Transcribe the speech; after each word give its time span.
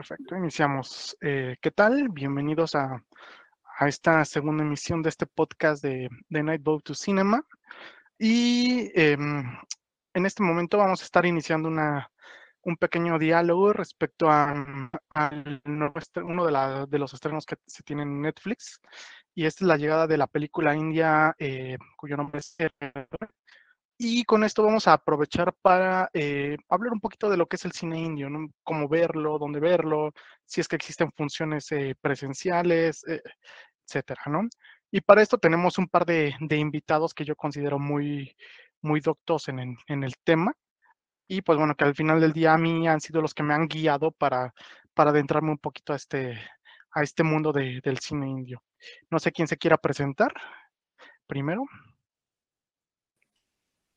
Perfecto, 0.00 0.34
iniciamos. 0.34 1.14
Eh, 1.20 1.58
¿Qué 1.60 1.70
tal? 1.70 2.08
Bienvenidos 2.08 2.74
a, 2.74 3.04
esta 3.80 4.24
segunda 4.24 4.64
emisión 4.64 5.02
de 5.02 5.10
este 5.10 5.26
podcast 5.26 5.82
de, 5.82 6.08
de 6.30 6.42
Night 6.42 6.62
Boat 6.62 6.84
to 6.84 6.94
Cinema. 6.94 7.44
Y 8.18 8.90
em, 8.98 9.44
en 10.14 10.24
este 10.24 10.42
momento 10.42 10.78
vamos 10.78 11.02
a 11.02 11.04
estar 11.04 11.26
iniciando 11.26 11.68
una, 11.68 12.10
un 12.62 12.78
pequeño 12.78 13.18
diálogo 13.18 13.74
respecto 13.74 14.30
a, 14.30 14.54
uno 15.66 16.46
de, 16.46 16.86
de, 16.88 16.98
los 16.98 17.12
estrenos 17.12 17.44
que 17.44 17.56
se 17.66 17.82
tienen 17.82 18.08
en 18.08 18.22
Netflix. 18.22 18.80
Y 19.34 19.44
esta 19.44 19.64
es 19.64 19.68
la 19.68 19.76
llegada 19.76 20.06
de 20.06 20.16
la 20.16 20.28
película 20.28 20.74
india 20.74 21.34
eh, 21.38 21.76
cuyo 21.98 22.16
nombre 22.16 22.40
es 22.40 22.56
y 24.02 24.24
con 24.24 24.44
esto 24.44 24.62
vamos 24.62 24.88
a 24.88 24.94
aprovechar 24.94 25.52
para 25.60 26.08
eh, 26.14 26.56
hablar 26.70 26.94
un 26.94 27.00
poquito 27.00 27.28
de 27.28 27.36
lo 27.36 27.46
que 27.46 27.56
es 27.56 27.66
el 27.66 27.72
cine 27.72 28.00
indio, 28.00 28.30
¿no? 28.30 28.48
Cómo 28.62 28.88
verlo, 28.88 29.38
dónde 29.38 29.60
verlo, 29.60 30.12
si 30.46 30.62
es 30.62 30.68
que 30.68 30.76
existen 30.76 31.12
funciones 31.12 31.70
eh, 31.72 31.94
presenciales, 32.00 33.04
eh, 33.06 33.20
etcétera, 33.86 34.22
¿no? 34.28 34.48
Y 34.90 35.02
para 35.02 35.20
esto 35.20 35.36
tenemos 35.36 35.76
un 35.76 35.86
par 35.86 36.06
de, 36.06 36.34
invitados 36.50 37.12
que 37.12 37.26
yo 37.26 37.36
considero 37.36 37.78
muy, 37.78 38.34
muy 38.80 39.00
doctos 39.00 39.48
en, 39.48 39.76
el 39.86 40.14
tema. 40.24 40.54
Y 41.28 41.42
pues 41.42 41.58
bueno, 41.58 41.74
que 41.76 41.84
al 41.84 41.94
final 41.94 42.20
del 42.22 42.32
día 42.32 42.54
a 42.54 42.58
mí 42.58 42.88
han 42.88 43.02
sido 43.02 43.20
los 43.20 43.34
que 43.34 43.42
me 43.42 43.52
han 43.54 43.68
guiado 43.68 44.12
para, 44.12 44.54
para 44.94 45.10
adentrarme 45.10 45.50
un 45.50 45.58
poquito 45.58 45.92
a 45.92 45.96
este, 45.96 46.40
a 46.92 47.02
este 47.02 47.22
mundo 47.22 47.52
del 47.52 47.98
cine 48.00 48.28
indio. 48.30 48.62
No 49.10 49.18
sé 49.18 49.32
quién 49.32 49.48
se 49.48 49.58
quiera 49.58 49.76
presentar 49.76 50.32
primero. 51.26 51.66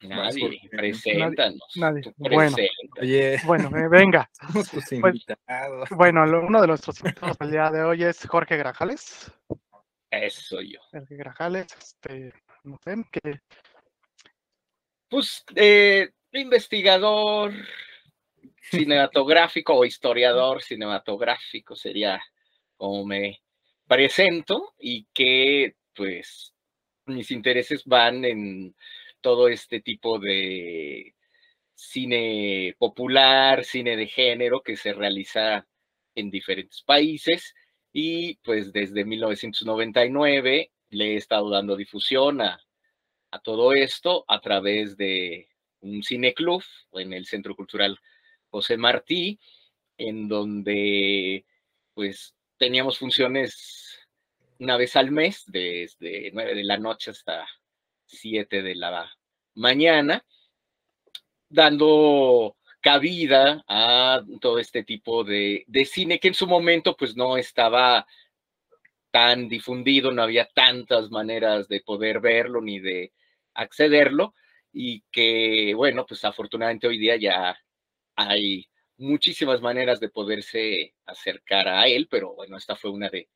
Nadie, 0.07 0.61
preséntanos. 0.69 1.61
Nadie. 1.75 2.13
Bueno, 2.17 2.55
bueno, 3.45 3.89
venga. 3.89 4.29
Pues, 5.01 5.25
bueno, 5.91 6.23
uno 6.23 6.61
de 6.61 6.67
nuestros 6.67 6.99
invitados 6.99 7.37
del 7.37 7.51
día 7.51 7.69
de 7.69 7.83
hoy 7.83 8.03
es 8.03 8.25
Jorge 8.27 8.57
Grajales. 8.57 9.31
Eso 10.09 10.41
soy 10.41 10.73
yo. 10.73 10.79
Jorge 10.91 11.15
Grajales, 11.15 11.67
este, 11.77 12.33
no 12.63 12.77
sé, 12.83 12.95
¿qué? 13.11 13.39
Pues, 15.09 15.43
eh, 15.55 16.11
investigador 16.31 17.53
cinematográfico 18.61 19.75
o 19.75 19.85
historiador 19.85 20.61
cinematográfico 20.61 21.75
sería 21.75 22.21
como 22.77 23.05
me 23.05 23.41
presento 23.87 24.73
y 24.79 25.07
que, 25.13 25.75
pues, 25.95 26.53
mis 27.05 27.31
intereses 27.31 27.83
van 27.85 28.25
en 28.25 28.75
todo 29.23 29.47
este 29.47 29.81
tipo 29.81 30.19
de 30.19 31.15
cine 31.73 32.75
popular, 32.77 33.63
cine 33.63 33.95
de 33.97 34.07
género 34.07 34.61
que 34.61 34.77
se 34.77 34.93
realiza 34.93 35.65
en 36.13 36.29
diferentes 36.29 36.83
países 36.83 37.55
y 37.91 38.35
pues 38.37 38.73
desde 38.73 39.05
1999 39.05 40.71
le 40.89 41.13
he 41.13 41.15
estado 41.15 41.49
dando 41.49 41.75
difusión 41.75 42.41
a, 42.41 42.59
todo 43.43 43.73
esto 43.73 44.25
a 44.27 44.39
través 44.41 44.95
de 44.97 45.47
un 45.81 46.03
cineclub 46.03 46.63
en 46.93 47.13
el 47.13 47.25
Centro 47.25 47.55
Cultural 47.55 47.99
José 48.49 48.77
Martí, 48.77 49.39
en 49.97 50.27
donde 50.27 51.45
pues 51.95 52.35
teníamos 52.57 52.99
funciones 52.99 54.07
una 54.59 54.77
vez 54.77 54.95
al 54.95 55.11
mes, 55.11 55.43
desde 55.47 56.31
nueve 56.31 56.53
de 56.55 56.63
la 56.63 56.77
noche 56.77 57.09
hasta 57.11 57.47
7 58.13 58.61
de 58.61 58.75
la 58.75 59.11
mañana, 59.55 60.25
dando 61.49 62.55
cabida 62.81 63.63
a 63.67 64.21
todo 64.41 64.59
este 64.59 64.83
tipo 64.83 65.23
de, 65.23 65.65
cine 65.85 66.19
que 66.19 66.27
en 66.27 66.33
su 66.33 66.47
momento 66.47 66.95
pues 66.97 67.15
no 67.15 67.37
estaba 67.37 68.05
tan 69.11 69.47
difundido, 69.47 70.11
no 70.11 70.23
había 70.23 70.49
tantas 70.53 71.09
maneras 71.09 71.67
de 71.69 71.81
poder 71.81 72.19
verlo 72.19 72.61
ni 72.61 72.79
de 72.79 73.13
accederlo 73.53 74.33
y 74.73 75.03
que 75.11 75.73
bueno, 75.75 76.05
pues 76.05 76.25
afortunadamente 76.25 76.87
hoy 76.87 76.97
día 76.97 77.15
ya 77.15 77.57
hay 78.15 78.67
muchísimas 78.97 79.61
maneras 79.61 79.99
de 79.99 80.09
poderse 80.09 80.95
acercar 81.05 81.67
a 81.69 81.87
él, 81.87 82.07
pero 82.09 82.33
bueno, 82.33 82.57
esta 82.57 82.75
fue 82.75 82.91
una 82.91 83.09
de, 83.09 83.29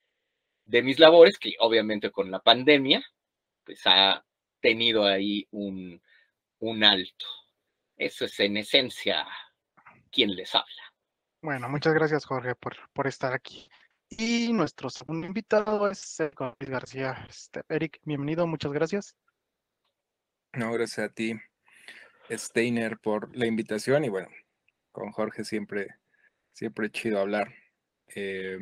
de 0.65 0.81
mis 0.81 0.99
labores 0.99 1.37
que 1.37 1.53
obviamente 1.59 2.11
con 2.11 2.31
la 2.31 2.39
pandemia 2.39 3.05
pues 3.63 3.81
ha 3.85 4.25
tenido 4.59 5.05
ahí 5.05 5.47
un, 5.51 6.01
un 6.59 6.83
alto. 6.83 7.25
Eso 7.95 8.25
es 8.25 8.39
en 8.39 8.57
esencia 8.57 9.27
quien 10.11 10.35
les 10.35 10.53
habla. 10.55 10.93
Bueno, 11.41 11.69
muchas 11.69 11.93
gracias 11.93 12.25
Jorge 12.25 12.55
por, 12.55 12.75
por 12.93 13.07
estar 13.07 13.33
aquí. 13.33 13.69
Y 14.09 14.53
nuestro 14.53 14.89
segundo 14.89 15.27
invitado 15.27 15.89
es 15.89 16.19
Eric 16.19 16.39
García. 16.59 17.25
Este, 17.29 17.61
Eric, 17.69 17.99
bienvenido, 18.03 18.47
muchas 18.47 18.71
gracias. 18.71 19.15
No, 20.53 20.71
gracias 20.71 21.09
a 21.09 21.13
ti, 21.13 21.33
Steiner, 22.31 22.97
por 22.97 23.35
la 23.35 23.45
invitación 23.45 24.05
y 24.05 24.09
bueno, 24.09 24.29
con 24.91 25.11
Jorge 25.11 25.43
siempre, 25.43 25.87
siempre 26.53 26.89
chido 26.89 27.19
hablar. 27.19 27.53
Eh, 28.15 28.57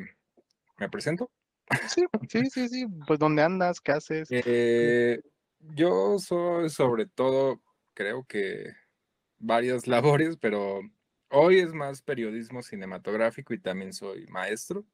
¿Me 0.78 0.88
presento? 0.90 1.30
Sí, 1.88 2.04
sí, 2.28 2.50
sí, 2.50 2.68
sí. 2.68 2.86
Pues, 3.06 3.18
¿dónde 3.18 3.42
andas? 3.42 3.80
¿Qué 3.80 3.92
haces? 3.92 4.28
Eh, 4.30 5.20
yo 5.60 6.18
soy 6.18 6.70
sobre 6.70 7.06
todo, 7.06 7.60
creo 7.94 8.24
que 8.24 8.72
varias 9.38 9.86
labores, 9.86 10.36
pero 10.36 10.80
hoy 11.30 11.58
es 11.58 11.72
más 11.72 12.02
periodismo 12.02 12.62
cinematográfico 12.62 13.54
y 13.54 13.58
también 13.58 13.92
soy 13.92 14.26
maestro. 14.26 14.84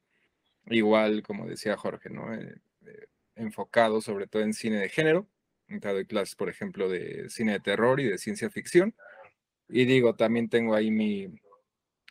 Igual, 0.66 1.22
como 1.22 1.46
decía 1.46 1.76
Jorge, 1.76 2.10
¿no? 2.10 2.32
Eh, 2.34 2.56
eh, 2.86 3.06
enfocado 3.34 4.00
sobre 4.00 4.26
todo 4.26 4.42
en 4.42 4.54
cine 4.54 4.78
de 4.78 4.88
género. 4.88 5.28
Doy 5.68 6.06
clases, 6.06 6.36
por 6.36 6.48
ejemplo, 6.48 6.88
de 6.88 7.30
cine 7.30 7.52
de 7.52 7.60
terror 7.60 7.98
y 8.00 8.04
de 8.04 8.18
ciencia 8.18 8.50
ficción. 8.50 8.94
Y 9.68 9.86
digo, 9.86 10.14
también 10.14 10.48
tengo 10.48 10.74
ahí 10.74 10.90
mi, 10.90 11.28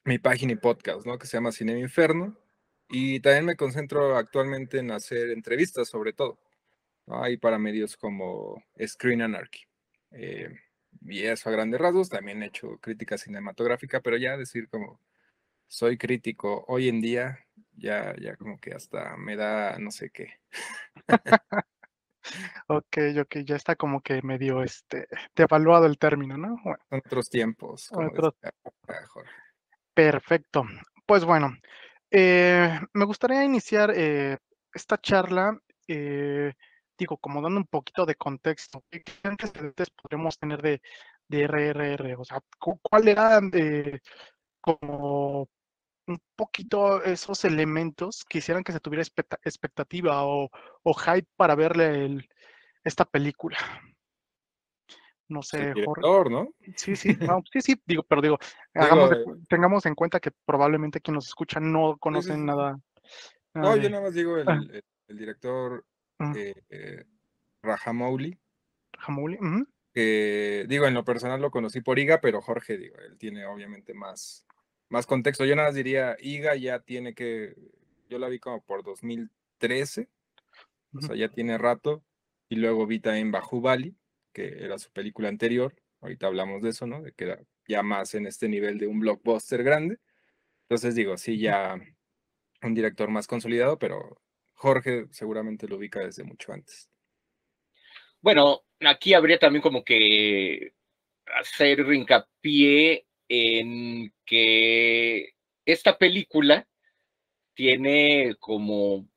mi 0.04 0.18
página 0.18 0.54
y 0.54 0.56
podcast, 0.56 1.06
¿no? 1.06 1.18
Que 1.20 1.28
se 1.28 1.38
llama 1.38 1.52
Cine 1.52 1.80
Inferno. 1.80 2.36
Y 2.90 3.20
también 3.20 3.46
me 3.46 3.56
concentro 3.56 4.18
actualmente 4.18 4.80
en 4.80 4.92
hacer 4.92 5.30
entrevistas, 5.30 5.88
sobre 5.88 6.12
todo. 6.12 6.40
Hay 7.14 7.38
para 7.38 7.58
medios 7.58 7.98
como 7.98 8.64
Screen 8.86 9.22
Anarchy. 9.22 9.66
Eh, 10.12 10.50
y 11.02 11.24
eso 11.24 11.50
a 11.50 11.52
grandes 11.52 11.80
rasgos, 11.80 12.10
también 12.10 12.44
he 12.44 12.48
hecho 12.48 12.78
crítica 12.80 13.18
cinematográfica, 13.18 14.02
pero 14.02 14.18
ya 14.18 14.38
decir 14.38 14.68
como 14.70 15.00
soy 15.68 15.98
crítico 15.98 16.66
hoy 16.68 16.90
en 16.90 17.02
día, 17.02 17.40
ya, 17.78 18.14
ya 18.20 18.36
como 18.36 18.60
que 18.60 18.74
hasta 18.74 19.16
me 19.18 19.36
da 19.36 19.78
no 19.80 19.90
sé 19.90 20.10
qué. 20.10 20.40
ok, 22.68 22.98
ok, 23.22 23.38
ya 23.46 23.56
está 23.56 23.76
como 23.76 24.02
que 24.02 24.22
medio 24.22 24.64
este, 24.64 25.08
devaluado 25.36 25.86
el 25.86 25.98
término, 25.98 26.38
¿no? 26.38 26.60
Bueno. 26.64 26.80
Otros 26.90 27.30
tiempos. 27.30 27.90
Perfecto. 29.94 30.66
Pues 31.06 31.24
bueno, 31.24 31.56
eh, 32.12 32.80
me 32.94 33.06
gustaría 33.06 33.44
iniciar 33.44 33.94
eh, 33.96 34.38
esta 34.74 34.98
charla 34.98 35.58
digo, 37.02 37.18
como 37.18 37.42
dando 37.42 37.58
un 37.58 37.66
poquito 37.66 38.06
de 38.06 38.14
contexto, 38.14 38.84
¿qué 38.92 39.04
antecedentes 39.24 39.90
podemos 39.90 40.38
tener 40.38 40.62
de, 40.62 40.82
de 41.28 41.48
RRR? 41.48 42.16
O 42.16 42.24
sea, 42.24 42.40
¿cuál 42.60 43.08
era 43.08 43.42
de, 43.42 44.02
como 44.62 45.50
un 46.06 46.22
poquito 46.36 47.04
esos 47.04 47.44
elementos 47.44 48.24
que 48.24 48.38
hicieran 48.38 48.64
que 48.64 48.72
se 48.72 48.80
tuviera 48.80 49.04
expectativa 49.44 50.26
o, 50.26 50.52
o 50.84 50.94
hype 50.94 51.28
para 51.36 51.56
verle 51.56 52.30
esta 52.84 53.04
película? 53.04 53.58
No 55.28 55.42
sé, 55.42 55.74
Jorge. 55.84 56.30
¿no? 56.30 56.50
Sí, 56.76 56.96
sí, 56.96 57.16
sí, 57.16 57.62
sí, 57.62 57.82
digo, 57.84 58.04
pero 58.04 58.22
digo, 58.22 58.38
eh 58.76 59.26
tengamos 59.50 59.88
en 59.88 59.96
cuenta 59.96 60.20
que 60.20 60.30
probablemente 60.46 61.02
quien 61.02 61.16
nos 61.16 61.26
escucha 61.26 61.60
no 61.60 61.98
conocen 61.98 62.46
nada. 62.46 62.80
no, 63.56 63.76
yo 63.76 63.90
nada 63.90 64.04
más 64.04 64.14
digo 64.14 64.38
el, 64.38 64.48
ah. 64.48 64.62
el 65.08 65.18
director 65.18 65.84
eh, 66.70 67.06
Rajamouli. 67.62 68.38
Rajamouli, 68.94 69.38
que 69.94 70.66
digo, 70.68 70.86
en 70.86 70.94
lo 70.94 71.04
personal 71.04 71.42
lo 71.42 71.52
conocí 71.52 71.82
por 71.82 72.00
IGA, 72.00 72.22
pero 72.22 72.42
Jorge, 72.42 72.78
digo, 72.78 72.98
él 73.00 73.18
tiene 73.18 73.46
obviamente 73.46 73.94
más, 73.94 74.46
más 74.90 75.06
contexto. 75.06 75.46
Yo 75.46 75.56
nada 75.56 75.70
más 75.70 75.76
diría, 75.76 76.16
IGA 76.20 76.56
ya 76.56 76.80
tiene 76.80 77.14
que, 77.14 77.56
yo 78.10 78.20
la 78.20 78.30
vi 78.30 78.40
como 78.40 78.64
por 78.64 78.84
2013, 78.84 80.10
o 80.94 81.02
sea, 81.02 81.16
ya 81.16 81.30
tiene 81.30 81.58
rato, 81.58 82.04
y 82.50 82.56
luego 82.56 82.86
vi 82.86 83.00
también 83.00 83.32
Bali, 83.32 83.96
que 84.34 84.64
era 84.64 84.78
su 84.78 84.92
película 84.92 85.30
anterior, 85.30 85.74
ahorita 86.02 86.28
hablamos 86.28 86.62
de 86.62 86.70
eso, 86.70 86.86
¿no? 86.86 87.02
De 87.02 87.14
que 87.14 87.26
era 87.26 87.40
ya 87.68 87.84
más 87.84 88.14
en 88.16 88.28
este 88.28 88.50
nivel 88.50 88.78
de 88.78 88.88
un 88.88 89.00
blockbuster 89.00 89.64
grande. 89.64 90.00
Entonces 90.64 90.96
digo, 90.96 91.18
sí, 91.18 91.38
ya 91.38 91.80
un 92.62 92.74
director 92.74 93.10
más 93.10 93.28
consolidado, 93.28 93.80
pero 93.80 94.21
Jorge 94.62 95.08
seguramente 95.10 95.68
lo 95.68 95.78
ubica 95.78 96.02
desde 96.02 96.24
mucho 96.24 96.54
antes. 96.54 96.88
Bueno, 98.22 98.62
aquí 98.82 99.16
habría 99.16 99.40
también 99.40 99.64
como 99.64 99.84
que 99.84 100.76
hacer 101.36 101.80
hincapié 101.80 103.08
en 103.28 104.14
que 104.24 105.34
esta 105.66 105.98
película 105.98 106.68
tiene 107.56 108.36
como 108.40 109.10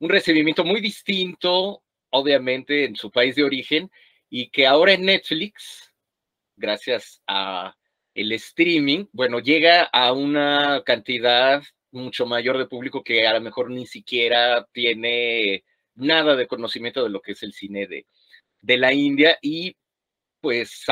un 0.00 0.10
recibimiento 0.10 0.64
muy 0.64 0.82
distinto, 0.82 1.82
obviamente, 2.10 2.84
en 2.84 2.94
su 2.94 3.10
país 3.10 3.36
de 3.36 3.44
origen, 3.44 3.90
y 4.28 4.50
que 4.50 4.66
ahora 4.66 4.92
en 4.92 5.06
Netflix, 5.06 5.94
gracias 6.56 7.22
a 7.26 7.74
el 8.14 8.32
streaming, 8.32 9.06
bueno, 9.12 9.38
llega 9.38 9.84
a 9.84 10.12
una 10.12 10.82
cantidad 10.84 11.62
mucho 11.94 12.26
mayor 12.26 12.58
de 12.58 12.66
público 12.66 13.02
que 13.02 13.26
a 13.26 13.34
lo 13.34 13.40
mejor 13.40 13.70
ni 13.70 13.86
siquiera 13.86 14.66
tiene 14.72 15.64
nada 15.94 16.36
de 16.36 16.46
conocimiento 16.46 17.02
de 17.02 17.10
lo 17.10 17.20
que 17.20 17.32
es 17.32 17.42
el 17.42 17.52
cine 17.52 17.86
de, 17.86 18.06
de 18.60 18.76
la 18.76 18.92
India 18.92 19.38
y 19.40 19.76
pues 20.40 20.82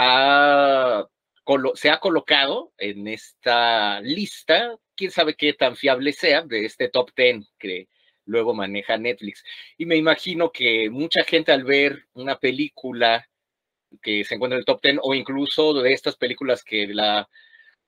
se 1.74 1.90
ha 1.90 2.00
colocado 2.00 2.72
en 2.78 3.08
esta 3.08 4.00
lista, 4.00 4.76
quién 4.96 5.10
sabe 5.10 5.34
qué 5.34 5.52
tan 5.52 5.76
fiable 5.76 6.12
sea, 6.12 6.42
de 6.42 6.64
este 6.64 6.88
top 6.88 7.10
10 7.16 7.52
que 7.58 7.88
luego 8.24 8.54
maneja 8.54 8.96
Netflix. 8.96 9.44
Y 9.76 9.86
me 9.86 9.96
imagino 9.96 10.50
que 10.50 10.88
mucha 10.90 11.24
gente 11.24 11.52
al 11.52 11.64
ver 11.64 12.06
una 12.14 12.38
película 12.38 13.28
que 14.00 14.24
se 14.24 14.34
encuentra 14.34 14.56
en 14.56 14.60
el 14.60 14.64
top 14.64 14.80
10 14.82 14.98
o 15.02 15.14
incluso 15.14 15.74
de 15.74 15.92
estas 15.92 16.16
películas 16.16 16.64
que 16.64 16.86
la 16.86 17.28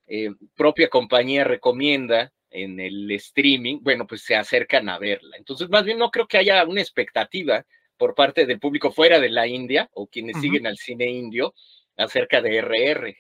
eh, 0.07 0.31
propia 0.55 0.89
compañía 0.89 1.45
recomienda 1.45 2.33
en 2.55 2.79
el 2.79 3.11
streaming, 3.11 3.81
bueno, 3.83 4.07
pues 4.07 4.23
se 4.23 4.37
acercan 4.37 4.89
a 4.89 4.99
verla. 4.99 5.37
Entonces, 5.37 5.69
más 5.69 5.85
bien 5.85 5.99
no 5.99 6.11
creo 6.11 6.27
que 6.27 6.39
haya 6.39 6.65
una 6.65 6.81
expectativa 6.81 7.67
por 7.97 8.15
parte 8.15 8.47
del 8.47 8.61
público 8.61 8.93
fuera 8.93 9.19
de 9.21 9.29
la 9.29 9.47
India 9.47 9.91
o 9.93 10.07
quienes 10.07 10.41
siguen 10.41 10.67
al 10.67 10.77
cine 10.77 11.07
indio 11.07 11.55
acerca 11.97 12.41
de 12.41 12.59
RR, 12.59 13.17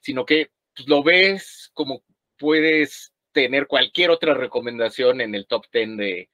sino 0.00 0.24
que 0.24 0.50
pues, 0.74 0.88
lo 0.88 1.02
ves 1.02 1.70
como 1.74 2.02
puedes 2.38 3.12
tener 3.32 3.66
cualquier 3.66 4.10
otra 4.10 4.34
recomendación 4.34 5.20
en 5.20 5.34
el 5.34 5.46
top 5.46 5.66
10 5.72 5.96
de, 5.96 6.30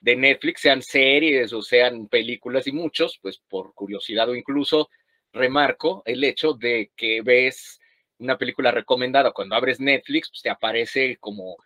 de 0.00 0.16
Netflix, 0.16 0.60
sean 0.60 0.82
series 0.82 1.52
o 1.52 1.62
sean 1.62 2.08
películas 2.08 2.66
y 2.66 2.72
muchos, 2.72 3.18
pues 3.22 3.40
por 3.48 3.72
curiosidad 3.74 4.28
o 4.28 4.34
incluso 4.34 4.90
remarco 5.32 6.02
el 6.04 6.22
hecho 6.24 6.52
de 6.52 6.90
que 6.94 7.22
ves 7.22 7.80
una 8.18 8.38
película 8.38 8.70
recomendada 8.70 9.32
cuando 9.32 9.54
abres 9.54 9.80
Netflix, 9.80 10.30
pues 10.30 10.42
te 10.42 10.50
aparece 10.50 11.16
como 11.18 11.56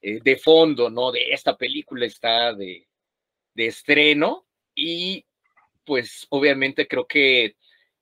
eh, 0.00 0.20
de 0.22 0.36
fondo, 0.36 0.90
¿no? 0.90 1.12
De 1.12 1.32
esta 1.32 1.56
película 1.56 2.06
está 2.06 2.52
de, 2.54 2.88
de 3.54 3.66
estreno 3.66 4.46
y 4.74 5.24
pues 5.84 6.26
obviamente 6.30 6.86
creo 6.86 7.06
que 7.06 7.56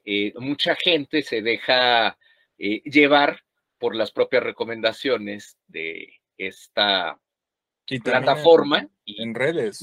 eh, 0.05 0.33
mucha 0.39 0.75
gente 0.77 1.23
se 1.23 1.43
deja 1.43 2.19
eh, 2.59 2.83
llevar 2.85 3.43
por 3.79 3.95
las 3.95 4.13
propias 4.13 4.43
recomendaciones 4.43 5.59
de 5.67 6.21
esta 6.37 7.19
plataforma. 8.03 8.89
En, 9.07 9.35
redes. 9.35 9.83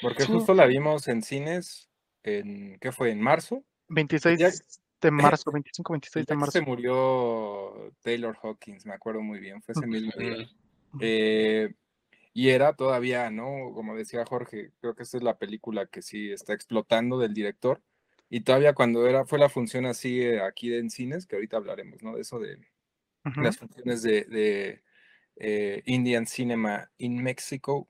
Porque 0.00 0.24
justo 0.24 0.54
la 0.54 0.66
vimos 0.66 1.08
en 1.08 1.22
cines, 1.22 1.88
en, 2.22 2.78
¿qué 2.80 2.92
fue? 2.92 3.10
¿En 3.10 3.20
marzo? 3.20 3.64
26 3.88 4.80
de 5.00 5.10
marzo, 5.10 5.50
25, 5.52 5.92
26 5.92 6.26
de 6.26 6.34
marzo. 6.34 6.52
Se 6.52 6.60
murió 6.60 7.92
Taylor 8.02 8.36
Hawkins, 8.42 8.86
me 8.86 8.94
acuerdo 8.94 9.20
muy 9.20 9.38
bien, 9.38 9.62
fue 9.62 9.72
ese 9.72 9.86
mismo 9.86 10.12
día. 10.18 10.48
Eh, 11.00 11.74
y 12.32 12.48
era 12.48 12.74
todavía, 12.74 13.30
¿no? 13.30 13.72
Como 13.74 13.96
decía 13.96 14.24
Jorge, 14.24 14.72
creo 14.80 14.94
que 14.94 15.02
esta 15.02 15.16
es 15.16 15.22
la 15.22 15.38
película 15.38 15.86
que 15.86 16.02
sí 16.02 16.30
está 16.32 16.52
explotando 16.52 17.18
del 17.18 17.34
director. 17.34 17.82
Y 18.30 18.40
todavía 18.40 18.74
cuando 18.74 19.06
era, 19.06 19.24
fue 19.24 19.38
la 19.38 19.48
función 19.48 19.86
así 19.86 20.20
eh, 20.20 20.42
aquí 20.42 20.74
en 20.74 20.90
cines, 20.90 21.26
que 21.26 21.36
ahorita 21.36 21.56
hablaremos, 21.56 22.02
¿no? 22.02 22.14
De 22.14 22.22
eso 22.22 22.38
de 22.38 22.58
las 23.36 23.58
funciones 23.58 24.02
de, 24.02 24.82
eh, 25.36 25.82
Indian 25.86 26.26
Cinema 26.26 26.90
in 26.98 27.22
Mexico, 27.22 27.88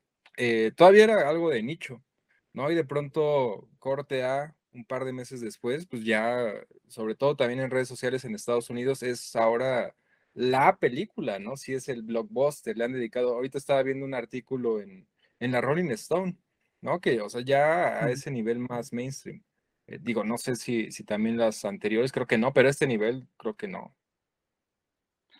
todavía 0.76 1.04
era 1.04 1.28
algo 1.28 1.50
de 1.50 1.62
nicho, 1.62 2.02
¿no? 2.52 2.70
Y 2.70 2.74
de 2.74 2.84
pronto 2.84 3.68
corte 3.78 4.24
A, 4.24 4.54
un 4.72 4.84
par 4.84 5.04
de 5.04 5.12
meses 5.12 5.40
después, 5.40 5.86
pues 5.86 6.04
ya, 6.04 6.52
sobre 6.88 7.14
todo 7.14 7.36
también 7.36 7.60
en 7.60 7.70
redes 7.70 7.88
sociales 7.88 8.24
en 8.24 8.34
Estados 8.34 8.70
Unidos, 8.70 9.02
es 9.02 9.34
ahora 9.36 9.94
la 10.34 10.76
película, 10.76 11.38
¿no? 11.38 11.56
Si 11.56 11.74
es 11.74 11.88
el 11.88 12.02
blockbuster, 12.02 12.76
le 12.76 12.84
han 12.84 12.92
dedicado, 12.92 13.34
ahorita 13.34 13.58
estaba 13.58 13.82
viendo 13.82 14.04
un 14.04 14.14
artículo 14.14 14.80
en, 14.80 15.08
en 15.40 15.52
la 15.52 15.60
Rolling 15.60 15.90
Stone, 15.90 16.36
¿no? 16.80 17.00
Que, 17.00 17.20
o 17.20 17.28
sea, 17.28 17.40
ya 17.40 18.04
a 18.04 18.10
ese 18.10 18.30
nivel 18.30 18.58
más 18.58 18.92
mainstream. 18.92 19.42
Eh, 19.86 19.98
digo, 20.00 20.22
no 20.22 20.38
sé 20.38 20.54
si, 20.56 20.92
si 20.92 21.04
también 21.04 21.38
las 21.38 21.64
anteriores, 21.64 22.12
creo 22.12 22.26
que 22.26 22.38
no, 22.38 22.52
pero 22.52 22.68
este 22.68 22.86
nivel 22.86 23.26
creo 23.36 23.56
que 23.56 23.68
no. 23.68 23.94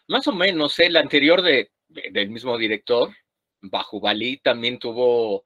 Más 0.09 0.27
o 0.27 0.33
menos, 0.33 0.79
¿eh? 0.79 0.87
el 0.87 0.97
anterior 0.97 1.43
de, 1.43 1.71
del 1.89 2.31
mismo 2.31 2.57
director, 2.57 3.15
Bajo 3.61 4.01
Bali, 4.01 4.39
también 4.39 4.79
tuvo 4.79 5.45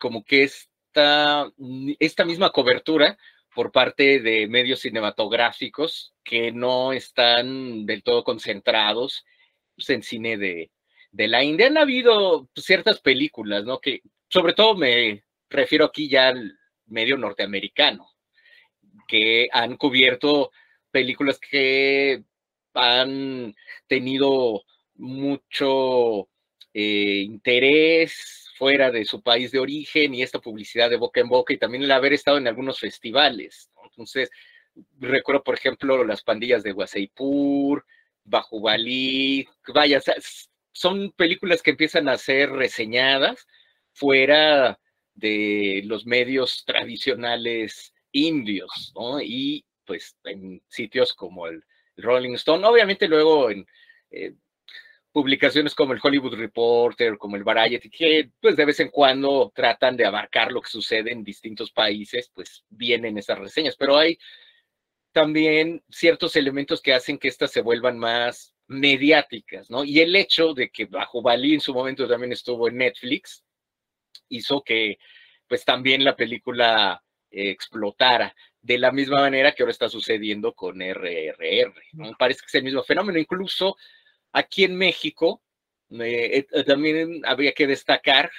como 0.00 0.24
que 0.24 0.44
es 0.44 0.69
esta, 0.92 2.24
misma 2.24 2.50
cobertura 2.50 3.16
por 3.54 3.72
parte 3.72 4.20
de 4.20 4.46
medios 4.46 4.80
cinematográficos 4.80 6.14
que 6.24 6.52
no 6.52 6.92
están 6.92 7.86
del 7.86 8.02
todo 8.02 8.24
concentrados 8.24 9.24
pues, 9.74 9.90
en 9.90 10.02
cine 10.02 10.36
de, 10.36 10.70
de, 11.10 11.28
la 11.28 11.42
India. 11.42 11.66
Han 11.66 11.78
habido 11.78 12.48
ciertas 12.56 13.00
películas, 13.00 13.64
¿no? 13.64 13.80
Que 13.80 14.02
sobre 14.28 14.52
todo 14.52 14.74
me 14.76 15.24
refiero 15.48 15.84
aquí 15.84 16.08
ya 16.08 16.28
al 16.28 16.58
medio 16.86 17.16
norteamericano, 17.16 18.08
que 19.06 19.48
han 19.52 19.76
cubierto 19.76 20.50
películas 20.90 21.38
que 21.38 22.22
han 22.74 23.54
tenido 23.86 24.62
mucho 24.94 26.28
eh, 26.74 27.22
interés 27.24 28.48
fuera 28.56 28.90
de 28.90 29.04
su 29.04 29.22
país 29.22 29.50
de 29.50 29.58
origen 29.58 30.14
y 30.14 30.22
esta 30.22 30.38
publicidad 30.38 30.90
de 30.90 30.96
boca 30.96 31.20
en 31.20 31.28
boca 31.28 31.52
y 31.52 31.58
también 31.58 31.82
el 31.82 31.90
haber 31.90 32.12
estado 32.12 32.38
en 32.38 32.46
algunos 32.46 32.78
festivales. 32.78 33.70
Entonces, 33.84 34.30
recuerdo, 34.98 35.42
por 35.42 35.54
ejemplo, 35.54 36.04
las 36.04 36.22
pandillas 36.22 36.62
de 36.62 36.72
Waseipur, 36.72 37.84
Bajubalí, 38.24 39.48
vaya, 39.74 40.00
son 40.72 41.10
películas 41.12 41.62
que 41.62 41.70
empiezan 41.70 42.08
a 42.08 42.18
ser 42.18 42.50
reseñadas 42.50 43.46
fuera 43.92 44.78
de 45.14 45.82
los 45.86 46.06
medios 46.06 46.64
tradicionales 46.64 47.92
indios, 48.12 48.92
¿no? 48.94 49.20
Y 49.20 49.64
pues 49.84 50.16
en 50.24 50.62
sitios 50.68 51.14
como 51.14 51.46
el 51.46 51.64
Rolling 51.96 52.34
Stone, 52.34 52.66
obviamente 52.66 53.08
luego 53.08 53.50
en 53.50 53.66
eh, 54.10 54.34
publicaciones 55.12 55.74
como 55.74 55.92
el 55.92 56.00
Hollywood 56.02 56.34
Reporter, 56.34 57.18
como 57.18 57.36
el 57.36 57.44
Variety, 57.44 57.90
que 57.90 58.30
pues 58.40 58.56
de 58.56 58.64
vez 58.64 58.80
en 58.80 58.90
cuando 58.90 59.52
tratan 59.54 59.96
de 59.96 60.06
abarcar 60.06 60.52
lo 60.52 60.60
que 60.60 60.70
sucede 60.70 61.12
en 61.12 61.24
distintos 61.24 61.72
países, 61.72 62.30
pues 62.34 62.64
vienen 62.68 63.18
esas 63.18 63.38
reseñas, 63.38 63.76
pero 63.76 63.96
hay 63.96 64.18
también 65.12 65.82
ciertos 65.90 66.36
elementos 66.36 66.80
que 66.80 66.94
hacen 66.94 67.18
que 67.18 67.28
estas 67.28 67.50
se 67.50 67.62
vuelvan 67.62 67.98
más 67.98 68.54
mediáticas, 68.68 69.68
¿no? 69.68 69.82
Y 69.82 70.00
el 70.00 70.14
hecho 70.14 70.54
de 70.54 70.70
que 70.70 70.86
Bajo 70.86 71.22
Bali 71.22 71.54
en 71.54 71.60
su 71.60 71.74
momento 71.74 72.06
también 72.06 72.32
estuvo 72.32 72.68
en 72.68 72.78
Netflix 72.78 73.44
hizo 74.28 74.62
que 74.62 74.98
pues 75.48 75.64
también 75.64 76.04
la 76.04 76.14
película 76.14 77.02
explotara 77.32 78.34
de 78.62 78.78
la 78.78 78.92
misma 78.92 79.20
manera 79.20 79.52
que 79.52 79.62
ahora 79.62 79.72
está 79.72 79.88
sucediendo 79.88 80.52
con 80.52 80.80
RRR, 80.80 81.74
¿no? 81.94 82.12
Parece 82.18 82.40
que 82.40 82.46
es 82.46 82.54
el 82.54 82.64
mismo 82.64 82.82
fenómeno, 82.84 83.18
incluso 83.18 83.76
Aquí 84.32 84.64
en 84.64 84.76
México 84.76 85.42
eh, 85.90 86.46
eh, 86.50 86.64
también 86.64 87.22
habría 87.24 87.52
que 87.52 87.66
destacar 87.66 88.30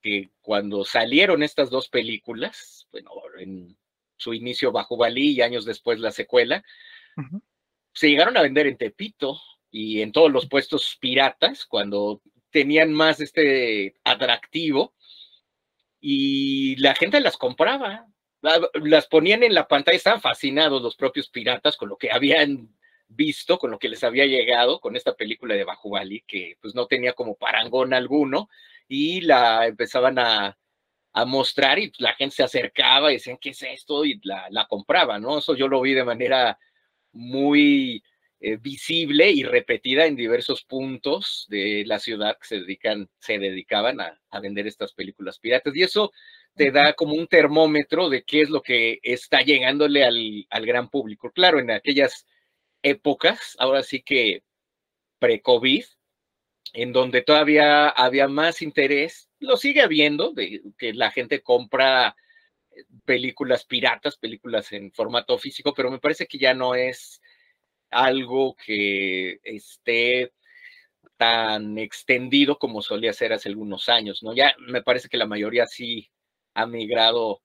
que 0.00 0.30
cuando 0.40 0.84
salieron 0.84 1.42
estas 1.42 1.70
dos 1.70 1.88
películas, 1.88 2.86
bueno, 2.90 3.10
en 3.38 3.76
su 4.16 4.32
inicio 4.32 4.72
bajo 4.72 4.96
Balí 4.96 5.32
y 5.32 5.42
años 5.42 5.64
después 5.64 5.98
la 5.98 6.12
secuela, 6.12 6.64
se 7.92 8.08
llegaron 8.08 8.36
a 8.36 8.42
vender 8.42 8.68
en 8.68 8.76
Tepito 8.76 9.40
y 9.70 10.00
en 10.02 10.12
todos 10.12 10.30
los 10.30 10.48
puestos 10.48 10.96
piratas 11.00 11.66
cuando 11.66 12.22
tenían 12.50 12.92
más 12.92 13.20
este 13.20 13.96
atractivo 14.04 14.94
y 16.00 16.76
la 16.76 16.94
gente 16.94 17.20
las 17.20 17.36
compraba, 17.36 18.06
las 18.40 19.06
ponían 19.08 19.42
en 19.42 19.54
la 19.54 19.66
pantalla, 19.66 19.96
estaban 19.96 20.20
fascinados 20.20 20.80
los 20.80 20.96
propios 20.96 21.28
piratas 21.28 21.76
con 21.76 21.88
lo 21.88 21.96
que 21.96 22.10
habían 22.12 22.77
visto, 23.08 23.58
con 23.58 23.70
lo 23.70 23.78
que 23.78 23.88
les 23.88 24.04
había 24.04 24.26
llegado 24.26 24.80
con 24.80 24.96
esta 24.96 25.14
película 25.14 25.54
de 25.54 25.64
Bali, 25.64 26.22
que 26.26 26.56
pues 26.60 26.74
no 26.74 26.86
tenía 26.86 27.14
como 27.14 27.36
parangón 27.36 27.94
alguno, 27.94 28.48
y 28.88 29.20
la 29.22 29.66
empezaban 29.66 30.18
a, 30.18 30.56
mostrar 31.26 31.80
y 31.80 31.88
pues, 31.88 32.00
la 32.00 32.14
gente 32.14 32.36
se 32.36 32.42
acercaba 32.44 33.10
y 33.10 33.16
decían, 33.16 33.38
¿qué 33.40 33.50
es 33.50 33.60
esto? 33.62 34.04
Y 34.04 34.20
la, 34.22 34.46
la 34.50 34.66
compraba, 34.68 35.18
¿no? 35.18 35.38
Eso 35.38 35.56
yo 35.56 35.66
lo 35.66 35.80
vi 35.80 35.92
de 35.92 36.04
manera 36.04 36.56
muy 37.10 38.04
eh, 38.40 38.56
visible 38.56 39.28
y 39.32 39.42
repetida 39.42 40.06
en 40.06 40.14
diversos 40.14 40.62
puntos 40.62 41.46
de 41.48 41.82
la 41.86 41.98
ciudad 41.98 42.38
que 42.40 42.46
se, 42.46 42.60
dedican, 42.60 43.08
se 43.18 43.40
dedicaban 43.40 44.00
a, 44.00 44.20
a 44.30 44.40
vender 44.40 44.68
estas 44.68 44.92
películas 44.92 45.40
piratas. 45.40 45.74
Y 45.74 45.82
eso 45.82 46.12
te 46.54 46.70
da 46.70 46.92
como 46.92 47.14
un 47.14 47.26
termómetro 47.26 48.08
de 48.08 48.22
qué 48.22 48.42
es 48.42 48.50
lo 48.50 48.62
que 48.62 49.00
está 49.02 49.40
llegándole 49.40 50.04
al, 50.04 50.46
al 50.50 50.66
gran 50.66 50.88
público. 50.88 51.32
Claro, 51.32 51.58
en 51.58 51.72
aquellas 51.72 52.26
épocas, 52.82 53.56
ahora 53.58 53.82
sí 53.82 54.02
que 54.02 54.42
pre-COVID, 55.18 55.84
en 56.72 56.92
donde 56.92 57.22
todavía 57.22 57.88
había 57.88 58.28
más 58.28 58.62
interés, 58.62 59.28
lo 59.40 59.56
sigue 59.56 59.82
habiendo, 59.82 60.32
de 60.32 60.62
que 60.78 60.92
la 60.94 61.10
gente 61.10 61.42
compra 61.42 62.16
eh, 62.70 62.84
películas 63.04 63.64
piratas, 63.64 64.18
películas 64.18 64.72
en 64.72 64.92
formato 64.92 65.38
físico, 65.38 65.72
pero 65.74 65.90
me 65.90 65.98
parece 65.98 66.26
que 66.26 66.38
ya 66.38 66.54
no 66.54 66.74
es 66.74 67.20
algo 67.90 68.54
que 68.54 69.40
esté 69.42 70.32
tan 71.16 71.78
extendido 71.78 72.58
como 72.58 72.80
solía 72.80 73.12
ser 73.12 73.32
hace 73.32 73.48
algunos 73.48 73.88
años, 73.88 74.22
¿no? 74.22 74.34
Ya 74.34 74.54
me 74.58 74.82
parece 74.82 75.08
que 75.08 75.16
la 75.16 75.26
mayoría 75.26 75.66
sí 75.66 76.10
ha 76.54 76.66
migrado 76.66 77.42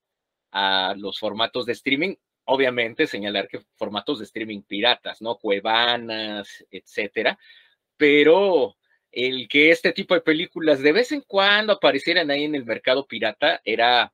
a 0.52 0.94
los 0.98 1.20
formatos 1.20 1.66
de 1.66 1.74
streaming. 1.74 2.16
Obviamente 2.46 3.08
señalar 3.08 3.48
que 3.48 3.62
formatos 3.76 4.20
de 4.20 4.26
streaming 4.26 4.62
piratas, 4.64 5.22
¿no? 5.22 5.38
Cuevanas, 5.38 6.66
etcétera. 6.70 7.38
Pero 7.98 8.76
el 9.12 9.48
que 9.48 9.72
este 9.72 9.94
tipo 9.94 10.14
de 10.14 10.22
películas 10.22 10.82
de 10.82 10.92
vez 10.92 11.12
en 11.12 11.22
cuando 11.22 11.74
aparecieran 11.74 12.32
ahí 12.32 12.44
en 12.44 12.56
el 12.56 12.66
mercado 12.66 13.06
pirata 13.06 13.62
era 13.64 14.14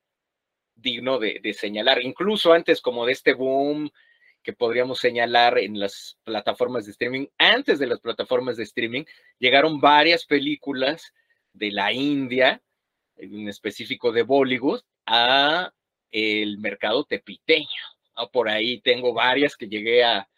digno 0.75 1.19
de, 1.19 1.39
de 1.41 1.53
señalar. 1.53 2.01
Incluso 2.03 2.53
antes 2.53 2.81
como 2.81 3.05
de 3.05 3.13
este 3.13 3.33
boom 3.33 3.89
que 4.43 4.53
podríamos 4.53 5.00
señalar 5.00 5.57
en 5.59 5.79
las 5.79 6.17
plataformas 6.24 6.86
de 6.86 6.91
streaming. 6.91 7.27
Antes 7.38 7.79
de 7.79 7.88
las 7.88 8.00
plataformas 8.00 8.57
de 8.57 8.63
streaming, 8.63 9.03
llegaron 9.38 9.79
varias 9.79 10.25
películas 10.25 11.13
de 11.53 11.71
la 11.71 11.91
India, 11.91 12.62
en 13.17 13.48
específico 13.48 14.12
de 14.12 14.24
Bollywood, 14.24 14.81
a 15.05 15.74
el 16.12 16.57
mercado 16.59 17.03
tepiteño. 17.03 17.67
Por 18.27 18.49
ahí 18.49 18.81
tengo 18.81 19.13
varias 19.13 19.55
que 19.55 19.67
llegué 19.67 20.03
a, 20.03 20.29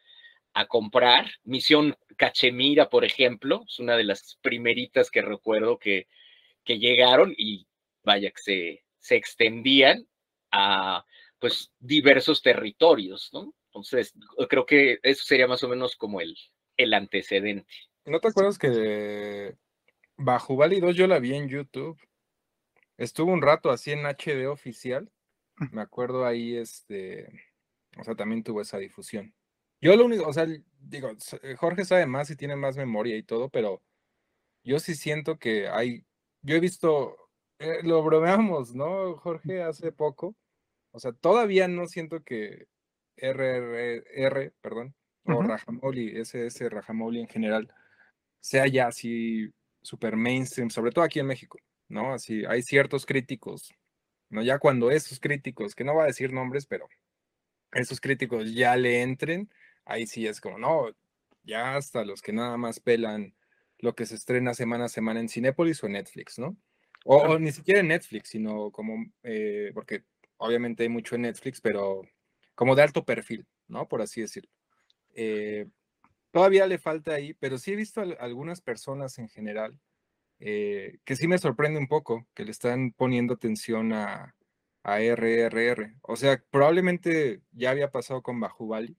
a 0.54 0.66
comprar. 0.68 1.30
Misión 1.44 1.96
Cachemira, 2.18 2.90
por 2.90 3.06
ejemplo, 3.06 3.64
es 3.68 3.80
una 3.80 3.98
de 3.98 4.04
las 4.04 4.38
primeritas 4.42 5.10
que 5.10 5.22
recuerdo 5.22 5.80
que, 5.80 6.08
que 6.64 6.80
llegaron 6.80 7.34
y 7.38 7.68
vaya 8.04 8.32
que 8.32 8.42
se, 8.42 8.84
se 9.00 9.16
extendían 9.16 10.08
a 10.52 11.06
pues 11.40 11.72
diversos 11.80 12.42
territorios, 12.42 13.30
¿no? 13.34 13.54
Entonces, 13.66 14.14
creo 14.50 14.66
que 14.66 15.00
eso 15.02 15.24
sería 15.24 15.48
más 15.48 15.64
o 15.64 15.70
menos 15.70 15.96
como 15.96 16.22
el, 16.22 16.36
el 16.78 16.94
antecedente. 16.94 17.66
¿No 18.06 18.20
te 18.20 18.28
acuerdas 18.28 18.60
que 18.60 19.56
Bajo 20.18 20.56
2 20.56 20.96
yo 20.96 21.08
la 21.08 21.20
vi 21.20 21.34
en 21.34 21.48
YouTube? 21.48 22.00
Estuvo 22.98 23.32
un 23.32 23.42
rato 23.42 23.72
así 23.72 23.92
en 23.92 24.06
HD 24.06 24.48
oficial. 24.48 25.10
Me 25.72 25.82
acuerdo 25.82 26.26
ahí, 26.26 26.56
este, 26.56 27.28
o 27.98 28.04
sea, 28.04 28.16
también 28.16 28.44
tuvo 28.44 28.62
esa 28.62 28.78
difusión. 28.78 29.34
Yo 29.82 29.96
lo 29.96 30.06
único, 30.06 30.28
o 30.28 30.34
sea, 30.34 30.48
digo, 30.80 31.12
eh, 31.42 31.56
Jorge 31.56 31.86
sabe 31.86 32.06
más 32.06 32.30
y 32.30 32.36
tiene 32.36 32.56
más 32.56 32.78
memoria 32.78 33.18
y 33.18 33.24
todo, 33.24 33.50
pero 33.50 33.82
yo 34.64 34.80
sí 34.80 34.96
siento 34.96 35.40
que 35.40 35.68
hay, 35.68 36.06
yo 36.44 36.56
he 36.56 36.60
visto, 36.60 37.18
eh, 37.60 37.82
lo 37.84 38.04
bromeamos, 38.04 38.76
¿no, 38.76 39.16
Jorge, 39.18 39.64
hace 39.64 39.92
poco? 39.92 40.36
O 40.92 41.00
sea, 41.00 41.14
todavía 41.14 41.68
no 41.68 41.88
siento 41.88 42.24
que 42.24 42.68
RRR, 43.18 44.54
perdón, 44.62 44.96
o 45.26 45.42
Rajamouli, 45.42 46.20
SS 46.20 46.70
Rajamouli 46.70 47.22
en 47.22 47.28
general, 47.28 47.74
sea 48.40 48.68
ya 48.68 48.88
así 48.88 49.52
super 49.82 50.16
mainstream, 50.16 50.70
sobre 50.70 50.92
todo 50.92 51.06
aquí 51.06 51.20
en 51.20 51.28
México, 51.28 51.60
¿no? 51.88 52.14
Así, 52.14 52.44
hay 52.46 52.62
ciertos 52.64 53.06
críticos, 53.06 53.74
¿no? 54.30 54.44
Ya 54.44 54.60
cuando 54.60 54.92
esos 54.92 55.20
críticos, 55.20 55.76
que 55.76 55.84
no 55.84 55.96
va 55.96 56.04
a 56.04 56.08
decir 56.08 56.34
nombres, 56.34 56.66
pero 56.66 56.88
esos 57.72 58.02
críticos 58.02 58.54
ya 58.54 58.76
le 58.76 59.02
entren, 59.02 59.50
ahí 59.86 60.08
sí 60.08 60.28
es 60.28 60.42
como, 60.42 60.58
no, 60.58 60.90
ya 61.44 61.76
hasta 61.76 62.04
los 62.06 62.22
que 62.22 62.34
nada 62.34 62.58
más 62.58 62.80
pelan 62.80 63.34
lo 63.80 63.96
que 63.96 64.06
se 64.06 64.16
estrena 64.16 64.54
semana 64.54 64.86
a 64.86 64.90
semana 64.90 65.20
en 65.20 65.30
Cinépolis 65.30 65.84
o 65.84 65.90
Netflix, 65.90 66.38
¿no? 66.38 66.56
O, 67.04 67.40
ni 67.40 67.52
siquiera 67.52 67.80
en 67.80 67.88
Netflix, 67.88 68.30
sino 68.30 68.72
como, 68.72 69.06
eh, 69.24 69.72
porque 69.74 70.04
obviamente 70.38 70.84
hay 70.84 70.90
mucho 70.90 71.16
en 71.16 71.24
Netflix, 71.24 71.60
pero 71.60 72.04
como 72.54 72.76
de 72.76 72.84
alto 72.84 73.06
perfil, 73.06 73.48
¿no? 73.68 73.88
Por 73.88 74.02
así 74.02 74.22
decirlo. 74.22 74.52
Eh, 75.16 75.68
todavía 76.32 76.68
le 76.68 76.78
falta 76.78 77.14
ahí, 77.14 77.34
pero 77.34 77.58
sí 77.58 77.74
he 77.74 77.76
visto 77.76 78.02
algunas 78.20 78.62
personas 78.62 79.18
en 79.18 79.30
general 79.30 79.80
eh, 80.40 80.98
que 81.06 81.16
sí 81.16 81.28
me 81.28 81.38
sorprende 81.38 81.80
un 81.80 81.88
poco, 81.88 82.28
que 82.34 82.46
le 82.46 82.52
están 82.52 82.92
poniendo 82.94 83.36
atención 83.36 83.94
a, 83.94 84.36
a 84.84 85.00
RRR. 85.02 85.96
O 86.02 86.16
sea, 86.16 86.44
probablemente 86.52 87.42
ya 87.52 87.72
había 87.72 87.92
pasado 87.92 88.22
con 88.22 88.40
Bajubali, 88.40 88.98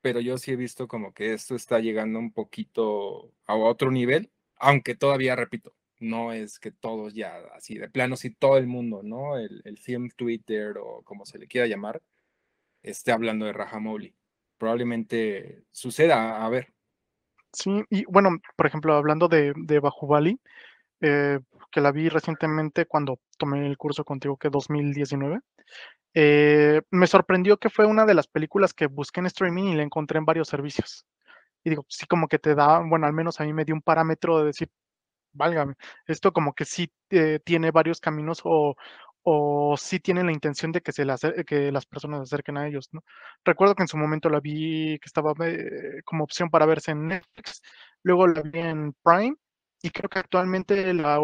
pero 0.00 0.20
yo 0.20 0.38
sí 0.38 0.52
he 0.52 0.56
visto 0.56 0.88
como 0.88 1.12
que 1.12 1.32
esto 1.34 1.54
está 1.54 1.78
llegando 1.80 2.18
un 2.18 2.32
poquito 2.32 3.32
a 3.46 3.56
otro 3.56 3.90
nivel, 3.90 4.30
aunque 4.56 4.94
todavía, 4.94 5.36
repito, 5.36 5.74
no 5.98 6.32
es 6.32 6.58
que 6.58 6.72
todos 6.72 7.14
ya, 7.14 7.36
así 7.54 7.76
de 7.76 7.90
plano, 7.90 8.16
sí 8.16 8.30
todo 8.30 8.56
el 8.56 8.66
mundo, 8.66 9.02
¿no? 9.02 9.36
El, 9.36 9.62
el 9.64 9.78
Twitter 10.14 10.78
o 10.78 11.02
como 11.02 11.26
se 11.26 11.38
le 11.38 11.46
quiera 11.46 11.66
llamar, 11.66 12.02
esté 12.82 13.12
hablando 13.12 13.46
de 13.46 13.52
Rajamouli. 13.52 14.14
Probablemente 14.58 15.64
suceda, 15.70 16.44
a 16.44 16.48
ver. 16.48 16.72
Sí, 17.52 17.82
y 17.90 18.04
bueno, 18.04 18.30
por 18.56 18.66
ejemplo, 18.66 18.94
hablando 18.94 19.28
de, 19.28 19.52
de 19.56 19.80
Bajubali, 19.80 20.38
eh, 21.00 21.40
que 21.70 21.80
la 21.80 21.92
vi 21.92 22.08
recientemente 22.08 22.86
cuando 22.86 23.20
tomé 23.38 23.66
el 23.66 23.76
curso 23.78 24.04
contigo, 24.04 24.36
que 24.36 24.50
2019, 24.50 25.40
eh, 26.14 26.82
me 26.90 27.06
sorprendió 27.06 27.58
que 27.58 27.70
fue 27.70 27.86
una 27.86 28.06
de 28.06 28.14
las 28.14 28.26
películas 28.28 28.74
que 28.74 28.86
busqué 28.86 29.20
en 29.20 29.26
streaming 29.26 29.64
y 29.64 29.74
la 29.76 29.82
encontré 29.84 30.18
en 30.18 30.24
varios 30.24 30.48
servicios. 30.48 31.06
Y 31.64 31.70
digo, 31.70 31.84
sí 31.88 32.06
como 32.06 32.28
que 32.28 32.38
te 32.38 32.54
da, 32.54 32.80
bueno, 32.80 33.06
al 33.06 33.12
menos 33.12 33.40
a 33.40 33.44
mí 33.44 33.52
me 33.52 33.64
dio 33.64 33.74
un 33.74 33.82
parámetro 33.82 34.38
de 34.40 34.46
decir, 34.46 34.70
válgame, 35.32 35.74
esto 36.06 36.32
como 36.32 36.54
que 36.54 36.64
sí 36.64 36.92
eh, 37.10 37.40
tiene 37.44 37.70
varios 37.70 38.00
caminos 38.00 38.40
o, 38.44 38.76
o 39.22 39.76
si 39.76 40.00
tienen 40.00 40.26
la 40.26 40.32
intención 40.32 40.72
de 40.72 40.80
que, 40.80 40.92
se 40.92 41.04
que 41.46 41.72
las 41.72 41.86
personas 41.86 42.20
se 42.20 42.34
acerquen 42.34 42.56
a 42.58 42.66
ellos, 42.68 42.88
¿no? 42.92 43.02
Recuerdo 43.44 43.74
que 43.74 43.82
en 43.82 43.88
su 43.88 43.96
momento 43.96 44.28
la 44.30 44.40
vi 44.40 44.98
que 44.98 45.06
estaba 45.06 45.32
eh, 45.46 46.02
como 46.04 46.24
opción 46.24 46.50
para 46.50 46.66
verse 46.66 46.92
en 46.92 47.08
Netflix, 47.08 47.62
luego 48.02 48.26
la 48.26 48.42
vi 48.42 48.58
en 48.60 48.94
Prime 49.04 49.36
y 49.82 49.90
creo 49.90 50.08
que 50.08 50.18
actualmente 50.18 50.92
la 50.94 51.18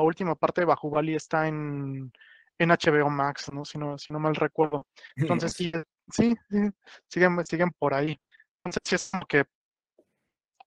última 0.00 0.34
parte 0.34 0.62
de 0.62 0.66
Bajubali 0.66 1.14
está 1.14 1.46
en, 1.48 2.12
en 2.58 2.70
HBO 2.70 3.10
Max, 3.10 3.52
¿no? 3.52 3.64
Si, 3.64 3.78
¿no? 3.78 3.98
si 3.98 4.12
no 4.12 4.18
mal 4.18 4.34
recuerdo. 4.34 4.86
Entonces 5.16 5.52
sí, 5.56 5.72
sí, 6.10 6.34
siguen, 7.08 7.44
siguen 7.44 7.70
por 7.78 7.94
ahí. 7.94 8.18
Entonces 8.64 8.82
sí 8.84 8.94
es 8.94 9.10
como 9.10 9.26
que 9.26 9.44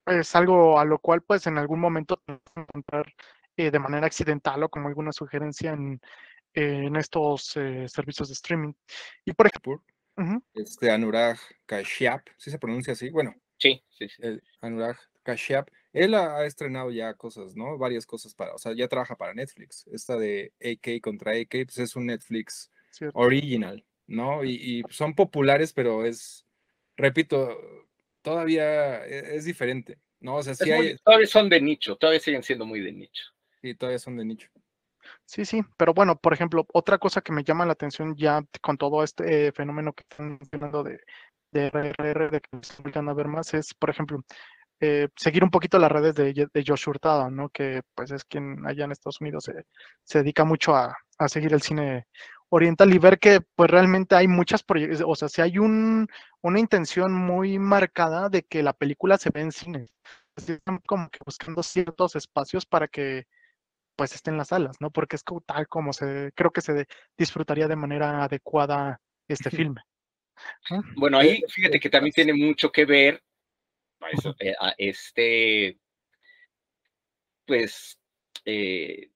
es 0.06 0.36
algo 0.36 0.80
a 0.80 0.86
lo 0.86 1.00
cual 1.00 1.22
pues 1.22 1.46
en 1.48 1.58
algún 1.58 1.80
momento 1.80 2.22
encontrar 2.56 3.14
eh, 3.56 3.70
de 3.70 3.80
manera 3.80 4.08
accidental 4.08 4.64
o 4.64 4.70
como 4.70 4.88
alguna 4.88 5.12
sugerencia 5.12 5.72
en, 5.72 6.00
en 6.54 6.96
estos 6.96 7.56
eh, 7.58 7.88
servicios 7.88 8.30
de 8.30 8.34
streaming. 8.34 8.74
Y 9.26 9.34
por 9.34 9.48
ejemplo, 9.48 9.84
este 10.54 10.92
Anurag 10.92 11.40
Kashyap, 11.66 12.28
si 12.38 12.52
se 12.52 12.60
pronuncia 12.60 12.94
así? 12.94 13.10
Bueno, 13.10 13.34
sí, 13.58 13.84
sí, 13.90 14.08
sí. 14.10 14.22
Anurag 14.62 14.98
Kashyap, 15.24 15.70
él 15.94 16.14
ha, 16.16 16.46
estrenado 16.46 16.92
ya 16.92 17.14
cosas, 17.14 17.56
¿no? 17.56 17.78
Varias 17.78 18.06
cosas 18.06 18.34
para, 18.34 18.54
o 18.54 18.58
sea, 18.58 18.74
ya 18.74 18.88
trabaja 18.88 19.16
para 19.16 19.34
Netflix. 19.34 19.86
Esta 19.88 20.18
de 20.18 20.54
AK 20.60 21.02
contra 21.02 21.34
AK, 21.34 21.66
pues 21.66 21.78
es 21.80 21.96
un 21.96 22.08
Netflix 22.08 22.72
original, 23.14 23.84
¿no? 24.08 24.44
Y, 24.44 24.84
son 24.90 25.14
populares, 25.16 25.74
pero 25.74 26.06
es, 26.06 26.46
repito, 26.96 27.58
todavía 28.22 29.06
e, 29.06 29.36
es, 29.36 29.46
diferente, 29.46 29.98
¿no? 30.20 30.36
O 30.36 30.44
sea, 30.44 30.56
sí 30.56 30.72
hay... 30.72 30.98
Todavía 30.98 31.28
son 31.28 31.50
de 31.50 31.62
nicho, 31.62 31.96
todavía 31.98 32.20
siguen 32.20 32.44
siendo 32.44 32.66
muy 32.66 32.80
de 32.80 32.92
nicho. 32.92 33.24
Sí, 33.62 33.76
todavía 33.76 34.00
son 34.00 34.18
de 34.18 34.26
nicho. 34.26 34.50
Sí, 35.26 35.46
sí, 35.46 35.62
pero 35.78 35.94
bueno, 35.94 36.18
por 36.18 36.34
ejemplo, 36.34 36.66
otra 36.74 36.98
cosa 36.98 37.22
que 37.22 37.32
me 37.32 37.44
llama 37.44 37.66
la 37.66 37.74
atención 37.74 38.16
ya 38.16 38.44
con 38.62 38.78
todo 38.78 39.04
este 39.04 39.52
fenómeno 39.52 39.94
que 39.94 40.04
están 40.04 40.38
mencionando 40.40 40.84
de, 40.84 41.02
de 41.52 41.68
RRR, 41.68 42.32
de 42.32 42.42
que 42.42 42.50
se 42.62 42.82
obligan 42.82 43.10
a 43.10 43.14
ver 43.14 43.28
más, 43.28 43.54
es, 43.54 43.74
por 43.74 43.90
ejemplo, 43.90 44.24
eh, 44.84 45.10
seguir 45.16 45.44
un 45.44 45.52
poquito 45.52 45.78
las 45.78 45.92
redes 45.92 46.16
de, 46.16 46.34
de 46.34 46.64
Josh 46.66 46.90
Hurtado, 46.90 47.30
¿no? 47.30 47.50
Que 47.50 47.84
pues 47.94 48.10
es 48.10 48.26
quien 48.26 48.66
allá 48.66 48.86
en 48.86 48.92
Estados 48.92 49.22
Unidos 49.22 49.48
se, 50.04 50.18
dedica 50.18 50.44
mucho 50.44 50.76
a, 50.76 50.98
seguir 51.28 51.54
el 51.54 51.62
cine 51.62 52.08
oriental 52.50 52.92
y 52.92 52.98
ver 52.98 53.20
que 53.20 53.42
pues 53.56 53.70
realmente 53.70 54.16
hay 54.16 54.28
muchas 54.28 54.64
proyecciones, 54.64 55.06
o 55.08 55.14
sea, 55.14 55.30
si 55.30 55.40
hay 55.44 55.60
un, 55.60 56.08
una 56.42 56.60
intención 56.60 57.14
muy 57.14 57.60
marcada 57.60 58.28
de 58.30 58.42
que 58.42 58.64
la 58.64 58.74
película 58.74 59.20
se 59.20 59.30
ve 59.30 59.42
en 59.42 59.52
cine. 59.52 59.86
Están 60.36 60.80
como 60.88 61.10
que 61.12 61.20
buscando 61.24 61.62
ciertos 61.62 62.16
espacios 62.16 62.66
para 62.66 62.88
que 62.88 63.26
pues 63.96 64.16
esté 64.16 64.32
en 64.32 64.38
las 64.38 64.48
salas, 64.48 64.78
¿no? 64.80 64.90
Porque 64.90 65.16
es 65.16 65.24
como, 65.24 65.42
tal 65.42 65.68
como 65.68 65.94
se, 65.94 66.32
creo 66.34 66.50
que 66.50 66.62
se 66.62 66.88
disfrutaría 67.16 67.68
de 67.68 67.76
manera 67.76 68.24
adecuada 68.24 69.00
este 69.28 69.52
filme. 69.52 69.82
Bueno, 70.96 71.20
ahí 71.20 71.44
fíjate 71.48 71.80
que 71.80 71.90
también 71.92 72.14
tiene 72.14 72.34
mucho 72.34 72.72
que 72.72 72.86
ver 72.86 73.22
a 74.60 74.74
este, 74.78 75.78
pues, 77.46 77.98
eh, 78.46 79.10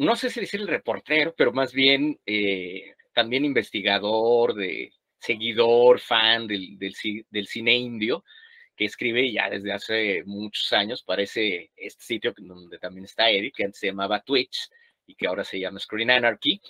no 0.00 0.16
sé 0.16 0.30
si 0.30 0.40
decir 0.40 0.60
el 0.60 0.68
reportero, 0.68 1.34
pero 1.36 1.52
más 1.52 1.72
bien 1.72 2.18
eh, 2.26 2.94
también 3.14 3.44
investigador, 3.44 4.54
de 4.54 4.92
seguidor, 5.18 6.00
fan 6.00 6.46
del, 6.46 6.78
del, 6.78 6.94
del 7.30 7.46
cine 7.46 7.74
indio, 7.74 8.24
que 8.76 8.84
escribe 8.84 9.32
ya 9.32 9.48
desde 9.48 9.72
hace 9.72 10.22
muchos 10.24 10.72
años 10.72 11.02
para 11.02 11.22
este 11.22 11.70
sitio 11.98 12.34
donde 12.36 12.78
también 12.78 13.06
está 13.06 13.30
Eric, 13.30 13.54
que 13.56 13.64
antes 13.64 13.80
se 13.80 13.86
llamaba 13.86 14.20
Twitch 14.20 14.68
y 15.06 15.14
que 15.14 15.26
ahora 15.26 15.44
se 15.44 15.58
llama 15.58 15.80
Screen 15.80 16.10
Anarchy. 16.10 16.60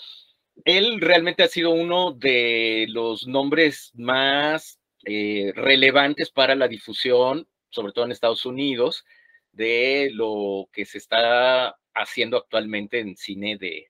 Él 0.64 1.00
realmente 1.00 1.42
ha 1.42 1.48
sido 1.48 1.70
uno 1.70 2.12
de 2.12 2.86
los 2.88 3.26
nombres 3.26 3.90
más 3.94 4.78
eh, 5.08 5.52
relevantes 5.54 6.30
para 6.30 6.56
la 6.56 6.66
difusión, 6.66 7.46
sobre 7.70 7.92
todo 7.92 8.04
en 8.04 8.10
Estados 8.10 8.44
Unidos, 8.44 9.04
de 9.52 10.10
lo 10.12 10.68
que 10.72 10.84
se 10.84 10.98
está 10.98 11.76
haciendo 11.94 12.36
actualmente 12.36 12.98
en 12.98 13.16
cine 13.16 13.56
de, 13.56 13.86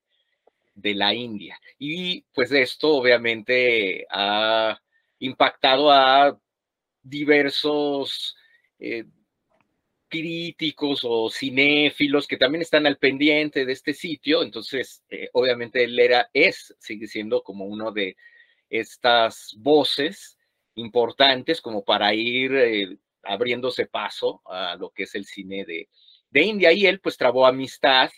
de 0.74 0.94
la 0.94 1.14
India. 1.14 1.58
Y 1.78 2.20
pues 2.34 2.52
esto 2.52 2.96
obviamente 2.96 4.06
ha 4.10 4.78
impactado 5.18 5.90
a 5.90 6.38
diversos 7.02 8.36
eh, 8.78 9.04
críticos 10.08 11.00
o 11.02 11.30
cinéfilos 11.30 12.26
que 12.26 12.36
también 12.36 12.60
están 12.60 12.86
al 12.86 12.98
pendiente 12.98 13.64
de 13.64 13.72
este 13.72 13.94
sitio. 13.94 14.42
Entonces, 14.42 15.02
eh, 15.08 15.30
obviamente 15.32 15.82
él 15.82 15.98
era, 15.98 16.28
es, 16.34 16.74
sigue 16.78 17.06
siendo 17.06 17.42
como 17.42 17.64
uno 17.64 17.90
de 17.90 18.18
estas 18.68 19.54
voces 19.58 20.35
importantes 20.76 21.60
como 21.60 21.84
para 21.84 22.14
ir 22.14 22.54
eh, 22.54 22.98
abriéndose 23.22 23.86
paso 23.86 24.42
a 24.46 24.76
lo 24.76 24.90
que 24.90 25.02
es 25.04 25.14
el 25.14 25.24
cine 25.24 25.64
de, 25.64 25.88
de 26.30 26.42
India. 26.42 26.72
Y 26.72 26.86
él 26.86 27.00
pues 27.00 27.16
trabó 27.16 27.46
amistad 27.46 28.10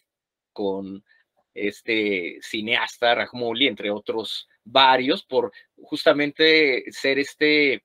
con 0.53 1.05
este 1.55 2.39
cineasta 2.43 3.15
Rajmouli, 3.15 3.67
entre 3.67 3.91
otros 3.91 4.49
varios, 4.65 5.25
por 5.25 5.53
justamente 5.77 6.85
ser 6.91 7.19
este 7.19 7.85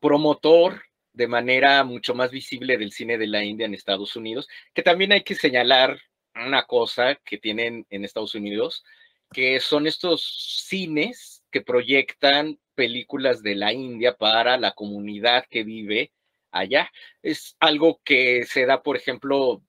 promotor 0.00 0.82
de 1.12 1.26
manera 1.26 1.82
mucho 1.84 2.14
más 2.14 2.30
visible 2.30 2.78
del 2.78 2.92
cine 2.92 3.18
de 3.18 3.26
la 3.26 3.44
India 3.44 3.66
en 3.66 3.74
Estados 3.74 4.16
Unidos, 4.16 4.48
que 4.72 4.82
también 4.82 5.12
hay 5.12 5.22
que 5.22 5.34
señalar 5.34 6.00
una 6.34 6.64
cosa 6.64 7.16
que 7.16 7.38
tienen 7.38 7.86
en 7.90 8.04
Estados 8.04 8.34
Unidos, 8.34 8.84
que 9.32 9.60
son 9.60 9.86
estos 9.86 10.64
cines 10.66 11.39
que 11.50 11.60
proyectan 11.60 12.58
películas 12.74 13.42
de 13.42 13.54
la 13.54 13.72
India 13.72 14.16
para 14.16 14.56
la 14.56 14.72
comunidad 14.72 15.44
que 15.50 15.64
vive 15.64 16.12
allá. 16.50 16.90
Es 17.22 17.56
algo 17.60 18.00
que 18.04 18.44
se 18.44 18.66
da, 18.66 18.82
por 18.82 18.96
ejemplo, 18.96 19.62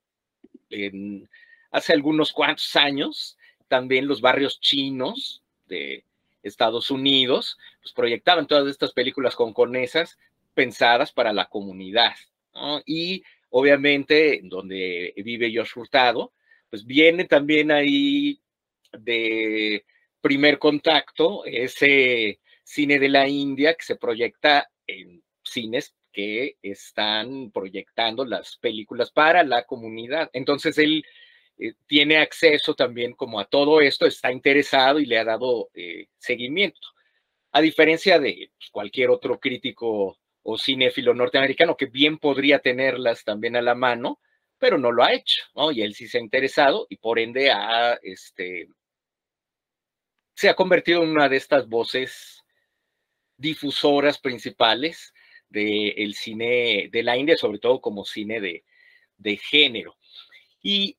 hace 1.72 1.94
algunos 1.94 2.32
cuantos 2.32 2.76
años, 2.76 3.38
también 3.68 4.08
los 4.08 4.22
barrios 4.22 4.60
chinos 4.60 5.44
de 5.66 6.06
Estados 6.44 6.90
Unidos, 6.92 7.58
pues 7.82 7.94
proyectaban 7.94 8.48
todas 8.48 8.68
estas 8.68 8.94
películas 8.94 9.36
conconesas 9.36 10.18
pensadas 10.54 11.12
para 11.12 11.34
la 11.34 11.46
comunidad. 11.46 12.14
Y 12.86 13.24
obviamente, 13.50 14.42
donde 14.44 15.14
vive 15.18 15.54
Josh 15.56 15.72
Hurtado, 15.76 16.34
pues 16.70 16.86
viene 16.86 17.26
también 17.26 17.72
ahí 17.72 18.40
de 18.92 19.86
primer 20.22 20.60
contacto 20.60 21.44
ese 21.46 22.40
cine 22.63 23.00
de 23.00 23.10
la 23.10 23.28
India 23.28 23.74
que 23.74 23.84
se 23.84 23.96
proyecta 23.96 24.70
en 24.88 25.24
cines 25.44 25.94
que 26.12 26.58
están 26.62 27.51
proyectando 27.51 28.25
las 28.25 28.58
películas 28.58 29.12
para 29.12 29.44
la 29.44 29.63
comunidad. 29.63 30.30
Entonces 30.34 30.78
él 30.78 31.04
eh, 31.58 31.74
tiene 31.88 32.18
acceso 32.18 32.74
también 32.75 33.13
como 33.13 33.40
a 33.40 33.46
todo 33.46 33.82
esto, 33.82 34.06
está 34.06 34.32
interesado 34.32 35.00
y 35.00 35.06
le 35.06 35.18
ha 35.18 35.24
dado 35.24 35.70
eh, 35.74 36.08
seguimiento. 36.18 36.88
A 37.51 37.62
diferencia 37.62 38.20
de 38.20 38.51
cualquier 38.72 39.10
otro 39.10 39.40
crítico 39.40 40.17
o 40.43 40.58
cinéfilo 40.58 41.13
norteamericano 41.13 41.78
que 41.78 41.86
bien 41.86 42.17
podría 42.17 42.60
tenerlas 42.60 43.24
también 43.24 43.56
a 43.56 43.62
la 43.62 43.76
mano, 43.76 44.19
pero 44.58 44.78
no 44.78 44.91
lo 44.91 45.04
ha 45.04 45.13
hecho, 45.13 45.43
¿no? 45.56 45.72
Y 45.72 45.82
él 45.82 45.93
sí 45.93 46.08
se 46.08 46.17
ha 46.17 46.22
interesado 46.22 46.88
y 46.89 46.98
por 46.98 47.19
ende 47.19 47.52
ha, 47.52 48.00
este, 48.02 48.67
se 50.41 50.49
ha 50.49 50.56
convertido 50.56 51.04
en 51.04 51.12
una 51.12 51.30
de 51.30 51.38
estas 51.38 51.69
voces 51.69 52.43
difusoras 53.38 54.17
principales 54.17 55.13
del 55.47 56.15
cine 56.15 56.89
de 56.91 57.04
la 57.04 57.15
India, 57.15 57.38
sobre 57.38 57.60
todo 57.60 57.80
como 57.80 58.06
cine 58.06 58.41
de, 58.41 58.65
de 59.17 59.38
género. 59.38 59.99
Y 60.63 60.97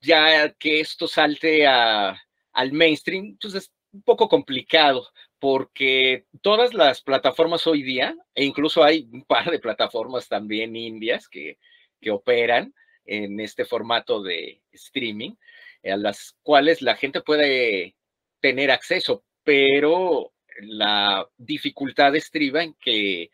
ya 0.00 0.50
que 0.54 0.80
esto 0.80 1.06
salte 1.06 1.66
al 1.66 2.72
mainstream, 2.72 3.36
pues 3.38 3.52
es 3.54 3.70
un 3.92 4.00
poco 4.00 4.30
complicado, 4.30 5.06
porque 5.38 6.24
todas 6.40 6.72
las 6.72 7.02
plataformas 7.02 7.66
hoy 7.66 7.82
día, 7.82 8.16
e 8.34 8.46
incluso 8.46 8.82
hay 8.82 9.10
un 9.12 9.24
par 9.24 9.50
de 9.50 9.58
plataformas 9.58 10.26
también 10.26 10.74
indias 10.74 11.28
que, 11.28 11.58
que 12.00 12.10
operan 12.10 12.74
en 13.04 13.40
este 13.40 13.66
formato 13.66 14.22
de 14.22 14.62
streaming, 14.72 15.32
a 15.84 15.98
las 15.98 16.34
cuales 16.42 16.80
la 16.80 16.96
gente 16.96 17.20
puede 17.20 17.97
tener 18.40 18.70
acceso, 18.70 19.24
pero 19.44 20.32
la 20.60 21.26
dificultad 21.36 22.14
estriba 22.16 22.62
en 22.62 22.74
que 22.74 23.30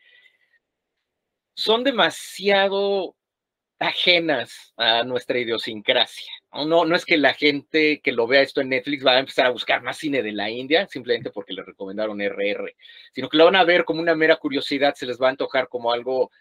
son 1.55 1.83
demasiado 1.83 3.15
ajenas 3.79 4.73
a 4.77 5.03
nuestra 5.03 5.39
idiosincrasia. 5.39 6.31
No, 6.53 6.85
no 6.85 6.95
es 6.95 7.05
que 7.05 7.17
la 7.17 7.33
gente 7.33 7.99
que 8.01 8.11
lo 8.13 8.27
vea 8.27 8.41
esto 8.41 8.61
en 8.61 8.69
Netflix 8.69 9.05
va 9.05 9.13
a 9.13 9.19
empezar 9.19 9.47
a 9.47 9.51
buscar 9.51 9.81
más 9.81 9.97
cine 9.97 10.23
de 10.23 10.31
la 10.31 10.49
India 10.49 10.87
simplemente 10.87 11.31
porque 11.31 11.53
le 11.53 11.63
recomendaron 11.63 12.21
RR, 12.21 12.75
sino 13.13 13.29
que 13.29 13.37
lo 13.37 13.45
van 13.45 13.57
a 13.57 13.65
ver 13.65 13.83
como 13.83 13.99
una 13.99 14.15
mera 14.15 14.37
curiosidad, 14.37 14.95
se 14.95 15.05
les 15.05 15.21
va 15.21 15.27
a 15.27 15.31
antojar 15.31 15.67
como 15.67 15.91
algo 15.91 16.31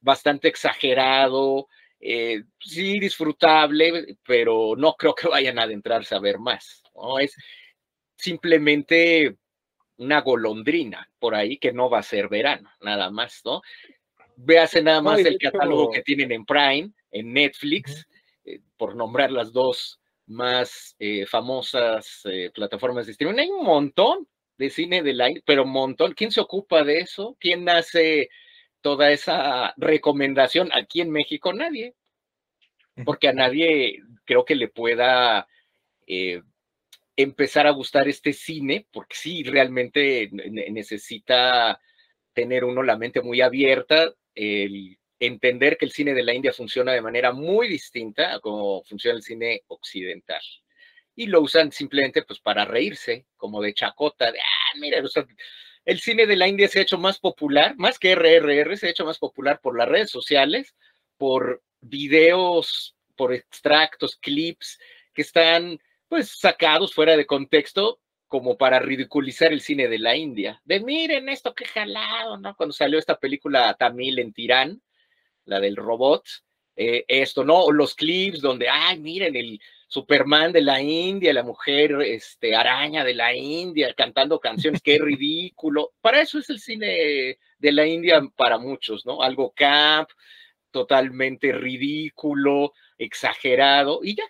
bastante 0.00 0.48
exagerado, 0.48 1.68
eh, 1.98 2.42
sí 2.60 2.98
disfrutable, 2.98 4.18
pero 4.26 4.74
no 4.76 4.94
creo 4.94 5.14
que 5.14 5.28
vayan 5.28 5.58
a 5.58 5.62
adentrarse 5.62 6.14
a 6.14 6.20
ver 6.20 6.38
más. 6.38 6.82
¿no? 6.94 7.18
Es 7.18 7.34
simplemente 8.24 9.36
una 9.98 10.22
golondrina 10.22 11.08
por 11.18 11.34
ahí 11.34 11.58
que 11.58 11.72
no 11.72 11.88
va 11.88 11.98
a 11.98 12.02
ser 12.02 12.28
verano, 12.28 12.70
nada 12.80 13.10
más, 13.10 13.42
¿no? 13.44 13.62
Véase 14.36 14.82
nada 14.82 15.00
más 15.00 15.20
el 15.20 15.38
catálogo 15.38 15.92
que 15.92 16.02
tienen 16.02 16.32
en 16.32 16.44
Prime, 16.44 16.90
en 17.12 17.32
Netflix, 17.32 18.06
eh, 18.44 18.60
por 18.76 18.96
nombrar 18.96 19.30
las 19.30 19.52
dos 19.52 20.00
más 20.26 20.96
eh, 20.98 21.26
famosas 21.26 22.22
eh, 22.24 22.50
plataformas 22.52 23.06
de 23.06 23.12
streaming. 23.12 23.38
Hay 23.38 23.50
un 23.50 23.64
montón 23.64 24.26
de 24.58 24.70
cine 24.70 25.02
de 25.02 25.12
la, 25.12 25.30
pero 25.44 25.62
un 25.62 25.70
montón. 25.70 26.14
¿Quién 26.14 26.32
se 26.32 26.40
ocupa 26.40 26.82
de 26.82 26.98
eso? 27.00 27.36
¿Quién 27.38 27.68
hace 27.68 28.28
toda 28.80 29.12
esa 29.12 29.72
recomendación 29.76 30.70
aquí 30.72 31.00
en 31.00 31.10
México? 31.10 31.52
Nadie. 31.52 31.94
Porque 33.04 33.28
a 33.28 33.32
nadie 33.32 34.00
creo 34.24 34.44
que 34.44 34.54
le 34.56 34.68
pueda 34.68 35.46
empezar 37.16 37.66
a 37.66 37.70
gustar 37.70 38.08
este 38.08 38.32
cine, 38.32 38.86
porque 38.92 39.16
sí, 39.16 39.42
realmente 39.44 40.28
necesita 40.32 41.80
tener 42.32 42.64
uno 42.64 42.82
la 42.82 42.96
mente 42.96 43.22
muy 43.22 43.40
abierta, 43.40 44.12
el 44.34 44.98
entender 45.20 45.76
que 45.76 45.84
el 45.84 45.92
cine 45.92 46.14
de 46.14 46.24
la 46.24 46.34
India 46.34 46.52
funciona 46.52 46.92
de 46.92 47.00
manera 47.00 47.32
muy 47.32 47.68
distinta 47.68 48.34
a 48.34 48.40
como 48.40 48.82
funciona 48.84 49.16
el 49.16 49.22
cine 49.22 49.62
occidental. 49.68 50.42
Y 51.14 51.26
lo 51.26 51.40
usan 51.40 51.70
simplemente 51.70 52.22
pues 52.22 52.40
para 52.40 52.64
reírse, 52.64 53.26
como 53.36 53.62
de 53.62 53.74
chacota, 53.74 54.32
de, 54.32 54.40
ah, 54.40 54.78
mira, 54.80 55.00
el 55.84 56.00
cine 56.00 56.26
de 56.26 56.36
la 56.36 56.48
India 56.48 56.66
se 56.66 56.80
ha 56.80 56.82
hecho 56.82 56.98
más 56.98 57.20
popular, 57.20 57.76
más 57.76 57.98
que 57.98 58.12
RRR, 58.12 58.76
se 58.76 58.88
ha 58.88 58.90
hecho 58.90 59.04
más 59.04 59.18
popular 59.18 59.60
por 59.62 59.78
las 59.78 59.88
redes 59.88 60.10
sociales, 60.10 60.74
por 61.16 61.62
videos, 61.80 62.96
por 63.16 63.32
extractos, 63.32 64.16
clips 64.16 64.80
que 65.12 65.22
están 65.22 65.78
pues 66.08 66.38
sacados 66.38 66.94
fuera 66.94 67.16
de 67.16 67.26
contexto 67.26 68.00
como 68.28 68.56
para 68.56 68.78
ridiculizar 68.78 69.52
el 69.52 69.60
cine 69.60 69.88
de 69.88 69.98
la 69.98 70.16
India. 70.16 70.60
De 70.64 70.80
miren 70.80 71.28
esto 71.28 71.54
qué 71.54 71.66
jalado, 71.66 72.36
¿no? 72.36 72.54
Cuando 72.56 72.72
salió 72.72 72.98
esta 72.98 73.18
película 73.18 73.74
tamil 73.74 74.18
en 74.18 74.32
Tirán, 74.32 74.82
la 75.44 75.60
del 75.60 75.76
robot, 75.76 76.24
eh, 76.76 77.04
esto, 77.06 77.44
¿no? 77.44 77.70
Los 77.70 77.94
clips 77.94 78.40
donde, 78.40 78.68
ay, 78.68 78.98
miren, 78.98 79.36
el 79.36 79.60
Superman 79.86 80.50
de 80.52 80.62
la 80.62 80.80
India, 80.80 81.32
la 81.32 81.44
mujer 81.44 81.92
este, 82.02 82.56
araña 82.56 83.04
de 83.04 83.14
la 83.14 83.32
India 83.32 83.94
cantando 83.94 84.40
canciones, 84.40 84.82
qué 84.82 84.98
ridículo. 85.00 85.92
Para 86.00 86.20
eso 86.20 86.38
es 86.38 86.50
el 86.50 86.58
cine 86.58 87.38
de 87.58 87.72
la 87.72 87.86
India 87.86 88.20
para 88.34 88.58
muchos, 88.58 89.06
¿no? 89.06 89.22
Algo 89.22 89.52
camp, 89.54 90.08
totalmente 90.72 91.52
ridículo, 91.52 92.72
exagerado, 92.98 94.00
y 94.02 94.16
ya. 94.16 94.24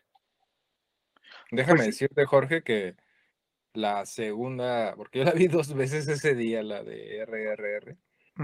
Déjame 1.55 1.79
pues 1.79 1.87
decirte, 1.87 2.25
Jorge, 2.25 2.63
que 2.63 2.97
la 3.73 4.07
segunda, 4.07 4.95
porque 4.97 5.21
yo 5.21 5.25
la 5.25 5.33
vi 5.33 5.49
dos 5.49 5.75
veces 5.75 6.09
ese 6.09 6.35
día, 6.35 6.63
la 6.63 6.83
de 6.83 7.19
RRR, 7.19 7.97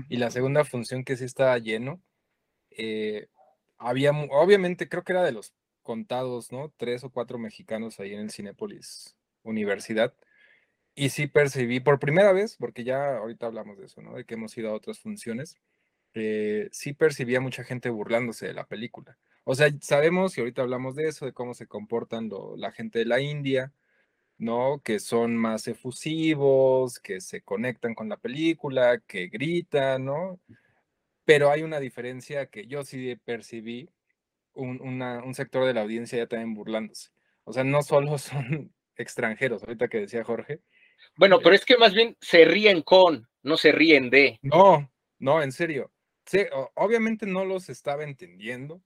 y 0.09 0.17
la 0.19 0.31
segunda 0.31 0.65
función 0.65 1.05
que 1.05 1.17
sí 1.17 1.25
estaba 1.25 1.59
lleno, 1.59 2.01
eh, 2.71 3.29
había, 3.79 4.13
obviamente 4.13 4.89
creo 4.89 5.03
que 5.03 5.13
era 5.13 5.25
de 5.25 5.33
los 5.33 5.55
contados, 5.83 6.53
¿no? 6.53 6.73
Tres 6.77 7.03
o 7.03 7.11
cuatro 7.11 7.39
mexicanos 7.39 7.99
ahí 7.99 8.15
en 8.15 8.21
el 8.21 8.31
Cinépolis 8.31 9.17
Universidad. 9.43 10.15
Y 10.95 11.11
sí 11.11 11.27
percibí 11.27 11.81
por 11.81 11.99
primera 11.99 12.33
vez, 12.33 12.57
porque 12.57 12.85
ya 12.85 13.17
ahorita 13.17 13.47
hablamos 13.47 13.79
de 13.79 13.87
eso, 13.87 14.03
¿no? 14.03 14.15
De 14.15 14.25
que 14.25 14.35
hemos 14.35 14.57
ido 14.59 14.71
a 14.71 14.75
otras 14.75 14.99
funciones. 14.99 15.57
eh, 16.15 16.69
sí 16.73 16.93
percibía 16.93 17.41
mucha 17.41 17.65
gente 17.65 17.89
burlándose 17.91 18.47
de 18.47 18.55
la 18.55 18.67
película. 18.67 19.17
O 19.45 19.55
sea, 19.55 19.71
sabemos, 19.81 20.37
y 20.37 20.41
ahorita 20.41 20.63
hablamos 20.63 20.95
de 20.95 21.09
eso, 21.09 21.27
de 21.27 21.33
cómo 21.33 21.55
se 21.55 21.67
comportan 21.67 22.31
la 22.57 22.73
gente 22.73 22.99
de 23.01 23.07
la 23.07 23.21
India, 23.21 23.73
¿no? 24.39 24.81
Que 24.83 25.01
son 25.01 25.37
más 25.37 25.69
efusivos, 25.69 26.99
que 26.99 27.21
se 27.21 27.43
conectan 27.43 27.95
con 27.95 28.09
la 28.09 28.17
película, 28.17 29.01
que 29.07 29.29
gritan, 29.29 30.05
¿no? 30.05 30.41
Pero 31.25 31.51
hay 31.51 31.63
una 31.63 31.81
diferencia 31.81 32.47
que 32.47 32.67
yo 32.67 32.85
sí 32.85 33.17
percibí, 33.25 33.91
un, 34.53 34.81
un 34.81 35.35
sector 35.35 35.65
de 35.65 35.75
la 35.75 35.83
audiencia 35.83 36.19
ya 36.19 36.27
también 36.27 36.55
burlándose. 36.55 37.11
O 37.45 37.53
sea, 37.53 37.65
no 37.65 37.83
solo 37.83 38.19
son 38.19 38.73
extranjeros, 38.97 39.63
ahorita 39.63 39.89
que 39.89 40.01
decía 40.01 40.25
Jorge. 40.25 40.61
Bueno, 41.17 41.41
pero 41.43 41.55
es 41.55 41.65
que 41.65 41.77
más 41.77 41.95
bien 41.95 42.17
se 42.21 42.45
ríen 42.45 42.83
con, 42.83 43.29
no 43.43 43.57
se 43.57 43.73
ríen 43.73 44.11
de. 44.11 44.39
No, 44.43 44.91
no, 45.19 45.43
en 45.43 45.53
serio. 45.53 45.93
Sí, 46.27 46.41
obviamente 46.75 47.27
no 47.27 47.45
los 47.45 47.69
estaba 47.69 48.05
entendiendo, 48.05 48.83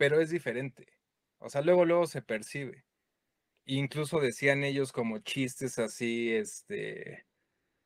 pero 0.00 0.18
es 0.18 0.30
diferente. 0.30 0.86
O 1.40 1.50
sea, 1.50 1.60
luego, 1.60 1.84
luego 1.84 2.06
se 2.06 2.22
percibe. 2.22 2.86
Incluso 3.66 4.18
decían 4.18 4.64
ellos 4.64 4.92
como 4.92 5.18
chistes 5.18 5.78
así, 5.78 6.32
este, 6.32 7.26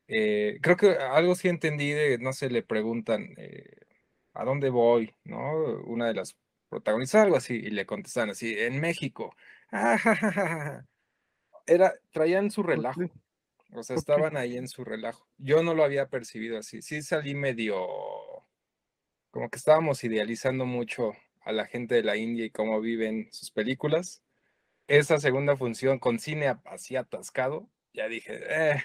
eh, 0.07 0.59
creo 0.63 0.77
que 0.77 0.91
algo 0.93 1.35
sí 1.35 1.49
entendí 1.49 1.91
de, 1.91 2.19
no 2.19 2.33
sé, 2.33 2.51
le 2.51 2.63
preguntan, 2.63 3.35
eh, 3.37 3.65
¿a 4.33 4.45
dónde 4.45 4.71
voy? 4.71 5.13
¿No? 5.25 5.55
Una 5.87 6.07
de 6.07 6.15
las 6.15 6.37
protagonistas, 6.69 7.25
algo 7.25 7.37
así, 7.37 7.55
y 7.55 7.71
le 7.71 7.85
contestan 7.85 8.31
así, 8.31 8.57
en 8.61 8.81
México. 8.81 9.35
Era, 11.67 11.95
traían 12.13 12.53
su 12.53 12.63
relajo. 12.63 13.01
O 13.73 13.83
sea, 13.83 13.97
estaban 13.97 14.37
ahí 14.37 14.57
en 14.57 14.69
su 14.69 14.85
relajo. 14.85 15.27
Yo 15.37 15.65
no 15.65 15.75
lo 15.75 15.83
había 15.83 16.09
percibido 16.09 16.59
así. 16.59 16.81
Sí 16.81 17.03
salí 17.03 17.35
medio, 17.35 17.77
como 19.33 19.51
que 19.51 19.59
estábamos 19.59 20.05
idealizando 20.05 20.65
mucho 20.65 21.13
a 21.45 21.53
la 21.53 21.67
gente 21.67 21.95
de 21.95 22.03
la 22.03 22.17
India 22.17 22.45
y 22.45 22.51
cómo 22.51 22.81
viven 22.81 23.29
sus 23.33 23.51
películas. 23.51 24.23
Esa 24.87 25.19
segunda 25.19 25.57
función 25.57 25.99
con 25.99 26.19
cine 26.19 26.55
así 26.65 26.97
atascado, 26.97 27.69
ya 27.93 28.09
dije, 28.09 28.41
eh, 28.49 28.83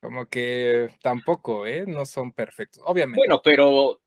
como 0.00 0.26
que 0.26 0.90
tampoco, 1.02 1.66
¿eh? 1.66 1.84
No 1.86 2.04
son 2.04 2.32
perfectos, 2.32 2.82
obviamente. 2.86 3.20
Bueno, 3.20 3.40
pero 3.42 4.00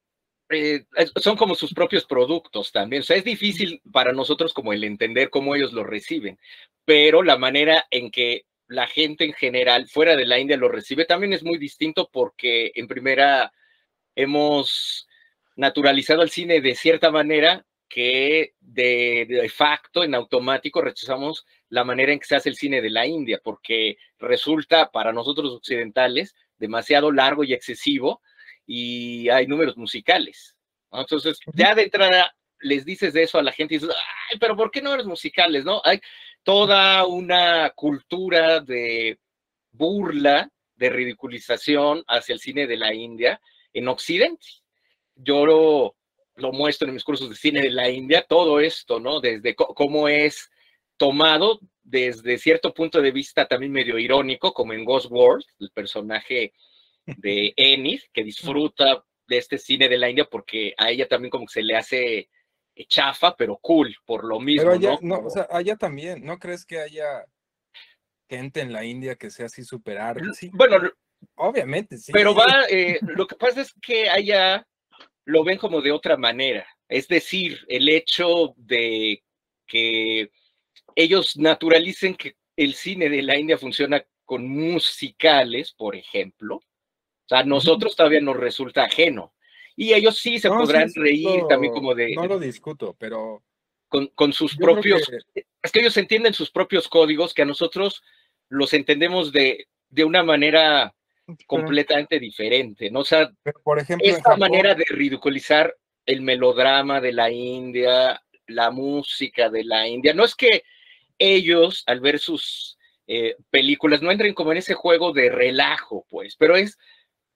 eh, 0.49 0.85
son 1.15 1.35
como 1.35 1.55
sus 1.55 1.73
propios 1.73 2.05
productos 2.05 2.71
también. 2.71 3.01
O 3.01 3.03
sea, 3.03 3.17
es 3.17 3.23
difícil 3.23 3.81
para 3.91 4.11
nosotros 4.11 4.53
como 4.53 4.73
el 4.73 4.83
entender 4.83 5.29
cómo 5.29 5.55
ellos 5.55 5.73
lo 5.73 5.83
reciben, 5.83 6.39
pero 6.85 7.23
la 7.23 7.37
manera 7.37 7.85
en 7.91 8.11
que 8.11 8.45
la 8.67 8.87
gente 8.87 9.25
en 9.25 9.33
general 9.33 9.87
fuera 9.87 10.15
de 10.15 10.25
la 10.25 10.39
India 10.39 10.57
lo 10.57 10.69
recibe 10.69 11.05
también 11.05 11.33
es 11.33 11.43
muy 11.43 11.57
distinto 11.57 12.09
porque 12.11 12.71
en 12.75 12.87
primera 12.87 13.51
hemos 14.15 15.08
naturalizado 15.59 16.21
el 16.21 16.29
cine 16.29 16.61
de 16.61 16.73
cierta 16.73 17.11
manera 17.11 17.65
que 17.89 18.53
de, 18.61 19.25
de, 19.27 19.49
facto, 19.49 20.05
en 20.05 20.15
automático, 20.15 20.81
rechazamos 20.81 21.45
la 21.67 21.83
manera 21.83 22.13
en 22.13 22.19
que 22.19 22.27
se 22.27 22.37
hace 22.37 22.47
el 22.47 22.55
cine 22.55 22.81
de 22.81 22.89
la 22.89 23.05
India, 23.05 23.41
porque 23.43 23.97
resulta 24.19 24.89
para 24.89 25.11
nosotros 25.11 25.51
occidentales 25.51 26.33
demasiado 26.57 27.11
largo 27.11 27.43
y 27.43 27.53
excesivo 27.53 28.21
y 28.65 29.27
hay 29.27 29.47
números 29.47 29.75
musicales. 29.75 30.55
Entonces, 30.93 31.39
ya 31.53 31.75
de 31.75 31.83
entrada 31.83 32.33
les 32.61 32.85
dices 32.85 33.11
de 33.13 33.23
eso 33.23 33.37
a 33.37 33.43
la 33.43 33.51
gente 33.51 33.75
y 33.75 33.79
dices, 33.79 33.93
ay, 34.31 34.37
pero 34.39 34.55
¿por 34.55 34.71
qué 34.71 34.81
no 34.81 34.93
eres 34.93 35.05
musicales? 35.05 35.65
¿No? 35.65 35.81
Hay 35.83 35.99
toda 36.43 37.05
una 37.05 37.71
cultura 37.71 38.61
de 38.61 39.19
burla, 39.71 40.49
de 40.75 40.89
ridiculización 40.89 42.05
hacia 42.07 42.33
el 42.33 42.39
cine 42.39 42.65
de 42.65 42.77
la 42.77 42.93
India 42.93 43.41
en 43.73 43.89
Occidente. 43.89 44.47
Yo 45.21 45.45
lo, 45.45 45.95
lo 46.35 46.51
muestro 46.51 46.87
en 46.87 46.93
mis 46.93 47.03
cursos 47.03 47.29
de 47.29 47.35
cine 47.35 47.61
de 47.61 47.71
la 47.71 47.89
India, 47.89 48.25
todo 48.27 48.59
esto, 48.59 48.99
¿no? 48.99 49.19
Desde 49.19 49.55
cómo 49.55 50.07
es 50.07 50.49
tomado 50.97 51.59
desde 51.89 52.37
cierto 52.37 52.73
punto 52.73 53.01
de 53.01 53.11
vista 53.11 53.47
también 53.47 53.71
medio 53.71 53.97
irónico, 53.97 54.53
como 54.53 54.73
en 54.73 54.85
Ghost 54.85 55.09
World, 55.09 55.43
el 55.59 55.71
personaje 55.71 56.53
de 57.05 57.53
Enid, 57.57 58.01
que 58.13 58.23
disfruta 58.23 59.03
de 59.27 59.37
este 59.37 59.57
cine 59.57 59.89
de 59.89 59.97
la 59.97 60.09
India 60.09 60.25
porque 60.25 60.73
a 60.77 60.89
ella 60.89 61.07
también 61.07 61.31
como 61.31 61.45
que 61.45 61.53
se 61.53 61.63
le 61.63 61.75
hace 61.75 62.29
chafa, 62.87 63.35
pero 63.35 63.57
cool, 63.57 63.95
por 64.05 64.23
lo 64.23 64.39
mismo. 64.39 64.71
Pero 64.71 64.73
allá, 64.73 64.99
¿no? 65.01 65.19
o 65.19 65.29
sea, 65.29 65.47
allá 65.49 65.75
también, 65.75 66.23
¿no 66.23 66.37
crees 66.37 66.65
que 66.65 66.79
haya 66.79 67.25
gente 68.29 68.61
en 68.61 68.71
la 68.71 68.85
India 68.85 69.15
que 69.15 69.31
sea 69.31 69.47
así 69.47 69.63
súper 69.63 69.97
Sí. 70.33 70.49
Bueno, 70.53 70.77
obviamente, 71.35 71.97
sí. 71.97 72.11
Pero 72.11 72.33
va, 72.33 72.45
eh, 72.69 72.99
lo 73.01 73.27
que 73.27 73.35
pasa 73.35 73.61
es 73.61 73.73
que 73.81 74.09
allá 74.09 74.65
lo 75.29 75.43
ven 75.43 75.59
como 75.59 75.81
de 75.81 75.91
otra 75.91 76.17
manera. 76.17 76.65
Es 76.87 77.07
decir, 77.07 77.59
el 77.67 77.87
hecho 77.87 78.55
de 78.57 79.23
que 79.67 80.31
ellos 80.95 81.37
naturalicen 81.37 82.15
que 82.15 82.35
el 82.55 82.73
cine 82.73 83.09
de 83.09 83.21
la 83.21 83.37
India 83.37 83.57
funciona 83.57 84.03
con 84.25 84.49
musicales, 84.49 85.71
por 85.73 85.95
ejemplo, 85.95 86.55
o 86.55 87.27
sea, 87.27 87.39
a 87.39 87.43
nosotros 87.43 87.95
todavía 87.95 88.21
nos 88.21 88.37
resulta 88.37 88.85
ajeno. 88.85 89.35
Y 89.75 89.93
ellos 89.93 90.17
sí 90.17 90.39
se 90.39 90.49
podrán 90.49 90.91
reír 90.95 91.43
también 91.47 91.73
como 91.73 91.93
de... 91.93 92.15
No 92.15 92.25
lo 92.25 92.39
discuto, 92.39 92.95
pero... 92.97 93.43
Con, 93.87 94.07
con 94.07 94.33
sus 94.33 94.57
propios... 94.57 95.03
Es 95.61 95.71
que 95.71 95.79
ellos 95.79 95.97
entienden 95.97 96.33
sus 96.33 96.49
propios 96.49 96.87
códigos 96.87 97.35
que 97.35 97.43
a 97.43 97.45
nosotros 97.45 98.01
los 98.49 98.73
entendemos 98.73 99.31
de, 99.31 99.67
de 99.89 100.03
una 100.03 100.23
manera 100.23 100.95
completamente 101.45 102.19
diferente, 102.19 102.89
¿no? 102.89 103.01
O 103.01 103.05
sea, 103.05 103.31
por 103.63 103.79
ejemplo, 103.79 104.07
esta 104.07 104.35
manera 104.35 104.75
de 104.75 104.85
ridiculizar 104.89 105.75
el 106.05 106.21
melodrama 106.21 107.01
de 107.01 107.13
la 107.13 107.29
India, 107.29 108.21
la 108.47 108.71
música 108.71 109.49
de 109.49 109.63
la 109.63 109.87
India, 109.87 110.13
no 110.13 110.25
es 110.25 110.35
que 110.35 110.63
ellos, 111.17 111.83
al 111.85 111.99
ver 111.99 112.19
sus 112.19 112.77
eh, 113.07 113.35
películas, 113.49 114.01
no 114.01 114.11
entren 114.11 114.33
como 114.33 114.51
en 114.51 114.59
ese 114.59 114.73
juego 114.73 115.11
de 115.11 115.29
relajo, 115.29 116.05
pues, 116.09 116.35
pero 116.37 116.55
es 116.55 116.77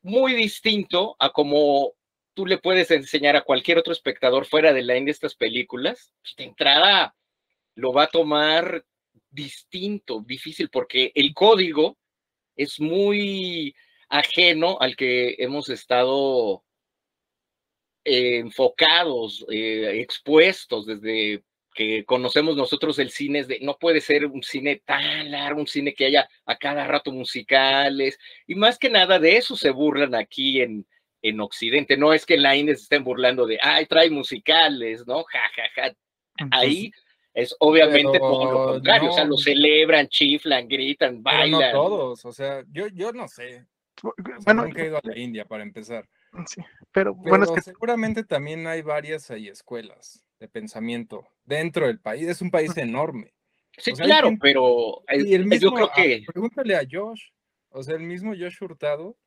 muy 0.02 0.34
distinto 0.34 1.16
a 1.20 1.32
como 1.32 1.94
tú 2.34 2.46
le 2.46 2.58
puedes 2.58 2.90
enseñar 2.92 3.36
a 3.36 3.44
cualquier 3.44 3.78
otro 3.78 3.94
espectador 3.94 4.46
fuera 4.46 4.74
de 4.74 4.82
la 4.82 4.98
India 4.98 5.12
estas 5.12 5.36
películas, 5.36 6.14
pues, 6.22 6.36
de 6.38 6.46
entrada 6.46 7.16
lo 7.76 7.94
va 7.94 8.04
a 8.04 8.08
tomar 8.08 8.86
distinto, 9.30 10.24
difícil, 10.26 10.70
porque 10.70 11.12
el 11.16 11.34
código 11.34 11.98
es 12.56 12.80
muy 12.80 13.76
ajeno 14.10 14.78
al 14.80 14.96
que 14.96 15.36
hemos 15.40 15.70
estado 15.70 16.64
eh, 18.06 18.38
enfocados, 18.38 19.46
eh, 19.50 20.02
expuestos 20.02 20.86
desde 20.86 21.44
que 21.74 22.06
conocemos 22.06 22.56
nosotros 22.56 23.00
el 23.00 23.10
cine, 23.10 23.44
de, 23.44 23.60
no 23.62 23.78
puede 23.78 24.02
ser 24.02 24.26
un 24.26 24.44
cine 24.44 24.82
tan 24.86 25.32
largo, 25.32 25.62
un 25.62 25.68
cine 25.68 25.94
que 25.94 26.06
haya 26.06 26.30
a 26.46 26.58
cada 26.58 26.86
rato 26.86 27.12
musicales, 27.12 28.20
y 28.46 28.56
más 28.56 28.78
que 28.78 28.90
nada 28.90 29.20
de 29.20 29.38
eso 29.38 29.56
se 29.56 29.72
burlan 29.72 30.14
aquí 30.14 30.62
en, 30.62 30.86
en 31.22 31.40
Occidente, 31.40 31.98
no 31.98 32.14
es 32.14 32.26
que 32.26 32.36
en 32.36 32.44
la 32.44 32.56
India 32.56 32.76
se 32.76 32.84
estén 32.84 33.04
burlando 33.04 33.48
de, 33.48 33.58
ay, 33.62 33.88
trae 33.88 34.10
musicales, 34.10 35.08
¿no? 35.08 35.24
Ja, 35.24 35.42
ja, 35.56 35.64
ja. 35.74 35.94
Ahí 36.52 36.92
es 37.34 37.56
obviamente 37.60 38.20
todo 38.20 38.52
lo 38.52 38.66
contrario, 38.74 39.10
o 39.10 39.14
sea, 39.14 39.26
lo 39.26 39.38
celebran, 39.38 40.08
chiflan, 40.08 40.68
gritan, 40.68 41.24
bailan. 41.24 41.60
no 41.60 41.72
todos, 41.72 42.26
o 42.26 42.32
sea, 42.32 42.64
yo, 42.72 42.88
yo 42.88 43.12
no 43.12 43.28
sé. 43.28 43.66
Bueno, 44.44 44.66
nunca 44.66 44.82
he 44.82 44.88
ido 44.88 44.98
a 44.98 45.02
la 45.04 45.18
India 45.18 45.46
para 45.46 45.64
empezar. 45.64 46.08
Sí, 46.48 46.62
pero, 46.92 47.14
bueno, 47.14 47.46
es 47.46 47.52
que 47.52 47.62
seguramente 47.62 48.24
también 48.24 48.66
hay 48.68 48.82
varias 48.82 49.30
ahí 49.30 49.48
escuelas 49.48 50.24
de 50.40 50.48
pensamiento 50.48 51.28
dentro 51.44 51.88
del 51.88 52.00
país. 52.00 52.28
Es 52.28 52.42
un 52.42 52.52
país 52.52 52.76
enorme. 52.76 53.34
Sí, 53.78 53.94
claro, 53.94 54.32
pero 54.40 55.04
y 55.10 55.34
el 55.34 55.46
mismo, 55.46 55.70
yo 55.70 55.74
creo 55.74 55.92
que. 55.96 56.24
pregúntale 56.26 56.76
a 56.76 56.84
Josh. 56.90 57.30
O 57.70 57.82
sea, 57.82 57.96
el 57.96 58.04
mismo 58.04 58.34
Josh 58.34 58.62
Hurtado 58.62 59.18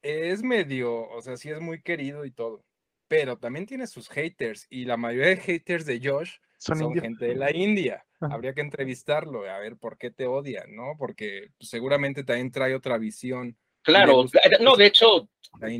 es 0.00 0.42
medio, 0.42 1.08
o 1.08 1.20
sea, 1.20 1.36
sí 1.36 1.50
es 1.50 1.60
muy 1.60 1.82
querido 1.82 2.24
y 2.24 2.30
todo. 2.30 2.64
Pero 3.08 3.38
también 3.38 3.66
tiene 3.66 3.86
sus 3.86 4.08
haters. 4.08 4.66
Y 4.70 4.84
la 4.84 4.96
mayoría 4.96 5.28
de 5.28 5.36
haters 5.36 5.84
de 5.84 6.00
Josh 6.02 6.36
son, 6.58 6.94
gente 6.94 7.26
de 7.26 7.34
la 7.36 7.54
India. 7.54 8.04
Habría 8.20 8.52
que 8.52 8.60
entrevistarlo, 8.60 9.48
a 9.48 9.58
ver 9.58 9.76
por 9.76 9.96
qué 9.96 10.10
te 10.10 10.26
odian, 10.26 10.74
¿no? 10.74 10.94
Porque 10.98 11.50
seguramente 11.60 12.24
también 12.24 12.50
trae 12.50 12.74
otra 12.74 12.98
visión. 12.98 13.56
Claro, 13.82 14.24
no, 14.60 14.76
de 14.76 14.86
hecho, 14.86 15.28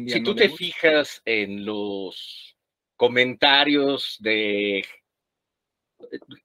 si 0.07 0.23
tú 0.23 0.35
te 0.35 0.49
fijas 0.49 1.21
en 1.25 1.65
los 1.65 2.57
comentarios 2.97 4.17
de 4.21 4.85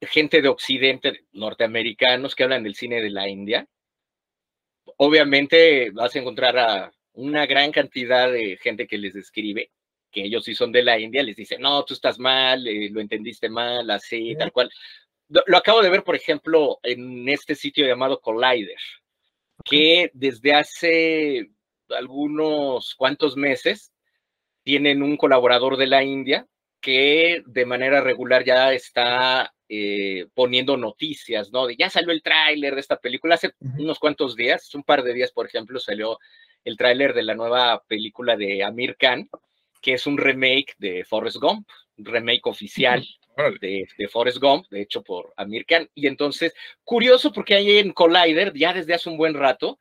gente 0.02 0.42
de 0.42 0.50
Occidente, 0.50 1.26
norteamericanos 1.32 2.36
que 2.36 2.44
hablan 2.44 2.64
del 2.64 2.76
cine 2.76 3.02
de 3.02 3.12
la 3.12 3.30
India, 3.30 3.68
obviamente 4.98 5.92
vas 5.92 6.16
a 6.16 6.20
encontrar 6.20 6.58
a 6.58 6.94
una 7.14 7.46
gran 7.46 7.72
cantidad 7.72 8.32
de 8.32 8.58
gente 8.58 8.88
que 8.88 8.98
les 8.98 9.14
describe 9.14 9.72
que 10.14 10.24
ellos 10.24 10.46
sí 10.46 10.56
son 10.56 10.72
de 10.72 10.84
la 10.84 10.98
India, 11.00 11.24
les 11.24 11.36
dice, 11.36 11.58
no, 11.60 11.84
tú 11.84 11.96
estás 11.96 12.20
mal, 12.20 12.66
eh, 12.68 12.90
lo 12.92 13.02
entendiste 13.02 13.50
mal, 13.50 13.90
así, 13.90 14.36
tal 14.38 14.52
cual. 14.52 14.70
Lo, 15.28 15.58
acabo 15.58 15.82
de 15.82 15.90
ver, 15.90 16.04
por 16.04 16.16
ejemplo, 16.16 16.80
en 16.84 17.28
este 17.28 17.56
sitio 17.56 17.86
llamado 17.86 18.22
Collider, 18.22 18.78
que 19.66 20.12
desde 20.14 20.54
hace 20.54 21.50
algunos 21.90 22.94
cuantos 22.96 23.36
meses 23.36 23.92
tienen 24.64 25.02
un 25.02 25.18
colaborador 25.18 25.76
de 25.78 25.88
la 25.88 26.04
India 26.04 26.48
que 26.80 27.42
de 27.46 27.66
manera 27.66 28.02
regular 28.02 28.44
ya 28.44 28.74
está 28.74 29.54
eh, 29.70 30.28
poniendo 30.34 30.78
noticias, 30.78 31.52
¿no? 31.52 31.66
De 31.66 31.76
ya 31.78 31.90
salió 31.90 32.12
el 32.12 32.22
tráiler 32.22 32.76
de 32.76 32.82
esta 32.82 32.98
película 32.98 33.36
hace 33.36 33.54
unos 33.60 33.98
cuantos 34.00 34.36
días, 34.36 34.74
un 34.76 34.84
par 34.84 35.02
de 35.02 35.14
días, 35.14 35.32
por 35.32 35.48
ejemplo, 35.48 35.80
salió 35.80 36.20
el 36.64 36.78
tráiler 36.78 37.14
de 37.14 37.24
la 37.24 37.36
nueva 37.36 37.82
película 37.88 38.36
de 38.36 38.64
Amir 38.64 38.96
Khan, 38.98 39.30
que 39.84 39.94
es 39.94 40.08
un 40.08 40.18
remake 40.18 40.74
de 40.78 41.04
Forrest 41.04 41.38
Gump, 41.38 41.68
un 41.98 42.06
remake 42.06 42.48
oficial 42.48 43.06
de, 43.60 43.86
de, 43.98 44.08
Forrest 44.08 44.38
Gump, 44.40 44.66
de 44.70 44.82
hecho 44.82 45.04
por 45.04 45.34
Amir 45.36 45.66
Khan. 45.66 45.90
Y 45.94 46.08
entonces, 46.08 46.56
curioso 46.86 47.34
porque 47.34 47.56
ahí 47.56 47.78
en 47.78 47.92
Collider, 47.92 48.54
ya 48.54 48.74
desde 48.74 48.94
hace 48.94 49.10
un 49.10 49.18
buen 49.18 49.34
rato, 49.34 49.78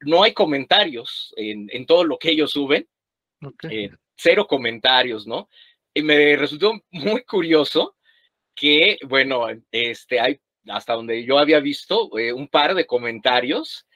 no 0.00 0.24
hay 0.24 0.34
comentarios 0.34 1.32
en, 1.36 1.68
en 1.72 1.86
todo 1.86 2.04
lo 2.04 2.18
que 2.18 2.30
ellos 2.32 2.50
suben. 2.50 2.88
Eh, 3.70 3.90
cero 4.16 4.46
comentarios, 4.46 5.26
¿no? 5.26 5.48
Y 5.94 6.02
me 6.02 6.36
resultó 6.36 6.74
muy 6.90 7.22
curioso 7.22 7.96
que, 8.54 8.98
bueno, 9.08 9.46
este, 9.70 10.20
hay 10.20 10.40
hasta 10.68 10.94
donde 10.94 11.24
yo 11.24 11.38
había 11.38 11.60
visto 11.60 12.18
eh, 12.18 12.32
un 12.32 12.48
par 12.48 12.74
de 12.74 12.86
comentarios 12.86 13.86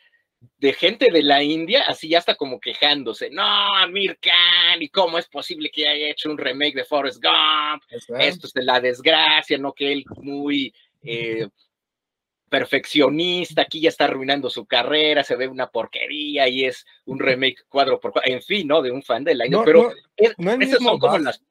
de 0.59 0.73
gente 0.73 1.11
de 1.11 1.23
la 1.23 1.43
India, 1.43 1.85
así 1.87 2.09
ya 2.09 2.19
está 2.19 2.35
como 2.35 2.61
quejándose, 2.61 3.31
no, 3.31 3.43
Amir 3.43 4.19
Khan, 4.21 4.81
¿y 4.81 4.89
cómo 4.89 5.19
es 5.19 5.27
posible 5.29 5.71
que 5.71 5.89
haya 5.89 6.09
hecho 6.09 6.31
un 6.31 6.39
remake 6.39 6.75
de 6.75 6.85
Forrest 6.85 7.23
Gump? 7.23 7.83
Esto 7.91 8.47
es 8.47 8.53
de 8.53 8.65
la 8.65 8.81
desgracia, 8.81 9.59
¿no? 9.59 9.73
Que 9.73 9.93
él 9.93 10.05
muy 10.17 10.75
eh, 11.03 11.49
perfeccionista, 12.49 13.63
aquí 13.63 13.81
ya 13.81 13.89
está 13.89 14.05
arruinando 14.05 14.49
su 14.51 14.67
carrera, 14.67 15.25
se 15.25 15.37
ve 15.37 15.49
una 15.49 15.69
porquería 15.69 16.49
y 16.49 16.65
es 16.65 16.87
un 17.05 17.19
remake 17.19 17.65
cuadro 17.69 18.01
por 18.01 18.13
cuadro, 18.13 18.33
en 18.33 18.43
fin, 18.43 18.69
¿no? 18.69 18.83
De 18.83 18.91
un 18.91 19.03
fan 19.03 19.25
de 19.25 19.35
la 19.35 19.47
India, 19.47 19.63
pero 19.65 19.93
esas 20.17 20.83
son 20.83 20.99
como 20.99 21.19
las... 21.19 21.43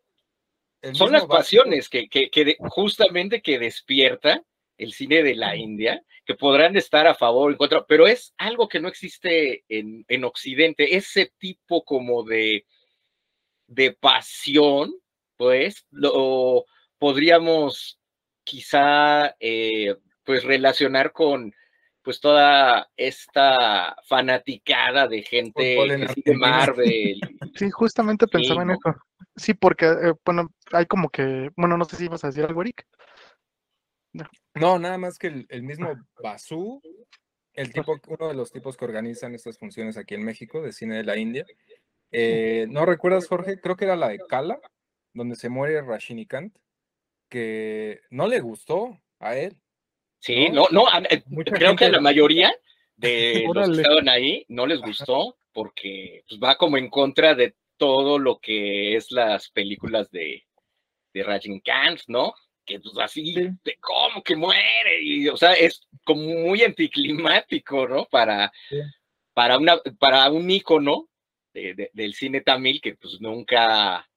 Son 0.91 1.13
las 1.13 1.25
pasiones 1.25 1.87
que, 1.87 2.09
que, 2.09 2.29
que 2.29 2.57
justamente 2.59 3.41
que 3.41 3.57
despierta 3.57 4.43
el 4.77 4.93
cine 4.93 5.23
de 5.23 5.35
la 5.35 5.55
India 5.55 6.03
que 6.25 6.35
podrán 6.35 6.75
estar 6.77 7.05
a 7.07 7.15
favor 7.15 7.49
o 7.49 7.51
en 7.51 7.57
contra, 7.57 7.85
pero 7.85 8.07
es 8.07 8.33
algo 8.37 8.67
que 8.67 8.79
no 8.79 8.87
existe 8.87 9.63
en, 9.67 10.05
en 10.07 10.23
Occidente, 10.23 10.95
ese 10.95 11.33
tipo 11.37 11.83
como 11.83 12.23
de, 12.23 12.65
de 13.67 13.91
pasión, 13.91 14.93
pues, 15.37 15.85
lo 15.91 16.65
podríamos 16.97 17.99
quizá 18.43 19.35
eh, 19.39 19.95
pues 20.23 20.43
relacionar 20.43 21.11
con 21.11 21.53
pues 22.01 22.19
toda 22.19 22.89
esta 22.97 23.95
fanaticada 24.05 25.07
de 25.07 25.21
gente 25.23 25.77
de 26.25 26.35
Marvel. 26.35 27.19
Sí, 27.55 27.69
justamente 27.69 28.25
pensaba 28.25 28.63
en 28.63 28.71
eso. 28.71 28.95
Sí, 29.35 29.53
porque, 29.53 29.85
eh, 29.85 30.13
bueno, 30.25 30.49
hay 30.71 30.87
como 30.87 31.09
que, 31.09 31.51
bueno, 31.55 31.77
no 31.77 31.85
sé 31.85 31.97
si 31.97 32.05
ibas 32.05 32.23
a 32.23 32.27
decir 32.27 32.43
algo, 32.43 32.61
Eric. 32.63 32.87
No, 34.55 34.77
nada 34.79 34.97
más 34.97 35.17
que 35.17 35.45
el, 35.47 35.63
mismo 35.63 35.93
Basu, 36.21 36.81
el 37.53 37.73
tipo, 37.73 37.99
uno 38.07 38.27
de 38.27 38.35
los 38.35 38.51
tipos 38.51 38.77
que 38.77 38.85
organizan 38.85 39.33
estas 39.33 39.57
funciones 39.57 39.97
aquí 39.97 40.13
en 40.15 40.23
México, 40.23 40.61
de 40.61 40.71
cine 40.71 40.97
de 40.97 41.03
la 41.03 41.17
India. 41.17 41.45
Eh, 42.11 42.67
¿No 42.69 42.85
recuerdas, 42.85 43.27
Jorge? 43.27 43.59
Creo 43.59 43.75
que 43.75 43.85
era 43.85 43.95
la 43.95 44.09
de 44.09 44.19
Kala, 44.19 44.59
donde 45.13 45.35
se 45.35 45.49
muere 45.49 45.81
Rashinikant, 45.81 46.55
que 47.29 48.01
no 48.11 48.27
le 48.27 48.39
gustó 48.39 49.01
a 49.19 49.35
él. 49.35 49.57
Sí, 50.19 50.49
no, 50.49 50.67
no, 50.71 50.85
eh, 51.09 51.23
creo 51.45 51.75
que 51.75 51.85
a 51.85 51.91
la 51.91 51.99
mayoría 51.99 52.53
de 52.95 53.45
los 53.51 53.69
que 53.69 53.81
estaban 53.81 54.07
ahí 54.07 54.45
no 54.47 54.67
les 54.67 54.79
gustó 54.79 55.37
porque 55.51 56.23
pues, 56.27 56.39
va 56.39 56.55
como 56.55 56.77
en 56.77 56.89
contra 56.89 57.35
de 57.35 57.55
todo 57.77 58.19
lo 58.19 58.39
que 58.39 58.95
es 58.95 59.11
las 59.11 59.49
películas 59.49 60.11
de, 60.11 60.45
de 61.13 61.23
Rajinikanth, 61.23 62.01
¿no? 62.07 62.33
Que 62.65 62.79
pues 62.79 62.97
así, 62.99 63.33
de 63.33 63.77
cómo 63.79 64.23
que 64.23 64.35
muere, 64.35 65.01
y 65.01 65.27
o 65.27 65.37
sea, 65.37 65.53
es 65.53 65.87
como 66.03 66.23
muy 66.23 66.61
anticlimático, 66.63 67.87
¿no? 67.87 68.05
Para, 68.05 68.51
para, 69.33 69.57
una, 69.57 69.77
para 69.99 70.29
un 70.31 70.49
ícono 70.49 71.09
del 71.53 72.13
cine 72.13 72.41
tamil 72.41 72.81
que 72.81 72.95
pues 72.95 73.21
nunca 73.21 74.09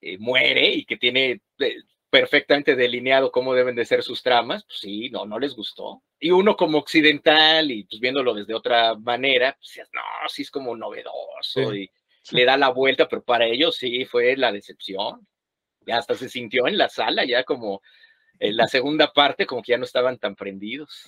eh, 0.00 0.18
muere 0.18 0.68
y 0.68 0.84
que 0.84 0.96
tiene 0.96 1.40
eh, 1.60 1.76
perfectamente 2.10 2.74
delineado 2.74 3.30
cómo 3.30 3.54
deben 3.54 3.74
de 3.76 3.84
ser 3.84 4.02
sus 4.02 4.22
tramas, 4.22 4.64
pues 4.64 4.80
sí, 4.80 5.08
no, 5.10 5.24
no 5.24 5.38
les 5.38 5.54
gustó. 5.54 6.02
Y 6.18 6.30
uno 6.30 6.56
como 6.56 6.78
occidental 6.78 7.70
y 7.70 7.84
pues 7.84 8.00
viéndolo 8.00 8.34
desde 8.34 8.54
otra 8.54 8.94
manera, 8.96 9.56
pues 9.58 9.88
no, 9.92 10.00
sí 10.28 10.42
es 10.42 10.50
como 10.50 10.76
novedoso 10.76 11.74
y 11.74 11.90
le 12.30 12.44
da 12.44 12.56
la 12.56 12.68
vuelta, 12.70 13.08
pero 13.08 13.22
para 13.22 13.46
ellos 13.46 13.76
sí 13.76 14.04
fue 14.04 14.36
la 14.36 14.52
decepción 14.52 15.26
ya 15.86 15.98
hasta 15.98 16.14
se 16.14 16.28
sintió 16.28 16.66
en 16.66 16.78
la 16.78 16.88
sala, 16.88 17.24
ya 17.24 17.44
como 17.44 17.82
en 18.42 18.56
la 18.56 18.66
segunda 18.66 19.12
parte, 19.12 19.46
como 19.46 19.62
que 19.62 19.70
ya 19.70 19.78
no 19.78 19.84
estaban 19.84 20.18
tan 20.18 20.34
prendidos. 20.34 21.04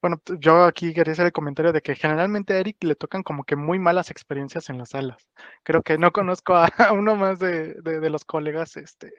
Bueno, 0.00 0.22
yo 0.38 0.64
aquí 0.64 0.94
quería 0.94 1.12
hacer 1.12 1.26
el 1.26 1.32
comentario 1.32 1.70
de 1.70 1.82
que 1.82 1.94
generalmente 1.94 2.54
a 2.54 2.58
Eric 2.58 2.82
le 2.82 2.94
tocan 2.94 3.22
como 3.22 3.44
que 3.44 3.56
muy 3.56 3.78
malas 3.78 4.10
experiencias 4.10 4.70
en 4.70 4.78
las 4.78 4.90
salas. 4.90 5.28
Creo 5.64 5.82
que 5.82 5.98
no 5.98 6.12
conozco 6.12 6.54
a, 6.54 6.68
uno 6.94 7.14
más 7.14 7.38
de, 7.38 7.74
de, 7.74 8.10
los 8.10 8.24
colegas 8.24 8.76
este, 8.78 9.12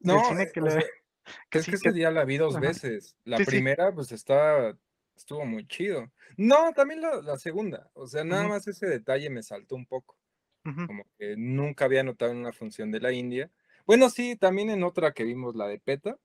no, 0.00 0.24
cine 0.24 0.50
que 0.52 0.60
le... 0.60 0.70
que 1.50 1.58
es 1.58 1.66
que 1.66 1.76
ese 1.76 1.92
día 1.92 2.10
la 2.10 2.24
vi 2.24 2.38
dos 2.38 2.58
veces. 2.58 3.14
La 3.24 3.36
primera, 3.36 3.92
pues 3.94 4.10
estaba, 4.10 4.76
estuvo 5.16 5.46
muy 5.46 5.68
chido. 5.68 6.10
No, 6.36 6.72
también 6.72 7.02
la, 7.02 7.36
segunda. 7.36 7.88
O 7.94 8.08
sea, 8.08 8.24
nada 8.24 8.48
más 8.48 8.66
ese 8.66 8.86
detalle 8.86 9.30
me 9.30 9.44
saltó 9.44 9.76
un 9.76 9.86
poco. 9.86 10.16
Como 10.62 11.04
que 11.18 11.36
nunca 11.38 11.86
había 11.86 12.02
notado 12.02 12.32
en 12.32 12.38
una 12.38 12.52
función 12.52 12.90
de 12.90 13.00
la 13.00 13.12
India 13.12 13.50
bueno, 13.86 14.10
sí, 14.10 14.36
también 14.36 14.70
en 14.70 14.84
otra 14.84 15.12
que 15.12 15.24
vimos, 15.24 15.56
la 15.56 15.66
de 15.66 15.78
PETA, 15.78 16.16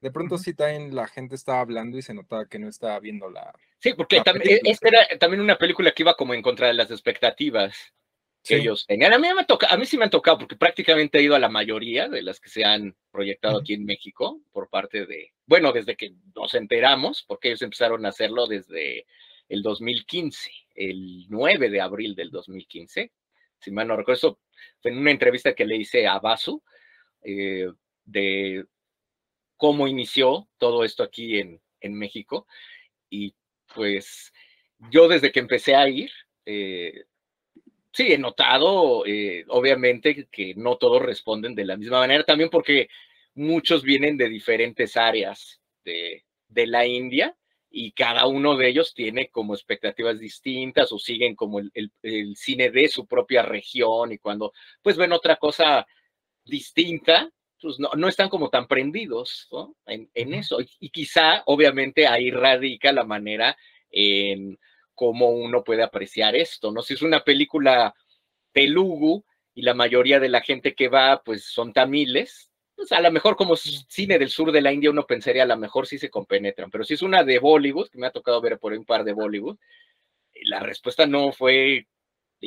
de 0.00 0.10
pronto 0.10 0.38
sí 0.38 0.54
también 0.54 0.94
la 0.94 1.06
gente 1.08 1.34
estaba 1.34 1.60
hablando 1.60 1.98
y 1.98 2.02
se 2.02 2.14
notaba 2.14 2.46
que 2.46 2.58
no 2.58 2.68
estaba 2.68 2.98
viendo 3.00 3.30
la. 3.30 3.52
Sí, 3.78 3.94
porque 3.94 4.20
también, 4.20 4.60
esta 4.64 4.88
era 4.88 5.18
también 5.18 5.40
una 5.40 5.56
película 5.58 5.92
que 5.92 6.02
iba 6.02 6.14
como 6.14 6.34
en 6.34 6.42
contra 6.42 6.68
de 6.68 6.74
las 6.74 6.90
expectativas 6.90 7.92
que 8.44 8.56
ellos 8.56 8.86
tenían. 8.86 9.12
A 9.12 9.18
mí, 9.18 9.26
me 9.34 9.44
toca, 9.44 9.66
a 9.68 9.76
mí 9.76 9.86
sí 9.86 9.98
me 9.98 10.04
han 10.04 10.10
tocado, 10.10 10.38
porque 10.38 10.56
prácticamente 10.56 11.18
he 11.18 11.22
ido 11.22 11.34
a 11.34 11.40
la 11.40 11.48
mayoría 11.48 12.08
de 12.08 12.22
las 12.22 12.38
que 12.40 12.48
se 12.48 12.64
han 12.64 12.94
proyectado 13.10 13.58
aquí 13.58 13.74
en 13.74 13.84
México 13.84 14.40
por 14.52 14.68
parte 14.68 15.06
de, 15.06 15.32
bueno, 15.46 15.72
desde 15.72 15.96
que 15.96 16.14
nos 16.34 16.54
enteramos, 16.54 17.24
porque 17.26 17.48
ellos 17.48 17.62
empezaron 17.62 18.06
a 18.06 18.10
hacerlo 18.10 18.46
desde 18.46 19.06
el 19.48 19.62
2015, 19.62 20.50
el 20.74 21.26
9 21.28 21.70
de 21.70 21.80
abril 21.80 22.14
del 22.14 22.30
2015. 22.30 23.12
Si 23.58 23.70
mal 23.70 23.88
no 23.88 23.96
recuerdo, 23.96 24.18
eso 24.18 24.40
fue 24.80 24.92
en 24.92 24.98
una 24.98 25.10
entrevista 25.10 25.54
que 25.54 25.64
le 25.64 25.76
hice 25.76 26.06
a 26.06 26.18
Basu 26.18 26.62
eh, 27.28 27.72
de 28.04 28.64
cómo 29.56 29.88
inició 29.88 30.48
todo 30.58 30.84
esto 30.84 31.02
aquí 31.02 31.38
en, 31.40 31.60
en, 31.80 31.94
México. 31.94 32.46
Y 33.10 33.34
pues 33.74 34.32
yo 34.92 35.08
desde 35.08 35.32
que 35.32 35.40
empecé 35.40 35.74
a 35.74 35.88
ir, 35.88 36.12
eh, 36.44 37.04
sí, 37.92 38.12
he 38.12 38.18
notado, 38.18 39.04
eh, 39.06 39.44
obviamente, 39.48 40.28
que 40.30 40.54
no 40.54 40.76
todos 40.76 41.02
responden 41.02 41.56
de 41.56 41.64
la 41.64 41.76
misma 41.76 41.98
manera, 41.98 42.22
también 42.22 42.48
porque 42.48 42.88
muchos 43.34 43.82
vienen 43.82 44.16
de 44.16 44.28
diferentes 44.28 44.96
áreas 44.96 45.60
de, 45.84 46.24
de 46.48 46.66
la 46.68 46.86
India 46.86 47.36
y 47.70 47.90
cada 47.90 48.26
uno 48.26 48.56
de 48.56 48.68
ellos 48.68 48.94
tiene 48.94 49.30
como 49.30 49.54
expectativas 49.54 50.20
distintas 50.20 50.92
o 50.92 50.98
siguen 51.00 51.34
como 51.34 51.58
el, 51.58 51.72
el, 51.74 51.90
el, 52.02 52.36
cine 52.36 52.70
de 52.70 52.86
su 52.86 53.06
propia 53.06 53.42
región 53.42 54.12
y 54.12 54.18
cuando 54.18 54.52
pues 54.80 54.96
ven 54.96 55.12
otra 55.12 55.36
cosa 55.36 55.86
distinta, 56.46 57.30
pues 57.60 57.78
no, 57.78 57.90
no 57.96 58.08
están 58.08 58.28
como 58.28 58.48
tan 58.48 58.66
prendidos 58.66 59.48
en, 59.86 60.10
en, 60.14 60.34
eso. 60.34 60.58
Y, 60.80 60.90
quizá, 60.90 61.42
obviamente, 61.46 62.06
ahí 62.06 62.30
radica 62.30 62.92
la 62.92 63.04
manera 63.04 63.56
en 63.90 64.58
cómo 64.94 65.30
uno 65.30 65.64
puede 65.64 65.82
apreciar 65.82 66.36
esto, 66.36 66.72
¿no? 66.72 66.82
Si 66.82 66.94
es 66.94 67.02
una 67.02 67.24
película 67.24 67.94
telugu 68.52 69.24
y 69.54 69.62
la 69.62 69.74
mayoría 69.74 70.20
de 70.20 70.28
la 70.28 70.40
gente 70.40 70.74
que 70.74 70.88
va, 70.88 71.22
pues 71.22 71.44
son 71.44 71.72
tamiles, 71.72 72.50
pues 72.74 72.92
a 72.92 73.00
lo 73.00 73.10
mejor 73.10 73.36
como 73.36 73.56
cine 73.56 74.18
del 74.18 74.30
sur 74.30 74.52
de 74.52 74.60
la 74.60 74.72
India 74.72 74.90
uno 74.90 75.06
pensaría 75.06 75.44
a 75.44 75.46
lo 75.46 75.56
mejor 75.56 75.86
sí 75.86 75.98
se 75.98 76.10
compenetran, 76.10 76.70
pero 76.70 76.84
si 76.84 76.94
es 76.94 77.02
una 77.02 77.24
de 77.24 77.38
Bollywood, 77.38 77.88
que 77.88 77.98
me 77.98 78.06
ha 78.06 78.10
tocado 78.10 78.40
ver 78.40 78.58
por 78.58 78.72
ahí 78.72 78.78
un 78.78 78.84
par 78.84 79.04
de 79.04 79.12
Bollywood, 79.12 79.58
la 80.42 80.60
respuesta 80.60 81.06
no 81.06 81.32
fue 81.32 81.86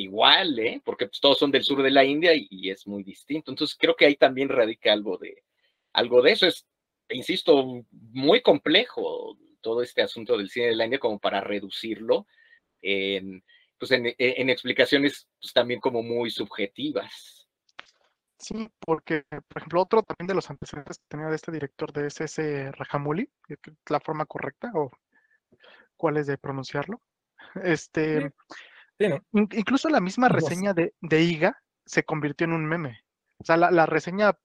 igual, 0.02 0.58
¿eh? 0.58 0.80
porque 0.84 1.06
pues, 1.06 1.20
todos 1.20 1.38
son 1.38 1.50
del 1.50 1.64
sur 1.64 1.82
de 1.82 1.90
la 1.90 2.04
India 2.04 2.32
y, 2.34 2.70
es 2.70 2.86
muy 2.86 3.02
distinto. 3.02 3.50
Entonces 3.50 3.76
creo 3.78 3.96
que 3.96 4.06
ahí 4.06 4.16
también 4.16 4.48
radica 4.48 4.92
algo 4.92 5.18
de, 5.18 5.44
algo 5.92 6.22
de 6.22 6.32
eso. 6.32 6.46
Es, 6.46 6.66
insisto, 7.08 7.84
muy 7.90 8.40
complejo 8.42 9.36
todo 9.60 9.82
este 9.82 10.02
asunto 10.02 10.36
del 10.36 10.50
cine 10.50 10.68
de 10.68 10.76
la 10.76 10.84
India 10.84 10.98
como 10.98 11.18
para 11.18 11.40
reducirlo 11.40 12.26
en, 12.82 13.44
pues 13.78 13.90
en, 13.90 14.14
en 14.18 14.50
explicaciones 14.50 15.28
pues, 15.40 15.52
también 15.52 15.80
como 15.80 16.02
muy 16.02 16.30
subjetivas. 16.30 17.40
Sí, 18.40 18.70
porque, 18.78 19.24
por 19.28 19.58
ejemplo, 19.58 19.82
otro 19.82 20.02
también 20.02 20.26
de 20.28 20.34
los 20.34 20.48
antecedentes 20.48 20.96
que 20.98 21.04
tenía 21.08 21.26
de 21.26 21.36
este 21.36 21.52
director 21.52 21.92
de 21.92 22.06
ese 22.06 22.72
Rajamouli, 22.72 23.30
la 23.90 24.00
forma 24.00 24.24
correcta 24.24 24.70
o 24.74 24.90
cuál 25.96 26.16
es 26.16 26.26
de 26.26 26.38
pronunciarlo. 26.38 27.02
Este, 27.62 28.32
Incluso 29.32 29.88
la 29.88 30.00
misma 30.00 30.28
reseña 30.28 30.74
de, 30.74 30.94
de 31.00 31.22
IGA 31.22 31.62
se 31.84 32.04
convirtió 32.04 32.46
en 32.46 32.52
un 32.52 32.66
meme. 32.66 33.00
O 33.38 33.44
sea, 33.44 33.56
la, 33.56 33.70
la 33.70 33.86
reseña 33.86 34.36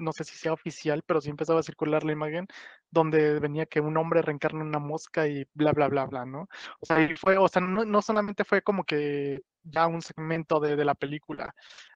no 0.00 0.12
sé 0.12 0.24
si 0.24 0.36
sea 0.36 0.52
oficial, 0.52 1.02
pero 1.06 1.20
sí 1.20 1.30
empezaba 1.30 1.60
a 1.60 1.62
circular 1.62 2.04
la 2.04 2.12
imagen 2.12 2.46
donde 2.90 3.40
venía 3.40 3.66
que 3.66 3.80
un 3.80 3.96
hombre 3.96 4.22
reencarna 4.22 4.62
una 4.62 4.78
mosca 4.78 5.26
y 5.26 5.46
bla, 5.54 5.72
bla, 5.72 5.88
bla, 5.88 6.06
bla, 6.06 6.24
¿no? 6.24 6.48
O 6.80 6.86
sea, 6.86 7.00
y 7.00 7.16
fue, 7.16 7.38
o 7.38 7.48
sea, 7.48 7.62
no, 7.62 7.84
no 7.84 8.02
solamente 8.02 8.44
fue 8.44 8.62
como 8.62 8.84
que 8.84 9.42
ya 9.62 9.86
un 9.86 10.02
segmento 10.02 10.60
de, 10.60 10.76
de 10.76 10.84
la 10.84 10.94
película 10.94 11.54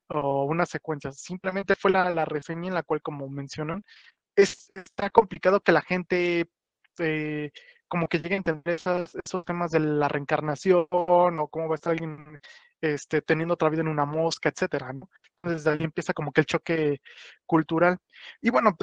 o 0.09 0.45
una 0.45 0.65
secuencia, 0.67 1.13
simplemente 1.13 1.77
fue 1.77 1.91
la, 1.91 2.11
la, 2.11 2.25
reseña 2.25 2.69
en 2.69 2.75
la 2.75 2.83
cual, 2.83 3.03
como 3.03 3.29
mencionan, 3.29 3.85
es, 4.35 4.71
está 4.75 5.11
complicado 5.11 5.61
que 5.61 5.73
la 5.73 5.83
gente 5.83 6.49
eh, 6.99 7.51
como 7.89 8.09
que 8.09 8.19
llegue 8.19 8.35
a 8.35 8.39
entender 8.39 8.75
esos, 8.75 9.17
esos 9.25 9.45
temas 9.45 9.71
de 9.71 9.81
la 9.81 10.09
reencarnación 10.09 10.87
o 10.91 11.49
cómo 11.51 11.69
va 11.69 11.75
a 11.75 11.77
estar 11.77 11.93
alguien 11.93 12.41
este, 12.81 13.23
teniendo 13.23 13.55
otra 13.55 13.69
vida 13.69 13.83
en 13.83 13.89
una 13.89 14.05
mosca, 14.05 14.49
etcétera, 14.49 14.93
¿no? 14.93 15.11
Desde 15.43 15.71
ahí 15.71 15.79
empieza 15.81 16.13
como 16.13 16.33
que 16.33 16.41
el 16.41 16.47
choque 16.47 17.01
cultural. 17.47 17.99
Y 18.41 18.51
bueno, 18.51 18.77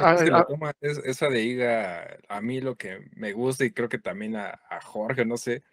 esa 0.81 1.29
de 1.29 1.41
Iga, 1.41 2.17
a 2.29 2.41
mí 2.41 2.61
lo 2.61 2.75
que 2.75 3.09
me 3.15 3.33
gusta 3.33 3.65
y 3.65 3.71
creo 3.71 3.89
que 3.89 3.99
también 3.99 4.35
a, 4.35 4.59
Jorge, 4.81 5.25
no 5.25 5.37
sé, 5.37 5.63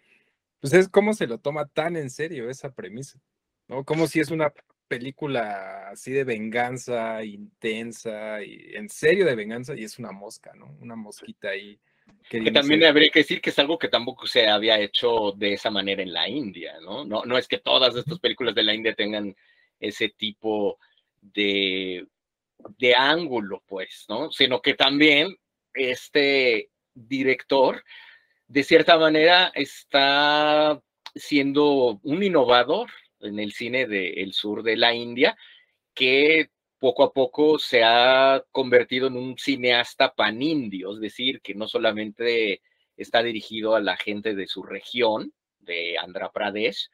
pues 0.59 0.73
es 0.73 0.89
cómo 0.89 1.13
se 1.13 1.27
lo 1.27 1.39
toma 1.39 1.67
tan 1.67 1.95
en 1.95 2.09
serio 2.09 2.49
esa 2.49 2.71
premisa, 2.71 3.19
¿no? 3.67 3.85
Como 3.85 4.07
si 4.07 4.19
es 4.19 4.29
una 4.29 4.53
película 4.87 5.89
así 5.89 6.11
de 6.11 6.23
venganza, 6.23 7.23
intensa, 7.23 8.43
y 8.43 8.75
en 8.75 8.89
serio 8.89 9.25
de 9.25 9.35
venganza, 9.35 9.73
y 9.75 9.83
es 9.83 9.99
una 9.99 10.11
mosca, 10.11 10.53
¿no? 10.53 10.67
Una 10.81 10.95
mosquita 10.95 11.49
ahí. 11.49 11.79
Que, 12.29 12.51
también 12.51 12.83
habría 12.83 13.09
que 13.09 13.19
decir 13.19 13.41
que 13.41 13.51
es 13.51 13.59
algo 13.59 13.77
que 13.77 13.89
tampoco 13.89 14.25
se 14.25 14.47
había 14.47 14.79
hecho 14.79 15.33
de 15.35 15.53
esa 15.53 15.69
manera 15.69 16.01
en 16.01 16.13
la 16.13 16.27
India, 16.27 16.75
¿no? 16.81 17.05
No, 17.05 17.23
no 17.25 17.37
es 17.37 17.47
que 17.47 17.59
todas 17.59 17.95
estas 17.95 18.17
películas 18.17 18.55
de 18.55 18.63
la 18.63 18.73
India 18.73 18.95
tengan 18.95 19.35
ese 19.79 20.09
tipo 20.09 20.79
de, 21.21 22.07
de 22.77 22.95
ángulo, 22.95 23.63
pues, 23.67 24.05
¿no? 24.09 24.31
Sino 24.31 24.61
que 24.61 24.73
también 24.73 25.35
este 25.73 26.69
director, 26.93 27.83
de 28.47 28.63
cierta 28.63 28.97
manera, 28.97 29.51
está 29.53 30.81
siendo 31.15 31.99
un 32.03 32.23
innovador 32.23 32.89
en 33.19 33.39
el 33.39 33.53
cine 33.53 33.87
del 33.87 34.33
sur 34.33 34.63
de 34.63 34.77
la 34.77 34.93
India, 34.93 35.37
que 35.93 36.49
poco 36.83 37.03
a 37.03 37.13
poco 37.13 37.59
se 37.59 37.81
ha 37.81 38.43
convertido 38.51 39.07
en 39.07 39.15
un 39.15 39.37
cineasta 39.37 40.13
panindio, 40.13 40.91
es 40.91 40.99
decir, 40.99 41.39
que 41.39 41.55
no 41.55 41.65
solamente 41.65 42.61
está 42.97 43.23
dirigido 43.23 43.73
a 43.73 43.79
la 43.79 43.95
gente 43.95 44.35
de 44.35 44.47
su 44.47 44.63
región, 44.63 45.31
de 45.59 45.97
Andhra 45.97 46.29
Pradesh, 46.33 46.89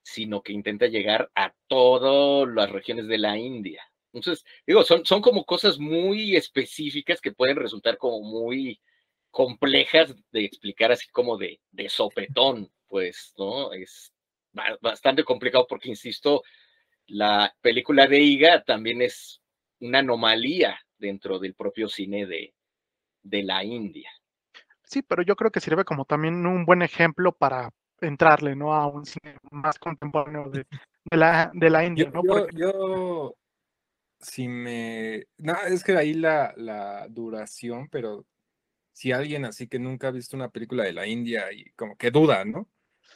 sino 0.00 0.42
que 0.42 0.52
intenta 0.52 0.86
llegar 0.86 1.28
a 1.34 1.52
todas 1.66 2.54
las 2.54 2.70
regiones 2.70 3.08
de 3.08 3.18
la 3.18 3.36
India. 3.36 3.82
Entonces, 4.12 4.44
digo, 4.64 4.84
son, 4.84 5.04
son 5.04 5.20
como 5.20 5.44
cosas 5.44 5.76
muy 5.76 6.36
específicas 6.36 7.20
que 7.20 7.32
pueden 7.32 7.56
resultar 7.56 7.98
como 7.98 8.20
muy 8.20 8.80
complejas 9.32 10.14
de 10.30 10.44
explicar 10.44 10.92
así 10.92 11.08
como 11.08 11.36
de, 11.36 11.60
de 11.72 11.88
sopetón, 11.88 12.70
pues, 12.86 13.34
¿no? 13.36 13.72
Es 13.72 14.12
bastante 14.80 15.24
complicado 15.24 15.66
porque, 15.68 15.88
insisto, 15.88 16.44
la 17.12 17.54
película 17.60 18.06
de 18.06 18.20
Iga 18.20 18.64
también 18.64 19.02
es 19.02 19.42
una 19.80 19.98
anomalía 19.98 20.78
dentro 20.96 21.38
del 21.38 21.54
propio 21.54 21.88
cine 21.88 22.26
de, 22.26 22.54
de 23.22 23.42
la 23.42 23.62
India. 23.64 24.10
Sí, 24.82 25.02
pero 25.02 25.22
yo 25.22 25.36
creo 25.36 25.50
que 25.50 25.60
sirve 25.60 25.84
como 25.84 26.06
también 26.06 26.46
un 26.46 26.64
buen 26.64 26.80
ejemplo 26.80 27.32
para 27.32 27.70
entrarle, 28.00 28.56
¿no? 28.56 28.72
A 28.74 28.86
un 28.86 29.04
cine 29.04 29.36
más 29.50 29.78
contemporáneo 29.78 30.48
de, 30.48 30.66
la, 31.10 31.50
de 31.52 31.70
la 31.70 31.84
India, 31.84 32.10
yo, 32.10 32.22
¿no? 32.22 32.48
Yo, 32.50 33.36
si 34.18 34.48
me... 34.48 35.26
No, 35.36 35.54
es 35.68 35.84
que 35.84 35.94
ahí 35.96 36.14
la, 36.14 36.54
la 36.56 37.06
duración, 37.08 37.88
pero 37.90 38.24
si 38.92 39.12
alguien 39.12 39.44
así 39.44 39.68
que 39.68 39.78
nunca 39.78 40.08
ha 40.08 40.12
visto 40.12 40.34
una 40.34 40.48
película 40.48 40.84
de 40.84 40.94
la 40.94 41.06
India 41.06 41.52
y 41.52 41.70
como 41.72 41.94
que 41.96 42.10
duda, 42.10 42.44
¿no? 42.46 42.70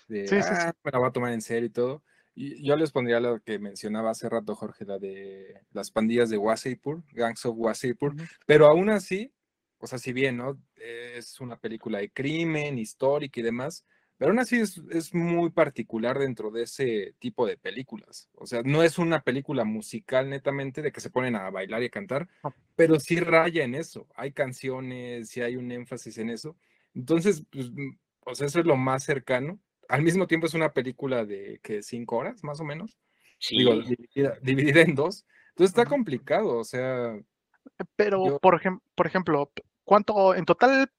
De, 0.07 0.29
sí, 0.29 0.43
sí, 0.43 0.49
ah, 0.51 0.75
me 0.85 0.91
la 0.91 0.99
va 0.99 1.09
a 1.09 1.13
tomar 1.13 1.33
en 1.33 1.41
serio 1.41 1.67
y 1.67 1.73
todo. 1.73 2.03
Y 2.39 2.63
yo 2.63 2.77
les 2.77 2.93
pondría 2.93 3.19
lo 3.19 3.41
que 3.41 3.59
mencionaba 3.59 4.11
hace 4.11 4.29
rato 4.29 4.55
Jorge, 4.55 4.85
la 4.85 4.99
de 4.99 5.63
las 5.73 5.91
pandillas 5.91 6.29
de 6.29 6.37
Wasseypur, 6.37 7.03
Gangs 7.13 7.47
of 7.47 7.57
Wasseypur, 7.57 8.15
pero 8.45 8.67
aún 8.67 8.91
así, 8.91 9.33
o 9.79 9.87
sea, 9.87 9.99
si 9.99 10.13
bien, 10.13 10.37
¿no? 10.37 10.61
Es 10.77 11.41
una 11.41 11.57
película 11.57 11.99
de 11.99 12.11
crimen, 12.11 12.79
histórica 12.79 13.41
y 13.41 13.43
demás, 13.43 13.87
pero 14.19 14.31
aún 14.31 14.39
así 14.39 14.61
es, 14.61 15.15
muy 15.15 15.51
particular 15.51 16.19
dentro 16.19 16.51
de 16.51 16.65
ese 16.65 17.15
tipo 17.19 17.47
de 17.47 17.57
películas. 17.57 18.29
O 18.35 18.47
sea, 18.47 18.63
no 18.63 18.83
es 18.83 18.99
una 18.99 19.23
película 19.23 19.65
musical 19.65 20.29
netamente 20.29 20.83
de 20.83 20.93
que 20.93 21.01
se 21.01 21.11
ponen 21.11 21.37
a 21.37 21.49
bailar 21.49 21.83
y 21.83 21.87
a 21.87 21.91
cantar, 21.91 22.29
pero 22.75 23.01
sí 23.01 23.19
raya 23.19 23.65
en 23.65 23.75
eso. 23.75 24.07
Hay 24.15 24.33
canciones, 24.33 25.31
sí 25.31 25.41
hay 25.41 25.57
un 25.57 25.73
énfasis 25.73 26.19
en 26.19 26.29
eso. 26.29 26.55
Entonces, 26.95 27.45
pues, 27.51 27.71
mm, 27.71 27.97
o 28.27 28.35
sea, 28.35 28.47
eso 28.47 28.61
es 28.61 28.67
lo 28.67 28.77
más 28.77 29.05
cercano. 29.05 29.59
Al 29.89 30.03
mismo 30.03 30.27
tiempo 30.27 30.47
es 30.47 30.55
una 30.55 30.73
película 30.73 31.25
de 31.25 31.61
que 31.63 31.83
cinco 31.83 32.17
horas, 32.17 32.43
más 32.43 32.61
o 32.61 32.65
menos. 32.65 32.99
Sí. 33.39 33.59
Digo, 33.59 33.75
dividida, 34.43 34.81
en 34.81 34.95
dos. 34.95 35.27
Entonces 35.51 35.77
está 35.77 35.87
complicado, 35.87 36.59
o 36.59 36.65
sea. 36.65 37.19
Pero, 37.97 38.39
por, 38.41 38.61
por 38.95 39.07
ejemplo, 39.07 39.51
¿Cuánto 39.87 40.35
en 40.35 40.45
total, 40.45 40.91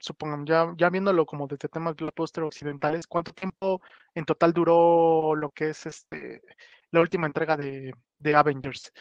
supongamos, 0.00 0.46
ya, 0.46 0.70
ya 0.76 0.90
viéndolo 0.90 1.24
como 1.24 1.46
desde 1.46 1.70
temas 1.70 1.96
blockbuster 1.96 2.44
occidentales, 2.44 3.06
cuánto 3.06 3.32
tiempo 3.32 3.80
en 4.14 4.26
total 4.26 4.52
duró 4.52 5.34
lo 5.34 5.50
que 5.52 5.70
es 5.70 5.86
este 5.86 6.42
la 6.90 7.00
última 7.00 7.26
entrega 7.26 7.56
de, 7.56 7.94
de 8.18 8.34
Avengers? 8.34 8.92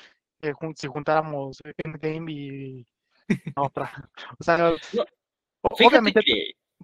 Eh, 0.41 0.53
si 0.77 0.87
juntáramos 0.87 1.61
Endgame 1.83 2.31
y 2.31 2.87
otra. 3.57 3.91
O 4.39 4.43
sea, 4.43 4.73
obviamente 5.63 6.21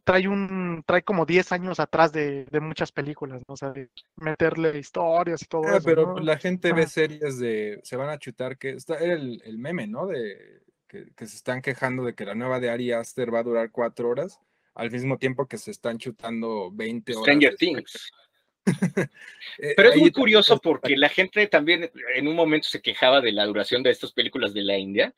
trae 0.03 0.27
un 0.27 0.83
trae 0.85 1.03
como 1.03 1.25
10 1.25 1.51
años 1.51 1.79
atrás 1.79 2.11
de, 2.11 2.45
de 2.45 2.59
muchas 2.59 2.91
películas, 2.91 3.43
¿no? 3.47 3.53
O 3.53 3.57
sea, 3.57 3.71
de 3.71 3.89
meterle 4.15 4.77
historias 4.77 5.41
y 5.43 5.45
todo 5.45 5.63
ah, 5.67 5.77
eso. 5.77 5.85
Pero 5.85 6.19
la 6.19 6.37
gente 6.37 6.73
ve 6.73 6.87
series 6.87 7.39
de 7.39 7.79
se 7.83 7.95
van 7.95 8.09
a 8.09 8.17
chutar 8.17 8.57
que 8.57 8.71
está 8.71 8.95
el, 8.95 9.41
el 9.45 9.57
meme, 9.57 9.87
¿no? 9.87 10.07
De 10.07 10.61
que, 10.87 11.27
se 11.27 11.37
están 11.37 11.61
quejando 11.61 12.03
de 12.03 12.15
que 12.15 12.25
la 12.25 12.35
nueva 12.35 12.59
de 12.59 12.69
Ari 12.69 12.91
Aster 12.91 13.33
va 13.33 13.39
a 13.39 13.43
durar 13.43 13.71
cuatro 13.71 14.09
horas, 14.09 14.39
al 14.75 14.91
mismo 14.91 15.17
tiempo 15.17 15.47
que 15.47 15.57
se 15.57 15.71
están 15.71 15.97
chutando 15.97 16.69
20 16.71 17.13
horas. 17.13 17.23
Stranger 17.23 17.55
Things. 17.55 18.11
Eh, 19.57 19.73
Pero 19.75 19.89
es 19.89 19.97
muy 19.97 20.11
curioso 20.11 20.59
porque 20.59 20.95
la 20.95 21.09
gente 21.09 21.47
también 21.47 21.89
en 22.15 22.27
un 22.27 22.35
momento 22.35 22.67
se 22.67 22.79
quejaba 22.79 23.19
de 23.19 23.31
la 23.31 23.45
duración 23.45 23.81
de 23.81 23.89
estas 23.89 24.11
películas 24.11 24.53
de 24.53 24.61
la 24.61 24.77
India 24.77 25.15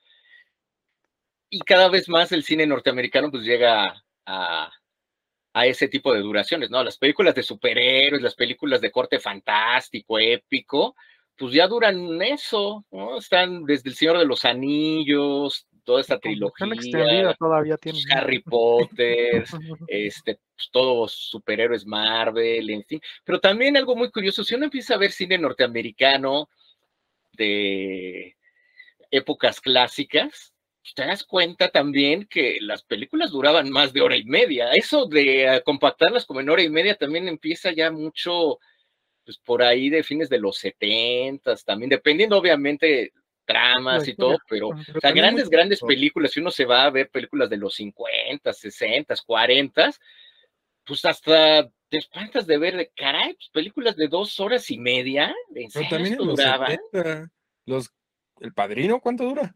y 1.49 1.59
cada 1.59 1.89
vez 1.89 2.07
más 2.07 2.31
el 2.31 2.43
cine 2.43 2.65
norteamericano 2.65 3.29
pues 3.29 3.43
llega 3.43 4.01
a, 4.25 4.71
a 5.53 5.65
ese 5.65 5.87
tipo 5.87 6.13
de 6.13 6.21
duraciones, 6.21 6.69
¿no? 6.69 6.83
Las 6.83 6.97
películas 6.97 7.35
de 7.35 7.43
superhéroes, 7.43 8.21
las 8.21 8.35
películas 8.35 8.81
de 8.81 8.91
corte 8.91 9.19
fantástico, 9.19 10.17
épico, 10.19 10.95
pues 11.37 11.53
ya 11.53 11.67
duran 11.67 12.21
eso, 12.21 12.85
¿no? 12.91 13.17
Están 13.17 13.63
desde 13.63 13.89
El 13.89 13.95
Señor 13.95 14.17
de 14.17 14.25
los 14.25 14.45
Anillos, 14.45 15.67
toda 15.83 16.01
esta 16.01 16.19
trilogía, 16.19 17.35
todavía 17.37 17.77
tiene. 17.77 17.99
Harry 18.11 18.39
Potter, 18.39 19.43
este, 19.87 20.39
pues, 20.55 20.69
todos 20.71 21.13
superhéroes 21.13 21.85
Marvel, 21.85 22.69
en 22.69 22.83
fin. 22.83 23.01
Pero 23.23 23.39
también 23.39 23.77
algo 23.77 23.95
muy 23.95 24.09
curioso, 24.09 24.43
si 24.43 24.55
uno 24.55 24.65
empieza 24.65 24.95
a 24.95 24.99
ver 24.99 25.11
cine 25.11 25.37
norteamericano 25.37 26.49
de 27.33 28.35
épocas 29.11 29.59
clásicas, 29.59 30.29
pues, 30.29 30.52
te 30.95 31.05
das 31.05 31.23
cuenta 31.23 31.69
también 31.69 32.25
que 32.25 32.57
las 32.59 32.83
películas 32.83 33.31
duraban 33.31 33.69
más 33.69 33.93
de 33.93 34.01
hora 34.01 34.17
y 34.17 34.25
media. 34.25 34.71
Eso 34.71 35.05
de 35.05 35.61
compactarlas 35.63 36.25
como 36.25 36.41
en 36.41 36.49
hora 36.49 36.61
y 36.61 36.69
media 36.69 36.95
también 36.95 37.27
empieza 37.27 37.71
ya 37.71 37.91
mucho 37.91 38.59
pues 39.25 39.37
por 39.37 39.63
ahí 39.63 39.89
de 39.89 40.03
fines 40.03 40.29
de 40.29 40.39
los 40.39 40.57
setentas, 40.57 41.63
también 41.63 41.89
dependiendo 41.89 42.37
obviamente 42.37 43.13
tramas 43.45 44.07
y 44.07 44.15
todo, 44.15 44.37
pero, 44.47 44.69
o 44.69 44.99
sea, 45.01 45.11
grandes, 45.11 45.49
grandes 45.49 45.81
películas, 45.81 46.31
si 46.31 46.39
uno 46.39 46.51
se 46.51 46.65
va 46.65 46.85
a 46.85 46.89
ver 46.89 47.09
películas 47.09 47.49
de 47.49 47.57
los 47.57 47.75
50, 47.75 48.53
60, 48.53 49.15
40, 49.25 49.91
pues 50.85 51.05
hasta 51.05 51.69
te 51.89 51.97
espantas 51.97 52.47
de 52.47 52.57
ver, 52.57 52.77
de 52.77 52.91
caray, 52.95 53.33
pues, 53.33 53.49
películas 53.49 53.95
de 53.95 54.07
dos 54.07 54.39
horas 54.39 54.69
y 54.71 54.77
media, 54.77 55.33
pero 55.53 55.89
también 55.89 56.19
en 56.19 56.27
los, 56.27 56.39
70, 56.39 57.31
los 57.65 57.89
El 58.39 58.53
Padrino, 58.53 58.99
¿cuánto 58.99 59.25
dura? 59.25 59.55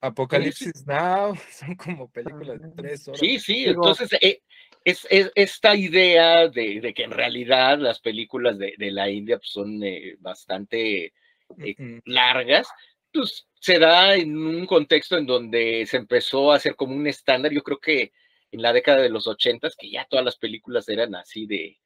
Apocalipsis 0.00 0.86
Now, 0.86 1.34
son 1.52 1.74
como 1.76 2.10
películas 2.10 2.60
de 2.60 2.68
tres 2.76 3.08
horas. 3.08 3.20
Sí, 3.20 3.38
sí, 3.38 3.64
entonces 3.66 4.10
eh, 4.20 4.42
es, 4.84 5.06
esta 5.10 5.74
idea 5.74 6.48
de, 6.48 6.92
que 6.94 7.04
en 7.04 7.10
realidad 7.10 7.78
las 7.78 8.00
películas 8.00 8.58
de, 8.58 8.74
la 8.90 9.10
India 9.10 9.36
pues, 9.38 9.50
son 9.50 9.82
eh, 9.82 10.16
bastante 10.18 11.12
eh, 11.58 12.00
largas, 12.04 12.68
pues 13.12 13.46
se 13.60 13.78
da 13.78 14.14
en 14.14 14.36
un 14.36 14.66
contexto 14.66 15.18
en 15.18 15.26
donde 15.26 15.84
se 15.86 15.98
empezó 15.98 16.52
a 16.52 16.56
hacer 16.56 16.76
como 16.76 16.94
un 16.94 17.06
estándar, 17.06 17.52
yo 17.52 17.62
creo 17.62 17.78
que 17.78 18.12
en 18.52 18.62
la 18.62 18.72
década 18.72 19.00
de 19.00 19.10
los 19.10 19.26
ochentas, 19.26 19.76
que 19.76 19.90
ya 19.90 20.06
todas 20.08 20.24
las 20.24 20.36
películas 20.36 20.88
eran 20.88 21.14
así 21.14 21.46
de 21.46 21.78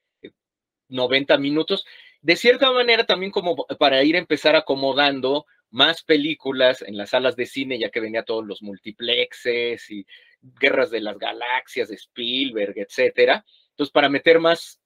90 0.88 1.36
minutos, 1.38 1.84
de 2.22 2.36
cierta 2.36 2.70
manera 2.70 3.04
también 3.04 3.32
como 3.32 3.56
para 3.78 4.02
ir 4.02 4.16
a 4.16 4.20
empezar 4.20 4.56
acomodando 4.56 5.46
más 5.75 6.05
películas 6.05 6.83
en 6.83 6.97
las 6.97 7.11
salas 7.11 7.35
de 7.35 7.47
cine, 7.47 7.81
ya 7.81 7.91
que 7.91 7.99
venía 7.99 8.22
todos 8.22 8.47
los 8.47 8.62
multiplexes 8.62 9.91
y 9.91 10.07
Guerras 10.41 10.91
de 10.93 11.01
las 11.01 11.18
Galaxias 11.18 11.89
de 11.89 11.97
Spielberg, 11.97 12.75
etcétera. 12.77 13.45
Entonces, 13.70 13.93
para 13.93 14.09
meter 14.09 14.39
más 14.39 14.81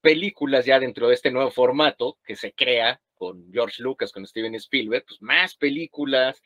películas 0.00 0.64
ya 0.64 0.78
dentro 0.78 1.08
de 1.08 1.14
este 1.14 1.32
nuevo 1.32 1.50
formato 1.50 2.18
que 2.24 2.36
se 2.36 2.52
crea 2.52 3.00
con 3.16 3.52
George 3.52 3.82
Lucas, 3.82 4.12
con 4.12 4.24
Steven 4.28 4.54
Spielberg, 4.54 5.04
pues 5.08 5.20
más 5.20 5.56
películas 5.56 6.40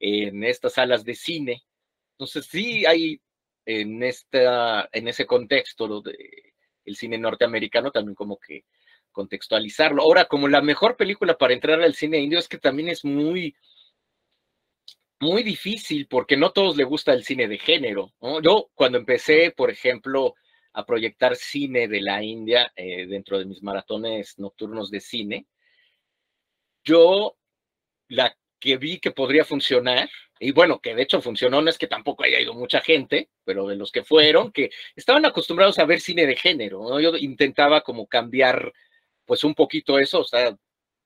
en 0.00 0.42
estas 0.42 0.72
salas 0.72 1.04
de 1.04 1.14
cine. 1.14 1.62
Entonces, 2.14 2.46
sí 2.46 2.84
hay 2.84 3.20
en, 3.64 4.02
esta, 4.02 4.88
en 4.90 5.06
ese 5.06 5.24
contexto 5.24 6.00
de 6.00 6.16
el 6.84 6.96
cine 6.96 7.16
norteamericano 7.16 7.92
también 7.92 8.16
como 8.16 8.38
que 8.40 8.64
contextualizarlo. 9.16 10.02
Ahora, 10.02 10.26
como 10.26 10.46
la 10.46 10.60
mejor 10.60 10.96
película 10.98 11.38
para 11.38 11.54
entrar 11.54 11.80
al 11.80 11.94
cine 11.94 12.18
indio 12.18 12.38
es 12.38 12.48
que 12.48 12.58
también 12.58 12.90
es 12.90 13.02
muy, 13.02 13.56
muy 15.18 15.42
difícil 15.42 16.06
porque 16.06 16.36
no 16.36 16.50
todos 16.50 16.76
les 16.76 16.86
gusta 16.86 17.14
el 17.14 17.24
cine 17.24 17.48
de 17.48 17.56
género. 17.56 18.12
Yo 18.42 18.68
cuando 18.74 18.98
empecé, 18.98 19.52
por 19.56 19.70
ejemplo, 19.70 20.34
a 20.74 20.84
proyectar 20.84 21.34
cine 21.34 21.88
de 21.88 22.02
la 22.02 22.22
India 22.22 22.70
eh, 22.76 23.06
dentro 23.06 23.38
de 23.38 23.46
mis 23.46 23.62
maratones 23.62 24.38
nocturnos 24.38 24.90
de 24.90 25.00
cine, 25.00 25.46
yo 26.84 27.38
la 28.08 28.36
que 28.60 28.76
vi 28.76 28.98
que 28.98 29.12
podría 29.12 29.46
funcionar, 29.46 30.10
y 30.38 30.52
bueno, 30.52 30.80
que 30.80 30.94
de 30.94 31.02
hecho 31.02 31.22
funcionó, 31.22 31.62
no 31.62 31.70
es 31.70 31.78
que 31.78 31.86
tampoco 31.86 32.24
haya 32.24 32.38
ido 32.38 32.52
mucha 32.52 32.82
gente, 32.82 33.30
pero 33.44 33.66
de 33.66 33.76
los 33.76 33.90
que 33.90 34.04
fueron, 34.04 34.52
que 34.52 34.70
estaban 34.94 35.24
acostumbrados 35.24 35.78
a 35.78 35.86
ver 35.86 36.00
cine 36.00 36.26
de 36.26 36.36
género, 36.36 37.00
yo 37.00 37.16
intentaba 37.16 37.80
como 37.80 38.06
cambiar 38.06 38.74
pues 39.26 39.44
un 39.44 39.54
poquito 39.54 39.98
eso, 39.98 40.20
o 40.20 40.24
sea, 40.24 40.56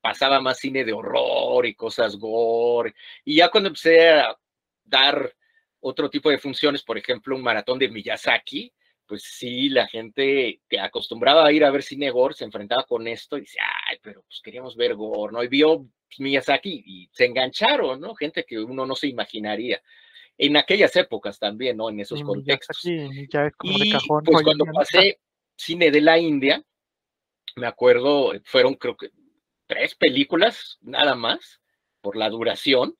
pasaba 0.00 0.40
más 0.40 0.58
cine 0.58 0.84
de 0.84 0.92
horror 0.92 1.66
y 1.66 1.74
cosas 1.74 2.16
gore, 2.16 2.94
y 3.24 3.36
ya 3.36 3.50
cuando 3.50 3.68
empecé 3.68 4.10
a 4.10 4.36
dar 4.84 5.34
otro 5.80 6.10
tipo 6.10 6.30
de 6.30 6.38
funciones, 6.38 6.82
por 6.82 6.98
ejemplo, 6.98 7.34
un 7.34 7.42
maratón 7.42 7.78
de 7.78 7.88
Miyazaki, 7.88 8.72
pues 9.10 9.24
sí, 9.24 9.68
la 9.70 9.88
gente 9.88 10.60
que 10.68 10.78
acostumbraba 10.78 11.44
a 11.44 11.50
ir 11.50 11.64
a 11.64 11.70
ver 11.70 11.82
cine 11.82 12.10
gore 12.10 12.34
se 12.34 12.44
enfrentaba 12.44 12.84
con 12.84 13.08
esto 13.08 13.36
y 13.36 13.40
decía, 13.40 13.62
ay, 13.88 13.96
pero 14.00 14.22
pues 14.22 14.40
queríamos 14.40 14.76
ver 14.76 14.94
gore, 14.94 15.32
¿no? 15.32 15.42
Y 15.42 15.48
vio 15.48 15.84
Miyazaki 16.18 16.84
y 16.86 17.08
se 17.10 17.24
engancharon, 17.24 18.00
¿no? 18.00 18.14
Gente 18.14 18.44
que 18.44 18.60
uno 18.60 18.86
no 18.86 18.94
se 18.94 19.08
imaginaría. 19.08 19.82
En 20.38 20.56
aquellas 20.56 20.94
épocas 20.94 21.40
también, 21.40 21.76
¿no? 21.76 21.90
En 21.90 21.98
esos 21.98 22.22
contextos. 22.22 22.82
ya 23.32 23.46
es 23.46 23.56
como 23.56 23.78
y 23.78 23.86
de 23.86 23.90
cajón, 23.90 24.22
pues 24.24 24.42
cuando 24.44 24.64
pasé 24.66 25.18
cine 25.56 25.90
de 25.90 26.00
la 26.00 26.16
India, 26.16 26.62
me 27.56 27.66
acuerdo, 27.66 28.32
fueron 28.44 28.74
creo 28.74 28.96
que 28.96 29.10
tres 29.66 29.94
películas 29.94 30.78
nada 30.80 31.14
más 31.14 31.60
por 32.00 32.16
la 32.16 32.28
duración 32.28 32.96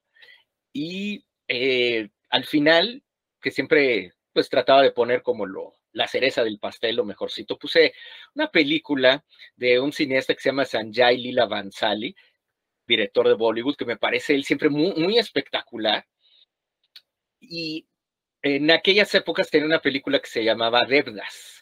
y 0.72 1.24
eh, 1.48 2.10
al 2.28 2.44
final, 2.44 3.02
que 3.40 3.50
siempre 3.50 4.12
pues 4.32 4.48
trataba 4.48 4.82
de 4.82 4.92
poner 4.92 5.22
como 5.22 5.46
lo, 5.46 5.74
la 5.92 6.06
cereza 6.06 6.44
del 6.44 6.58
pastel, 6.58 6.96
lo 6.96 7.04
mejorcito, 7.04 7.58
puse 7.58 7.92
una 8.34 8.50
película 8.50 9.24
de 9.56 9.80
un 9.80 9.92
cineasta 9.92 10.34
que 10.34 10.40
se 10.40 10.50
llama 10.50 10.64
Sanjay 10.64 11.16
Lila 11.18 11.46
Bansali, 11.46 12.14
director 12.86 13.28
de 13.28 13.34
Bollywood, 13.34 13.76
que 13.76 13.84
me 13.84 13.96
parece 13.96 14.34
él 14.34 14.44
siempre 14.44 14.68
muy, 14.68 15.18
espectacular. 15.18 16.06
Y 17.40 17.86
en 18.42 18.70
aquellas 18.70 19.14
épocas 19.14 19.50
tenía 19.50 19.66
una 19.66 19.80
película 19.80 20.18
que 20.20 20.28
se 20.28 20.44
llamaba 20.44 20.84
Devdas, 20.86 21.59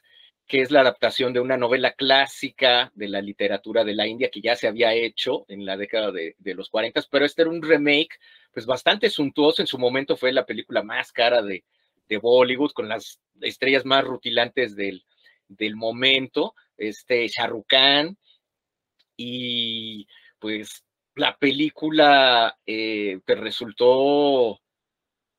que 0.49 0.63
es 0.63 0.71
la 0.71 0.81
adaptación 0.81 1.35
de 1.35 1.41
una 1.41 1.59
novela 1.59 1.93
clásica 1.93 2.91
de 2.95 3.09
la 3.09 3.21
literatura 3.21 3.85
de 3.85 3.95
la 3.95 4.07
India 4.07 4.31
que 4.31 4.41
ya 4.41 4.57
se 4.57 4.67
había 4.67 4.95
hecho 4.95 5.45
en 5.49 5.67
la 5.67 5.77
década 5.77 6.11
de, 6.11 6.35
los 6.55 6.71
40, 6.71 7.03
pero 7.11 7.27
este 7.27 7.43
era 7.43 7.51
un 7.51 7.63
remake 7.63 8.19
pues 8.51 8.65
bastante 8.65 9.11
suntuoso. 9.11 9.61
En 9.61 9.69
su 9.69 9.79
momento 9.79 10.17
fue 10.17 10.33
la 10.33 10.47
película 10.47 10.83
más 10.83 11.13
cara 11.13 11.43
de, 11.43 11.65
Bollywood, 12.23 12.73
con 12.73 12.89
las 12.89 13.21
estrellas 13.43 13.85
más 13.85 14.03
rutilantes 14.03 14.75
del, 14.75 15.05
del 15.47 15.77
momento, 15.77 16.55
este 16.79 17.29
Khan, 17.67 18.17
y 19.15 20.07
pues 20.39 20.83
la 21.15 21.37
película 21.37 22.59
eh, 22.65 23.21
pues 23.27 23.39
resultó 23.39 24.59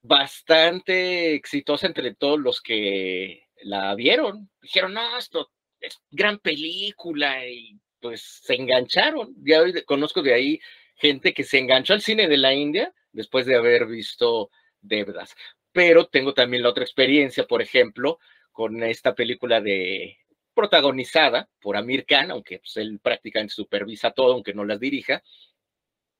bastante 0.03 1.34
exitosa 1.34 1.88
entre 1.88 2.14
todos 2.14 2.39
los 2.39 2.62
que 2.62 3.49
la 3.64 3.95
vieron. 3.95 4.49
Dijeron, 4.62 4.93
no, 4.93 5.18
esto 5.18 5.49
es 5.80 5.97
gran 6.12 6.39
película 6.39 7.45
y 7.47 7.80
pues 7.99 8.22
se 8.43 8.55
engancharon. 8.55 9.34
Ya 9.43 9.62
conozco 9.86 10.22
de 10.22 10.34
ahí 10.34 10.60
gente 10.95 11.34
que 11.34 11.43
se 11.43 11.60
enganchó 11.60 11.93
al 11.93 12.01
cine 12.01 12.28
de 12.28 12.38
la 12.38 12.53
India 12.53 12.93
después 13.12 13.45
de 13.45 13.55
haber 13.55 13.88
visto 13.88 14.49
Devdas 14.82 15.36
pero 15.72 16.07
tengo 16.07 16.34
también 16.34 16.64
la 16.64 16.70
otra 16.70 16.84
experiencia, 16.84 17.45
por 17.45 17.62
ejemplo, 17.62 18.20
con 18.51 18.84
esta 18.84 19.16
película 19.16 19.62
de 19.62 20.18
protagonizada 20.53 21.49
por 21.62 21.78
Amir 21.78 22.05
Khan, 22.05 22.32
aunque 22.32 22.60
pues, 22.60 22.78
él 22.78 22.99
prácticamente 23.01 23.53
supervisa 23.53 24.12
todo, 24.12 24.34
aunque 24.34 24.53
no 24.53 24.66
las 24.66 24.80
dirija, 24.80 25.24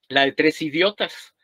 la 0.08 0.24
de 0.24 0.32
Tres 0.32 0.62
Idiotas. 0.62 1.34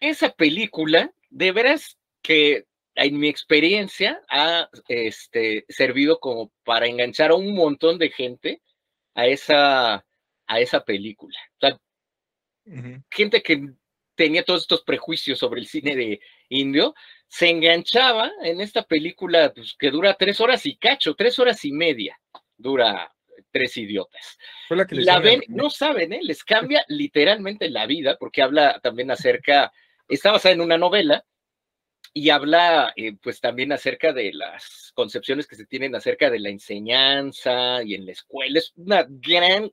Esa 0.00 0.30
película, 0.34 1.12
de 1.30 1.52
veras 1.52 1.98
que 2.22 2.66
en 2.94 3.18
mi 3.18 3.28
experiencia 3.28 4.20
ha 4.28 4.68
este, 4.88 5.64
servido 5.68 6.20
como 6.20 6.52
para 6.64 6.86
enganchar 6.86 7.30
a 7.30 7.34
un 7.34 7.54
montón 7.54 7.98
de 7.98 8.10
gente 8.10 8.62
a 9.14 9.26
esa, 9.26 10.04
a 10.46 10.60
esa 10.60 10.84
película. 10.84 11.38
O 11.56 11.66
sea, 11.66 11.78
uh 12.66 12.70
-huh. 12.70 13.04
gente 13.10 13.42
que 13.42 13.68
tenía 14.14 14.44
todos 14.44 14.62
estos 14.62 14.82
prejuicios 14.82 15.38
sobre 15.38 15.60
el 15.60 15.66
cine 15.66 15.96
de 15.96 16.20
indio, 16.48 16.94
se 17.28 17.50
enganchaba 17.50 18.30
en 18.42 18.60
esta 18.60 18.82
película 18.82 19.52
pues, 19.52 19.74
que 19.78 19.90
dura 19.90 20.14
tres 20.14 20.40
horas 20.40 20.64
y 20.66 20.76
cacho, 20.76 21.14
tres 21.14 21.38
horas 21.38 21.64
y 21.64 21.72
media 21.72 22.18
dura 22.56 23.10
Tres 23.50 23.76
Idiotas. 23.76 24.38
La, 24.70 24.86
que 24.86 24.96
la 24.96 25.20
ven, 25.20 25.42
no 25.48 25.70
saben, 25.70 26.12
¿eh? 26.12 26.20
les 26.22 26.42
cambia 26.42 26.84
literalmente 26.88 27.70
la 27.70 27.86
vida, 27.86 28.16
porque 28.18 28.42
habla 28.42 28.80
también 28.80 29.10
acerca, 29.10 29.72
está 30.08 30.32
basada 30.32 30.54
en 30.54 30.60
una 30.60 30.76
novela 30.76 31.24
y 32.16 32.30
habla 32.30 32.92
eh, 32.94 33.16
pues 33.20 33.40
también 33.40 33.72
acerca 33.72 34.12
de 34.12 34.32
las 34.32 34.92
concepciones 34.94 35.48
que 35.48 35.56
se 35.56 35.66
tienen 35.66 35.96
acerca 35.96 36.30
de 36.30 36.38
la 36.38 36.48
enseñanza 36.48 37.82
y 37.82 37.94
en 37.94 38.06
la 38.06 38.12
escuela. 38.12 38.60
Es 38.60 38.72
una 38.76 39.04
gran, 39.08 39.68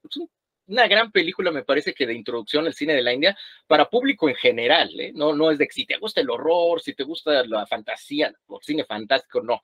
una 0.66 0.88
gran 0.88 1.12
película, 1.12 1.52
me 1.52 1.64
parece 1.64 1.94
que 1.94 2.08
de 2.08 2.16
introducción 2.16 2.66
al 2.66 2.74
cine 2.74 2.96
de 2.96 3.04
la 3.04 3.14
India 3.14 3.38
para 3.68 3.90
público 3.90 4.28
en 4.28 4.36
general, 4.36 4.90
¿eh? 5.00 5.12
no, 5.14 5.36
no 5.36 5.52
es 5.52 5.60
de 5.60 5.68
si 5.72 5.86
te 5.86 5.98
gusta 5.98 6.22
el 6.22 6.32
horror, 6.32 6.82
si 6.82 6.96
te 6.96 7.04
gusta 7.04 7.46
la 7.46 7.68
fantasía, 7.68 8.34
o 8.48 8.60
cine 8.60 8.86
fantástico, 8.86 9.42
no. 9.42 9.62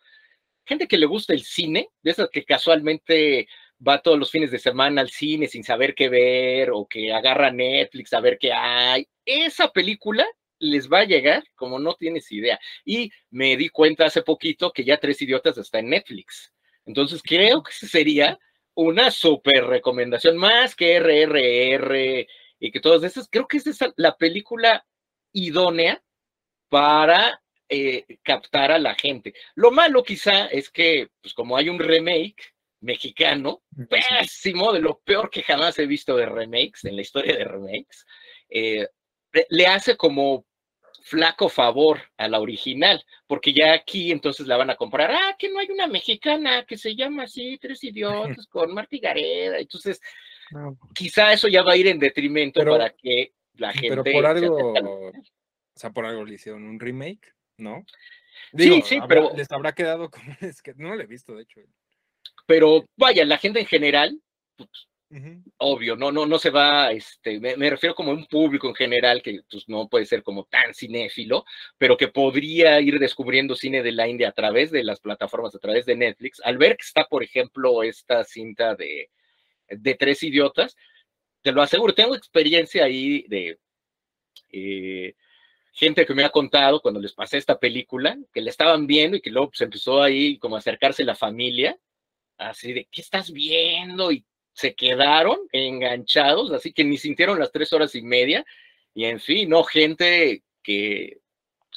Gente 0.63 0.88
que 0.88 0.97
le 0.97 1.07
gusta 1.07 1.34
el 1.34 1.43
cine, 1.43 1.89
de 2.03 2.11
esas 2.11 2.30
que 2.30 2.45
casualmente 2.45 3.47
va 3.86 4.01
todos 4.03 4.19
los 4.19 4.30
fines 4.30 4.51
de 4.51 4.59
semana 4.59 5.01
al 5.01 5.09
cine 5.09 5.47
sin 5.47 5.63
saber 5.63 5.95
qué 5.95 6.09
ver, 6.09 6.69
o 6.71 6.86
que 6.86 7.11
agarra 7.11 7.51
Netflix 7.51 8.13
a 8.13 8.19
ver 8.19 8.38
qué 8.38 8.53
hay, 8.53 9.07
esa 9.25 9.71
película 9.71 10.28
les 10.60 10.89
va 10.89 10.99
a 10.99 11.05
llegar 11.05 11.43
como 11.55 11.80
no 11.80 11.95
tienes 11.95 12.32
idea. 12.32 12.60
Y 12.86 13.12
me 13.30 13.58
di 13.58 13.70
cuenta 13.70 14.05
hace 14.05 14.22
poquito 14.22 14.72
que 14.72 14.84
ya 14.84 14.97
Tres 14.97 15.22
Idiotas 15.22 15.58
está 15.58 15.80
en 15.80 15.89
Netflix. 15.89 16.53
Entonces 16.86 17.22
creo 17.24 17.64
que 17.64 17.74
sería 17.74 18.39
una 18.74 19.12
super 19.12 19.66
recomendación, 19.66 20.38
más 20.38 20.76
que 20.76 20.99
RRR 20.99 22.28
y 22.60 22.72
que 22.72 22.80
todas 22.80 23.03
esas, 23.03 23.28
creo 23.30 23.47
que 23.47 23.58
esa 23.58 23.72
es 23.72 23.80
la 23.95 24.16
película 24.16 24.86
idónea 25.34 26.01
para 26.70 27.41
eh, 27.70 28.05
captar 28.24 28.72
a 28.72 28.80
la 28.80 28.95
gente. 28.95 29.34
Lo 29.55 29.72
malo 29.72 30.03
quizá 30.03 30.45
es 30.47 30.70
que, 30.70 31.10
pues 31.22 31.34
como 31.34 31.58
hay 31.58 31.70
un 31.70 31.80
remake 31.80 32.53
mexicano, 32.80 33.64
pésimo, 33.89 34.72
de 34.72 34.80
lo 34.80 34.99
peor 34.99 35.30
que 35.30 35.43
jamás 35.43 35.78
he 35.80 35.86
visto 35.86 36.16
de 36.16 36.26
remakes, 36.26 36.86
en 36.86 36.95
la 36.95 37.01
historia 37.01 37.36
de 37.36 37.43
remakes, 37.43 38.05
eh, 38.49 38.88
le 39.49 39.68
hace 39.68 39.97
como 39.97 40.45
flaco 41.08 41.47
favor 41.47 42.01
a 42.18 42.28
la 42.28 42.41
original, 42.41 43.03
porque 43.28 43.53
ya 43.53 43.74
aquí 43.74 44.12
entonces 44.12 44.45
la 44.45 44.58
van 44.58 44.70
a 44.70 44.76
comprar, 44.76 45.10
ah, 45.12 45.36
que 45.39 45.49
no 45.49 45.60
hay 45.60 45.72
una 45.72 45.88
mexicana 45.88 46.66
que 46.66 46.78
se 46.78 46.95
llama 46.95 47.24
así, 47.24 47.58
Tres 47.58 47.82
Idiotas, 47.84 48.45
con 48.49 48.74
Marta 48.74 48.97
Gareda, 49.01 49.58
entonces 49.58 50.01
no. 50.51 50.78
quizá 50.93 51.32
eso 51.32 51.47
ya 51.47 51.64
va 51.64 51.74
a 51.74 51.78
ir 51.78 51.88
en 51.88 51.99
detrimento 51.99 52.60
pero, 52.60 52.74
para 52.74 52.89
que 52.89 53.32
la 53.53 53.72
gente... 53.72 54.01
Pero 54.03 54.03
por 54.03 54.26
algo, 54.26 54.74
o 54.74 55.12
sea, 55.76 55.91
por 55.91 56.05
algo 56.05 56.26
le 56.26 56.34
hicieron 56.36 56.64
un 56.64 56.80
remake, 56.80 57.34
¿no? 57.58 57.86
Digo, 58.51 58.76
sí, 58.76 58.82
sí, 58.86 58.95
habrá, 58.95 59.08
pero... 59.08 59.32
Les 59.34 59.51
habrá 59.51 59.72
quedado 59.74 60.10
como, 60.10 60.26
es 60.41 60.62
que 60.62 60.74
no 60.76 60.93
lo 60.93 61.01
he 61.01 61.08
visto, 61.08 61.36
de 61.36 61.43
hecho. 61.43 61.62
Pero 62.45 62.84
vaya, 62.97 63.24
la 63.24 63.38
gente 63.38 63.62
en 63.62 63.66
general, 63.66 64.22
pues, 64.58 64.70
Obvio, 65.58 65.95
no, 65.95 66.12
no, 66.12 66.26
no 66.26 66.38
se 66.38 66.49
va, 66.49 66.91
este, 66.91 67.39
me, 67.39 67.55
me, 67.55 67.70
refiero 67.70 67.95
como 67.95 68.12
a 68.12 68.14
un 68.14 68.26
público 68.26 68.68
en 68.68 68.76
general 68.76 69.22
que 69.22 69.39
pues, 69.49 69.64
no 69.70 69.88
puede 69.88 70.05
ser 70.05 70.22
como 70.22 70.43
tan 70.43 70.74
cinéfilo, 70.74 71.45
pero 71.78 71.95
que 71.95 72.10
podría 72.10 72.82
ir 72.82 72.99
descubriendo 72.99 73.55
cine 73.55 73.82
de 73.84 73.93
la 73.93 74.10
India 74.10 74.28
a 74.28 74.34
través 74.34 74.70
de 74.70 74.84
las 74.84 74.99
plataformas, 74.99 75.55
a 75.55 75.60
través 75.60 75.86
de 75.86 75.95
Netflix, 75.95 76.41
al 76.43 76.58
ver 76.58 76.76
que 76.76 76.84
está, 76.84 77.05
por 77.05 77.24
ejemplo, 77.24 77.84
esta 77.84 78.26
cinta 78.26 78.76
de, 78.76 79.10
de 79.70 79.95
Tres 79.95 80.24
Idiotas, 80.24 80.76
te 81.41 81.53
lo 81.53 81.62
aseguro, 81.62 81.93
tengo 81.93 82.14
experiencia 82.14 82.84
ahí 82.84 83.24
de 83.30 83.60
eh, 84.51 85.16
gente 85.72 86.05
que 86.05 86.14
me 86.14 86.26
ha 86.26 86.30
contado 86.30 86.82
cuando 86.82 86.99
les 86.99 87.14
pasé 87.14 87.38
esta 87.38 87.58
película, 87.58 88.18
que 88.34 88.41
la 88.41 88.49
estaban 88.49 88.88
viendo 88.88 89.16
y 89.16 89.22
que 89.22 89.30
luego 89.30 89.47
se 89.47 89.51
pues, 89.51 89.62
empezó 89.62 90.03
ahí 90.03 90.38
como 90.39 90.58
a 90.58 90.60
acercarse 90.60 91.05
la 91.05 91.16
familia, 91.16 91.78
así 92.38 92.74
de, 92.74 92.89
¿qué 92.91 93.01
estás 93.01 93.32
viendo? 93.32 94.12
Y 94.12 94.26
se 94.58 94.74
quedaron 94.74 95.38
enganchados, 95.51 96.51
así 96.51 96.74
que 96.74 96.84
ni 96.84 96.97
sintieron 96.97 97.38
las 97.38 97.51
tres 97.51 97.72
horas 97.74 97.93
y 97.93 98.01
media. 98.01 98.43
Y 98.95 99.05
en 99.05 99.20
fin, 99.20 99.49
no, 99.49 99.64
gente 99.64 100.41
que 100.64 101.20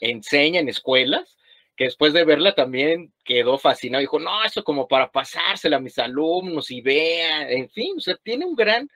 enseña 0.01 0.61
en 0.61 0.71
escuelas, 0.71 1.37
que 1.77 1.85
después 1.85 2.15
de 2.15 2.25
verla 2.25 2.55
también 2.55 3.13
quedó 3.23 3.59
fascinado. 3.59 4.01
Dijo, 4.01 4.19
no, 4.19 4.43
eso 4.45 4.65
como 4.65 4.89
para 4.89 5.13
pasársela 5.13 5.77
a 5.77 5.81
mis 5.81 5.99
alumnos 5.99 6.71
y 6.71 6.81
vean, 6.81 7.51
en 7.51 7.69
fin, 7.69 7.97
o 7.99 8.01
sea, 8.01 8.17
tiene 8.17 8.47
un 8.47 8.57
gran 8.57 8.89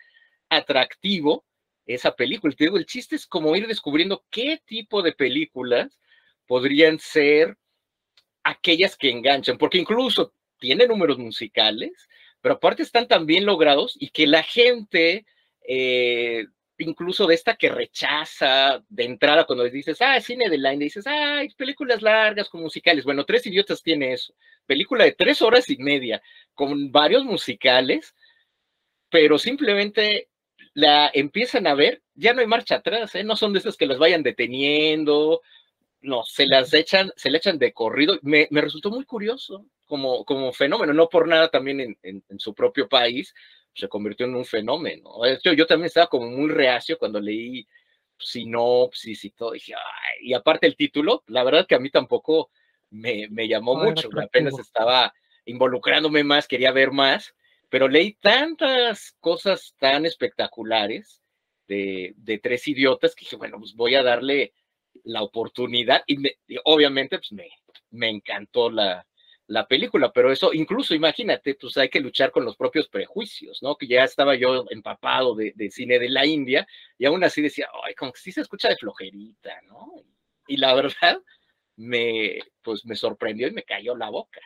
atractivo 0.49 1.45
esa 1.85 2.17
película. 2.17 2.55
Te 2.57 2.65
digo, 2.65 2.79
el 2.79 2.87
chiste 2.87 3.17
es 3.17 3.27
como 3.27 3.55
ir 3.55 3.67
descubriendo 3.67 4.25
qué 4.31 4.63
tipo 4.65 5.03
de 5.03 5.13
películas 5.13 6.01
podrían 6.47 6.99
ser 6.99 7.59
aquellas 8.45 8.97
que 8.97 9.11
enganchan, 9.11 9.59
porque 9.59 9.77
incluso 9.77 10.33
tiene 10.59 10.87
números 10.87 11.19
musicales, 11.19 12.09
pero 12.45 12.57
aparte 12.57 12.83
están 12.83 13.09
tan 13.09 13.25
bien 13.25 13.47
logrados 13.47 13.97
y 13.99 14.11
que 14.11 14.27
la 14.27 14.43
gente, 14.43 15.25
eh, 15.67 16.45
incluso 16.77 17.27
de 17.27 17.35
esta 17.35 17.57
que 17.57 17.71
rechaza 17.71 18.85
de 18.87 19.05
entrada 19.05 19.47
cuando 19.47 19.65
dices, 19.65 19.97
ah, 20.03 20.21
cine 20.21 20.51
de 20.51 20.59
line, 20.59 20.85
dices, 20.85 21.07
ah, 21.07 21.41
películas 21.57 22.03
largas 22.03 22.51
con 22.51 22.61
musicales. 22.61 23.07
Bueno, 23.07 23.25
Tres 23.25 23.47
Idiotas 23.47 23.83
tiene 23.83 24.13
eso. 24.13 24.35
Película 24.67 25.05
de 25.05 25.13
tres 25.13 25.41
horas 25.41 25.71
y 25.71 25.79
media 25.79 26.21
con 26.53 26.93
varios 26.93 27.25
musicales, 27.25 28.15
pero 29.09 29.39
simplemente 29.39 30.29
la 30.75 31.11
empiezan 31.15 31.67
a 31.67 31.73
ver, 31.73 32.03
ya 32.15 32.35
no 32.35 32.43
hay 32.43 32.47
marcha 32.47 32.75
atrás, 32.75 33.15
¿eh? 33.15 33.25
no 33.25 33.37
son 33.37 33.55
de 33.55 33.61
esas 33.61 33.79
que 33.79 33.87
las 33.87 33.97
vayan 33.97 34.23
deteniendo, 34.23 35.41
no, 36.03 36.25
se 36.25 36.45
las 36.45 36.75
echan, 36.75 37.11
se 37.17 37.31
le 37.31 37.39
echan 37.39 37.59
de 37.59 37.73
corrido. 37.73 38.19
Me, 38.21 38.49
me 38.51 38.61
resultó 38.61 38.91
muy 38.91 39.07
curioso 39.07 39.65
como, 39.87 40.25
como 40.25 40.53
fenómeno, 40.53 40.93
no 40.93 41.09
por 41.09 41.29
nada 41.29 41.49
también 41.49 41.81
en, 41.81 41.99
en, 42.03 42.39
su 42.39 42.55
propio 42.55 42.89
país 42.89 43.35
se 43.75 43.89
convirtió 43.89 44.27
en 44.27 44.35
un 44.35 44.45
fenómeno. 44.45 45.11
Yo, 45.43 45.53
yo 45.53 45.67
también 45.67 45.87
estaba 45.87 46.07
como 46.07 46.31
muy 46.31 46.51
reacio 46.51 46.99
cuando 46.99 47.21
leí 47.21 47.67
sinopsis 48.19 49.25
y 49.25 49.31
todo, 49.31 49.53
dije, 49.53 49.75
y 50.21 50.33
aparte 50.33 50.67
el 50.67 50.77
título, 50.77 51.25
la 51.27 51.43
verdad 51.43 51.67
que 51.67 51.75
a 51.75 51.81
mí 51.81 51.91
tampoco 51.91 52.51
me, 52.91 53.29
me 53.29 53.49
llamó 53.49 53.75
mucho, 53.75 54.09
apenas 54.23 54.59
estaba 54.59 55.13
involucrándome 55.45 56.23
más, 56.25 56.47
quería 56.47 56.71
ver 56.71 56.93
más, 56.93 57.35
pero 57.69 57.89
leí 57.89 58.15
tantas 58.15 59.17
cosas 59.21 59.75
tan 59.79 60.07
espectaculares 60.07 61.23
de, 61.67 62.15
de 62.17 62.39
tres 62.39 62.69
idiotas 62.69 63.15
que 63.15 63.25
dije, 63.25 63.37
bueno, 63.37 63.59
pues 63.59 63.75
voy 63.75 63.97
a 63.97 64.03
darle 64.03 64.55
la 65.03 65.23
oportunidad 65.23 66.03
y, 66.07 66.17
obviamente 66.65 67.19
pues 67.19 67.33
me, 67.33 67.49
me 67.91 68.09
encantó 68.09 68.71
la, 68.71 69.05
la 69.47 69.67
película, 69.67 70.11
pero 70.13 70.33
eso 70.33 70.53
incluso 70.55 70.95
imagínate, 70.95 71.55
pues 71.55 71.77
hay 71.77 71.91
que 71.91 72.01
luchar 72.01 72.31
con 72.31 72.45
los 72.45 72.57
propios 72.57 72.89
prejuicios, 72.89 73.63
¿no? 73.63 73.77
Que 73.77 73.87
ya 73.87 74.05
estaba 74.05 74.35
yo 74.37 74.65
empapado 74.71 75.35
de, 75.35 75.53
cine 75.71 75.99
de 75.99 76.09
la 76.09 76.25
India 76.25 76.67
y 76.99 77.05
aún 77.05 77.23
así 77.25 77.43
decía, 77.43 77.69
ay, 77.85 77.95
como 77.95 78.13
que 78.13 78.21
sí 78.21 78.33
se 78.33 78.41
escucha 78.41 78.69
de 78.69 78.77
flojerita, 78.77 79.61
¿no? 79.63 79.93
Y 80.47 80.57
la 80.57 80.75
verdad 80.75 81.19
me, 81.77 82.39
pues 82.63 82.85
me 82.87 82.97
sorprendió 82.97 83.49
y 83.49 83.53
me 83.53 83.65
cayó 83.65 83.95
la 83.97 84.11
boca. 84.11 84.41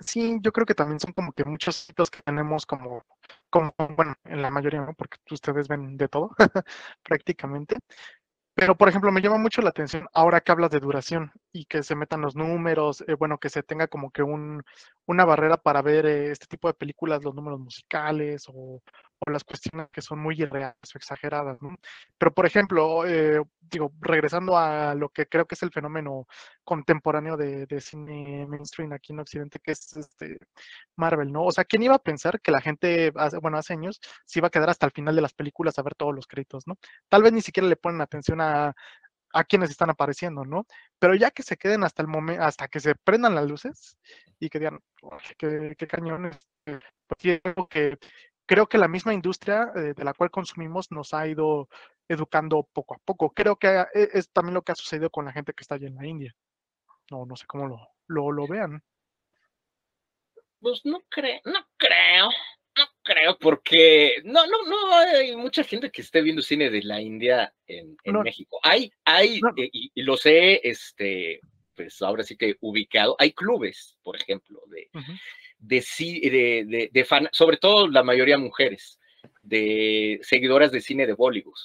Sí, 0.00 0.38
yo 0.40 0.52
creo 0.52 0.66
que 0.66 0.74
también 0.74 0.98
son 0.98 1.12
como 1.12 1.32
que 1.32 1.44
muchos 1.44 1.88
hitos 1.88 2.10
que 2.10 2.20
tenemos 2.22 2.66
como, 2.66 3.04
como, 3.50 3.72
bueno, 3.90 4.16
en 4.24 4.42
la 4.42 4.50
mayoría, 4.50 4.80
¿no? 4.80 4.94
Porque 4.94 5.18
ustedes 5.30 5.68
ven 5.68 5.96
de 5.96 6.08
todo, 6.08 6.30
prácticamente. 7.04 7.76
Pero, 8.54 8.76
por 8.76 8.88
ejemplo, 8.88 9.10
me 9.10 9.20
llama 9.20 9.38
mucho 9.38 9.62
la 9.62 9.70
atención 9.70 10.06
ahora 10.12 10.40
que 10.40 10.52
hablas 10.52 10.70
de 10.70 10.78
duración 10.80 11.32
y 11.52 11.64
que 11.64 11.82
se 11.82 11.96
metan 11.96 12.20
los 12.20 12.36
números, 12.36 13.02
eh, 13.08 13.14
bueno, 13.14 13.38
que 13.38 13.48
se 13.50 13.62
tenga 13.64 13.88
como 13.88 14.10
que 14.12 14.22
un, 14.22 14.62
una 15.06 15.24
barrera 15.24 15.56
para 15.56 15.82
ver 15.82 16.06
eh, 16.06 16.30
este 16.30 16.46
tipo 16.46 16.68
de 16.68 16.74
películas, 16.74 17.24
los 17.24 17.34
números 17.34 17.58
musicales 17.60 18.44
o, 18.48 18.80
las 19.32 19.44
cuestiones 19.44 19.88
que 19.92 20.02
son 20.02 20.20
muy 20.20 20.40
irreales 20.40 20.76
o 20.94 20.98
exageradas. 20.98 21.58
Pero, 22.18 22.32
por 22.32 22.46
ejemplo, 22.46 23.06
eh, 23.06 23.40
digo, 23.60 23.92
regresando 24.00 24.56
a 24.56 24.94
lo 24.94 25.08
que 25.08 25.26
creo 25.26 25.46
que 25.46 25.54
es 25.54 25.62
el 25.62 25.72
fenómeno 25.72 26.26
contemporáneo 26.64 27.36
de, 27.36 27.80
cine 27.80 28.46
mainstream 28.48 28.92
aquí 28.92 29.12
en 29.12 29.20
Occidente, 29.20 29.58
que 29.60 29.72
es 29.72 29.96
este 29.96 30.38
Marvel, 30.96 31.32
¿no? 31.32 31.44
O 31.44 31.52
sea, 31.52 31.64
¿quién 31.64 31.82
iba 31.82 31.94
a 31.94 31.98
pensar 31.98 32.40
que 32.40 32.52
la 32.52 32.60
gente, 32.60 33.12
hace, 33.16 33.38
bueno, 33.38 33.58
hace 33.58 33.72
años, 33.74 34.00
se 34.24 34.38
iba 34.40 34.48
a 34.48 34.50
quedar 34.50 34.70
hasta 34.70 34.86
el 34.86 34.92
final 34.92 35.16
de 35.16 35.22
las 35.22 35.34
películas 35.34 35.78
a 35.78 35.82
ver 35.82 35.94
todos 35.94 36.14
los 36.14 36.26
créditos, 36.26 36.66
¿no? 36.66 36.78
Tal 37.08 37.22
vez 37.22 37.32
ni 37.32 37.42
siquiera 37.42 37.68
le 37.68 37.76
ponen 37.76 38.00
atención 38.00 38.40
a, 38.40 38.74
a 39.34 39.44
quienes 39.44 39.70
están 39.70 39.90
apareciendo, 39.90 40.44
¿no? 40.44 40.66
Pero 40.98 41.14
ya 41.14 41.30
que 41.30 41.42
se 41.42 41.56
queden 41.56 41.84
hasta 41.84 42.02
el 42.02 42.08
momento, 42.08 42.42
hasta 42.44 42.68
que 42.68 42.80
se 42.80 42.94
prendan 42.94 43.34
las 43.34 43.46
luces 43.48 43.98
y 44.38 44.48
que 44.48 44.60
digan, 44.60 44.78
qué, 45.36 45.74
qué 45.76 45.86
cañones, 45.86 46.38
pues 46.64 47.68
que 47.68 47.98
creo 48.46 48.66
que 48.66 48.78
la 48.78 48.88
misma 48.88 49.14
industria 49.14 49.72
eh, 49.74 49.94
de 49.94 50.04
la 50.04 50.14
cual 50.14 50.30
consumimos 50.30 50.90
nos 50.90 51.14
ha 51.14 51.26
ido 51.26 51.68
educando 52.08 52.68
poco 52.72 52.94
a 52.94 52.98
poco. 52.98 53.30
Creo 53.30 53.56
que 53.56 53.68
e, 53.68 54.08
es 54.12 54.30
también 54.30 54.54
lo 54.54 54.62
que 54.62 54.72
ha 54.72 54.76
sucedido 54.76 55.10
con 55.10 55.24
la 55.24 55.32
gente 55.32 55.52
que 55.52 55.62
está 55.62 55.76
allá 55.76 55.88
en 55.88 55.96
la 55.96 56.06
India. 56.06 56.34
No, 57.10 57.26
no 57.26 57.36
sé 57.36 57.46
cómo 57.46 57.66
lo, 57.66 57.88
lo, 58.06 58.32
lo 58.32 58.46
vean. 58.46 58.82
Pues 60.60 60.80
no 60.84 61.02
creo, 61.10 61.40
no 61.44 61.66
creo, 61.76 62.30
no 62.76 62.84
creo, 63.02 63.38
porque 63.38 64.22
no, 64.24 64.46
no, 64.46 64.64
no 64.66 64.94
hay 64.94 65.36
mucha 65.36 65.62
gente 65.62 65.90
que 65.90 66.00
esté 66.00 66.22
viendo 66.22 66.40
cine 66.40 66.70
de 66.70 66.82
la 66.82 67.00
India 67.00 67.54
en, 67.66 67.96
México. 68.22 68.58
Hay, 68.62 68.90
hay, 69.04 69.40
eh, 69.56 69.68
y, 69.72 70.02
lo 70.02 70.16
sé, 70.16 70.66
este, 70.66 71.40
pues 71.74 72.00
ahora 72.00 72.22
sí 72.22 72.36
que 72.36 72.56
ubicado, 72.60 73.14
hay 73.18 73.32
clubes, 73.32 73.98
por 74.02 74.16
ejemplo, 74.16 74.62
de, 74.68 74.88
de, 75.66 76.64
de, 76.66 76.90
de, 76.92 77.04
fan, 77.04 77.28
sobre 77.32 77.56
todo 77.56 77.88
la 77.88 78.02
mayoría 78.02 78.38
mujeres, 78.38 78.98
de 79.42 80.18
seguidoras 80.22 80.70
de 80.72 80.80
cine 80.80 81.06
de 81.06 81.14
Bollywood, 81.14 81.58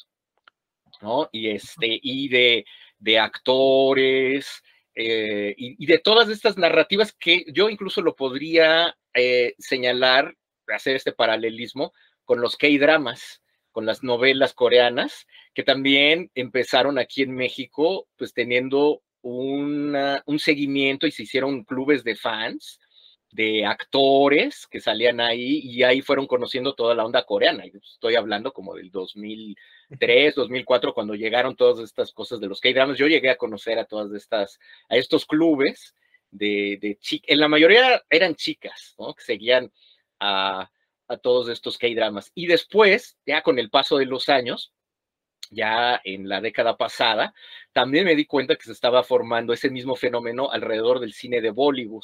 ¿no? 1.01 1.29
Y, 1.31 1.49
este, 1.49 1.99
y 2.01 2.29
de, 2.29 2.65
de 2.97 3.19
actores, 3.19 4.63
eh, 4.95 5.53
y, 5.57 5.85
de 5.85 5.99
todas 5.99 6.29
estas 6.29 6.57
narrativas 6.57 7.13
que 7.13 7.45
yo 7.53 7.69
incluso 7.69 8.01
lo 8.01 8.15
podría 8.15 8.97
eh, 9.13 9.55
señalar, 9.57 10.35
hacer 10.67 10.95
este 10.95 11.13
paralelismo 11.13 11.93
con 12.25 12.41
los 12.41 12.57
K-dramas, 12.57 13.41
con 13.71 13.85
las 13.85 14.03
novelas 14.03 14.53
coreanas, 14.53 15.25
que 15.53 15.63
también 15.63 16.31
empezaron 16.35 16.99
aquí 16.99 17.23
en 17.23 17.33
México, 17.33 18.07
pues 18.17 18.33
teniendo 18.33 19.01
una, 19.21 20.23
un 20.25 20.39
seguimiento 20.39 21.07
y 21.07 21.11
se 21.11 21.23
hicieron 21.23 21.63
clubes 21.63 22.03
de 22.03 22.15
fans 22.15 22.79
de 23.32 23.65
actores 23.65 24.65
que 24.67 24.80
salían 24.80 25.19
ahí 25.21 25.59
y 25.63 25.84
ahí 25.84 26.01
fueron 26.01 26.25
conociendo 26.25 26.73
toda 26.73 26.95
la 26.95 27.05
onda 27.05 27.23
coreana. 27.25 27.65
Yo 27.65 27.80
estoy 27.80 28.15
hablando 28.15 28.51
como 28.53 28.73
del 28.75 28.89
2003, 28.91 30.36
2004, 30.36 30.93
cuando 30.93 31.15
llegaron 31.15 31.55
todas 31.55 31.84
estas 31.84 32.11
cosas 32.11 32.39
de 32.39 32.47
los 32.47 32.59
K-dramas. 32.59 32.97
Yo 32.97 33.07
llegué 33.07 33.30
a 33.30 33.38
conocer 33.38 33.77
a 33.77 33.86
todas 33.86 34.11
estas, 34.13 34.59
a 34.89 34.97
estos 34.97 35.25
clubes 35.25 35.95
de, 36.32 36.77
de 36.82 36.97
chicas, 36.97 37.30
en 37.30 37.39
la 37.39 37.47
mayoría 37.47 38.03
eran 38.09 38.36
chicas, 38.36 38.95
¿no? 38.97 39.13
Que 39.13 39.23
seguían 39.23 39.71
a, 40.19 40.69
a 41.07 41.17
todos 41.17 41.49
estos 41.49 41.77
K-dramas. 41.77 42.32
Y 42.34 42.47
después, 42.47 43.17
ya 43.25 43.41
con 43.43 43.59
el 43.59 43.69
paso 43.69 43.97
de 43.97 44.05
los 44.05 44.30
años, 44.30 44.73
ya 45.51 46.01
en 46.03 46.30
la 46.30 46.41
década 46.41 46.77
pasada, 46.77 47.34
también 47.73 48.05
me 48.05 48.15
di 48.15 48.25
cuenta 48.25 48.55
que 48.55 48.63
se 48.63 48.71
estaba 48.71 49.03
formando 49.03 49.53
ese 49.53 49.69
mismo 49.69 49.95
fenómeno 49.95 50.51
alrededor 50.51 50.99
del 50.99 51.13
cine 51.13 51.41
de 51.41 51.51
Bollywood 51.51 52.03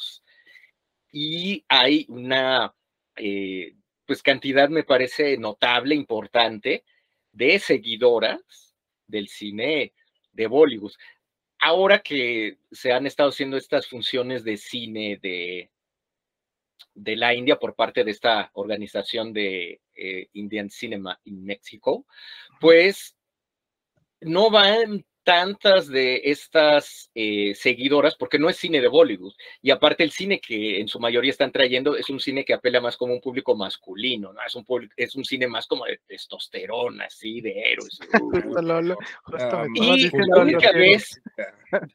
y 1.12 1.64
hay 1.68 2.06
una 2.08 2.74
eh, 3.16 3.74
pues 4.06 4.22
cantidad, 4.22 4.68
me 4.68 4.84
parece 4.84 5.36
notable, 5.36 5.94
importante, 5.94 6.84
de 7.32 7.58
seguidoras 7.58 8.74
del 9.06 9.28
cine 9.28 9.92
de 10.32 10.46
Bollywood. 10.46 10.92
Ahora 11.58 12.00
que 12.00 12.58
se 12.70 12.92
han 12.92 13.06
estado 13.06 13.30
haciendo 13.30 13.56
estas 13.56 13.88
funciones 13.88 14.44
de 14.44 14.56
cine 14.56 15.18
de, 15.22 15.70
de 16.94 17.16
la 17.16 17.34
India 17.34 17.58
por 17.58 17.74
parte 17.74 18.04
de 18.04 18.10
esta 18.10 18.50
organización 18.54 19.32
de 19.32 19.80
eh, 19.94 20.28
Indian 20.34 20.70
Cinema 20.70 21.18
in 21.24 21.44
Mexico, 21.44 22.06
pues 22.60 23.16
no 24.20 24.50
van 24.50 25.04
tantas 25.26 25.88
de 25.88 26.20
estas 26.22 27.10
eh, 27.12 27.52
seguidoras, 27.56 28.14
porque 28.14 28.38
no 28.38 28.48
es 28.48 28.58
cine 28.58 28.80
de 28.80 28.86
Bollywood, 28.86 29.34
y 29.60 29.72
aparte 29.72 30.04
el 30.04 30.12
cine 30.12 30.40
que 30.40 30.78
en 30.80 30.86
su 30.86 31.00
mayoría 31.00 31.32
están 31.32 31.50
trayendo 31.50 31.96
es 31.96 32.08
un 32.10 32.20
cine 32.20 32.44
que 32.44 32.54
apela 32.54 32.80
más 32.80 32.96
como 32.96 33.12
un 33.12 33.20
público 33.20 33.56
masculino, 33.56 34.32
¿no? 34.32 34.40
Es 34.46 34.54
un, 34.54 34.64
es 34.96 35.16
un 35.16 35.24
cine 35.24 35.48
más 35.48 35.66
como 35.66 35.84
de 35.84 35.98
testosterona, 36.06 37.06
así, 37.06 37.40
de 37.40 37.72
héroes. 37.72 37.98
y 39.74 40.10
la 40.28 40.42
única 40.42 40.70
vez, 40.70 41.20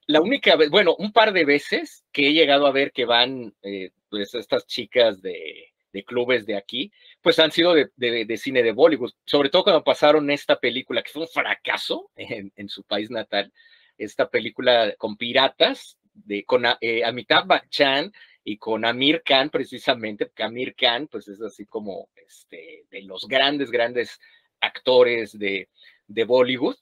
la 0.08 0.20
única 0.20 0.58
vez, 0.58 0.70
bueno, 0.70 0.94
un 1.00 1.14
par 1.14 1.32
de 1.32 1.46
veces 1.46 2.04
que 2.12 2.28
he 2.28 2.34
llegado 2.34 2.68
a 2.68 2.74
ver 2.74 2.92
que 2.92 3.06
van, 3.06 3.56
eh, 3.62 3.92
pues, 4.10 4.36
estas 4.36 4.68
chicas 4.68 5.22
de 5.22 5.71
de 5.92 6.04
clubes 6.04 6.46
de 6.46 6.56
aquí, 6.56 6.92
pues 7.22 7.40
han 7.40 7.52
sido 7.52 7.74
de, 7.74 8.38
cine 8.38 8.64
de 8.64 8.72
Bollywood, 8.72 9.14
sobre 9.26 9.50
todo 9.50 9.64
cuando 9.64 9.84
pasaron 9.84 10.30
esta 10.32 10.60
película, 10.60 11.02
que 11.02 11.12
fue 11.12 11.24
un 11.24 11.28
fracaso 11.28 12.12
en, 12.16 12.70
su 12.70 12.84
país 12.84 13.10
natal, 13.10 13.52
esta 13.98 14.30
película 14.30 14.96
con 14.98 15.18
piratas, 15.18 15.98
de, 16.14 16.44
con 16.44 16.66
eh, 16.82 17.04
Amitabh 17.06 17.48
Bachchan 17.48 18.12
y 18.44 18.58
con 18.58 18.86
Amir 18.86 19.22
Khan, 19.24 19.50
precisamente, 19.50 20.26
porque 20.26 20.44
Amir 20.44 20.76
Khan, 20.76 21.08
pues 21.08 21.28
es 21.28 21.42
así 21.42 21.66
como 21.66 22.10
este, 22.16 22.86
de 22.90 23.04
los 23.04 23.28
grandes, 23.28 23.70
grandes 23.70 24.20
actores 24.60 25.38
de, 25.38 25.70
de 26.08 26.24
Bollywood. 26.24 26.76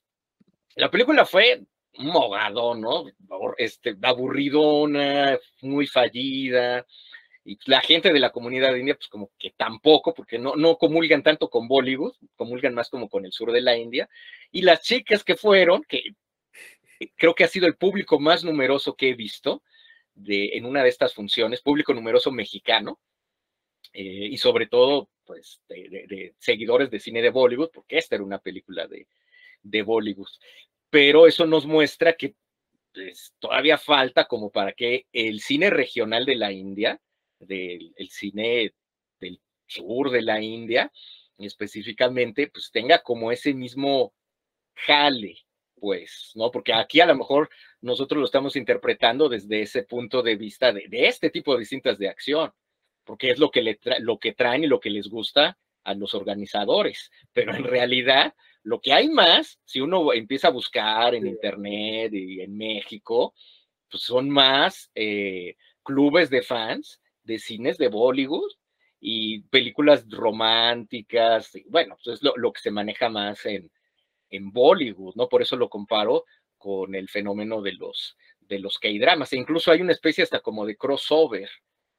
La 0.76 0.90
película 0.90 1.26
fue 1.26 1.62
un 1.98 2.08
mogado, 2.08 2.76
¿no? 2.76 3.06
Este, 3.58 3.96
aburridona, 4.02 5.38
muy 5.62 5.88
fallida, 5.88 6.86
y 7.46 7.58
la 7.66 7.82
gente 7.82 8.12
de 8.14 8.20
la 8.20 8.32
comunidad 8.32 8.76
india, 8.76 8.96
pues 8.96 9.08
como 9.08 9.32
que 9.38 9.52
tampoco, 9.52 10.14
porque 10.14 10.38
no, 10.38 10.56
no 10.56 10.78
comulgan 10.78 11.24
tanto 11.24 11.50
con 11.50 11.68
Bollywood, 11.68 12.14
comulgan 12.36 12.74
más 12.74 12.90
como 12.90 13.10
con 13.10 13.26
el 13.26 13.32
sur 13.32 13.52
de 13.52 13.62
la 13.62 13.78
India. 13.78 14.10
Y 14.52 14.62
las 14.62 14.82
chicas 14.82 15.24
que 15.24 15.36
fueron, 15.36 15.84
que 15.84 16.16
creo 17.16 17.34
que 17.34 17.44
ha 17.44 17.48
sido 17.48 17.68
el 17.68 17.78
público 17.78 18.20
más 18.20 18.44
numeroso 18.44 18.96
que 18.96 19.10
he 19.10 19.14
visto 19.14 19.64
de, 20.14 20.58
en 20.58 20.66
una 20.66 20.84
de 20.84 20.90
estas 20.90 21.14
funciones, 21.14 21.62
público 21.62 21.94
numeroso 21.94 22.32
mexicano, 22.32 23.00
eh, 23.94 24.28
y 24.32 24.38
sobre 24.38 24.68
todo, 24.68 25.10
pues, 25.26 25.62
de, 25.70 26.34
seguidores 26.38 26.92
de 26.92 27.00
cine 27.00 27.22
de 27.22 27.30
Bollywood, 27.30 27.72
porque 27.74 27.98
esta 27.98 28.16
era 28.16 28.24
una 28.24 28.40
película 28.40 28.88
de, 28.88 29.08
de 29.64 29.82
Bollywood. 29.82 30.30
Pero 30.90 31.28
eso 31.28 31.46
nos 31.46 31.66
muestra 31.66 32.14
que 32.14 32.36
pues, 32.94 33.34
todavía 33.40 33.78
falta 33.78 34.26
como 34.26 34.52
para 34.52 34.74
que 34.74 35.08
el 35.14 35.40
cine 35.40 35.70
regional 35.70 36.26
de 36.26 36.36
la 36.36 36.52
India 36.52 37.00
del 37.40 37.94
cine 38.10 38.74
del 39.20 39.40
sur 39.66 40.12
de 40.12 40.22
la 40.22 40.42
India, 40.42 40.92
específicamente, 41.38 42.48
pues 42.48 42.72
tenga 42.72 43.00
como 43.00 43.32
ese 43.32 43.54
mismo 43.54 44.14
jale, 44.74 45.38
pues, 45.76 46.32
¿no? 46.36 46.52
Porque 46.52 46.74
aquí 46.74 47.00
a 47.00 47.06
lo 47.06 47.16
mejor 47.16 47.50
nosotros 47.82 48.20
lo 48.20 48.26
estamos 48.26 48.56
interpretando 48.56 49.30
desde 49.30 49.62
ese 49.62 49.84
punto 49.84 50.22
de 50.22 50.36
vista 50.36 50.74
de, 50.74 50.88
este 50.92 51.30
tipo 51.30 51.58
de 51.58 51.66
cintas 51.66 51.98
de 51.98 52.10
acción, 52.10 52.52
porque 53.04 53.32
es 53.32 53.40
lo 53.40 53.52
que, 53.52 53.62
le 53.62 53.80
lo 54.00 54.20
que 54.20 54.34
traen 54.34 54.64
y 54.64 54.68
lo 54.68 54.80
que 54.80 54.90
les 54.90 55.08
gusta 55.08 55.58
a 55.84 55.94
los 55.94 56.14
organizadores, 56.14 57.12
pero 57.34 57.56
en 57.56 57.64
realidad 57.64 58.34
lo 58.64 58.82
que 58.82 58.94
hay 58.94 59.10
más, 59.10 59.60
si 59.64 59.80
uno 59.80 60.14
empieza 60.14 60.50
a 60.50 60.52
buscar 60.52 61.16
en 61.16 61.26
internet 61.26 62.14
y 62.14 62.42
en 62.42 62.58
México, 62.58 63.34
pues 63.90 64.04
son 64.04 64.30
más 64.30 64.92
eh, 64.94 65.56
clubes 65.84 66.30
de 66.30 66.42
fans 66.42 67.00
de 67.30 67.38
cines 67.38 67.78
de 67.78 67.90
Bollywood 67.90 68.52
y 69.00 69.42
películas 69.44 70.04
románticas, 70.10 71.52
bueno, 71.68 71.96
pues 72.04 72.16
es 72.16 72.24
lo, 72.36 72.52
que 72.52 72.60
se 72.60 72.72
maneja 72.72 73.08
más 73.08 73.46
en, 73.46 73.72
en 74.32 74.52
Bollywood, 74.52 75.16
¿no? 75.16 75.30
Por 75.30 75.44
eso 75.44 75.56
lo 75.56 75.70
comparo 75.70 76.26
con 76.58 76.96
el 76.96 77.08
fenómeno 77.08 77.62
de 77.62 77.74
los, 77.74 78.18
de 78.40 78.58
los 78.58 78.80
K-dramas. 78.80 79.32
E 79.32 79.38
incluso 79.38 79.72
hay 79.72 79.82
una 79.82 79.92
especie 79.92 80.24
hasta 80.24 80.40
como 80.40 80.66
de 80.66 80.76
crossover 80.76 81.50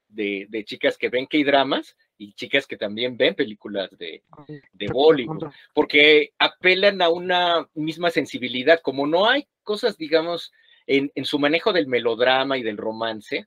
de, 0.08 0.46
de 0.48 0.64
chicas 0.64 0.98
que 0.98 1.08
ven 1.08 1.26
K-dramas 1.26 1.96
y 2.18 2.32
chicas 2.32 2.66
que 2.66 2.76
también 2.76 3.16
ven 3.16 3.36
películas 3.36 3.88
de, 3.96 4.24
de 4.72 4.86
Bollywood, 4.88 5.44
porque 5.72 6.32
apelan 6.38 7.00
a 7.02 7.08
una 7.08 7.68
misma 7.74 8.10
sensibilidad, 8.10 8.80
como 8.82 9.06
no 9.06 9.28
hay 9.28 9.46
cosas, 9.62 9.96
digamos, 9.96 10.52
en, 10.88 11.12
en 11.14 11.24
su 11.24 11.38
manejo 11.38 11.72
del 11.72 11.86
melodrama 11.86 12.58
y 12.58 12.64
del 12.64 12.76
romance, 12.76 13.46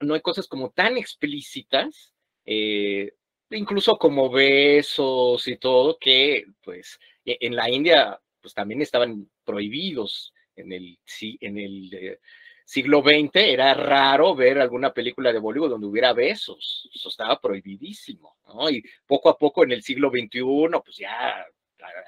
no 0.00 0.14
hay 0.14 0.20
cosas 0.20 0.46
como 0.46 0.70
tan 0.70 0.96
explícitas, 0.96 2.14
eh, 2.44 3.12
incluso 3.50 3.98
como 3.98 4.30
besos 4.30 5.46
y 5.48 5.56
todo, 5.56 5.98
que 5.98 6.46
pues 6.62 6.98
e, 7.24 7.38
en 7.40 7.56
la 7.56 7.70
India 7.70 8.20
pues 8.40 8.54
también 8.54 8.82
estaban 8.82 9.28
prohibidos 9.44 10.32
en 10.56 10.72
el, 10.72 10.98
eh, 11.92 12.18
siglo 12.64 13.02
XX, 13.02 13.30
era 13.34 13.72
raro 13.72 14.34
ver 14.34 14.58
alguna 14.58 14.92
película 14.92 15.32
de 15.32 15.38
Bollywood 15.38 15.70
donde 15.70 15.86
hubiera 15.86 16.12
besos, 16.12 16.88
eso 16.94 17.08
estaba 17.08 17.40
prohibidísimo, 17.40 18.36
¿no? 18.46 18.68
Y 18.68 18.82
poco 19.06 19.30
a 19.30 19.38
poco 19.38 19.64
en 19.64 19.72
el 19.72 19.82
siglo 19.82 20.10
XXI, 20.10 20.42
pues 20.84 20.98
ya 20.98 21.46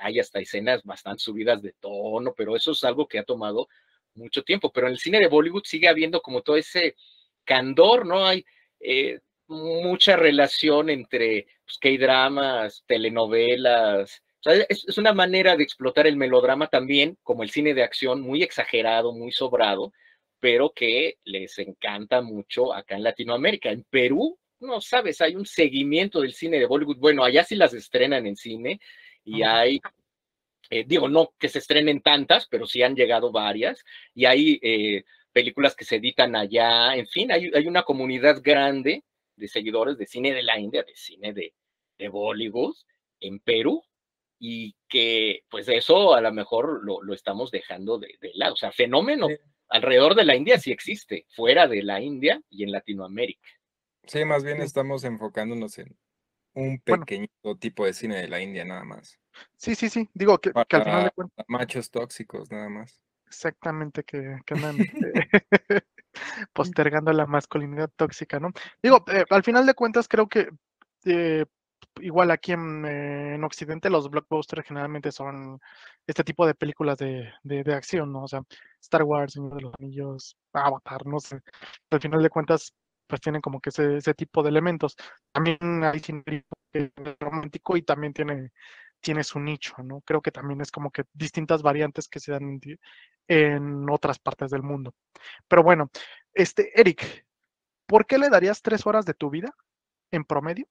hay 0.01 0.18
hasta 0.18 0.41
escenas 0.41 0.82
bastante 0.84 1.22
subidas 1.22 1.62
de 1.62 1.72
tono, 1.80 2.34
pero 2.36 2.57
eso 2.57 2.72
es 2.72 2.84
algo 2.84 3.09
que 3.09 3.18
ha 3.18 3.24
tomado 3.24 3.68
mucho 4.14 4.43
tiempo, 4.43 4.70
pero 4.70 4.86
en 4.86 4.95
el 4.95 4.99
cine 4.99 5.18
de 5.18 5.28
Bollywood 5.28 5.64
sigue 5.64 5.88
habiendo 5.88 6.20
como 6.20 6.43
todo 6.43 6.57
ese 6.57 6.95
candor, 7.45 8.07
¿no? 8.07 8.26
Hay 8.26 8.45
eh, 8.80 9.20
mucha 9.49 10.16
relación 10.16 10.91
entre 10.91 11.47
pues, 11.64 11.78
K-dramas, 11.78 12.84
telenovelas. 12.86 14.22
es, 14.45 14.99
una 14.99 15.12
manera 15.12 15.57
de 15.57 15.64
explotar 15.64 16.07
el 16.07 16.16
melodrama 16.16 16.68
también, 16.68 17.18
como 17.22 17.43
el 17.43 17.51
cine 17.51 17.74
de 17.74 17.82
acción, 17.82 18.20
muy 18.20 18.43
exagerado, 18.43 19.12
muy 19.12 19.32
sobrado, 19.32 19.93
pero 20.38 20.72
que 20.74 21.18
les 21.24 21.59
encanta 21.59 22.20
mucho 22.22 22.72
acá 22.72 22.97
en 22.97 23.03
Latinoamérica. 23.03 23.70
En 23.70 23.84
Perú, 23.84 24.38
no 24.61 24.80
sabes, 24.80 25.20
hay 25.20 25.36
un 25.36 25.47
seguimiento 25.47 26.20
del 26.20 26.34
cine 26.34 26.59
de 26.59 26.66
Bollywood. 26.66 26.99
Bueno, 26.99 27.24
allá 27.24 27.45
sí 27.45 27.57
las 27.57 27.74
estrenan 27.74 28.26
en 28.26 28.36
cine 28.36 28.80
y 29.24 29.43
hay 29.43 29.80
eh, 30.70 30.84
digo, 30.86 31.09
no 31.09 31.34
que 31.36 31.49
se 31.49 31.59
estrenen 31.59 32.01
tantas, 32.01 32.47
pero 32.49 32.64
sí 32.64 32.82
han 32.82 32.95
llegado 32.95 33.32
varias, 33.32 33.84
y 34.14 34.24
hay 34.24 34.61
eh, 34.62 35.03
películas 35.33 35.74
que 35.74 35.85
se 35.85 35.97
editan 35.97 36.37
allá, 36.37 36.95
en 36.95 37.07
fin, 37.07 37.31
hay, 37.33 37.51
hay, 37.55 37.66
una 37.66 37.83
comunidad 37.83 38.41
grande 38.43 39.05
de 39.37 39.49
seguidores 39.49 39.97
de 39.99 40.07
cine 40.07 40.33
de 40.33 40.43
la 40.43 40.59
India, 40.59 40.83
de 40.83 40.95
cine 40.95 41.33
de, 41.33 41.55
de 41.99 42.09
Bollywood 42.09 42.74
en 43.20 43.39
Perú, 43.41 43.83
y 44.39 44.74
que 44.89 45.45
pues 45.51 45.68
eso 45.68 46.14
a 46.14 46.20
lo 46.20 46.33
mejor 46.33 46.83
lo, 46.83 47.03
lo 47.03 47.14
estamos 47.14 47.51
dejando 47.51 47.99
de, 47.99 48.16
de, 48.20 48.33
lado. 48.35 48.55
O 48.55 48.57
sea, 48.57 48.72
fenómeno 48.72 49.28
alrededor 49.68 50.14
de 50.14 50.24
la 50.24 50.35
India 50.35 50.59
sí 50.59 50.72
existe, 50.72 51.26
fuera 51.35 51.68
de 51.68 51.83
la 51.83 52.01
India 52.01 52.41
y 52.49 52.64
en 52.64 52.72
Latinoamérica. 52.72 53.49
Sí, 54.05 54.24
más 54.24 54.43
bien 54.43 54.61
estamos 54.61 55.05
enfocándonos 55.05 55.78
en 55.78 55.97
un 56.55 56.81
pequeñito 56.81 57.57
tipo 57.59 57.85
de 57.85 57.93
cine 57.93 58.16
de 58.16 58.28
la 58.28 58.41
India 58.41 58.64
nada 58.64 58.85
más. 58.85 59.18
Sí, 59.57 59.74
sí, 59.74 59.89
sí. 59.89 60.09
Digo 60.14 60.39
que, 60.39 60.53
que 60.53 60.76
al 60.76 60.85
final 60.85 61.05
de 61.05 61.11
cuentas. 61.11 61.45
Machos 61.49 61.91
tóxicos, 61.91 62.51
nada 62.51 62.68
más. 62.68 63.01
Exactamente, 63.31 64.03
que, 64.03 64.39
andan 64.51 64.76
este, 64.81 65.87
postergando 66.53 67.12
la 67.12 67.26
masculinidad 67.26 67.91
tóxica, 67.97 68.41
¿no? 68.41 68.51
Digo, 68.83 69.05
eh, 69.09 69.24
al 69.31 69.45
final 69.45 69.66
de 69.66 69.74
cuentas 69.74 70.09
creo 70.09 70.28
que 70.28 70.49
eh, 71.05 71.47
igual 72.01 72.33
aquí 72.33 72.53
eh, 72.53 72.55
en, 72.57 73.45
Occidente 73.45 73.89
los 73.89 74.11
blockbusters 74.11 74.66
generalmente 74.66 75.12
son 75.12 75.61
este 76.07 76.24
tipo 76.24 76.45
de 76.45 76.55
películas 76.55 76.99
de, 76.99 77.33
de, 77.45 77.74
acción, 77.74 78.12
¿no? 78.12 78.24
O 78.24 78.28
sea, 78.28 78.43
Star 78.81 79.05
Wars, 79.05 79.33
Señor 79.35 79.55
de 79.55 79.62
los 79.62 79.74
Anillos, 79.78 80.37
Avatar, 80.53 81.07
no 81.07 81.20
sé. 81.20 81.41
Al 81.91 82.01
final 82.01 82.22
de 82.22 82.31
cuentas, 82.31 82.74
pues 83.07 83.20
tienen 83.20 83.41
como 83.41 83.61
que 83.61 83.70
ese, 83.70 83.97
ese 83.97 84.14
tipo 84.14 84.43
de 84.43 84.51
elementos. 84.51 84.97
También 85.33 85.85
hay 85.85 86.01
cine 86.01 86.45
romántico 87.20 87.76
y 87.76 87.83
también 87.83 88.12
tiene 88.12 88.51
tiene 89.01 89.25
su 89.25 89.41
nicho, 89.41 89.75
¿no? 89.83 90.01
Creo 90.03 90.21
que 90.21 90.31
también 90.31 90.61
es 90.61 90.71
como 90.71 90.91
que 90.91 91.05
distintas 91.13 91.63
variantes 91.63 92.09
que 92.09 92.21
se 92.21 92.33
dan 92.33 92.61
en, 93.29 93.91
otras 93.91 94.19
partes 94.19 94.51
del 94.51 94.63
mundo. 94.63 94.95
Pero 95.49 95.63
bueno, 95.63 95.91
este, 96.35 96.79
Eric, 96.79 97.27
¿por 97.87 98.07
qué 98.07 98.19
le 98.19 98.29
darías 98.29 98.63
tres 98.63 98.87
horas 98.87 99.05
de 99.05 99.15
tu 99.15 99.31
vida 99.31 99.55
en 100.11 100.25
promedio? 100.25 100.67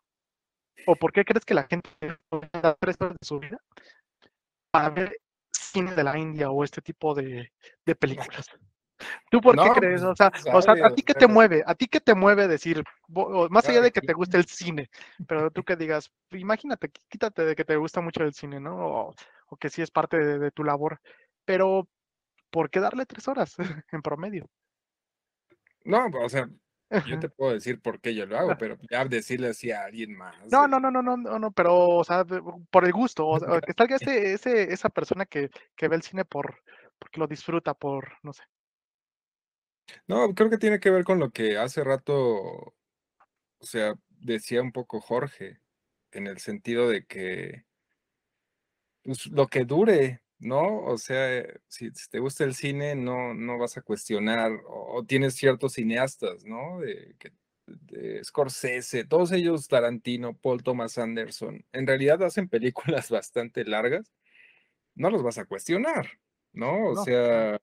¿O 0.85 0.95
por 0.95 1.11
qué 1.11 1.25
crees 1.25 1.45
que 1.45 1.53
la 1.53 1.63
gente 1.63 1.89
da 2.61 2.75
tres 2.79 2.95
horas 2.99 3.17
de 3.19 3.27
su 3.27 3.39
vida 3.39 3.59
para 4.71 4.89
ver 4.89 5.17
cine 5.51 5.93
de 5.93 6.03
la 6.03 6.17
India 6.17 6.51
o 6.51 6.63
este 6.63 6.81
tipo 6.81 7.13
de, 7.13 7.51
de 7.85 7.95
películas? 7.95 8.47
¿Tú 9.29 9.41
por 9.41 9.55
qué 9.55 9.69
crees? 9.79 10.01
O 10.03 10.15
sea, 10.15 10.31
o 10.53 10.61
sea, 10.61 10.73
¿a 10.83 10.93
ti 10.93 11.01
qué 11.01 11.13
te 11.13 11.27
mueve? 11.27 11.63
¿A 11.65 11.75
ti 11.75 11.87
qué 11.87 11.99
te 11.99 12.15
mueve 12.15 12.47
decir, 12.47 12.83
más 13.49 13.67
allá 13.67 13.81
de 13.81 13.91
que 13.91 14.01
te 14.01 14.13
guste 14.13 14.37
el 14.37 14.45
cine, 14.45 14.89
pero 15.27 15.51
tú 15.51 15.63
que 15.63 15.75
digas, 15.75 16.11
imagínate, 16.31 16.91
quítate 17.07 17.45
de 17.45 17.55
que 17.55 17.65
te 17.65 17.75
gusta 17.75 18.01
mucho 18.01 18.23
el 18.23 18.33
cine, 18.33 18.59
¿no? 18.59 18.75
O, 18.77 19.15
que 19.59 19.69
sí 19.69 19.81
es 19.81 19.89
parte 19.89 20.17
de, 20.17 20.51
tu 20.51 20.63
labor, 20.63 21.01
pero 21.43 21.87
¿por 22.51 22.69
qué 22.69 22.79
darle 22.79 23.05
tres 23.05 23.27
horas 23.27 23.55
en 23.91 24.01
promedio? 24.01 24.47
No, 25.85 26.07
o 26.21 26.29
sea, 26.29 26.47
yo 27.07 27.19
te 27.19 27.29
puedo 27.29 27.53
decir 27.53 27.81
por 27.81 27.99
qué 27.99 28.13
yo 28.13 28.25
lo 28.25 28.37
hago, 28.37 28.57
pero 28.57 28.77
ya 28.89 29.05
decirle 29.05 29.49
así 29.49 29.71
a 29.71 29.85
alguien 29.85 30.15
más. 30.15 30.35
No, 30.51 30.67
no, 30.67 30.79
no, 30.79 30.91
no, 30.91 31.01
no, 31.01 31.17
no, 31.17 31.39
no 31.39 31.51
pero, 31.51 31.87
o 31.87 32.03
sea, 32.03 32.25
por 32.69 32.85
el 32.85 32.91
gusto, 32.91 33.27
o 33.27 33.39
sea, 33.39 33.61
que 33.61 33.73
salga 33.73 33.95
ese, 33.95 34.33
ese, 34.33 34.73
esa 34.73 34.89
persona 34.89 35.25
que, 35.25 35.49
que 35.75 35.87
ve 35.87 35.95
el 35.95 36.03
cine 36.03 36.25
por, 36.25 36.61
porque 36.99 37.19
lo 37.19 37.27
disfruta, 37.27 37.73
por, 37.73 38.13
no 38.23 38.33
sé. 38.33 38.43
No, 40.07 40.33
creo 40.35 40.49
que 40.49 40.57
tiene 40.57 40.79
que 40.79 40.89
ver 40.89 41.03
con 41.03 41.19
lo 41.19 41.31
que 41.31 41.57
hace 41.57 41.83
rato, 41.83 42.15
o 42.15 42.73
sea, 43.61 43.95
decía 44.09 44.61
un 44.61 44.71
poco 44.71 45.01
Jorge, 45.01 45.59
en 46.11 46.27
el 46.27 46.39
sentido 46.39 46.89
de 46.89 47.05
que 47.05 47.65
pues, 49.03 49.27
lo 49.27 49.47
que 49.47 49.65
dure, 49.65 50.21
¿no? 50.39 50.79
O 50.85 50.97
sea, 50.97 51.43
si, 51.67 51.91
te 52.11 52.19
gusta 52.19 52.43
el 52.43 52.55
cine, 52.55 52.95
no, 52.95 53.33
no 53.33 53.57
vas 53.57 53.77
a 53.77 53.81
cuestionar, 53.81 54.51
o, 54.67 55.03
tienes 55.05 55.35
ciertos 55.35 55.73
cineastas, 55.73 56.45
¿no? 56.45 56.79
De, 56.79 57.15
que 57.19 57.31
de 57.67 58.23
Scorsese, 58.23 59.05
todos 59.05 59.31
ellos, 59.31 59.67
Tarantino, 59.67 60.35
Paul 60.37 60.63
Thomas 60.63 60.97
Anderson, 60.97 61.65
en 61.71 61.87
realidad 61.87 62.23
hacen 62.23 62.49
películas 62.49 63.09
bastante 63.11 63.65
largas, 63.65 64.11
no 64.95 65.09
los 65.09 65.23
vas 65.23 65.37
a 65.37 65.45
cuestionar, 65.45 66.19
¿no? 66.51 66.89
O 66.89 67.03
sea, 67.03 67.59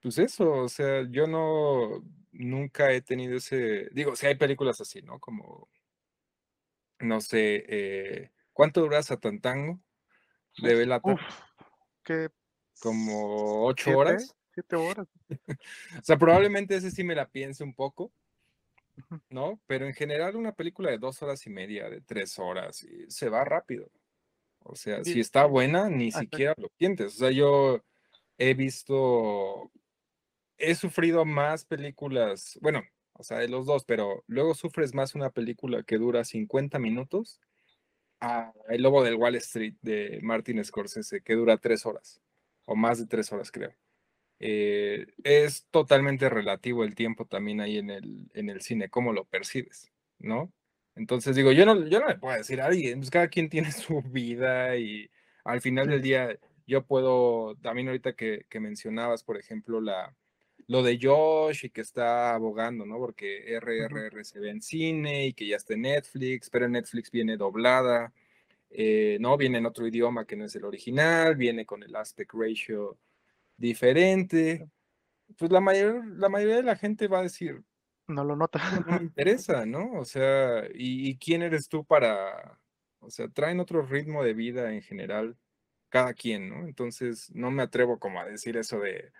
pues 0.00 0.18
eso, 0.18 0.50
o 0.52 0.68
sea, 0.68 1.06
yo 1.10 1.26
no, 1.26 2.02
nunca 2.32 2.92
he 2.92 3.02
tenido 3.02 3.36
ese, 3.36 3.88
digo, 3.92 4.14
si 4.16 4.26
hay 4.26 4.36
películas 4.36 4.80
así, 4.80 5.02
¿no? 5.02 5.18
Como, 5.18 5.68
no 7.00 7.20
sé, 7.20 7.64
eh, 7.68 8.30
¿cuánto 8.52 8.80
dura 8.80 9.02
Satantango 9.02 9.80
de 10.58 10.74
Belata? 10.74 11.12
Uf, 11.12 11.20
que 12.02 12.30
Como 12.80 13.64
ocho 13.66 13.84
siete, 13.84 13.96
horas. 13.98 14.36
siete 14.54 14.76
horas. 14.76 15.08
O 16.00 16.04
sea, 16.04 16.16
probablemente 16.18 16.76
ese 16.76 16.90
sí 16.90 17.02
me 17.02 17.14
la 17.14 17.28
piense 17.28 17.64
un 17.64 17.74
poco. 17.74 18.12
¿no? 19.28 19.60
Pero 19.66 19.86
en 19.86 19.94
general 19.94 20.36
una 20.36 20.52
película 20.52 20.90
de 20.90 20.98
dos 20.98 21.20
horas 21.22 21.46
y 21.46 21.50
media, 21.50 21.88
de 21.90 22.00
tres 22.00 22.38
horas, 22.38 22.82
y 22.82 23.10
se 23.10 23.28
va 23.28 23.44
rápido. 23.44 23.90
O 24.60 24.74
sea, 24.74 25.04
Sí. 25.04 25.14
si 25.14 25.20
está 25.20 25.46
buena, 25.46 25.88
ni 25.88 26.08
Ajá. 26.08 26.20
siquiera 26.20 26.54
lo 26.56 26.68
sientes. 26.78 27.14
O 27.14 27.18
sea, 27.18 27.30
yo 27.30 27.84
he 28.38 28.54
visto, 28.54 29.70
he 30.58 30.74
sufrido 30.74 31.24
más 31.24 31.64
películas, 31.64 32.58
bueno, 32.60 32.82
o 33.12 33.22
sea, 33.22 33.38
de 33.38 33.48
los 33.48 33.66
dos, 33.66 33.84
pero 33.84 34.24
luego 34.26 34.54
sufres 34.54 34.94
más 34.94 35.14
una 35.14 35.30
película 35.30 35.82
que 35.82 35.98
dura 35.98 36.24
50 36.24 36.78
minutos 36.78 37.40
a 38.20 38.52
El 38.68 38.82
Lobo 38.82 39.02
del 39.02 39.14
Wall 39.16 39.36
Street 39.36 39.74
de 39.82 40.20
Martin 40.22 40.62
Scorsese, 40.64 41.22
que 41.22 41.34
dura 41.34 41.58
tres 41.58 41.86
horas, 41.86 42.20
o 42.64 42.76
más 42.76 42.98
de 42.98 43.06
tres 43.06 43.32
horas, 43.32 43.50
creo. 43.50 43.74
Eh, 44.38 45.06
es 45.24 45.66
totalmente 45.70 46.28
relativo 46.28 46.84
el 46.84 46.94
tiempo 46.94 47.24
también 47.26 47.60
ahí 47.60 47.78
en 47.78 47.90
el, 47.90 48.30
en 48.34 48.50
el 48.50 48.60
cine, 48.60 48.90
cómo 48.90 49.12
lo 49.12 49.24
percibes, 49.24 49.92
¿no? 50.18 50.52
Entonces 50.94 51.36
digo, 51.36 51.52
yo 51.52 51.64
no, 51.66 51.86
yo 51.86 52.00
no 52.00 52.08
le 52.08 52.16
puedo 52.16 52.36
decir 52.36 52.60
a 52.60 52.66
alguien, 52.66 52.98
pues 53.00 53.10
cada 53.10 53.28
quien 53.28 53.48
tiene 53.50 53.72
su 53.72 54.02
vida 54.02 54.76
y 54.76 55.10
al 55.44 55.60
final 55.60 55.88
del 55.88 56.02
día 56.02 56.38
yo 56.66 56.84
puedo, 56.84 57.56
también 57.62 57.88
ahorita 57.88 58.14
que, 58.14 58.44
que 58.48 58.60
mencionabas, 58.60 59.22
por 59.22 59.38
ejemplo, 59.38 59.80
la, 59.80 60.14
lo 60.68 60.82
de 60.82 60.98
Josh 61.00 61.66
y 61.66 61.70
que 61.70 61.80
está 61.80 62.34
abogando, 62.34 62.84
¿no? 62.86 62.98
Porque 62.98 63.56
RRR 63.60 64.24
se 64.24 64.40
ve 64.40 64.50
en 64.50 64.60
cine 64.62 65.26
y 65.28 65.32
que 65.32 65.46
ya 65.46 65.56
está 65.56 65.74
en 65.74 65.82
Netflix, 65.82 66.50
pero 66.50 66.66
en 66.66 66.72
Netflix 66.72 67.10
viene 67.10 67.36
doblada, 67.36 68.12
eh, 68.70 69.18
¿no? 69.20 69.36
Viene 69.36 69.58
en 69.58 69.66
otro 69.66 69.86
idioma 69.86 70.24
que 70.26 70.36
no 70.36 70.44
es 70.44 70.56
el 70.56 70.64
original, 70.64 71.36
viene 71.36 71.64
con 71.64 71.82
el 71.82 71.94
aspect 71.94 72.32
ratio 72.34 72.98
diferente. 73.56 74.68
Pues 75.38 75.50
la 75.52 75.60
mayor, 75.60 76.04
la 76.18 76.28
mayoría 76.28 76.56
de 76.56 76.62
la 76.62 76.76
gente 76.76 77.08
va 77.08 77.20
a 77.20 77.22
decir, 77.22 77.62
No 78.08 78.24
lo 78.24 78.36
nota. 78.36 78.60
no 78.86 78.92
me 78.98 79.02
interesa, 79.04 79.66
¿no? 79.66 79.92
O 80.00 80.04
sea, 80.04 80.66
¿y, 80.74 81.10
y 81.10 81.16
quién 81.18 81.42
eres 81.42 81.68
tú 81.68 81.84
para, 81.84 82.58
o 83.00 83.10
sea, 83.10 83.28
traen 83.28 83.60
otro 83.60 83.82
ritmo 83.82 84.24
de 84.24 84.34
vida 84.34 84.72
en 84.72 84.82
general, 84.82 85.36
cada 85.88 86.12
quien, 86.14 86.48
¿no? 86.48 86.66
Entonces, 86.66 87.30
no 87.34 87.50
me 87.50 87.62
atrevo 87.62 87.98
como 87.98 88.20
a 88.20 88.24
decir 88.26 88.56
eso 88.56 88.80
de, 88.80 89.12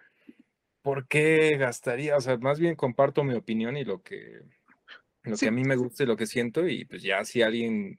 ¿por 0.87 1.09
qué 1.09 1.57
gastaría? 1.57 2.17
O 2.17 2.21
sea, 2.21 2.39
más 2.39 2.61
bien 2.61 2.77
comparto 2.77 3.25
mi 3.25 3.35
opinión 3.35 3.77
y 3.77 3.85
lo 3.85 4.05
que, 4.05 4.43
lo 5.25 5.37
Sí. 5.37 5.47
que 5.47 5.49
a 5.49 5.51
mí 5.51 5.65
me 5.65 5.75
gusta 5.75 6.05
y 6.05 6.07
lo 6.07 6.17
que 6.17 6.27
siento, 6.29 6.69
y 6.69 6.85
pues 6.85 7.03
ya 7.03 7.25
si 7.25 7.43
a 7.43 7.47
alguien 7.47 7.99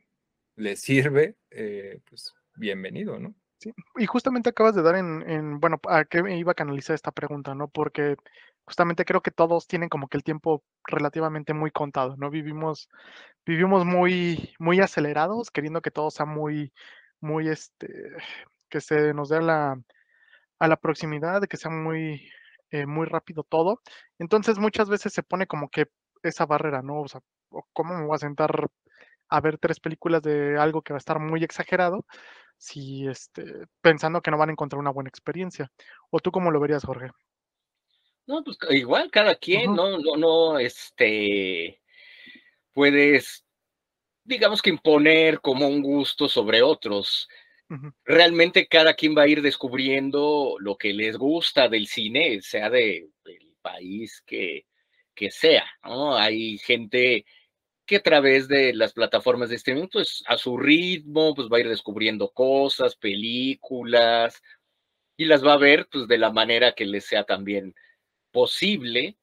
le 0.55 0.77
sirve, 0.77 1.35
eh, 1.51 1.99
pues 2.09 2.33
bienvenido, 2.55 3.19
¿no? 3.19 3.35
Sí, 3.59 3.73
y 3.97 4.05
justamente 4.05 4.51
acabas 4.51 4.73
de 4.73 4.83
dar 4.83 4.95
en, 4.95 5.29
en, 5.29 5.59
bueno, 5.59 5.81
a 5.89 6.05
qué 6.05 6.23
iba 6.33 6.53
a 6.53 6.55
canalizar 6.55 6.93
esta 6.93 7.11
pregunta, 7.11 7.53
¿no? 7.55 7.67
Porque 7.67 8.15
justamente 8.63 9.03
creo 9.03 9.19
que 9.21 9.31
todos 9.31 9.67
tienen 9.67 9.89
como 9.89 10.07
que 10.07 10.15
el 10.15 10.23
tiempo 10.23 10.63
relativamente 10.85 11.53
muy 11.53 11.71
contado, 11.71 12.15
¿no? 12.15 12.29
Vivimos, 12.29 12.87
vivimos 13.45 13.83
muy, 13.83 14.53
muy 14.59 14.79
acelerados, 14.79 15.51
queriendo 15.51 15.81
que 15.81 15.91
todo 15.91 16.09
sea 16.09 16.25
muy, 16.25 16.71
muy, 17.19 17.49
este, 17.49 17.89
que 18.69 18.79
se 18.79 19.13
nos 19.13 19.27
dé 19.27 19.39
a 19.39 19.41
la, 19.41 19.81
a 20.59 20.67
la 20.69 20.77
proximidad, 20.77 21.43
que 21.43 21.57
sea 21.57 21.69
muy, 21.69 22.29
eh, 22.71 22.85
muy 22.85 23.05
rápido 23.05 23.43
todo. 23.43 23.81
Entonces 24.19 24.59
muchas 24.59 24.89
veces 24.89 25.13
se 25.13 25.23
pone 25.23 25.47
como 25.47 25.69
que 25.69 25.87
esa 26.23 26.45
barrera, 26.45 26.81
¿no? 26.81 27.01
O 27.01 27.07
sea, 27.07 27.21
¿cómo 27.73 27.95
me 27.95 28.05
voy 28.05 28.15
a 28.15 28.19
sentar 28.19 28.67
a 29.29 29.41
ver 29.41 29.57
tres 29.57 29.79
películas 29.79 30.21
de 30.21 30.57
algo 30.57 30.81
que 30.81 30.93
va 30.93 30.97
a 30.97 30.99
estar 30.99 31.19
muy 31.19 31.43
exagerado? 31.43 32.05
si 32.57 33.07
este, 33.07 33.43
pensando 33.81 34.21
que 34.21 34.31
no 34.31 34.37
van 34.37 34.49
a 34.49 34.51
encontrar 34.51 34.79
una 34.79 34.91
buena 34.91 35.09
experiencia. 35.09 35.71
¿O 36.09 36.19
tú 36.19 36.31
cómo 36.31 36.51
lo 36.51 36.59
verías, 36.59 36.83
Jorge? 36.83 37.11
No, 38.25 38.43
pues 38.43 38.57
igual 38.71 39.09
cada 39.09 39.35
quien, 39.35 39.71
Ujú. 39.71 39.75
no, 39.75 39.99
no, 39.99 40.17
no, 40.17 40.59
este, 40.59 41.81
puedes, 42.73 43.45
digamos 44.23 44.61
que 44.61 44.71
imponer 44.71 45.39
como 45.39 45.67
un 45.67 45.81
gusto 45.81 46.27
sobre 46.27 46.61
otros. 46.61 47.29
Realmente 48.05 48.67
cada 48.67 48.93
quien 48.93 49.15
va 49.17 49.23
a 49.23 49.27
ir 49.27 49.41
descubriendo 49.41 50.55
lo 50.59 50.77
que 50.77 50.93
les 50.93 51.17
gusta 51.17 51.67
del 51.67 51.87
cine, 51.87 52.41
sea 52.41 52.69
de, 52.69 53.09
del 53.25 53.55
país 53.61 54.23
que, 54.25 54.65
que 55.13 55.31
sea. 55.31 55.65
Hay 55.81 56.57
gente 56.59 57.25
que 57.85 57.97
a 57.97 58.03
través 58.03 58.47
de 58.47 58.73
las 58.73 58.93
plataformas 58.93 59.49
de 59.49 59.55
streaming, 59.55 59.87
pues 59.91 60.23
a 60.27 60.37
su 60.37 60.57
ritmo, 60.57 61.33
pues 61.33 61.47
va 61.47 61.57
a 61.57 61.61
ir 61.61 61.69
descubriendo 61.69 62.29
cosas, 62.31 62.95
películas, 62.95 64.41
y 65.17 65.25
las 65.25 65.43
va 65.43 65.53
a 65.53 65.57
ver 65.57 65.87
pues 65.91 66.07
de 66.07 66.17
la 66.17 66.31
manera 66.31 66.73
que 66.73 66.85
les 66.85 67.05
sea 67.05 67.23
también 67.23 67.73
posible. 68.31 69.17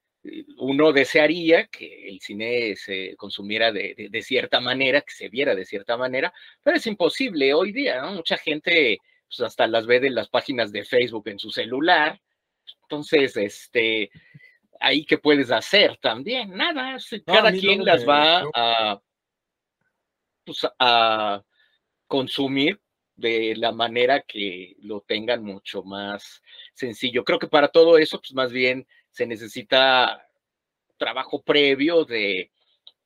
Uno 0.59 0.93
desearía 0.93 1.67
que 1.67 2.09
el 2.09 2.21
cine 2.21 2.77
se 2.77 3.15
consumiera 3.17 3.73
de, 3.73 3.95
de, 3.95 4.09
de 4.09 4.23
cierta 4.23 4.61
manera, 4.61 5.03
que 5.03 5.13
se 5.13 5.29
viera 5.29 5.55
de 5.55 5.67
cierta 5.67 5.97
manera, 5.97 6.33
pero 6.63 6.77
es 6.77 6.87
imposible 6.87 7.53
hoy 7.53 7.73
día, 7.73 8.01
¿no? 8.01 8.13
Mucha 8.13 8.39
gente 8.39 8.99
pues, 9.29 9.41
hasta 9.41 9.67
las 9.67 9.87
ve 9.87 10.01
de 10.01 10.11
las 10.11 10.29
páginas 10.29 10.73
de 10.73 10.85
Facebook 10.85 11.29
en 11.29 11.39
su 11.39 11.51
celular. 11.51 12.21
Entonces, 12.83 13.37
este, 13.37 14.11
ahí 14.81 15.05
qué 15.05 15.19
puedes 15.19 15.51
hacer 15.51 15.97
también, 15.99 16.51
nada, 16.57 16.97
cada 17.27 17.53
quien 17.53 17.85
las 17.85 18.07
va 18.09 18.45
a, 18.55 19.01
pues, 20.45 20.67
a 20.79 21.43
consumir 22.07 22.81
de 23.17 23.55
la 23.57 23.73
manera 23.73 24.23
que 24.23 24.75
lo 24.81 25.01
tengan 25.01 25.45
mucho 25.45 25.83
más 25.83 26.43
sencillo. 26.73 27.25
Creo 27.25 27.39
que 27.39 27.47
para 27.47 27.69
todo 27.69 27.99
eso, 27.99 28.19
pues 28.19 28.33
más 28.35 28.53
bien 28.53 28.87
se 29.15 29.27
necesita 29.27 30.29
trabajo 30.97 31.43
previo 31.43 32.05
de, 32.05 32.51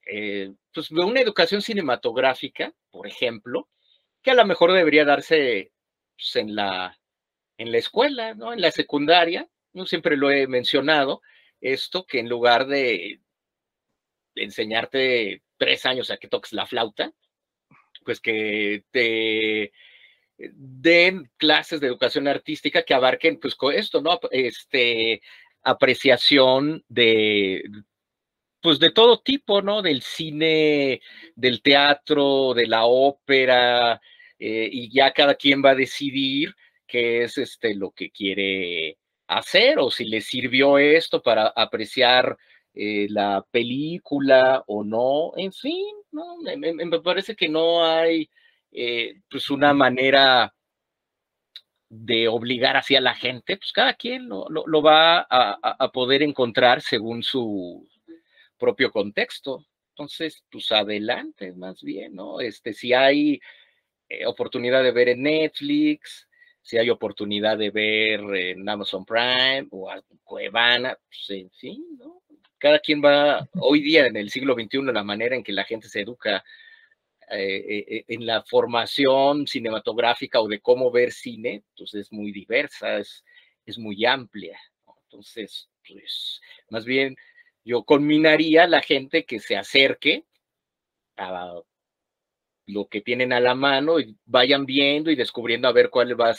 eh, 0.07 0.53
pues, 0.73 0.89
de 0.89 1.05
una 1.05 1.21
educación 1.21 1.61
cinematográfica, 1.61 2.73
por 2.91 3.07
ejemplo, 3.07 3.69
que 4.23 4.31
a 4.31 4.35
lo 4.35 4.47
mejor 4.47 4.73
debería 4.73 5.05
darse 5.05 5.71
pues, 6.17 6.37
en, 6.37 6.55
la, 6.55 6.99
en 7.59 7.71
la 7.71 7.79
escuela, 7.79 8.35
¿no? 8.35 8.55
En 8.55 8.63
la 8.63 8.71
secundaria. 8.71 9.47
Yo 9.75 9.85
siempre 9.85 10.17
lo 10.17 10.31
he 10.31 10.47
mencionado, 10.47 11.21
esto 11.61 12.07
que 12.07 12.21
en 12.21 12.29
lugar 12.31 12.67
de 12.67 13.21
enseñarte 14.35 15.43
tres 15.59 15.85
años 15.85 16.11
a 16.11 16.17
que 16.17 16.29
toques 16.29 16.55
la 16.55 16.67
flauta, 16.67 17.13
pues 18.03 18.21
que 18.21 18.85
te 18.91 19.73
den 20.39 21.31
clases 21.37 21.81
de 21.81 21.89
educación 21.89 22.29
artística 22.29 22.83
que 22.83 22.95
abarquen 22.95 23.39
pues 23.39 23.55
con 23.55 23.75
esto, 23.75 24.01
¿no? 24.01 24.19
Este 24.31 25.21
apreciación 25.63 26.85
de 26.89 27.63
pues 28.61 28.79
de 28.79 28.91
todo 28.91 29.21
tipo, 29.21 29.63
¿no? 29.63 29.83
Del 29.83 30.03
cine, 30.03 31.01
del 31.37 31.63
teatro, 31.63 32.55
de 32.55 32.67
la 32.67 32.87
ópera, 32.87 34.01
eh, 34.39 34.69
y 34.71 34.91
ya 34.93 35.13
cada 35.13 35.35
quien 35.35 35.63
va 35.65 35.71
a 35.71 35.75
decidir 35.75 36.55
qué 36.87 37.25
es 37.25 37.39
este 37.39 37.75
lo 37.75 37.91
que 37.93 38.11
quiere 38.11 38.99
hacer 39.29 39.79
o 39.79 39.91
si 39.91 40.05
le 40.07 40.21
sirvió 40.21 40.79
esto 40.79 41.23
para 41.23 41.49
apreciar 41.49 42.37
eh, 42.75 43.09
la 43.11 43.45
película 43.51 44.65
o 44.67 44.85
no, 44.85 45.33
en 45.37 45.53
fin, 45.53 45.87
¿no? 46.13 46.37
Me, 46.39 47.01
parece 47.01 47.35
que 47.37 47.49
no 47.49 47.85
hay 47.85 48.31
eh, 48.73 49.21
pues 49.31 49.51
una 49.51 49.75
manera 49.75 50.55
de 51.91 52.29
obligar 52.29 52.77
hacia 52.77 53.01
la 53.01 53.15
gente, 53.15 53.57
pues 53.57 53.73
cada 53.73 53.95
quien 53.95 54.29
lo, 54.29 54.47
lo- 54.49 54.83
va 54.83 55.19
a, 55.21 55.27
a- 55.31 55.77
a 55.79 55.93
poder 55.93 56.23
encontrar 56.23 56.83
según 56.83 57.23
su 57.23 57.89
propio 58.59 58.91
contexto. 58.91 59.65
Entonces, 59.91 60.43
pues 60.51 60.71
adelante, 60.73 61.53
más 61.55 61.83
bien, 61.83 62.15
¿no? 62.15 62.41
Este, 62.41 62.73
si 62.73 62.93
hay 62.93 63.41
eh, 64.09 64.27
oportunidad 64.27 64.83
de 64.83 64.93
ver 64.93 65.09
en 65.11 65.23
Netflix, 65.23 66.29
si 66.63 66.79
hay 66.79 66.91
oportunidad 66.91 67.59
de 67.59 67.71
ver 67.71 68.21
en 68.37 68.69
Amazon 68.69 69.05
Prime 69.05 69.67
o 69.71 69.91
a- 69.91 70.03
Cuevana, 70.25 70.97
pues 71.09 71.31
en 71.41 71.51
fin, 71.51 71.85
¿no? 71.99 72.23
Cada 72.59 72.81
quien 72.81 73.03
va, 73.05 73.49
hoy 73.61 73.81
día 73.83 74.07
en 74.07 74.17
el 74.17 74.31
siglo 74.31 74.55
XXI, 74.55 74.93
la 74.93 75.05
manera 75.05 75.37
en 75.37 75.45
que 75.45 75.53
la 75.53 75.65
gente 75.65 75.89
se 75.89 76.01
educa 76.01 76.45
eh, 77.31 77.85
eh, 77.89 78.05
en 78.09 78.27
la 78.27 78.43
formación 78.43 79.47
cinematográfica 79.47 80.41
o 80.41 80.49
de 80.49 80.61
cómo 80.61 80.91
ver 80.91 81.13
cine, 81.13 81.63
pues 81.77 81.95
es 81.95 82.13
muy 82.13 82.33
diversa, 82.33 82.99
es, 82.99 83.25
es 83.67 83.79
muy 83.79 84.05
amplia. 84.05 84.59
Entonces, 85.05 85.69
pues, 85.87 86.41
más 86.71 86.85
bien 86.85 87.17
yo 87.65 87.85
conminaría 87.85 88.65
a 88.65 88.69
la 88.69 88.83
gente 88.83 89.25
que 89.25 89.41
se 89.41 89.57
acerque 89.57 90.25
a 91.17 91.61
lo 92.67 92.89
que 92.89 93.01
tienen 93.01 93.33
a 93.33 93.41
la 93.41 93.55
mano 93.55 93.99
y 93.99 94.17
vayan 94.25 94.67
viendo 94.67 95.11
y 95.11 95.17
descubriendo 95.17 95.69
a 95.69 95.73
ver 95.73 95.91
cuál 95.91 96.19
va, 96.19 96.35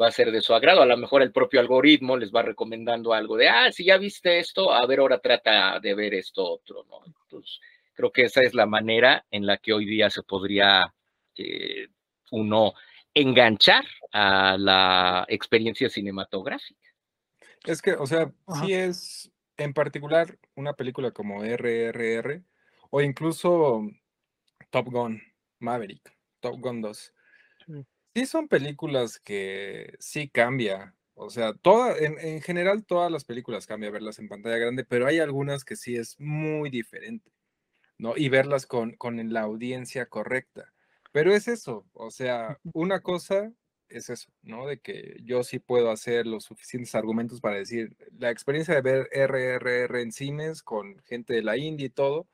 va 0.00 0.06
a 0.08 0.10
ser 0.10 0.30
de 0.30 0.40
su 0.40 0.54
agrado. 0.54 0.82
A 0.82 0.86
lo 0.86 0.96
mejor 0.96 1.22
el 1.22 1.32
propio 1.32 1.60
algoritmo 1.60 2.16
les 2.16 2.32
va 2.32 2.42
recomendando 2.42 3.12
algo 3.12 3.36
de, 3.36 3.48
ah, 3.48 3.72
si 3.72 3.84
ya 3.84 3.98
viste 3.98 4.38
esto, 4.38 4.72
a 4.72 4.86
ver, 4.86 5.00
ahora 5.00 5.18
trata 5.18 5.80
de 5.80 5.94
ver 5.94 6.14
esto 6.14 6.44
otro, 6.44 6.84
¿no? 6.88 7.00
Entonces, 7.06 7.60
creo 7.96 8.12
que 8.12 8.24
esa 8.24 8.42
es 8.42 8.54
la 8.54 8.66
manera 8.66 9.26
en 9.30 9.46
la 9.46 9.56
que 9.56 9.72
hoy 9.72 9.86
día 9.86 10.10
se 10.10 10.22
podría 10.22 10.94
eh, 11.36 11.88
uno 12.30 12.74
enganchar 13.14 13.84
a 14.12 14.56
la 14.58 15.24
experiencia 15.28 15.88
cinematográfica. 15.88 16.90
Es 17.64 17.82
que, 17.82 17.94
o 17.94 18.06
sea, 18.06 18.30
si 18.62 18.74
es 18.74 19.32
en 19.56 19.72
particular 19.72 20.38
una 20.54 20.74
película 20.74 21.10
como 21.10 21.42
RRR 21.42 22.44
o 22.90 23.00
incluso 23.00 23.82
Top 24.70 24.88
Gun, 24.90 25.20
Maverick, 25.58 26.14
Top 26.40 26.60
Gun 26.60 26.82
2. 26.82 27.12
Sí. 28.14 28.26
son 28.26 28.48
películas 28.48 29.18
que 29.18 29.96
sí 29.98 30.28
cambia. 30.28 30.94
O 31.14 31.30
sea, 31.30 31.54
toda, 31.54 31.96
en, 31.96 32.18
en, 32.18 32.42
general 32.42 32.84
todas 32.84 33.10
las 33.10 33.24
películas 33.24 33.66
cambia 33.66 33.90
verlas 33.90 34.18
en 34.18 34.28
pantalla 34.28 34.58
grande, 34.58 34.84
pero 34.84 35.06
hay 35.06 35.18
algunas 35.18 35.64
que 35.64 35.74
sí 35.74 35.96
es 35.96 36.20
muy 36.20 36.68
diferente, 36.68 37.30
¿no? 37.98 38.14
Y 38.16 38.28
verlas 38.28 38.66
con, 38.66 38.92
con 38.96 39.32
la 39.32 39.42
audiencia 39.42 40.06
correcta. 40.06 40.72
Pero 41.12 41.34
es 41.34 41.48
eso, 41.48 41.86
o 41.94 42.10
sea, 42.10 42.58
una 42.74 43.00
cosa 43.00 43.52
es 43.88 44.10
eso, 44.10 44.30
¿no? 44.42 44.66
De 44.66 44.78
que 44.80 45.16
yo 45.22 45.42
sí 45.44 45.58
puedo 45.58 45.90
hacer 45.90 46.26
los 46.26 46.44
suficientes 46.44 46.94
argumentos 46.94 47.40
para 47.40 47.56
decir, 47.56 47.96
la 48.18 48.30
experiencia 48.30 48.74
de 48.74 48.80
ver 48.82 49.08
RRR 49.12 50.00
en 50.00 50.12
cines 50.12 50.62
con 50.62 50.98
gente 51.04 51.34
de 51.34 51.42
la 51.42 51.56
India 51.56 51.86
y 51.86 51.90
todo, 51.90 52.28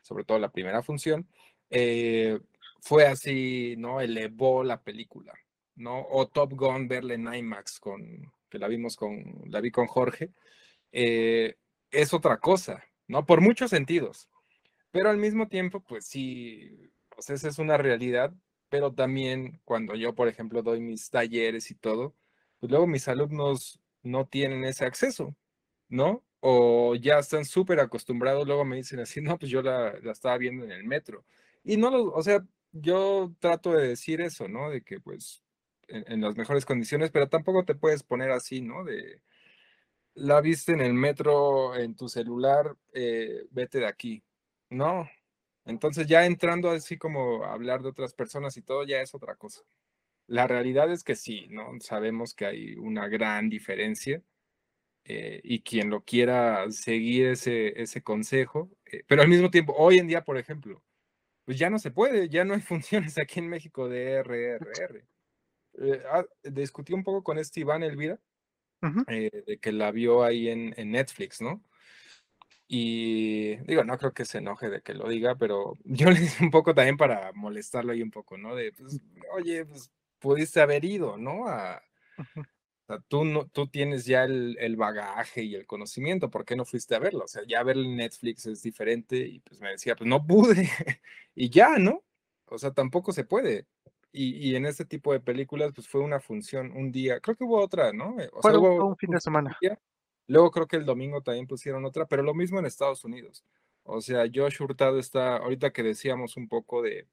sobre 0.00 0.24
todo 0.24 0.38
la 0.38 0.52
primera 0.52 0.82
función, 0.82 1.28
eh, 1.70 2.40
fue 2.80 3.06
así, 3.06 3.74
¿no? 3.78 4.00
Elevó 4.00 4.64
la 4.64 4.82
película, 4.82 5.32
¿no? 5.76 6.06
O 6.10 6.28
Top 6.28 6.52
Gun, 6.54 6.88
verla 6.88 7.14
en 7.14 7.32
IMAX, 7.32 7.80
con, 7.80 8.32
que 8.50 8.58
la 8.58 8.68
vimos 8.68 8.96
con, 8.96 9.42
la 9.46 9.60
vi 9.60 9.70
con 9.70 9.86
Jorge, 9.86 10.30
eh, 10.92 11.56
es 11.90 12.14
otra 12.14 12.38
cosa, 12.38 12.84
¿no? 13.08 13.26
Por 13.26 13.40
muchos 13.40 13.70
sentidos. 13.70 14.28
Pero 14.92 15.10
al 15.10 15.18
mismo 15.18 15.48
tiempo, 15.48 15.80
pues 15.80 16.06
sí, 16.06 16.90
pues 17.08 17.30
esa 17.30 17.48
es 17.48 17.58
una 17.58 17.76
realidad, 17.76 18.32
pero 18.68 18.92
también 18.94 19.60
cuando 19.64 19.94
yo, 19.94 20.14
por 20.14 20.28
ejemplo, 20.28 20.62
doy 20.62 20.80
mis 20.80 21.10
talleres 21.10 21.70
y 21.70 21.74
todo, 21.74 22.14
pues 22.60 22.70
luego 22.70 22.86
mis 22.86 23.08
alumnos 23.08 23.80
no 24.02 24.26
tienen 24.26 24.64
ese 24.64 24.84
acceso, 24.84 25.36
¿no? 25.88 26.24
O 26.40 26.94
ya 26.96 27.18
están 27.18 27.44
súper 27.44 27.80
acostumbrados, 27.80 28.46
luego 28.46 28.64
me 28.64 28.76
dicen 28.76 29.00
así, 29.00 29.20
no, 29.20 29.38
pues 29.38 29.50
yo 29.50 29.62
la, 29.62 29.98
la 30.02 30.12
estaba 30.12 30.38
viendo 30.38 30.64
en 30.64 30.72
el 30.72 30.84
metro. 30.84 31.24
Y 31.64 31.76
no 31.76 31.90
lo, 31.90 32.12
o 32.12 32.22
sea, 32.22 32.44
yo 32.72 33.32
trato 33.40 33.72
de 33.72 33.88
decir 33.88 34.20
eso, 34.20 34.48
¿no? 34.48 34.70
De 34.70 34.82
que 34.82 35.00
pues 35.00 35.42
en, 35.88 36.20
las 36.20 36.36
mejores 36.36 36.64
condiciones, 36.64 37.10
pero 37.10 37.28
tampoco 37.28 37.64
te 37.64 37.74
puedes 37.74 38.02
poner 38.02 38.30
así, 38.30 38.60
¿no? 38.62 38.84
De 38.84 39.22
la 40.14 40.40
viste 40.40 40.72
en 40.72 40.80
el 40.80 40.94
metro, 40.94 41.76
en 41.76 41.96
tu 41.96 42.08
celular, 42.08 42.76
eh, 42.92 43.46
vete 43.50 43.80
de 43.80 43.86
aquí. 43.86 44.22
No. 44.72 45.08
Entonces 45.66 46.06
ya 46.06 46.26
entrando 46.26 46.70
así 46.70 46.98
como 46.98 47.44
a 47.44 47.52
hablar 47.52 47.82
de 47.82 47.90
otras 47.90 48.14
personas 48.14 48.56
y 48.56 48.62
todo, 48.62 48.84
ya 48.84 49.00
es 49.02 49.14
otra 49.14 49.36
cosa. 49.36 49.62
La 50.26 50.46
realidad 50.46 50.90
es 50.90 51.04
que 51.04 51.14
sí, 51.14 51.48
¿no? 51.50 51.78
Sabemos 51.80 52.34
que 52.34 52.46
hay 52.46 52.74
una 52.76 53.08
gran 53.08 53.50
diferencia 53.50 54.22
eh, 55.04 55.40
y 55.44 55.62
quien 55.62 55.90
lo 55.90 56.04
quiera 56.04 56.70
seguir 56.70 57.28
ese, 57.28 57.80
ese 57.80 58.02
consejo, 58.02 58.70
eh, 58.86 59.04
pero 59.06 59.22
al 59.22 59.28
mismo 59.28 59.50
tiempo, 59.50 59.74
hoy 59.76 59.98
en 59.98 60.08
día, 60.08 60.24
por 60.24 60.38
ejemplo, 60.38 60.82
pues 61.44 61.58
ya 61.58 61.70
no 61.70 61.78
se 61.78 61.90
puede, 61.90 62.28
ya 62.28 62.44
no 62.44 62.54
hay 62.54 62.60
funciones 62.62 63.18
aquí 63.18 63.40
en 63.40 63.48
México 63.48 63.88
de 63.88 64.22
RRR. 64.22 65.06
Eh, 65.74 66.02
ah, 66.10 66.24
discutí 66.44 66.92
un 66.92 67.04
poco 67.04 67.22
con 67.22 67.38
este 67.38 67.60
Iván 67.60 67.82
Elvira, 67.82 68.18
eh, 69.08 69.30
de 69.46 69.58
que 69.58 69.72
la 69.72 69.92
vio 69.92 70.24
ahí 70.24 70.48
en, 70.48 70.74
en, 70.76 70.90
Netflix, 70.90 71.40
¿no? 71.40 71.62
Y 72.74 73.56
digo, 73.66 73.84
no 73.84 73.98
creo 73.98 74.14
que 74.14 74.24
se 74.24 74.38
enoje 74.38 74.70
de 74.70 74.80
que 74.80 74.94
lo 74.94 75.06
diga, 75.06 75.34
pero 75.36 75.74
yo 75.84 76.10
le 76.10 76.20
dije 76.20 76.42
un 76.42 76.50
poco 76.50 76.74
también 76.74 76.96
para 76.96 77.30
molestarlo 77.34 77.92
ahí 77.92 78.00
un 78.00 78.10
poco, 78.10 78.38
¿no? 78.38 78.54
De, 78.54 78.72
pues, 78.72 78.98
oye, 79.34 79.66
pues 79.66 79.90
pudiste 80.18 80.62
haber 80.62 80.82
ido, 80.82 81.18
¿no? 81.18 81.48
A, 81.48 81.82
tú, 83.08 83.26
no, 83.26 83.46
tú 83.48 83.66
tienes 83.66 84.06
ya 84.06 84.24
el, 84.24 84.56
el, 84.58 84.76
bagaje 84.76 85.42
y 85.42 85.54
el 85.54 85.66
conocimiento, 85.66 86.30
¿por 86.30 86.46
qué 86.46 86.56
no 86.56 86.64
fuiste 86.64 86.94
a 86.94 86.98
verlo? 86.98 87.24
O 87.24 87.28
sea, 87.28 87.42
ya 87.46 87.62
ver 87.62 87.76
Netflix 87.76 88.46
es 88.46 88.62
diferente 88.62 89.18
y 89.18 89.40
pues 89.40 89.60
me 89.60 89.68
decía, 89.68 89.94
pues 89.94 90.08
no 90.08 90.26
pude 90.26 90.66
y 91.34 91.50
ya, 91.50 91.76
¿no? 91.76 92.02
O 92.46 92.56
sea, 92.56 92.70
tampoco 92.70 93.12
se 93.12 93.24
puede. 93.24 93.66
Y, 94.12 94.48
y, 94.48 94.56
en 94.56 94.64
este 94.64 94.86
tipo 94.86 95.12
de 95.12 95.20
películas, 95.20 95.72
pues 95.74 95.86
fue 95.88 96.00
una 96.00 96.20
función 96.20 96.72
un 96.74 96.90
día, 96.90 97.20
creo 97.20 97.36
que 97.36 97.44
hubo 97.44 97.60
otra, 97.60 97.92
¿no? 97.92 98.16
O 98.32 98.40
sea, 98.40 98.58
hubo 98.58 98.86
un 98.86 98.96
fin 98.96 99.10
de 99.10 99.20
semana. 99.20 99.58
Luego 100.26 100.50
creo 100.50 100.66
que 100.66 100.76
el 100.76 100.84
domingo 100.84 101.22
también 101.22 101.46
pusieron 101.46 101.84
otra, 101.84 102.06
pero 102.06 102.22
lo 102.22 102.34
mismo 102.34 102.58
en 102.58 102.66
Estados 102.66 103.04
Unidos. 103.04 103.44
O 103.84 104.00
sea, 104.00 104.24
Josh 104.32 104.60
Hurtado 104.60 104.98
está, 104.98 105.36
ahorita 105.38 105.72
que 105.72 105.82
decíamos 105.82 106.36
un 106.36 106.48
poco 106.48 106.82
de, 106.82 107.08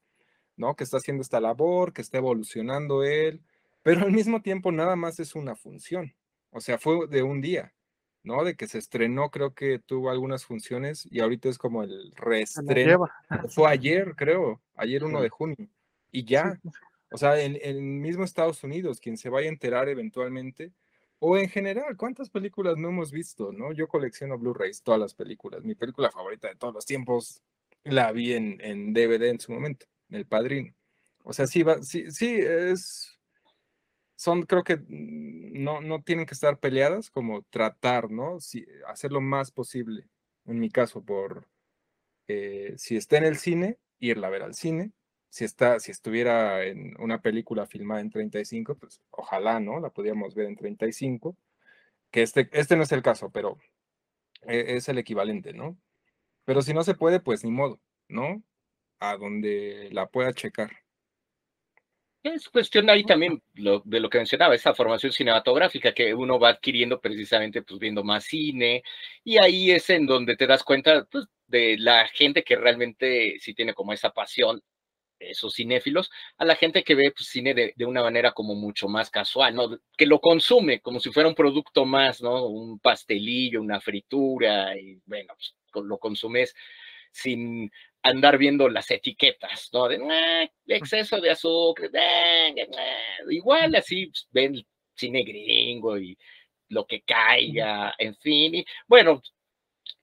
¿no? 0.56 0.76
Que 0.76 0.84
está 0.84 0.98
haciendo 0.98 1.22
esta 1.22 1.40
labor, 1.40 1.92
que 1.92 2.02
está 2.02 2.18
evolucionando 2.18 3.02
él, 3.02 3.42
pero 3.82 4.02
al 4.02 4.12
mismo 4.12 4.42
tiempo 4.42 4.70
nada 4.70 4.96
más 4.96 5.18
es 5.18 5.34
una 5.34 5.56
función. 5.56 6.14
O 6.50 6.60
sea, 6.60 6.78
fue 6.78 7.06
de 7.08 7.22
un 7.22 7.40
día, 7.40 7.72
¿no? 8.22 8.44
De 8.44 8.56
que 8.56 8.66
se 8.66 8.78
estrenó, 8.78 9.30
creo 9.30 9.54
que 9.54 9.78
tuvo 9.78 10.10
algunas 10.10 10.44
funciones 10.44 11.06
y 11.10 11.20
ahorita 11.20 11.48
es 11.48 11.58
como 11.58 11.82
el 11.82 12.12
reestreno. 12.16 13.08
Fue 13.48 13.68
ayer, 13.70 14.14
creo, 14.16 14.60
ayer 14.74 15.04
1 15.04 15.20
de 15.22 15.28
junio. 15.28 15.68
Y 16.12 16.24
ya, 16.24 16.60
o 17.10 17.18
sea, 17.18 17.40
en 17.40 17.58
el 17.62 17.80
mismo 17.80 18.24
Estados 18.24 18.62
Unidos, 18.62 19.00
quien 19.00 19.16
se 19.16 19.30
vaya 19.30 19.48
a 19.48 19.52
enterar 19.52 19.88
eventualmente, 19.88 20.72
o 21.20 21.38
en 21.38 21.48
general, 21.48 21.96
¿cuántas 21.96 22.30
películas 22.30 22.76
no 22.76 22.88
hemos 22.88 23.12
visto, 23.12 23.52
no? 23.52 23.72
Yo 23.72 23.86
colecciono 23.86 24.38
Blu-rays, 24.38 24.82
todas 24.82 25.00
las 25.00 25.14
películas. 25.14 25.62
Mi 25.62 25.74
película 25.74 26.10
favorita 26.10 26.48
de 26.48 26.56
todos 26.56 26.74
los 26.74 26.86
tiempos 26.86 27.42
la 27.84 28.10
vi 28.12 28.32
en, 28.32 28.58
en 28.60 28.92
DVD 28.92 29.30
en 29.30 29.40
su 29.40 29.52
momento, 29.52 29.86
El 30.10 30.26
Padrino. 30.26 30.74
O 31.22 31.32
sea, 31.32 31.46
sí, 31.46 31.62
va, 31.62 31.82
sí, 31.82 32.10
sí, 32.10 32.36
es 32.40 33.20
son, 34.20 34.42
creo 34.42 34.64
que 34.64 34.76
mm, 34.76 35.62
no, 35.62 35.80
no 35.80 36.02
tienen 36.02 36.26
que 36.26 36.34
estar 36.34 36.58
peleadas, 36.58 37.10
como 37.10 37.42
tratar, 37.44 38.10
¿no? 38.10 38.36
Hacer 38.86 39.12
lo 39.12 39.22
más 39.22 39.50
posible, 39.50 40.08
en 40.44 40.58
mi 40.58 40.68
caso, 40.68 41.02
por 41.02 41.48
eh, 42.28 42.74
si 42.76 42.96
está 42.96 43.16
en 43.16 43.24
el 43.24 43.38
cine, 43.38 43.78
irla 43.98 44.26
a 44.26 44.30
ver 44.30 44.42
al 44.42 44.54
cine. 44.54 44.92
Si, 45.30 45.44
está, 45.44 45.80
si 45.80 45.92
estuviera 45.92 46.64
en 46.64 46.94
una 47.00 47.22
película 47.22 47.66
filmada 47.66 48.00
en 48.00 48.10
35, 48.10 48.76
pues 48.76 49.00
ojalá, 49.10 49.60
¿no? 49.60 49.80
La 49.80 49.90
podríamos 49.90 50.34
ver 50.34 50.46
en 50.46 50.56
35. 50.56 51.36
Que 52.10 52.22
este, 52.22 52.50
este 52.52 52.76
no 52.76 52.82
es 52.82 52.92
el 52.92 53.02
caso, 53.02 53.30
pero 53.30 53.58
e, 54.42 54.76
es 54.76 54.88
el 54.88 54.98
equivalente, 54.98 55.52
¿no? 55.52 55.78
Pero 56.44 56.62
si 56.62 56.74
no 56.74 56.82
se 56.82 56.94
puede, 56.94 57.20
pues 57.20 57.44
ni 57.44 57.50
modo, 57.50 57.80
¿no? 58.08 58.42
A 58.98 59.16
donde 59.16 59.88
la 59.92 60.08
pueda 60.08 60.32
checar. 60.32 60.70
Es 62.22 62.50
cuestión 62.50 62.90
ahí 62.90 63.04
también 63.04 63.42
de 63.54 64.00
lo 64.00 64.10
que 64.10 64.18
mencionaba, 64.18 64.54
esa 64.54 64.74
formación 64.74 65.10
cinematográfica 65.10 65.94
que 65.94 66.12
uno 66.14 66.38
va 66.38 66.50
adquiriendo 66.50 67.00
precisamente 67.00 67.62
pues 67.62 67.80
viendo 67.80 68.04
más 68.04 68.24
cine 68.24 68.82
y 69.24 69.42
ahí 69.42 69.70
es 69.70 69.88
en 69.88 70.04
donde 70.04 70.36
te 70.36 70.46
das 70.46 70.62
cuenta 70.62 71.06
pues, 71.10 71.26
de 71.46 71.78
la 71.78 72.06
gente 72.08 72.44
que 72.44 72.56
realmente 72.56 73.36
sí 73.40 73.54
tiene 73.54 73.72
como 73.72 73.94
esa 73.94 74.10
pasión, 74.10 74.62
esos 75.20 75.54
cinéfilos, 75.54 76.10
a 76.38 76.44
la 76.44 76.56
gente 76.56 76.82
que 76.82 76.94
ve 76.94 77.12
pues, 77.12 77.28
cine 77.28 77.54
de, 77.54 77.74
de, 77.76 77.84
una 77.84 78.02
manera 78.02 78.32
como 78.32 78.54
mucho 78.54 78.88
más 78.88 79.10
casual, 79.10 79.54
¿no? 79.54 79.78
Que 79.96 80.06
lo 80.06 80.20
consume 80.20 80.80
como 80.80 80.98
si 81.00 81.10
fuera 81.12 81.28
un 81.28 81.34
producto 81.34 81.84
más, 81.84 82.22
¿no? 82.22 82.46
Un 82.46 82.78
pastelillo, 82.80 83.60
una 83.60 83.80
fritura 83.80 84.76
y 84.76 84.98
bueno, 85.06 85.34
pues, 85.72 85.84
lo 85.84 85.98
consumes 85.98 86.54
sin 87.12 87.70
andar 88.02 88.38
viendo 88.38 88.68
las 88.68 88.90
etiquetas, 88.90 89.68
¿no? 89.72 89.88
De 89.88 90.50
exceso 90.66 91.20
de 91.20 91.30
azúcar, 91.30 91.90
igual 93.28 93.74
así 93.74 94.06
pues, 94.06 94.28
ven 94.32 94.66
cine 94.94 95.22
gringo 95.22 95.98
y 95.98 96.16
lo 96.68 96.86
que 96.86 97.02
caiga, 97.02 97.94
en 97.98 98.16
fin. 98.16 98.54
Y, 98.54 98.64
bueno, 98.86 99.22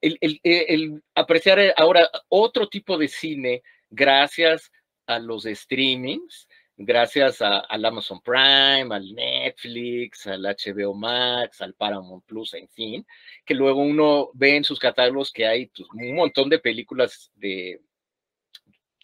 el, 0.01 0.18
el, 0.22 0.39
el, 0.43 1.03
apreciar 1.15 1.74
ahora 1.78 2.09
otro 2.30 2.68
tipo 2.68 2.97
de 2.97 3.07
cine 3.07 3.63
gracias 3.89 4.72
a 5.08 5.20
los 5.20 5.43
streamings, 5.43 6.47
gracias 6.76 7.41
a, 7.41 7.60
al 7.60 7.84
Amazon 7.86 8.22
Prime, 8.22 8.93
al 8.93 9.14
Netflix, 9.16 10.28
al 10.28 10.43
HBO 10.43 10.93
Max, 10.93 11.62
al 11.62 11.74
Paramount 11.74 12.24
Plus, 12.26 12.53
en 12.53 12.70
fin, 12.70 13.05
que 13.43 13.55
luego 13.55 13.82
uno 13.82 14.30
ve 14.34 14.58
en 14.58 14.64
sus 14.64 14.80
catálogos 14.80 15.32
que 15.32 15.47
hay 15.47 15.68
pues, 15.68 15.88
un 15.91 16.16
montón 16.16 16.49
de 16.49 16.60
películas 16.60 17.32
de, 17.36 17.82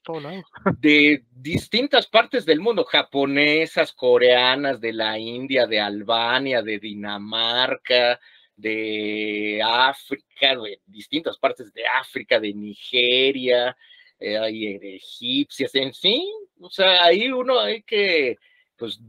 de 0.79 1.23
distintas 1.31 2.07
partes 2.07 2.45
del 2.45 2.59
mundo, 2.59 2.83
japonesas, 2.83 3.93
coreanas, 3.93 4.79
de 4.79 4.93
la 4.93 5.17
India, 5.17 5.65
de 5.65 5.79
Albania, 5.79 6.61
de 6.61 6.79
Dinamarca, 6.79 8.19
de 8.55 9.61
África, 9.63 10.55
de 10.55 10.79
distintas 10.85 11.37
partes 11.37 11.73
de 11.73 11.87
África, 11.87 12.39
de 12.39 12.53
Nigeria, 12.53 13.75
hay 14.23 14.75
egipcias, 14.81 15.75
en 15.75 15.93
fin, 15.93 16.27
o 16.59 16.69
sea, 16.69 17.03
ahí 17.05 17.29
uno 17.29 17.59
hay 17.59 17.83
que, 17.83 18.37
pues, 18.77 18.99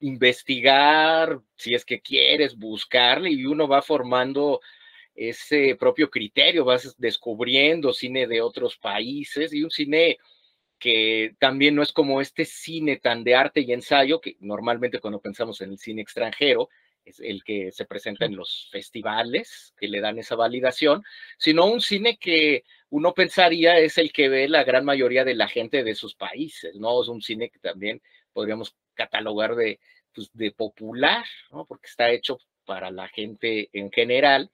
investigar, 0.00 1.40
si 1.56 1.74
es 1.74 1.84
que 1.84 2.00
quieres, 2.00 2.56
buscarle, 2.56 3.30
y 3.30 3.44
uno 3.44 3.68
va 3.68 3.82
formando 3.82 4.60
ese 5.14 5.76
propio 5.76 6.10
criterio, 6.10 6.64
vas 6.64 6.94
descubriendo 6.98 7.92
cine 7.92 8.26
de 8.26 8.40
otros 8.40 8.78
países 8.78 9.52
y 9.52 9.62
un 9.62 9.70
cine 9.70 10.18
que 10.78 11.34
también 11.38 11.74
no 11.74 11.82
es 11.82 11.92
como 11.92 12.22
este 12.22 12.46
cine 12.46 12.96
tan 12.96 13.22
de 13.22 13.34
arte 13.34 13.60
y 13.60 13.72
ensayo, 13.72 14.20
que 14.20 14.36
normalmente 14.40 14.98
cuando 14.98 15.20
pensamos 15.20 15.60
en 15.60 15.72
el 15.72 15.78
cine 15.78 16.00
extranjero, 16.00 16.70
es 17.10 17.20
el 17.20 17.44
que 17.44 17.70
se 17.72 17.84
presenta 17.84 18.24
en 18.24 18.36
los 18.36 18.68
festivales 18.72 19.74
que 19.78 19.88
le 19.88 20.00
dan 20.00 20.18
esa 20.18 20.34
validación, 20.36 21.04
sino 21.38 21.66
un 21.66 21.80
cine 21.80 22.18
que 22.18 22.64
uno 22.88 23.14
pensaría 23.14 23.78
es 23.78 23.98
el 23.98 24.12
que 24.12 24.28
ve 24.28 24.48
la 24.48 24.64
gran 24.64 24.84
mayoría 24.84 25.24
de 25.24 25.34
la 25.34 25.48
gente 25.48 25.84
de 25.84 25.94
sus 25.94 26.14
países, 26.14 26.74
¿no? 26.76 27.02
Es 27.02 27.08
un 27.08 27.22
cine 27.22 27.50
que 27.50 27.58
también 27.60 28.02
podríamos 28.32 28.74
catalogar 28.94 29.54
de, 29.54 29.80
pues, 30.12 30.30
de 30.32 30.50
popular, 30.52 31.24
¿no? 31.50 31.66
Porque 31.66 31.86
está 31.86 32.10
hecho 32.10 32.38
para 32.64 32.90
la 32.90 33.08
gente 33.08 33.68
en 33.72 33.90
general. 33.90 34.50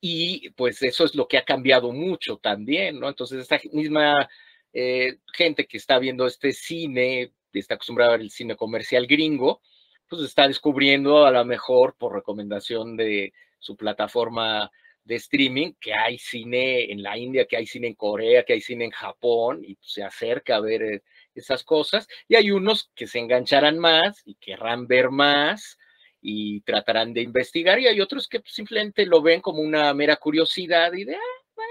Y 0.00 0.50
pues 0.50 0.82
eso 0.82 1.04
es 1.04 1.14
lo 1.14 1.26
que 1.26 1.38
ha 1.38 1.44
cambiado 1.44 1.92
mucho 1.92 2.36
también, 2.36 3.00
¿no? 3.00 3.08
Entonces, 3.08 3.40
esta 3.40 3.60
misma 3.72 4.28
eh, 4.72 5.18
gente 5.32 5.66
que 5.66 5.76
está 5.76 5.98
viendo 5.98 6.26
este 6.26 6.52
cine, 6.52 7.32
está 7.52 7.74
acostumbrada 7.74 8.12
a 8.12 8.16
ver 8.16 8.22
el 8.22 8.30
cine 8.30 8.56
comercial 8.56 9.06
gringo, 9.06 9.60
pues 10.08 10.22
está 10.22 10.48
descubriendo 10.48 11.26
a 11.26 11.30
lo 11.30 11.44
mejor 11.44 11.96
por 11.96 12.14
recomendación 12.14 12.96
de 12.96 13.32
su 13.58 13.76
plataforma 13.76 14.70
de 15.04 15.16
streaming 15.16 15.72
que 15.80 15.94
hay 15.94 16.18
cine 16.18 16.92
en 16.92 17.02
la 17.02 17.16
India, 17.16 17.46
que 17.46 17.56
hay 17.56 17.66
cine 17.66 17.88
en 17.88 17.94
Corea, 17.94 18.44
que 18.44 18.52
hay 18.52 18.60
cine 18.60 18.84
en 18.84 18.90
Japón 18.90 19.62
y 19.64 19.76
se 19.80 20.02
acerca 20.02 20.56
a 20.56 20.60
ver 20.60 20.82
eh, 20.82 21.02
esas 21.34 21.64
cosas. 21.64 22.06
Y 22.28 22.36
hay 22.36 22.50
unos 22.50 22.90
que 22.94 23.06
se 23.06 23.18
engancharán 23.18 23.78
más 23.78 24.22
y 24.26 24.34
querrán 24.34 24.86
ver 24.86 25.10
más 25.10 25.78
y 26.20 26.60
tratarán 26.60 27.14
de 27.14 27.22
investigar 27.22 27.78
y 27.78 27.86
hay 27.86 28.00
otros 28.00 28.28
que 28.28 28.40
pues, 28.40 28.52
simplemente 28.52 29.06
lo 29.06 29.22
ven 29.22 29.40
como 29.40 29.60
una 29.62 29.94
mera 29.94 30.16
curiosidad 30.16 30.92
y 30.92 31.04
de, 31.04 31.14
ah, 31.14 31.62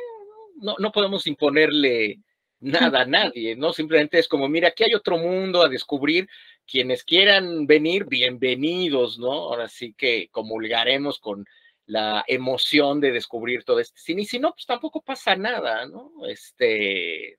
no, 0.56 0.76
no 0.80 0.92
podemos 0.92 1.28
imponerle 1.28 2.20
nada 2.60 3.06
nadie, 3.06 3.56
¿no? 3.56 3.74
Simplemente 3.74 4.20
es 4.20 4.28
como, 4.28 4.48
mira, 4.50 4.70
aquí 4.70 4.84
hay 4.84 4.94
otro 4.94 5.18
mundo 5.18 5.62
a 5.62 5.70
descubrir. 5.70 6.28
Quienes 6.66 7.04
quieran 7.04 7.66
venir, 7.66 8.06
bienvenidos, 8.06 9.20
¿no? 9.20 9.32
Ahora 9.32 9.70
sí 9.70 9.94
que 9.94 10.30
comulgaremos 10.32 11.20
con 11.20 11.46
la 11.86 12.26
emoción 12.28 13.00
de 13.00 13.12
descubrir 13.12 13.64
todo 13.64 13.80
este 13.80 14.00
cine. 14.02 14.24
Y 14.24 14.26
si 14.26 14.40
no, 14.40 14.52
pues 14.52 14.66
tampoco 14.66 15.02
pasa 15.02 15.36
nada, 15.36 15.86
¿no? 15.88 16.12
Este, 16.28 17.38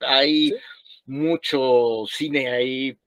hay 0.00 0.54
mucho 1.06 2.04
cine 2.06 2.50
ahí 2.50 2.98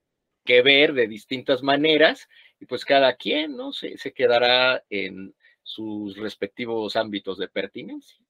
que 0.44 0.62
ver 0.62 0.92
de 0.92 1.06
distintas 1.06 1.62
maneras 1.62 2.28
y 2.58 2.66
pues 2.66 2.84
cada 2.84 3.14
quien, 3.14 3.56
¿no? 3.56 3.72
Se, 3.72 3.96
se 3.98 4.12
quedará 4.12 4.84
en 4.90 5.34
sus 5.62 6.16
respectivos 6.16 6.96
ámbitos 6.96 7.38
de 7.38 7.48
pertinencia. 7.48 8.21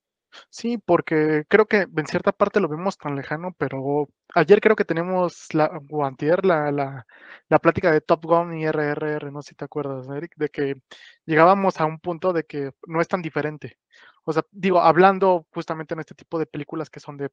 Sí, 0.51 0.79
porque 0.79 1.45
creo 1.49 1.67
que 1.67 1.87
en 1.95 2.07
cierta 2.07 2.33
parte 2.33 2.61
lo 2.61 2.69
vemos 2.69 2.97
tan 2.97 3.17
lejano, 3.17 3.55
pero 3.59 4.09
ayer 4.35 4.61
creo 4.61 4.77
que 4.77 4.85
tenemos 4.85 5.47
la, 5.53 5.71
o 5.91 6.11
la, 6.43 6.71
la, 6.73 7.07
la 7.49 7.59
plática 7.59 7.93
de 7.93 8.01
Top 8.01 8.25
Gun 8.25 8.55
y 8.55 8.67
RRR, 8.67 9.31
no 9.31 9.43
sé 9.43 9.51
si 9.51 9.55
te 9.55 9.65
acuerdas, 9.65 10.09
Eric, 10.09 10.35
de 10.37 10.49
que 10.49 10.77
llegábamos 11.25 11.81
a 11.81 11.85
un 11.85 11.99
punto 11.99 12.33
de 12.33 12.45
que 12.45 12.73
no 12.87 13.01
es 13.01 13.09
tan 13.09 13.23
diferente. 13.23 13.79
O 14.25 14.33
sea, 14.33 14.45
digo, 14.51 14.81
hablando 14.81 15.47
justamente 15.53 15.95
en 15.95 16.01
este 16.01 16.15
tipo 16.15 16.39
de 16.39 16.47
películas 16.47 16.91
que 16.91 17.01
son 17.01 17.17
de, 17.17 17.31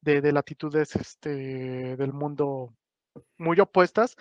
de, 0.00 0.20
de 0.20 0.32
latitudes 0.32 0.96
este, 0.96 1.96
del 1.96 2.12
mundo 2.12 2.74
muy 3.36 3.60
opuestas, 3.60 4.16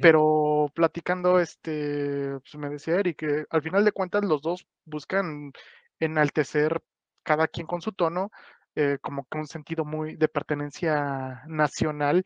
pero 0.00 0.70
platicando, 0.74 1.40
este, 1.40 2.38
pues 2.40 2.54
me 2.56 2.68
decía 2.68 2.96
Eric, 2.96 3.16
que 3.18 3.44
al 3.50 3.62
final 3.62 3.84
de 3.84 3.92
cuentas 3.92 4.24
los 4.24 4.42
dos 4.42 4.66
buscan 4.84 5.52
enaltecer 5.98 6.80
cada 7.26 7.48
quien 7.48 7.66
con 7.66 7.82
su 7.82 7.92
tono, 7.92 8.30
eh, 8.76 8.98
como 9.02 9.26
que 9.26 9.38
un 9.38 9.46
sentido 9.48 9.84
muy 9.84 10.16
de 10.16 10.28
pertenencia 10.28 11.42
nacional 11.48 12.22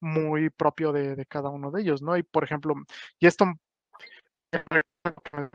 muy 0.00 0.50
propio 0.50 0.92
de, 0.92 1.26
cada 1.26 1.48
uno 1.50 1.70
de 1.70 1.82
ellos, 1.82 2.02
¿no? 2.02 2.16
Y 2.16 2.22
por 2.22 2.44
ejemplo, 2.44 2.74
y 3.18 3.26
esto 3.26 3.46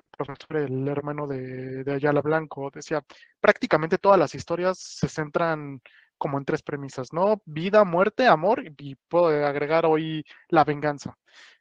el 0.49 0.87
hermano 0.87 1.27
de, 1.27 1.83
de, 1.83 1.93
Ayala 1.93 2.21
Blanco, 2.21 2.69
decía, 2.73 3.01
prácticamente 3.39 3.97
todas 3.97 4.19
las 4.19 4.35
historias 4.35 4.79
se 4.79 5.07
centran 5.07 5.81
como 6.17 6.37
en 6.37 6.45
tres 6.45 6.61
premisas, 6.63 7.13
¿no? 7.13 7.41
Vida, 7.45 7.83
muerte, 7.85 8.27
amor, 8.27 8.63
y 8.77 8.95
puedo 9.07 9.27
agregar 9.47 9.85
hoy 9.85 10.25
la 10.49 10.63
venganza. 10.65 11.15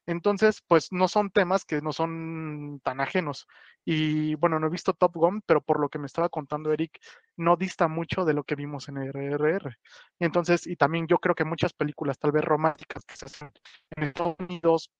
Entonces, 0.08 0.62
pues 0.66 0.90
no 0.90 1.06
son 1.06 1.30
temas 1.30 1.66
que 1.66 1.82
no 1.82 1.92
son 1.92 2.80
tan 2.82 2.98
ajenos. 3.02 3.46
Y 3.84 4.36
bueno, 4.36 4.58
no 4.58 4.66
he 4.66 4.70
visto 4.70 4.94
Top 4.94 5.12
Gun, 5.14 5.42
pero 5.44 5.60
por 5.60 5.78
lo 5.80 5.90
que 5.90 5.98
me 5.98 6.06
estaba 6.06 6.30
contando 6.30 6.72
Eric, 6.72 6.98
no 7.36 7.56
dista 7.56 7.88
mucho 7.88 8.24
de 8.24 8.32
lo 8.32 8.42
que 8.42 8.54
vimos 8.54 8.88
en 8.88 8.96
RRR. 8.96 9.76
Entonces, 10.18 10.66
y 10.66 10.76
también 10.76 11.06
yo 11.08 11.18
creo 11.18 11.34
que 11.34 11.44
muchas 11.44 11.74
películas, 11.74 12.18
tal 12.18 12.32
vez 12.32 12.42
románticas, 12.42 13.04
que 13.04 13.16
se 13.16 13.26
hacen 13.26 13.52
en 13.96 14.04
Estados 14.04 14.36
Unidos, 14.38 14.90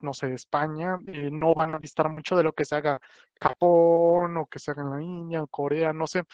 no 0.00 0.12
sé, 0.12 0.34
España, 0.34 0.98
eh, 1.06 1.30
no 1.30 1.54
van 1.54 1.76
a 1.76 1.78
distar 1.78 2.08
mucho 2.08 2.36
de 2.36 2.42
lo 2.42 2.52
que 2.52 2.64
se 2.64 2.74
haga 2.74 3.00
Japón 3.40 4.36
o 4.36 4.46
que 4.46 4.58
se 4.58 4.72
haga 4.72 4.82
en 4.82 4.90
la 4.90 5.00
India 5.00 5.44
o 5.44 5.46
Corea, 5.46 5.92
no 5.92 6.08
sé. 6.08 6.24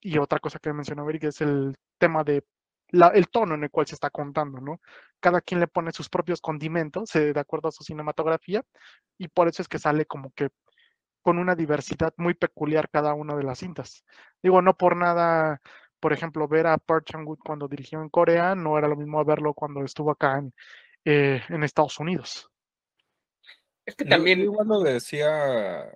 Y 0.00 0.18
otra 0.18 0.40
cosa 0.40 0.58
que 0.58 0.72
mencionó 0.72 1.08
Eric 1.08 1.24
es 1.24 1.40
el 1.42 1.76
tema 1.98 2.24
de 2.24 2.44
el 2.90 3.28
tono 3.28 3.54
en 3.54 3.64
el 3.64 3.70
cual 3.70 3.86
se 3.86 3.94
está 3.94 4.10
contando, 4.10 4.60
¿no? 4.60 4.80
Cada 5.20 5.40
quien 5.40 5.60
le 5.60 5.66
pone 5.66 5.92
sus 5.92 6.08
propios 6.08 6.40
condimentos 6.40 7.14
eh, 7.16 7.32
de 7.32 7.40
acuerdo 7.40 7.68
a 7.68 7.72
su 7.72 7.84
cinematografía 7.84 8.62
y 9.18 9.28
por 9.28 9.48
eso 9.48 9.62
es 9.62 9.68
que 9.68 9.78
sale 9.78 10.06
como 10.06 10.32
que 10.32 10.48
con 11.22 11.38
una 11.38 11.54
diversidad 11.54 12.14
muy 12.16 12.34
peculiar 12.34 12.88
cada 12.88 13.14
una 13.14 13.36
de 13.36 13.42
las 13.42 13.58
cintas. 13.58 14.04
Digo, 14.42 14.62
no 14.62 14.76
por 14.76 14.96
nada, 14.96 15.60
por 16.00 16.12
ejemplo, 16.12 16.48
ver 16.48 16.66
a 16.66 16.78
Park 16.78 17.04
Chan-wook 17.06 17.40
cuando 17.44 17.68
dirigió 17.68 18.00
en 18.00 18.08
Corea 18.08 18.54
no 18.54 18.78
era 18.78 18.88
lo 18.88 18.96
mismo 18.96 19.22
verlo 19.24 19.52
cuando 19.52 19.84
estuvo 19.84 20.10
acá 20.10 20.38
en, 20.38 20.54
eh, 21.04 21.42
en 21.48 21.64
Estados 21.64 21.98
Unidos. 21.98 22.50
Es 23.84 23.94
que 23.96 24.04
también... 24.04 24.40
igual 24.40 24.68
lo 24.68 24.80
decía... 24.80 25.90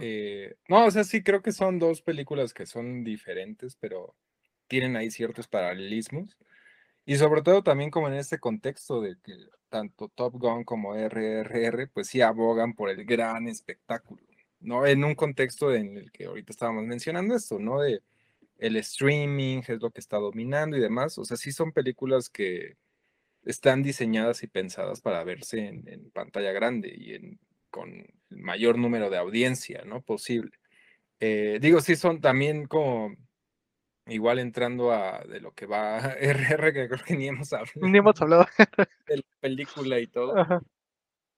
Eh, 0.00 0.56
no, 0.68 0.86
o 0.86 0.90
sea, 0.90 1.04
sí, 1.04 1.22
creo 1.22 1.40
que 1.40 1.52
son 1.52 1.78
dos 1.78 2.02
películas 2.02 2.52
que 2.52 2.66
son 2.66 3.04
diferentes, 3.04 3.76
pero 3.76 4.16
tienen 4.68 4.96
ahí 4.96 5.10
ciertos 5.10 5.48
paralelismos. 5.48 6.36
Y 7.04 7.16
sobre 7.16 7.42
todo 7.42 7.62
también 7.62 7.90
como 7.90 8.08
en 8.08 8.14
este 8.14 8.38
contexto 8.38 9.00
de 9.00 9.16
que 9.24 9.34
tanto 9.68 10.08
Top 10.08 10.34
Gun 10.34 10.64
como 10.64 10.94
RRR 10.94 11.88
pues 11.92 12.08
sí 12.08 12.20
abogan 12.20 12.74
por 12.74 12.90
el 12.90 13.04
gran 13.04 13.48
espectáculo, 13.48 14.22
¿no? 14.60 14.86
En 14.86 15.04
un 15.04 15.14
contexto 15.14 15.74
en 15.74 15.96
el 15.96 16.12
que 16.12 16.26
ahorita 16.26 16.52
estábamos 16.52 16.84
mencionando 16.84 17.34
esto, 17.34 17.58
¿no? 17.58 17.80
De 17.80 18.02
el 18.58 18.76
streaming 18.76 19.62
es 19.66 19.80
lo 19.80 19.90
que 19.90 20.00
está 20.00 20.18
dominando 20.18 20.76
y 20.76 20.80
demás. 20.80 21.16
O 21.18 21.24
sea, 21.24 21.36
sí 21.36 21.52
son 21.52 21.72
películas 21.72 22.28
que 22.28 22.76
están 23.44 23.82
diseñadas 23.82 24.42
y 24.42 24.48
pensadas 24.48 25.00
para 25.00 25.24
verse 25.24 25.68
en, 25.68 26.10
pantalla 26.10 26.52
grande 26.52 26.92
y 26.96 27.14
en, 27.14 27.40
con 27.70 27.88
el 28.30 28.36
mayor 28.38 28.78
número 28.78 29.10
de 29.10 29.18
audiencia, 29.18 29.82
¿no? 29.86 30.02
Posible. 30.02 30.52
Eh, 31.20 31.58
digo, 31.60 31.80
sí 31.80 31.96
son 31.96 32.20
también 32.20 32.66
como 32.66 33.16
igual 34.08 34.38
entrando 34.38 34.92
a 34.92 35.20
de 35.24 35.40
lo 35.40 35.52
que 35.52 35.66
va 35.66 35.98
RR, 36.20 36.72
que 36.72 36.88
creo 36.88 37.04
que 37.04 37.16
ni 37.16 37.28
hemos 37.28 37.52
hablado. 37.52 37.72
Ni 37.80 37.98
hemos 37.98 38.20
hablado. 38.20 38.46
de 39.06 39.16
la 39.16 39.22
película 39.40 39.98
y 40.00 40.06
todo. 40.06 40.34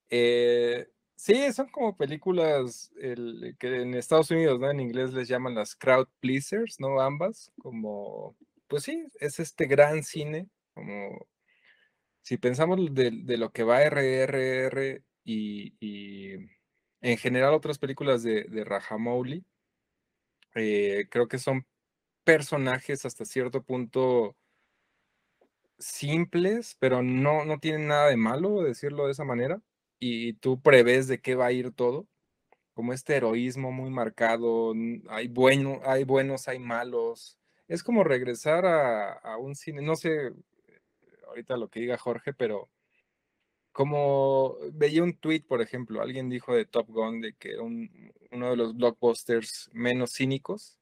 Eh, 0.09 0.87
sí, 1.15 1.51
son 1.53 1.69
como 1.69 1.95
películas 1.95 2.91
el, 2.99 3.55
que 3.59 3.81
en 3.81 3.93
Estados 3.95 4.31
Unidos, 4.31 4.59
¿no? 4.59 4.69
En 4.69 4.79
inglés 4.79 5.13
les 5.13 5.27
llaman 5.27 5.55
las 5.55 5.75
crowd 5.75 6.07
pleasers, 6.19 6.79
¿no? 6.79 6.99
Ambas, 6.99 7.51
como, 7.59 8.35
pues 8.67 8.83
sí, 8.83 9.05
es 9.19 9.39
este 9.39 9.65
gran 9.65 10.03
cine, 10.03 10.47
como, 10.73 11.27
si 12.21 12.37
pensamos 12.37 12.93
de, 12.93 13.11
de 13.11 13.37
lo 13.37 13.51
que 13.51 13.63
va 13.63 13.83
RRR 13.83 15.03
y, 15.23 15.73
y, 15.79 16.35
en 17.01 17.17
general 17.17 17.53
otras 17.53 17.79
películas 17.79 18.23
de, 18.23 18.43
de 18.43 18.63
Rajamouli, 18.63 19.43
eh, 20.55 21.07
creo 21.09 21.27
que 21.27 21.39
son 21.39 21.65
personajes 22.23 23.05
hasta 23.05 23.25
cierto 23.25 23.63
punto 23.63 24.35
simples, 25.81 26.75
pero 26.79 27.01
no, 27.03 27.45
no 27.45 27.59
tienen 27.59 27.87
nada 27.87 28.07
de 28.07 28.17
malo, 28.17 28.61
decirlo 28.61 29.05
de 29.05 29.13
esa 29.13 29.25
manera, 29.25 29.61
y 29.99 30.33
tú 30.33 30.61
prevés 30.61 31.07
de 31.07 31.21
qué 31.21 31.35
va 31.35 31.47
a 31.47 31.51
ir 31.51 31.71
todo, 31.71 32.07
como 32.73 32.93
este 32.93 33.15
heroísmo 33.15 33.71
muy 33.71 33.89
marcado, 33.89 34.73
hay, 35.09 35.27
bueno, 35.27 35.81
hay 35.85 36.03
buenos, 36.03 36.47
hay 36.47 36.59
malos, 36.59 37.37
es 37.67 37.83
como 37.83 38.03
regresar 38.03 38.65
a, 38.65 39.37
un 39.37 39.55
cine, 39.55 39.81
no 39.81 39.95
sé 39.95 40.33
ahorita 41.27 41.57
lo 41.57 41.69
que 41.69 41.81
diga 41.81 41.97
Jorge, 41.97 42.33
pero 42.33 42.69
como 43.71 44.57
veía 44.73 45.03
un 45.03 45.15
tweet, 45.17 45.43
por 45.47 45.61
ejemplo, 45.61 46.01
alguien 46.01 46.29
dijo 46.29 46.53
de 46.53 46.65
Top 46.65 46.87
Gun 46.89 47.21
de 47.21 47.33
que 47.35 47.53
era 47.53 47.63
uno 47.63 48.49
de 48.49 48.55
los 48.57 48.75
blockbusters 48.75 49.69
menos 49.73 50.13
cínicos 50.13 50.80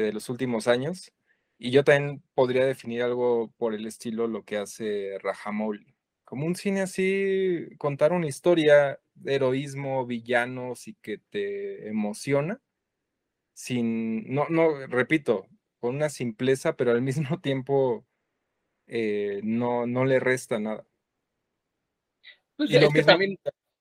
de 0.00 0.12
los 0.12 0.28
últimos 0.28 0.68
años. 0.68 1.12
Y 1.58 1.70
yo 1.70 1.84
también 1.84 2.22
podría 2.34 2.66
definir 2.66 3.02
algo 3.02 3.52
por 3.56 3.74
el 3.74 3.86
estilo 3.86 4.26
lo 4.26 4.44
que 4.44 4.58
hace 4.58 5.18
Rajamouli. 5.20 5.94
Como 6.24 6.46
un 6.46 6.56
cine 6.56 6.82
así, 6.82 7.68
contar 7.78 8.12
una 8.12 8.26
historia 8.26 9.00
de 9.14 9.34
heroísmo, 9.34 10.06
villanos 10.06 10.88
y 10.88 10.94
que 10.94 11.18
te 11.18 11.88
emociona, 11.88 12.60
sin, 13.52 14.32
no, 14.34 14.46
no, 14.48 14.86
repito, 14.86 15.46
con 15.80 15.96
una 15.96 16.08
simpleza, 16.08 16.76
pero 16.76 16.92
al 16.92 17.02
mismo 17.02 17.40
tiempo 17.40 18.06
eh, 18.86 19.40
no, 19.44 19.86
no 19.86 20.04
le 20.04 20.20
resta 20.20 20.58
nada. 20.58 20.86
Pues 22.56 22.70
es, 22.70 22.92
que 22.92 23.02
también, 23.02 23.38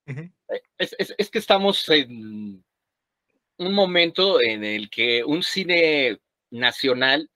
eh, 0.07 0.61
es, 0.78 1.30
que 1.30 1.39
estamos 1.39 1.88
en 1.89 2.64
un 3.58 3.74
momento 3.74 4.41
en 4.41 4.64
el 4.64 4.89
que 4.89 5.24
un 5.24 5.43
cine 5.43 6.20
nacional 6.51 7.30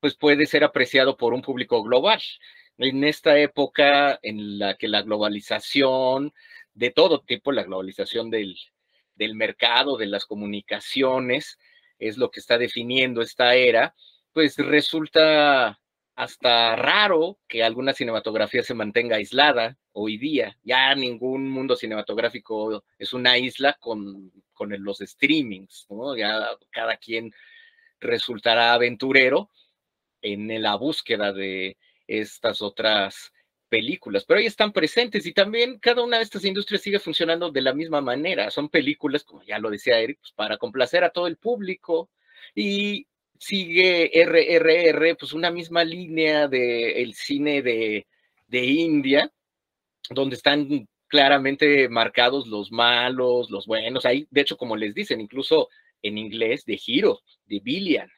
pues 0.00 0.16
puede 0.16 0.46
ser 0.46 0.64
apreciado 0.64 1.16
por 1.16 1.34
un 1.34 1.42
público 1.42 1.82
global. 1.82 2.20
En 2.78 3.04
esta 3.04 3.38
época 3.38 4.18
en 4.22 4.58
la 4.58 4.76
que 4.76 4.88
la 4.88 5.02
globalización 5.02 6.32
de 6.74 6.90
todo 6.90 7.20
tipo, 7.20 7.52
la 7.52 7.64
globalización 7.64 8.30
del, 8.30 8.56
del 9.14 9.34
mercado, 9.34 9.98
de 9.98 10.06
las 10.06 10.24
comunicaciones, 10.24 11.58
es 11.98 12.16
lo 12.16 12.30
que 12.30 12.40
está 12.40 12.56
definiendo 12.56 13.20
esta 13.20 13.54
era, 13.54 13.94
pues 14.32 14.56
resulta 14.56 15.78
hasta 16.16 16.76
raro 16.76 17.38
que 17.48 17.62
alguna 17.62 17.92
cinematografía 17.92 18.62
se 18.62 18.74
mantenga 18.74 19.16
aislada 19.16 19.76
hoy 19.92 20.16
día. 20.16 20.56
Ya 20.62 20.94
ningún 20.94 21.48
mundo 21.48 21.76
cinematográfico 21.76 22.84
es 22.98 23.12
una 23.12 23.36
isla 23.36 23.76
con, 23.78 24.32
con 24.60 24.84
los 24.84 24.98
streamings, 24.98 25.86
¿no? 25.88 26.14
Ya 26.14 26.50
cada 26.70 26.98
quien 26.98 27.32
resultará 27.98 28.74
aventurero 28.74 29.48
en 30.20 30.62
la 30.62 30.74
búsqueda 30.74 31.32
de 31.32 31.78
estas 32.06 32.60
otras 32.60 33.32
películas, 33.70 34.26
pero 34.26 34.38
ahí 34.38 34.44
están 34.44 34.74
presentes 34.74 35.24
y 35.24 35.32
también 35.32 35.78
cada 35.78 36.02
una 36.02 36.18
de 36.18 36.24
estas 36.24 36.44
industrias 36.44 36.82
sigue 36.82 36.98
funcionando 36.98 37.50
de 37.50 37.62
la 37.62 37.72
misma 37.72 38.02
manera. 38.02 38.50
Son 38.50 38.68
películas, 38.68 39.24
como 39.24 39.42
ya 39.44 39.58
lo 39.58 39.70
decía 39.70 39.98
Eric, 39.98 40.18
pues, 40.20 40.32
para 40.32 40.58
complacer 40.58 41.04
a 41.04 41.10
todo 41.10 41.26
el 41.26 41.38
público 41.38 42.10
y 42.54 43.06
sigue 43.38 44.10
RRR, 44.12 45.16
pues 45.16 45.32
una 45.32 45.50
misma 45.50 45.84
línea 45.84 46.48
del 46.48 47.14
cine 47.14 47.62
de, 47.62 48.06
de 48.46 48.64
India, 48.66 49.32
donde 50.10 50.36
están 50.36 50.86
claramente 51.10 51.88
marcados 51.88 52.46
los 52.46 52.72
malos, 52.72 53.50
los 53.50 53.66
buenos. 53.66 54.06
Ahí, 54.06 54.26
de 54.30 54.40
hecho, 54.40 54.56
como 54.56 54.76
les 54.76 54.94
dicen, 54.94 55.20
incluso 55.20 55.68
en 56.02 56.16
inglés, 56.16 56.64
de 56.64 56.80
Hero, 56.86 57.20
de 57.46 57.60
Billion, 57.60 58.10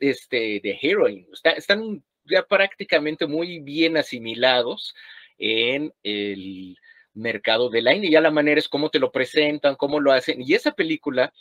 este, 0.00 0.60
de 0.60 0.78
Heroine, 0.80 1.26
están 1.56 2.02
ya 2.24 2.42
prácticamente 2.42 3.26
muy 3.26 3.60
bien 3.60 3.96
asimilados 3.96 4.94
en 5.38 5.92
el 6.02 6.76
mercado 7.14 7.68
de 7.70 7.82
la 7.82 7.94
India. 7.94 8.10
Ya 8.10 8.20
la 8.20 8.30
manera 8.30 8.58
es 8.58 8.68
cómo 8.68 8.90
te 8.90 8.98
lo 8.98 9.12
presentan, 9.12 9.76
cómo 9.76 10.00
lo 10.00 10.12
hacen. 10.12 10.42
Y 10.42 10.54
esa 10.54 10.72
película, 10.72 11.32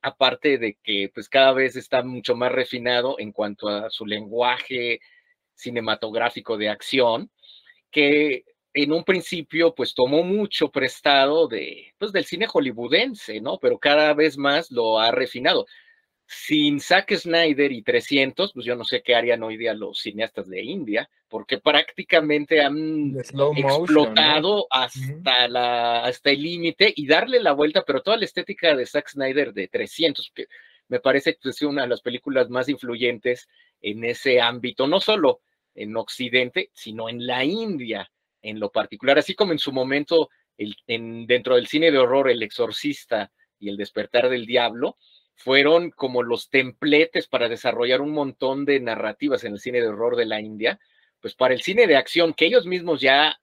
aparte 0.00 0.56
de 0.56 0.78
que 0.82 1.10
pues 1.12 1.28
cada 1.28 1.52
vez 1.52 1.76
está 1.76 2.02
mucho 2.02 2.34
más 2.34 2.52
refinado 2.52 3.16
en 3.18 3.32
cuanto 3.32 3.68
a 3.68 3.90
su 3.90 4.06
lenguaje 4.06 5.00
cinematográfico 5.54 6.56
de 6.56 6.68
acción, 6.68 7.30
que 7.90 8.44
en 8.74 8.92
un 8.92 9.04
principio 9.04 9.74
pues 9.74 9.94
tomó 9.94 10.22
mucho 10.22 10.70
prestado 10.70 11.46
de 11.46 11.94
pues 11.98 12.12
del 12.12 12.24
cine 12.24 12.46
hollywoodense, 12.46 13.40
¿no? 13.40 13.58
Pero 13.58 13.78
cada 13.78 14.14
vez 14.14 14.38
más 14.38 14.70
lo 14.70 14.98
ha 14.98 15.10
refinado. 15.10 15.66
Sin 16.26 16.80
Zack 16.80 17.14
Snyder 17.14 17.72
y 17.72 17.82
300, 17.82 18.52
pues 18.54 18.64
yo 18.64 18.74
no 18.74 18.84
sé 18.84 19.02
qué 19.02 19.14
harían 19.14 19.42
hoy 19.42 19.58
día 19.58 19.74
los 19.74 19.98
cineastas 19.98 20.48
de 20.48 20.62
India, 20.62 21.10
porque 21.28 21.58
prácticamente 21.58 22.62
han 22.62 23.14
explotado 23.18 24.66
hasta, 24.70 25.48
la, 25.48 26.04
hasta 26.04 26.30
el 26.30 26.42
límite 26.42 26.90
y 26.96 27.06
darle 27.06 27.38
la 27.38 27.52
vuelta, 27.52 27.84
pero 27.86 28.02
toda 28.02 28.16
la 28.16 28.24
estética 28.24 28.74
de 28.74 28.86
Zack 28.86 29.10
Snyder 29.10 29.52
de 29.52 29.68
300, 29.68 30.32
que 30.34 30.46
me 30.88 31.00
parece 31.00 31.36
que 31.36 31.50
es 31.50 31.60
una 31.60 31.82
de 31.82 31.88
las 31.88 32.00
películas 32.00 32.48
más 32.48 32.68
influyentes 32.70 33.46
en 33.82 34.02
ese 34.04 34.40
ámbito, 34.40 34.86
no 34.86 35.00
solo 35.00 35.40
en 35.74 35.94
Occidente, 35.96 36.70
sino 36.72 37.10
en 37.10 37.26
la 37.26 37.44
India 37.44 38.10
en 38.42 38.60
lo 38.60 38.70
particular, 38.70 39.18
así 39.18 39.34
como 39.34 39.52
en 39.52 39.58
su 39.58 39.72
momento 39.72 40.28
el, 40.56 40.76
en, 40.86 41.26
dentro 41.26 41.56
del 41.56 41.66
cine 41.66 41.90
de 41.90 41.98
horror 41.98 42.28
El 42.28 42.42
Exorcista 42.42 43.32
y 43.58 43.68
El 43.68 43.76
Despertar 43.76 44.28
del 44.28 44.46
Diablo, 44.46 44.96
fueron 45.34 45.90
como 45.90 46.22
los 46.22 46.50
templetes 46.50 47.26
para 47.26 47.48
desarrollar 47.48 48.00
un 48.00 48.10
montón 48.10 48.64
de 48.64 48.80
narrativas 48.80 49.44
en 49.44 49.54
el 49.54 49.60
cine 49.60 49.80
de 49.80 49.88
horror 49.88 50.16
de 50.16 50.26
la 50.26 50.40
India, 50.40 50.78
pues 51.20 51.34
para 51.34 51.54
el 51.54 51.62
cine 51.62 51.86
de 51.86 51.96
acción 51.96 52.34
que 52.34 52.46
ellos 52.46 52.66
mismos 52.66 53.00
ya 53.00 53.40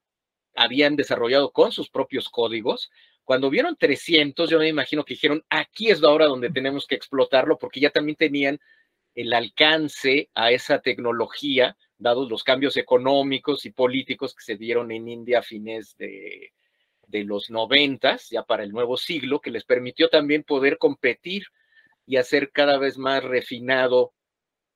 habían 0.56 0.96
desarrollado 0.96 1.52
con 1.52 1.72
sus 1.72 1.90
propios 1.90 2.30
códigos, 2.30 2.90
cuando 3.30 3.52
vieron 3.52 3.76
300, 3.78 4.50
yo 4.50 4.58
me 4.58 4.68
imagino 4.68 5.06
que 5.06 5.14
dijeron, 5.14 5.46
aquí 5.50 5.92
es 5.92 6.02
la 6.02 6.10
hora 6.10 6.26
donde 6.26 6.50
tenemos 6.50 6.88
que 6.88 6.96
explotarlo, 6.96 7.60
porque 7.60 7.80
ya 7.80 7.92
también 7.92 8.16
tenían 8.16 8.60
el 9.14 9.34
alcance 9.34 10.32
a 10.34 10.52
esa 10.52 10.80
tecnología, 10.80 11.78
dados 12.00 12.30
los 12.30 12.44
cambios 12.44 12.78
económicos 12.78 13.66
y 13.66 13.72
políticos 13.72 14.34
que 14.34 14.44
se 14.44 14.56
dieron 14.56 14.92
en 14.92 15.08
India 15.08 15.40
a 15.40 15.44
fines 15.44 15.96
de, 15.98 16.54
de 17.08 17.24
los 17.24 17.50
noventas, 17.52 18.30
ya 18.30 18.44
para 18.44 18.64
el 18.64 18.72
nuevo 18.72 18.98
siglo, 18.98 19.42
que 19.42 19.52
les 19.52 19.66
permitió 19.66 20.10
también 20.10 20.44
poder 20.44 20.78
competir 20.78 21.44
y 22.06 22.18
hacer 22.18 22.52
cada 22.52 22.78
vez 22.78 22.98
más 22.98 23.24
refinado 23.24 24.14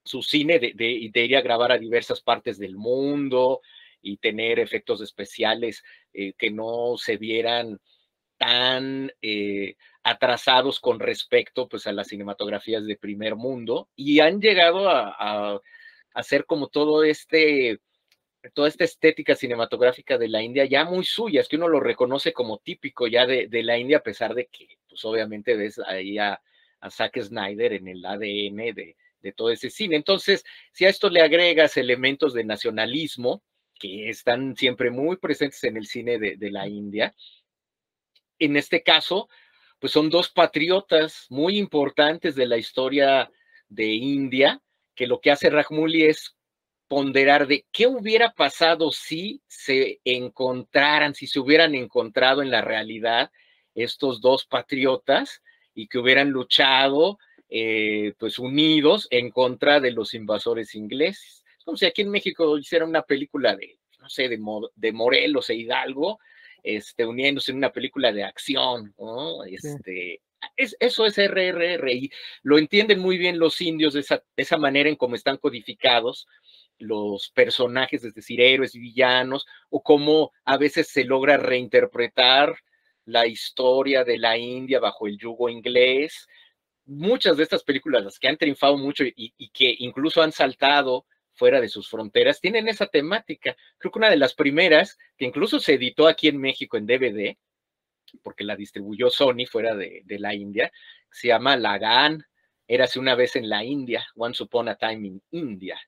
su 0.03 0.21
cine 0.21 0.59
de, 0.59 0.73
de, 0.75 1.25
ir 1.25 1.37
a 1.37 1.41
grabar 1.41 1.71
a 1.71 1.77
diversas 1.77 2.21
partes 2.21 2.59
del 2.59 2.75
mundo 2.75 3.61
y 4.01 4.17
tener 4.17 4.59
efectos 4.59 5.01
especiales 5.01 5.81
eh, 6.13 6.33
que 6.37 6.51
no 6.51 6.95
se 6.97 7.17
vieran 7.17 7.79
tan 8.37 9.11
eh, 9.21 9.75
atrasados 10.03 10.81
con 10.81 10.99
respecto 10.99 11.69
pues, 11.69 11.87
a 11.87 11.93
las 11.93 12.09
cinematografías 12.09 12.85
de 12.85 12.97
primer 12.97 13.35
mundo. 13.35 13.89
Y 13.95 14.19
han 14.19 14.41
llegado 14.41 14.89
a, 14.89 15.61
hacer 16.13 16.45
como 16.45 16.67
todo 16.67 17.03
este 17.03 17.79
toda 18.53 18.67
esta 18.67 18.83
estética 18.83 19.35
cinematográfica 19.35 20.17
de 20.17 20.27
la 20.27 20.41
India 20.41 20.65
ya 20.65 20.83
muy 20.83 21.05
suya, 21.05 21.39
es 21.39 21.47
que 21.47 21.55
uno 21.55 21.69
lo 21.69 21.79
reconoce 21.79 22.33
como 22.33 22.57
típico 22.57 23.07
ya 23.07 23.25
de, 23.25 23.47
la 23.63 23.77
India, 23.77 23.99
a 23.99 24.03
pesar 24.03 24.33
de 24.33 24.47
que, 24.47 24.67
pues 24.89 25.05
obviamente 25.05 25.55
ves 25.55 25.79
ahí 25.79 26.17
a 26.17 26.41
Zack 26.89 27.21
Snyder 27.21 27.73
en 27.73 27.87
el 27.87 28.05
ADN 28.05 28.73
de, 28.73 28.95
todo 29.35 29.51
ese 29.51 29.69
cine. 29.69 29.95
Entonces, 29.95 30.43
si 30.73 30.85
a 30.85 30.89
esto 30.89 31.09
le 31.09 31.21
agregas 31.21 31.77
elementos 31.77 32.33
de 32.33 32.43
nacionalismo, 32.43 33.41
que 33.79 34.09
están 34.09 34.55
siempre 34.55 34.91
muy 34.91 35.17
presentes 35.17 35.63
en 35.63 35.77
el 35.77 35.85
cine 35.85 36.19
de, 36.19 36.51
la 36.51 36.67
India, 36.67 37.15
en 38.39 38.57
este 38.57 38.83
caso, 38.83 39.29
pues 39.79 39.93
son 39.93 40.09
dos 40.09 40.29
patriotas 40.29 41.27
muy 41.29 41.57
importantes 41.57 42.35
de 42.35 42.47
la 42.47 42.57
historia 42.57 43.31
de 43.69 43.85
India, 43.85 44.61
que 44.95 45.07
lo 45.07 45.19
que 45.19 45.31
hace 45.31 45.49
Rajmuli 45.49 46.03
es 46.03 46.35
ponderar 46.87 47.47
de 47.47 47.65
qué 47.71 47.87
hubiera 47.87 48.33
pasado 48.33 48.91
si 48.91 49.41
se 49.47 49.99
encontraran, 50.03 51.15
si 51.15 51.27
se 51.27 51.39
hubieran 51.39 51.75
encontrado 51.75 52.41
en 52.41 52.51
la 52.51 52.61
realidad 52.61 53.31
estos 53.73 54.21
dos 54.21 54.45
patriotas 54.45 55.41
y 55.73 55.87
que 55.87 55.97
hubieran 55.97 56.29
luchado 56.29 57.17
eh, 57.49 58.13
pues 58.17 58.39
unidos 58.39 59.07
en 59.09 59.31
contra 59.31 59.79
de 59.79 59.91
los 59.91 60.13
invasores 60.13 60.75
ingleses. 60.75 61.43
Es 61.57 61.65
como 61.65 61.77
si 61.77 61.85
aquí 61.85 62.01
en 62.01 62.11
México 62.11 62.57
hiciera 62.57 62.85
una 62.85 63.01
película 63.01 63.55
de, 63.55 63.79
no 63.99 64.09
sé, 64.09 64.29
de, 64.29 64.39
de 64.75 64.91
Morelos 64.91 65.49
e 65.49 65.55
Hidalgo, 65.55 66.19
este, 66.61 67.05
uniéndose 67.05 67.51
en 67.51 67.57
una 67.57 67.71
película 67.71 68.11
de 68.11 68.23
acción, 68.23 68.93
¿no? 68.97 69.43
Este, 69.43 70.21
es, 70.55 70.75
eso 70.79 71.05
es 71.05 71.17
RRR 71.17 71.91
y 71.91 72.11
lo 72.41 72.57
entienden 72.57 72.99
muy 72.99 73.17
bien 73.17 73.39
los 73.39 73.59
indios 73.61 73.93
de 73.93 74.05
esa, 74.37 74.57
manera 74.57 74.89
en 74.89 74.95
cómo 74.95 75.15
están 75.15 75.37
codificados 75.37 76.27
los 76.79 77.29
personajes, 77.31 78.03
es 78.03 78.13
decir, 78.13 78.41
héroes 78.41 78.75
y 78.75 78.79
villanos, 78.79 79.45
o 79.69 79.81
cómo 79.81 80.31
a 80.43 80.57
veces 80.57 80.89
se 80.89 81.03
logra 81.03 81.37
reinterpretar 81.37 82.55
la 83.05 83.27
historia 83.27 84.03
de 84.03 84.17
la 84.17 84.37
India 84.37 84.79
bajo 84.79 85.07
el 85.07 85.17
yugo 85.17 85.49
inglés. 85.49 86.27
Muchas 86.85 87.37
de 87.37 87.43
estas 87.43 87.63
películas, 87.63 88.03
las 88.03 88.19
que 88.19 88.27
han 88.27 88.37
triunfado 88.37 88.77
mucho 88.77 89.03
y, 89.05 89.49
que 89.49 89.75
incluso 89.79 90.21
han 90.21 90.31
saltado 90.31 91.05
fuera 91.33 91.61
de 91.61 91.69
sus 91.69 91.89
fronteras, 91.89 92.41
tienen 92.41 92.67
esa 92.67 92.87
temática. 92.87 93.55
Creo 93.77 93.91
que 93.91 93.99
una 93.99 94.09
de 94.09 94.17
las 94.17 94.33
primeras, 94.33 94.97
que 95.17 95.25
incluso 95.25 95.59
se 95.59 95.75
editó 95.75 96.07
aquí 96.07 96.27
en 96.27 96.37
México 96.37 96.77
en 96.77 96.85
DVD, 96.85 97.37
porque 98.21 98.43
la 98.43 98.55
distribuyó 98.55 99.09
Sony 99.09 99.45
fuera 99.49 99.75
de, 99.75 100.03
la 100.19 100.33
India, 100.33 100.71
se 101.11 101.29
llama 101.29 101.57
Lagan, 101.57 102.25
Érase 102.65 102.97
una 102.97 103.13
vez 103.13 103.35
en 103.35 103.49
la 103.49 103.63
India, 103.63 104.05
Once 104.15 104.41
Upon 104.41 104.69
a 104.69 104.75
Time 104.75 105.07
in 105.07 105.21
India, 105.31 105.79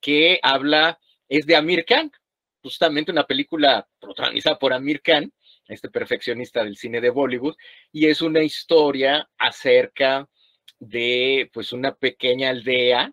que 0.00 0.38
habla, 0.42 0.98
es 1.28 1.46
de 1.46 1.56
Amir 1.56 1.84
Khan, 1.86 2.12
justamente 2.62 3.10
una 3.10 3.26
película 3.26 3.88
protagonizada 3.98 4.58
por 4.58 4.74
Amir 4.74 5.00
Khan, 5.00 5.32
este 5.68 5.88
perfeccionista 5.88 6.62
del 6.64 6.76
cine 6.76 7.00
de 7.00 7.10
Bollywood, 7.10 7.56
y 7.92 8.06
es 8.06 8.20
una 8.20 8.42
historia 8.42 9.28
acerca 9.38 10.28
de 10.78 11.50
pues 11.52 11.72
una 11.72 11.94
pequeña 11.94 12.50
aldea 12.50 13.12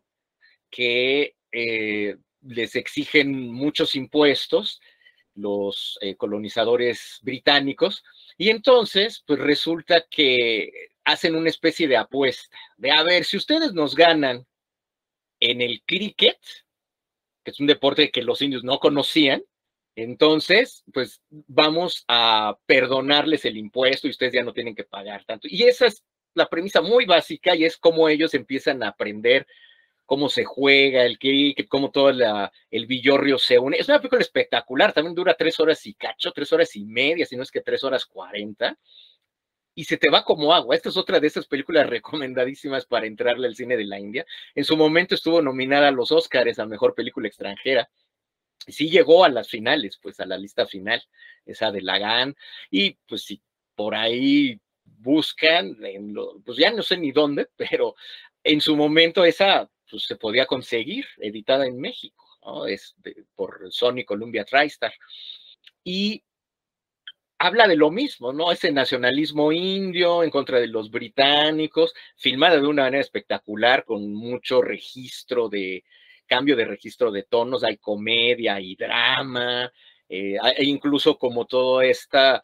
que 0.69 1.35
eh, 1.51 2.15
les 2.41 2.75
exigen 2.75 3.51
muchos 3.51 3.95
impuestos 3.95 4.81
los 5.35 5.97
eh, 6.01 6.15
colonizadores 6.15 7.19
británicos 7.21 8.03
y 8.39 8.49
entonces 8.49 9.23
pues 9.27 9.37
resulta 9.37 10.03
que 10.09 10.89
hacen 11.03 11.35
una 11.35 11.49
especie 11.49 11.87
de 11.87 11.97
apuesta 11.97 12.57
de 12.77 12.89
a 12.89 13.03
ver 13.03 13.23
si 13.25 13.37
ustedes 13.37 13.73
nos 13.73 13.93
ganan 13.93 14.47
en 15.39 15.61
el 15.61 15.83
cricket 15.85 16.39
que 17.43 17.51
es 17.51 17.59
un 17.59 17.67
deporte 17.67 18.09
que 18.09 18.23
los 18.23 18.41
indios 18.41 18.63
no 18.63 18.79
conocían 18.79 19.43
entonces, 20.01 20.83
pues 20.93 21.21
vamos 21.29 22.05
a 22.07 22.57
perdonarles 22.65 23.43
el 23.43 23.57
impuesto 23.57 24.07
y 24.07 24.11
ustedes 24.11 24.33
ya 24.33 24.43
no 24.43 24.53
tienen 24.53 24.75
que 24.75 24.85
pagar 24.85 25.25
tanto. 25.25 25.47
Y 25.51 25.63
esa 25.63 25.87
es 25.87 26.03
la 26.33 26.47
premisa 26.47 26.81
muy 26.81 27.05
básica 27.05 27.53
y 27.55 27.65
es 27.65 27.77
cómo 27.77 28.07
ellos 28.07 28.33
empiezan 28.33 28.81
a 28.81 28.89
aprender 28.89 29.45
cómo 30.09 30.27
se 30.27 30.43
juega 30.43 31.05
el 31.05 31.19
cricket, 31.19 31.67
cómo 31.67 31.91
todo 31.91 32.09
el 32.09 32.87
villorrio 32.87 33.37
se 33.37 33.59
une. 33.59 33.77
Es 33.77 33.87
una 33.87 33.99
película 33.99 34.21
espectacular, 34.21 34.91
también 34.91 35.13
dura 35.13 35.35
tres 35.35 35.59
horas 35.59 35.85
y 35.85 35.93
cacho, 35.93 36.31
tres 36.31 36.51
horas 36.51 36.75
y 36.75 36.83
media, 36.83 37.27
si 37.27 37.37
no 37.37 37.43
es 37.43 37.51
que 37.51 37.61
tres 37.61 37.83
horas 37.83 38.07
cuarenta. 38.07 38.75
Y 39.75 39.83
se 39.83 39.97
te 39.97 40.09
va 40.09 40.23
como 40.25 40.51
agua. 40.51 40.75
Esta 40.75 40.89
es 40.89 40.97
otra 40.97 41.19
de 41.19 41.27
esas 41.27 41.45
películas 41.45 41.87
recomendadísimas 41.89 42.87
para 42.87 43.05
entrarle 43.05 43.45
al 43.45 43.55
cine 43.55 43.77
de 43.77 43.85
la 43.85 43.99
India. 43.99 44.25
En 44.55 44.65
su 44.65 44.75
momento 44.75 45.13
estuvo 45.13 45.43
nominada 45.43 45.89
a 45.89 45.91
los 45.91 46.11
Oscars 46.11 46.57
a 46.57 46.65
Mejor 46.65 46.95
Película 46.95 47.27
Extranjera 47.27 47.87
sí 48.67 48.89
llegó 48.89 49.23
a 49.23 49.29
las 49.29 49.47
finales, 49.47 49.97
pues 50.01 50.19
a 50.19 50.25
la 50.25 50.37
lista 50.37 50.65
final, 50.65 51.01
esa 51.45 51.71
de 51.71 51.81
Lagan, 51.81 52.35
y 52.69 52.97
pues 53.07 53.23
si 53.23 53.41
por 53.73 53.95
ahí 53.95 54.59
buscan, 54.83 55.77
pues 56.45 56.57
ya 56.57 56.71
no 56.71 56.83
sé 56.83 56.97
ni 56.97 57.11
dónde, 57.11 57.47
pero 57.55 57.95
en 58.43 58.59
su 58.61 58.75
momento 58.75 59.23
esa 59.23 59.69
pues, 59.89 60.03
se 60.03 60.15
podía 60.15 60.45
conseguir, 60.45 61.05
editada 61.17 61.65
en 61.65 61.79
México. 61.79 62.25
Es 62.67 62.95
por 63.35 63.67
Sony 63.69 64.05
Columbia 64.05 64.45
TriStar. 64.45 64.93
Y 65.83 66.23
habla 67.37 67.67
de 67.67 67.75
lo 67.75 67.91
mismo, 67.91 68.33
¿no? 68.33 68.51
Ese 68.51 68.71
nacionalismo 68.71 69.51
indio 69.51 70.23
en 70.23 70.29
contra 70.29 70.59
de 70.59 70.67
los 70.67 70.91
británicos, 70.91 71.93
filmada 72.17 72.59
de 72.59 72.67
una 72.67 72.83
manera 72.83 73.01
espectacular, 73.01 73.85
con 73.85 74.13
mucho 74.13 74.61
registro 74.61 75.47
de, 75.49 75.83
cambio 76.29 76.55
de 76.55 76.65
registro 76.65 77.11
de 77.11 77.23
tonos, 77.23 77.63
hay 77.63 77.77
comedia 77.77 78.59
y 78.61 78.75
drama, 78.75 79.71
eh, 80.07 80.37
incluso 80.59 81.17
como 81.17 81.45
todo 81.45 81.81
este 81.81 82.39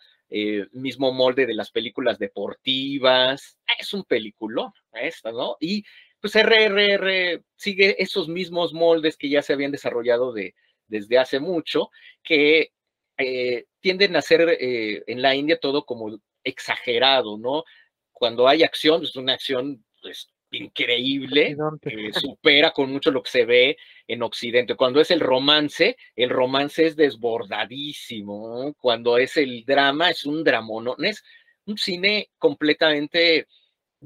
mismo 0.73 1.13
molde 1.13 1.45
de 1.45 1.53
las 1.53 1.71
películas 1.71 2.17
deportivas. 2.17 3.57
Es 3.79 3.93
un 3.93 4.03
peliculón 4.03 4.73
esta, 4.91 5.31
¿no? 5.31 5.55
Y 5.59 5.83
pues 6.21 6.35
RRR 6.35 7.43
sigue 7.55 8.01
esos 8.01 8.27
mismos 8.27 8.73
moldes 8.73 9.17
que 9.17 9.29
ya 9.29 9.41
se 9.41 9.53
habían 9.53 9.71
desarrollado 9.71 10.33
de, 10.33 10.55
desde 10.87 11.17
hace 11.17 11.39
mucho, 11.39 11.89
que 12.23 12.71
eh, 13.17 13.65
tienden 13.79 14.15
a 14.15 14.21
ser 14.21 14.57
en 14.59 15.21
la 15.21 15.35
India 15.35 15.59
todo 15.59 15.85
como 15.85 16.19
exagerado, 16.43 17.37
¿no? 17.37 17.63
Cuando 18.11 18.47
hay 18.47 18.63
acción, 18.63 19.03
es 19.03 19.15
una 19.15 19.33
acción 19.33 19.83
pues, 20.01 20.29
increíble, 20.51 21.55
que 21.81 22.13
supera 22.13 22.71
con 22.71 22.91
mucho 22.91 23.11
lo 23.11 23.21
que 23.21 23.31
se 23.31 23.45
ve 23.45 23.77
en 24.07 24.23
Occidente. 24.23 24.75
Cuando 24.75 25.01
es 25.01 25.11
el 25.11 25.19
romance, 25.19 25.97
el 26.15 26.29
romance 26.29 26.85
es 26.85 26.95
desbordadísimo. 26.95 28.73
Cuando 28.79 29.17
es 29.17 29.37
el 29.37 29.65
drama, 29.65 30.09
es 30.09 30.25
un 30.25 30.43
dramón. 30.43 30.87
Es 31.03 31.23
un 31.65 31.77
cine 31.77 32.29
completamente 32.37 33.47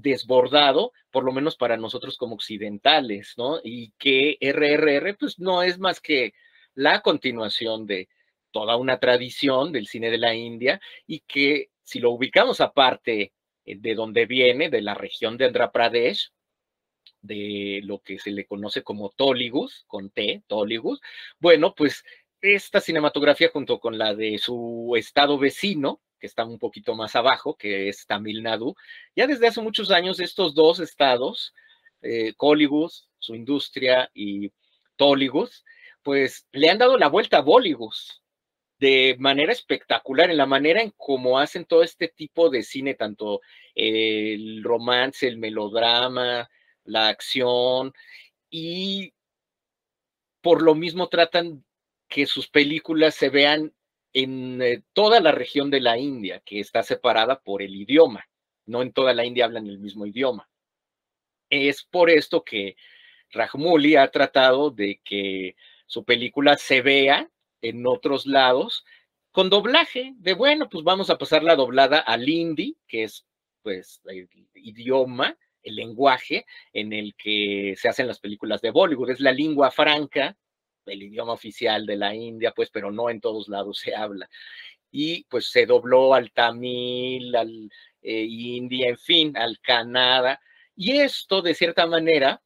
desbordado, 0.01 0.93
por 1.11 1.23
lo 1.23 1.31
menos 1.31 1.55
para 1.55 1.77
nosotros 1.77 2.17
como 2.17 2.35
occidentales, 2.35 3.33
¿no? 3.37 3.59
Y 3.63 3.91
que 3.97 4.37
RRR, 4.41 5.17
pues 5.17 5.39
no 5.39 5.63
es 5.63 5.79
más 5.79 5.99
que 5.99 6.33
la 6.73 7.01
continuación 7.01 7.85
de 7.85 8.09
toda 8.51 8.77
una 8.77 8.99
tradición 8.99 9.71
del 9.71 9.87
cine 9.87 10.09
de 10.09 10.17
la 10.17 10.33
India 10.33 10.81
y 11.05 11.19
que 11.21 11.69
si 11.83 11.99
lo 11.99 12.11
ubicamos 12.11 12.61
aparte 12.61 13.33
eh, 13.65 13.75
de 13.77 13.95
donde 13.95 14.25
viene, 14.25 14.69
de 14.69 14.81
la 14.81 14.93
región 14.93 15.37
de 15.37 15.45
Andhra 15.45 15.71
Pradesh, 15.71 16.31
de 17.21 17.81
lo 17.83 17.99
que 17.99 18.17
se 18.19 18.31
le 18.31 18.45
conoce 18.45 18.81
como 18.81 19.09
Toligus, 19.09 19.83
con 19.87 20.09
T, 20.09 20.43
Toligus. 20.47 21.01
Bueno, 21.39 21.75
pues 21.75 22.05
esta 22.41 22.79
cinematografía 22.79 23.49
junto 23.51 23.79
con 23.79 23.97
la 23.97 24.15
de 24.15 24.37
su 24.37 24.93
estado 24.97 25.37
vecino, 25.37 25.99
que 26.19 26.27
está 26.27 26.45
un 26.45 26.59
poquito 26.59 26.95
más 26.95 27.15
abajo, 27.15 27.55
que 27.55 27.89
es 27.89 28.05
Tamil 28.05 28.43
Nadu, 28.43 28.75
ya 29.15 29.27
desde 29.27 29.47
hace 29.47 29.61
muchos 29.61 29.91
años 29.91 30.19
estos 30.19 30.53
dos 30.53 30.79
estados, 30.79 31.53
eh, 32.01 32.33
su 33.19 33.35
industria, 33.35 34.09
y 34.13 34.51
Toligus, 34.95 35.65
pues 36.03 36.47
le 36.51 36.69
han 36.69 36.77
dado 36.77 36.97
la 36.97 37.07
vuelta 37.07 37.37
a 37.37 37.41
Bollywood 37.41 37.93
de 38.79 39.17
manera 39.19 39.51
espectacular, 39.51 40.29
en 40.29 40.37
la 40.37 40.45
manera 40.45 40.81
en 40.81 40.93
cómo 40.95 41.37
hacen 41.37 41.65
todo 41.65 41.83
este 41.83 42.07
tipo 42.07 42.49
de 42.49 42.63
cine, 42.63 42.93
tanto 42.93 43.41
el 43.75 44.63
romance, 44.63 45.27
el 45.27 45.37
melodrama, 45.37 46.49
la 46.85 47.09
acción 47.09 47.93
y 48.49 49.13
por 50.41 50.61
lo 50.61 50.75
mismo 50.75 51.09
tratan 51.09 51.63
que 52.07 52.25
sus 52.25 52.47
películas 52.47 53.15
se 53.15 53.29
vean 53.29 53.73
en 54.13 54.61
eh, 54.61 54.83
toda 54.93 55.19
la 55.19 55.31
región 55.31 55.69
de 55.69 55.81
la 55.81 55.97
India, 55.97 56.41
que 56.45 56.59
está 56.59 56.83
separada 56.83 57.39
por 57.41 57.61
el 57.61 57.75
idioma. 57.75 58.25
No 58.65 58.81
en 58.81 58.93
toda 58.93 59.13
la 59.13 59.25
India 59.25 59.45
hablan 59.45 59.67
el 59.67 59.79
mismo 59.79 60.05
idioma. 60.05 60.49
Es 61.49 61.83
por 61.83 62.09
esto 62.09 62.43
que 62.43 62.75
Rajmouli 63.31 63.95
ha 63.95 64.09
tratado 64.11 64.71
de 64.71 65.01
que 65.03 65.55
su 65.87 66.03
película 66.03 66.57
se 66.57 66.81
vea 66.81 67.29
en 67.61 67.85
otros 67.87 68.25
lados 68.25 68.85
con 69.31 69.49
doblaje, 69.49 70.13
de 70.17 70.33
bueno, 70.33 70.69
pues 70.69 70.83
vamos 70.83 71.09
a 71.09 71.17
pasar 71.17 71.43
la 71.43 71.55
doblada 71.55 71.99
al 71.99 72.27
hindi, 72.27 72.77
que 72.87 73.03
es 73.03 73.25
pues 73.61 74.01
el 74.05 74.27
idioma, 74.55 75.37
el 75.63 75.75
lenguaje 75.75 76.45
en 76.73 76.93
el 76.93 77.15
que 77.15 77.75
se 77.77 77.89
hacen 77.89 78.07
las 78.07 78.19
películas 78.19 78.61
de 78.61 78.71
Bollywood. 78.71 79.11
Es 79.11 79.19
la 79.19 79.31
lengua 79.31 79.71
franca, 79.71 80.35
el 80.89 81.03
idioma 81.03 81.33
oficial 81.33 81.85
de 81.85 81.95
la 81.97 82.13
India, 82.15 82.51
pues, 82.55 82.69
pero 82.71 82.91
no 82.91 83.09
en 83.09 83.21
todos 83.21 83.47
lados 83.47 83.79
se 83.79 83.95
habla. 83.95 84.29
Y 84.91 85.23
pues 85.25 85.49
se 85.51 85.65
dobló 85.65 86.13
al 86.13 86.31
tamil, 86.31 87.35
al 87.35 87.69
eh, 88.01 88.25
india, 88.27 88.89
en 88.89 88.97
fin, 88.97 89.37
al 89.37 89.59
Canadá. 89.59 90.41
Y 90.75 90.97
esto, 90.99 91.41
de 91.41 91.53
cierta 91.53 91.85
manera, 91.85 92.41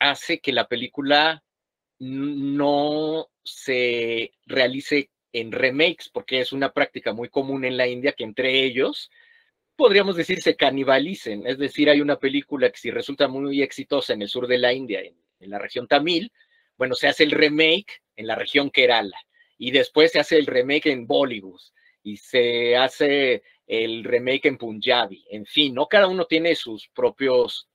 hace 0.00 0.40
que 0.40 0.52
la 0.52 0.68
película 0.68 1.42
no 1.98 3.28
se 3.42 4.32
realice 4.46 5.10
en 5.32 5.52
remakes, 5.52 6.10
porque 6.12 6.40
es 6.40 6.52
una 6.52 6.72
práctica 6.72 7.12
muy 7.12 7.28
común 7.28 7.64
en 7.64 7.76
la 7.76 7.86
India 7.86 8.12
que 8.12 8.24
entre 8.24 8.64
ellos 8.64 9.10
podríamos 9.78 10.16
decir, 10.16 10.42
se 10.42 10.56
canibalicen. 10.56 11.46
Es 11.46 11.56
decir, 11.56 11.88
hay 11.88 12.00
una 12.00 12.18
película 12.18 12.68
que 12.68 12.78
si 12.78 12.90
resulta 12.90 13.28
muy 13.28 13.62
exitosa 13.62 14.12
en 14.12 14.22
el 14.22 14.28
sur 14.28 14.48
de 14.48 14.58
la 14.58 14.72
India, 14.72 15.00
en, 15.00 15.14
la 15.48 15.60
región 15.60 15.86
tamil, 15.86 16.32
bueno, 16.78 16.94
se 16.94 17.08
hace 17.08 17.24
el 17.24 17.32
remake 17.32 18.02
en 18.16 18.26
la 18.26 18.36
región 18.36 18.70
Kerala 18.70 19.18
y 19.58 19.72
después 19.72 20.12
se 20.12 20.20
hace 20.20 20.38
el 20.38 20.46
remake 20.46 20.86
en 20.86 21.06
Bollywood 21.06 21.60
y 22.02 22.16
se 22.16 22.76
hace 22.76 23.42
el 23.66 24.04
remake 24.04 24.46
en 24.46 24.56
Punjabi. 24.56 25.26
En 25.30 25.44
fin, 25.44 25.74
¿no? 25.74 25.86
Cada 25.86 26.06
uno 26.06 26.24
tiene 26.24 26.54
sus 26.54 26.88
propios 26.88 27.68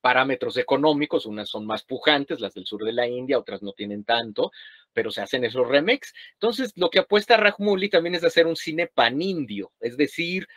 parámetros 0.00 0.56
económicos, 0.56 1.26
unas 1.26 1.50
son 1.50 1.66
más 1.66 1.82
pujantes, 1.84 2.40
las 2.40 2.54
del 2.54 2.64
sur 2.64 2.84
de 2.84 2.92
la 2.92 3.06
India, 3.06 3.38
otras 3.38 3.62
no 3.62 3.72
tienen 3.72 4.04
tanto, 4.04 4.50
pero 4.94 5.10
se 5.10 5.20
hacen 5.20 5.44
esos 5.44 5.68
remakes. 5.68 6.14
Entonces, 6.34 6.72
lo 6.76 6.88
que 6.88 7.00
apuesta 7.00 7.36
Rajmuli 7.36 7.90
también 7.90 8.14
es 8.14 8.24
hacer 8.24 8.46
un 8.46 8.56
cine 8.56 8.86
panindio, 8.86 9.72
es 9.80 9.96
decir, 9.98 10.48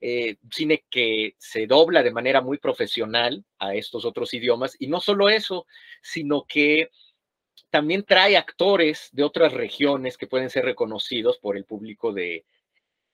eh, 0.00 0.36
cine 0.50 0.84
que 0.90 1.36
se 1.38 1.66
dobla 1.66 2.02
de 2.02 2.10
manera 2.10 2.40
muy 2.40 2.58
profesional 2.58 3.44
a 3.58 3.74
estos 3.74 4.04
otros 4.04 4.34
idiomas. 4.34 4.76
Y 4.78 4.88
no 4.88 5.00
solo 5.00 5.28
eso, 5.28 5.66
sino 6.02 6.44
que 6.46 6.90
también 7.72 8.04
trae 8.04 8.36
actores 8.36 9.08
de 9.12 9.22
otras 9.22 9.54
regiones 9.54 10.18
que 10.18 10.26
pueden 10.26 10.50
ser 10.50 10.66
reconocidos 10.66 11.38
por 11.38 11.56
el 11.56 11.64
público 11.64 12.12
de, 12.12 12.44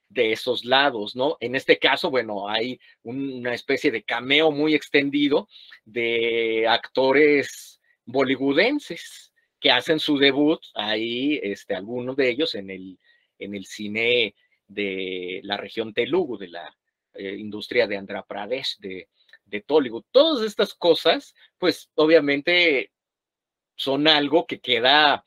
de 0.09 0.33
esos 0.33 0.65
lados, 0.65 1.15
¿no? 1.15 1.37
En 1.39 1.55
este 1.55 1.79
caso, 1.79 2.11
bueno, 2.11 2.49
hay 2.49 2.81
una 3.05 3.55
especie 3.55 3.93
de 3.93 4.03
cameo 4.03 4.51
muy 4.51 4.75
extendido 4.75 5.49
de 5.85 6.67
actores 6.69 7.81
bollywoodenses 8.05 9.33
que 9.61 9.71
hacen 9.71 10.01
su 10.01 10.19
debut 10.19 10.61
ahí, 10.75 11.39
este, 11.41 11.77
algunos 11.77 12.17
de 12.17 12.29
ellos 12.29 12.57
en 12.57 12.71
el, 12.71 12.99
en 13.39 13.55
el 13.55 13.65
cine 13.65 14.35
de 14.67 15.41
la 15.45 15.57
región 15.57 15.95
Telugu, 15.95 16.37
de 16.37 16.49
la 16.49 16.77
eh, 17.15 17.37
industria 17.39 17.87
de 17.87 17.97
Andhra 17.97 18.25
Pradesh, 18.25 18.77
de, 18.79 19.09
de 19.45 19.61
Tollywood. 19.61 20.05
Todas 20.11 20.45
estas 20.45 20.75
cosas, 20.75 21.33
pues 21.59 21.91
obviamente 21.95 22.91
son 23.79 24.09
algo 24.09 24.47
que 24.47 24.61
queda 24.61 25.25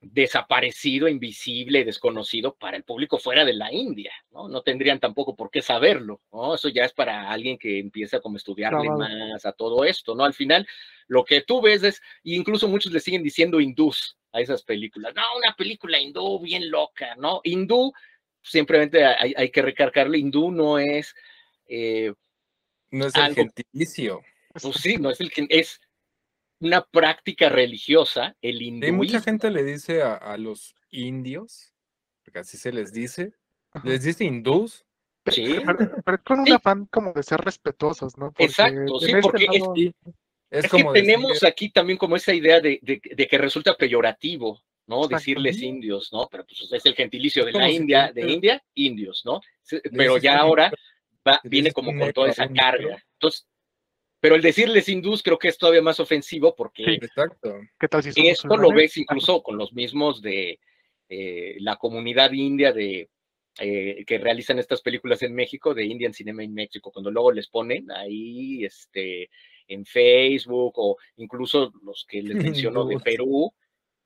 desaparecido, 0.00 1.08
invisible, 1.08 1.84
desconocido 1.84 2.54
para 2.54 2.76
el 2.76 2.84
público 2.84 3.18
fuera 3.18 3.44
de 3.44 3.52
la 3.52 3.70
India, 3.70 4.12
¿no? 4.30 4.48
No 4.48 4.62
tendrían 4.62 4.98
tampoco 4.98 5.36
por 5.36 5.50
qué 5.50 5.60
saberlo, 5.60 6.22
¿no? 6.32 6.54
Eso 6.54 6.70
ya 6.70 6.84
es 6.84 6.92
para 6.92 7.30
alguien 7.30 7.58
que 7.58 7.78
empieza 7.78 8.20
como 8.20 8.36
a 8.36 8.38
estudiarle 8.38 8.88
más 8.88 9.44
a 9.44 9.52
todo 9.52 9.84
esto, 9.84 10.14
¿no? 10.14 10.24
Al 10.24 10.32
final, 10.32 10.66
lo 11.06 11.24
que 11.24 11.42
tú 11.42 11.60
ves 11.60 11.82
es, 11.82 12.00
incluso 12.22 12.66
muchos 12.66 12.92
le 12.92 13.00
siguen 13.00 13.22
diciendo 13.22 13.60
hindús 13.60 14.16
a 14.32 14.40
esas 14.40 14.62
películas, 14.62 15.12
no, 15.14 15.22
una 15.36 15.54
película 15.54 16.00
hindú 16.00 16.40
bien 16.40 16.70
loca, 16.70 17.14
¿no? 17.16 17.40
Hindú, 17.44 17.92
simplemente 18.40 19.04
hay, 19.04 19.50
que 19.50 19.60
recargarle, 19.60 20.18
hindú 20.18 20.50
no 20.50 20.78
es... 20.78 21.14
Eh, 21.66 22.14
no 22.92 23.06
es 23.06 23.14
el 23.16 23.34
gentilicio. 23.34 24.22
Pues 24.60 24.76
sí, 24.76 24.96
no 24.96 25.10
es 25.10 25.20
el 25.20 25.30
es 25.48 25.80
una 26.60 26.82
práctica 26.82 27.48
religiosa, 27.48 28.36
el 28.42 28.62
hinduismo. 28.62 28.98
mucha 28.98 29.20
gente 29.20 29.50
le 29.50 29.64
dice 29.64 30.02
a, 30.02 30.36
los 30.36 30.74
indios, 30.90 31.74
porque 32.22 32.40
así 32.40 32.56
se 32.58 32.72
les 32.72 32.92
dice, 32.92 33.32
les 33.82 34.04
dice 34.04 34.24
hindús. 34.24 34.84
Sí. 35.26 35.58
Pero, 36.04 36.22
con 36.24 36.40
un 36.40 36.52
afán 36.52 36.86
como 36.86 37.12
de 37.12 37.22
ser 37.22 37.40
respetuosos, 37.40 38.16
¿no? 38.16 38.32
Exacto, 38.38 39.00
sí, 39.00 39.06
este 39.06 39.20
porque 39.20 39.46
es, 40.50 40.70
que 40.70 40.84
tenemos 40.92 41.44
aquí 41.44 41.70
también 41.70 41.98
como 41.98 42.16
esa 42.16 42.34
idea 42.34 42.60
de, 42.60 42.80
que 42.80 43.38
resulta 43.38 43.76
peyorativo, 43.76 44.62
¿no? 44.86 45.06
Decirles 45.06 45.60
indios, 45.62 46.12
¿no? 46.12 46.28
Pero 46.30 46.44
pues 46.44 46.72
es 46.72 46.86
el 46.86 46.94
gentilicio 46.94 47.44
de 47.44 47.52
la 47.52 47.70
India, 47.70 48.12
de 48.12 48.30
India, 48.30 48.62
indios, 48.74 49.22
¿no? 49.24 49.40
Pero 49.92 50.18
ya 50.18 50.38
ahora 50.38 50.72
viene 51.44 51.72
como 51.72 51.96
con 51.96 52.12
toda 52.12 52.30
esa 52.30 52.48
carga. 52.48 53.02
Entonces, 53.14 53.46
pero 54.20 54.34
el 54.34 54.42
decirles 54.42 54.88
hindús 54.88 55.22
creo 55.22 55.38
que 55.38 55.48
es 55.48 55.58
todavía 55.58 55.82
más 55.82 55.98
ofensivo 55.98 56.54
porque 56.54 56.84
exacto. 56.94 57.58
¿Qué 57.78 57.88
tal 57.88 58.02
si 58.02 58.28
esto 58.28 58.56
lo 58.56 58.70
ves 58.70 58.96
incluso 58.96 59.42
con 59.42 59.56
los 59.56 59.72
mismos 59.72 60.20
de 60.20 60.60
eh, 61.08 61.56
la 61.58 61.76
comunidad 61.76 62.30
india 62.32 62.72
de 62.72 63.08
eh, 63.58 64.04
que 64.06 64.18
realizan 64.18 64.58
estas 64.58 64.80
películas 64.80 65.22
en 65.22 65.34
México, 65.34 65.74
de 65.74 65.84
Indian 65.84 66.14
Cinema 66.14 66.44
en 66.44 66.54
México, 66.54 66.92
cuando 66.92 67.10
luego 67.10 67.32
les 67.32 67.48
ponen 67.48 67.90
ahí 67.90 68.64
este, 68.64 69.28
en 69.66 69.84
Facebook 69.84 70.74
o 70.76 70.96
incluso 71.16 71.72
los 71.82 72.06
que 72.08 72.22
les 72.22 72.36
menciono 72.64 72.84
de 72.84 73.00
Perú, 73.00 73.52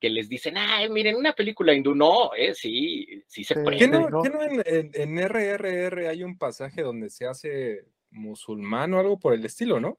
que 0.01 0.09
les 0.09 0.29
dicen, 0.29 0.57
ay, 0.57 0.89
miren, 0.89 1.17
una 1.17 1.35
película 1.35 1.75
hindú, 1.75 1.95
no, 1.95 2.35
eh, 2.35 2.55
sí, 2.55 3.07
sí 3.27 3.45
se 3.45 3.55
prende. 3.55 3.79
¿Qué 3.79 3.89
no, 3.89 4.23
¿qué 4.23 4.31
no 4.31 4.43
en, 4.43 4.91
en, 4.95 5.29
RRR 5.29 6.09
hay 6.09 6.23
un 6.23 6.39
pasaje 6.39 6.83
donde 6.83 7.11
se 7.11 7.27
hace 7.27 7.85
musulmán 8.11 8.95
o 8.95 8.99
algo 8.99 9.19
por 9.19 9.35
el 9.35 9.45
estilo, 9.45 9.79
¿no? 9.79 9.99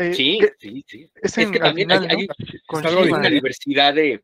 Eh, 0.00 0.14
sí, 0.14 0.38
sí, 0.58 0.82
sí. 0.86 1.10
Es, 1.22 1.34
que 1.34 1.58
también 1.58 1.92
hay, 1.92 2.26
una 3.10 3.28
diversidad 3.28 3.92
de, 3.92 4.22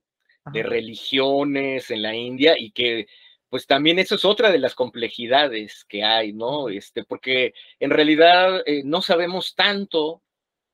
religiones 0.50 1.90
en 1.90 2.00
la 2.00 2.14
India 2.14 2.54
y 2.56 2.70
que 2.70 3.08
pues 3.50 3.66
también 3.66 3.98
eso 3.98 4.14
es 4.14 4.24
otra 4.24 4.50
de 4.50 4.58
las 4.58 4.74
complejidades 4.74 5.84
que 5.84 6.02
hay, 6.02 6.32
¿no? 6.32 6.70
Este, 6.70 7.04
porque 7.04 7.52
en 7.78 7.90
realidad 7.90 8.62
eh, 8.64 8.82
no 8.84 9.02
sabemos 9.02 9.54
tanto, 9.54 10.22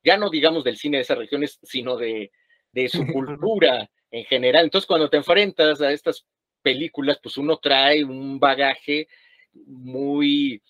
ya 0.05 0.17
no 0.17 0.31
digamos 0.31 0.63
del 0.63 0.77
cine 0.77 0.99
de 0.99 1.03
esas 1.03 1.19
regiones, 1.19 1.59
sino 1.65 1.97
de, 1.97 2.31
de 2.71 2.89
su 2.89 3.05
cultura 3.13 3.91
en 4.13 4.25
general. 4.25 4.65
Entonces, 4.65 4.87
cuando 4.87 5.11
te 5.11 5.17
enfrentas 5.17 5.81
a 5.81 5.91
estas 5.91 6.25
películas, 6.63 7.19
pues 7.21 7.37
uno 7.39 7.57
trae 7.57 8.05
un 8.05 8.39
bagaje 8.39 9.09
muy 9.53 10.63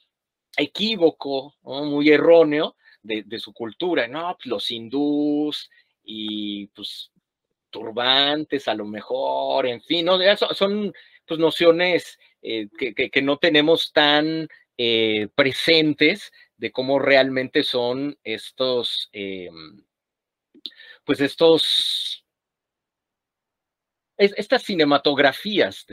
equívoco, 0.57 1.55
muy 1.63 2.09
erróneo, 2.09 2.77
de, 3.03 3.39
su 3.39 3.53
cultura, 3.53 4.09
¿no? 4.09 4.37
Pues, 4.37 4.47
los 4.47 4.70
hindús 4.70 5.70
y 6.05 6.66
pues 6.69 7.11
turbantes 7.70 8.69
a 8.69 8.74
lo 8.74 8.85
mejor, 8.85 9.66
en 9.66 9.83
fin, 9.83 10.07
¿no? 10.07 10.19
Son, 10.37 10.93
pues 11.27 11.41
nociones 11.41 12.19
eh, 12.43 12.69
que, 12.79 13.23
no 13.23 13.39
tenemos 13.39 13.93
tan 13.93 14.49
eh, 14.77 15.29
presentes 15.35 16.33
de 16.57 16.70
cómo 16.70 16.99
realmente 16.99 17.62
son 17.62 18.19
estos, 18.23 19.09
eh, 19.12 19.49
pues 21.05 21.20
estos, 21.20 22.24
estas 24.16 24.62
cinematografías 24.62 25.87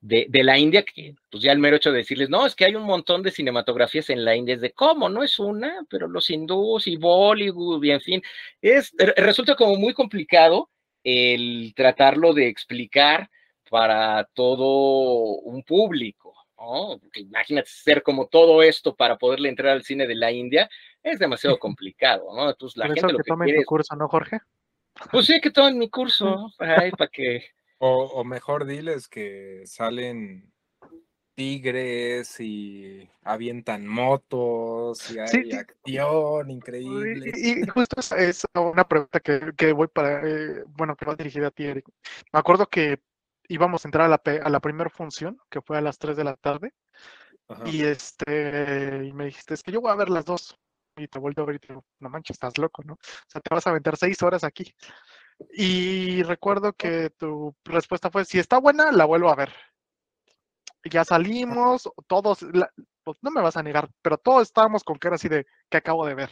de, 0.00 0.26
de, 0.28 0.44
la 0.44 0.58
India, 0.58 0.82
que 0.82 1.14
pues 1.30 1.42
ya 1.42 1.52
el 1.52 1.58
mero 1.58 1.76
hecho 1.76 1.92
de 1.92 1.98
decirles, 1.98 2.30
no, 2.30 2.46
es 2.46 2.54
que 2.54 2.64
hay 2.64 2.74
un 2.74 2.84
montón 2.84 3.22
de 3.22 3.30
cinematografías 3.30 4.08
en 4.10 4.24
la 4.24 4.34
India, 4.34 4.54
es 4.54 4.60
de 4.60 4.72
cómo, 4.72 5.08
no 5.08 5.22
es 5.22 5.38
una, 5.38 5.84
pero 5.90 6.08
los 6.08 6.30
hindús 6.30 6.86
y 6.86 6.96
Bollywood 6.96 7.84
y 7.84 7.90
en 7.90 8.00
fin, 8.00 8.22
es, 8.62 8.94
resulta 9.16 9.54
como 9.56 9.76
muy 9.76 9.92
complicado 9.92 10.70
el 11.04 11.72
tratarlo 11.76 12.32
de 12.32 12.48
explicar 12.48 13.30
para 13.68 14.24
todo 14.32 15.38
un 15.42 15.62
público, 15.62 16.34
¿no? 16.58 16.98
imagínate 17.14 17.68
ser 17.68 18.02
como 18.02 18.26
todo 18.26 18.62
esto 18.62 18.96
para 18.96 19.18
poderle 19.18 19.48
entrar 19.48 19.72
al 19.72 19.84
cine 19.84 20.06
de 20.06 20.14
la 20.14 20.32
India, 20.32 20.68
es 21.02 21.18
demasiado 21.18 21.58
complicado, 21.58 22.34
¿no? 22.34 22.48
Entonces 22.48 22.76
la 22.78 22.86
gente 22.86 23.12
lo 23.12 23.18
que, 23.18 23.24
tome 23.24 23.52
tu 23.52 23.64
curso, 23.64 23.94
¿no, 23.96 24.08
Jorge? 24.08 24.40
Pues 25.10 25.26
sí, 25.26 25.40
que 25.40 25.50
tomen 25.50 25.78
mi 25.78 25.88
curso, 25.88 26.52
para, 26.58 26.90
para 26.90 27.10
que 27.10 27.44
o, 27.80 28.24
mejor 28.24 28.66
diles 28.66 29.08
que 29.08 29.62
salen 29.66 30.52
tigres 31.34 32.38
y 32.40 33.08
avientan 33.22 33.86
motos 33.86 35.10
y 35.10 35.18
hay 35.18 35.52
acción 35.52 36.50
increíble. 36.50 37.32
Y, 37.34 37.66
justo 37.66 38.00
es, 38.16 38.44
una 38.54 38.86
pregunta 38.86 39.20
que, 39.20 39.72
voy 39.72 39.88
para, 39.88 40.20
eh, 40.28 40.64
bueno, 40.66 40.94
que 40.94 41.06
va 41.06 41.14
dirigida 41.14 41.48
a 41.48 41.50
ti, 41.50 41.64
Eric. 41.64 41.86
Me 42.32 42.38
acuerdo 42.38 42.66
que 42.66 43.00
íbamos 43.48 43.84
a 43.84 43.88
entrar 43.88 44.04
a 44.04 44.08
la, 44.08 44.22
a 44.42 44.50
la 44.50 44.60
primera 44.60 44.90
función, 44.90 45.38
que 45.48 45.62
fue 45.62 45.78
a 45.78 45.80
las 45.80 45.98
3 45.98 46.16
de 46.16 46.24
la 46.24 46.36
tarde, 46.36 46.74
y 47.66 47.84
este, 47.84 49.06
y 49.06 49.12
me 49.12 49.26
dijiste, 49.26 49.54
es 49.54 49.62
que 49.62 49.72
yo 49.72 49.80
voy 49.80 49.90
a 49.90 49.96
ver 49.96 50.08
las 50.08 50.24
dos. 50.24 50.56
Y 50.96 51.08
te 51.08 51.18
vuelvo 51.18 51.42
a 51.42 51.46
ver 51.46 51.56
y 51.56 51.58
te 51.58 51.68
digo, 51.68 51.84
no 52.00 52.10
manches, 52.10 52.34
estás 52.34 52.58
loco, 52.58 52.82
¿no? 52.84 52.94
O 52.94 52.98
sea, 53.26 53.40
te 53.40 53.54
vas 53.54 53.66
a 53.66 53.70
aventar 53.70 53.96
seis 53.96 54.22
horas 54.22 54.44
aquí. 54.44 54.74
Y 55.52 56.22
recuerdo 56.22 56.72
que 56.72 57.10
tu 57.10 57.54
respuesta 57.64 58.10
fue, 58.10 58.24
si 58.24 58.38
está 58.38 58.58
buena, 58.58 58.92
la 58.92 59.04
vuelvo 59.04 59.30
a 59.30 59.36
ver. 59.36 59.52
Ya 60.84 61.04
salimos, 61.04 61.88
todos, 62.06 62.40
pues 63.02 63.18
no 63.22 63.30
me 63.30 63.42
vas 63.42 63.56
a 63.56 63.62
negar, 63.62 63.90
pero 64.02 64.18
todos 64.18 64.42
estábamos 64.42 64.84
con 64.84 64.98
cara 64.98 65.16
así 65.16 65.28
de, 65.28 65.46
que 65.68 65.76
acabo 65.76 66.06
de 66.06 66.14
ver. 66.14 66.30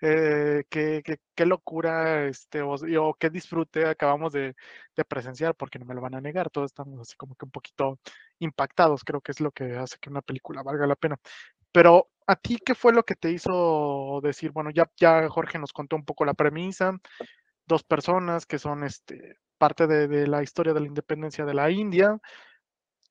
Eh, 0.00 0.64
qué, 0.68 1.02
qué, 1.34 1.46
locura, 1.46 2.26
este, 2.26 2.60
o, 2.62 3.14
qué 3.18 3.30
disfrute 3.30 3.86
acabamos 3.86 4.32
de, 4.32 4.54
presenciar, 5.08 5.54
porque 5.54 5.78
no 5.78 5.86
me 5.86 5.94
lo 5.94 6.00
van 6.00 6.14
a 6.14 6.20
negar, 6.20 6.50
todos 6.50 6.66
estamos 6.70 7.00
así 7.00 7.16
como 7.16 7.34
que 7.34 7.46
un 7.46 7.50
poquito 7.50 7.98
impactados, 8.38 9.04
creo 9.04 9.20
que 9.20 9.32
es 9.32 9.40
lo 9.40 9.50
que 9.52 9.76
hace 9.76 9.98
que 9.98 10.10
una 10.10 10.22
película 10.22 10.62
valga 10.62 10.86
la 10.86 10.96
pena. 10.96 11.16
Pero 11.72 12.10
a 12.26 12.36
ti, 12.36 12.58
¿qué 12.64 12.74
fue 12.74 12.92
lo 12.92 13.04
que 13.04 13.14
te 13.16 13.30
hizo 13.30 14.20
decir, 14.22 14.50
bueno, 14.52 14.70
ya, 14.70 14.90
ya 14.96 15.28
Jorge 15.28 15.58
nos 15.58 15.72
contó 15.72 15.96
un 15.96 16.04
poco 16.04 16.24
la 16.24 16.34
premisa, 16.34 16.98
dos 17.66 17.82
personas 17.84 18.46
que 18.46 18.58
son 18.58 18.84
este, 18.84 19.38
parte 19.58 19.86
de, 19.86 20.26
la 20.26 20.42
historia 20.42 20.72
de 20.74 20.80
la 20.80 20.86
independencia 20.86 21.44
de 21.44 21.54
la 21.54 21.70
India, 21.70 22.18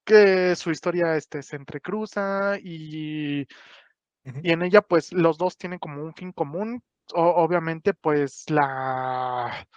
que 0.06 0.56
su 0.56 0.72
historia 0.72 1.16
este, 1.16 1.42
se 1.44 1.56
entrecruza 1.56 2.58
y, 2.62 3.42
y 3.42 4.52
en 4.52 4.62
ella 4.64 4.82
pues 4.82 5.14
los 5.14 5.38
dos 5.38 5.58
tienen 5.58 5.80
como 5.80 6.04
un 6.04 6.14
fin 6.14 6.32
común, 6.32 6.84
obviamente 7.14 7.94
pues 7.94 8.50
la, 8.50 9.68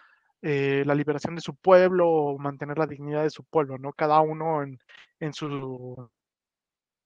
eh, 0.42 0.82
la 0.86 0.94
liberación 0.94 1.34
de 1.34 1.40
su 1.40 1.54
pueblo 1.56 2.08
o 2.08 2.38
mantener 2.38 2.78
la 2.78 2.86
dignidad 2.86 3.22
de 3.22 3.30
su 3.30 3.44
pueblo, 3.44 3.78
¿no? 3.78 3.92
Cada 3.92 4.20
uno 4.20 4.62
en, 4.62 4.78
en 5.20 5.32
su 5.32 6.10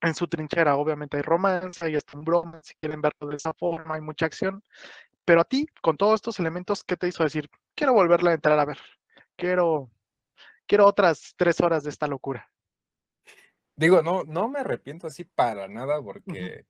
en 0.03 0.15
su 0.15 0.27
trinchera, 0.29 0.77
obviamente 0.77 1.17
hay 1.17 1.23
romance, 1.23 1.85
hay 1.85 1.97
hasta 1.97 2.17
un 2.17 2.25
broma, 2.25 2.61
si 2.63 2.75
quieren 2.77 3.01
verlo 3.01 3.29
de 3.29 3.37
esa 3.37 3.53
forma, 3.53 3.95
hay 3.97 4.01
mucha 4.01 4.27
acción, 4.27 4.63
pero 5.25 5.41
a 5.41 5.45
ti, 5.45 5.67
con 5.83 5.97
todos 5.97 6.17
estos 6.17 6.39
elementos, 6.41 6.85
¿qué 6.85 6.97
te 6.97 7.09
hizo 7.09 7.25
decir? 7.25 7.49
Quiero 7.75 7.93
volverla 7.93 8.31
a 8.31 8.35
entrar 8.35 8.59
a 8.59 8.65
ver. 8.65 8.79
Quiero, 9.37 9.91
quiero 10.67 10.87
otras 10.87 11.35
tres 11.37 11.61
horas 11.61 11.85
de 11.85 11.91
esta 11.91 12.07
locura. 12.07 12.51
Digo, 13.77 14.03
no, 14.03 14.25
no 14.25 14.49
me 14.49 14.61
arrepiento 14.61 15.07
así 15.07 15.25
para 15.25 15.67
nada 15.69 16.03
porque 16.03 16.67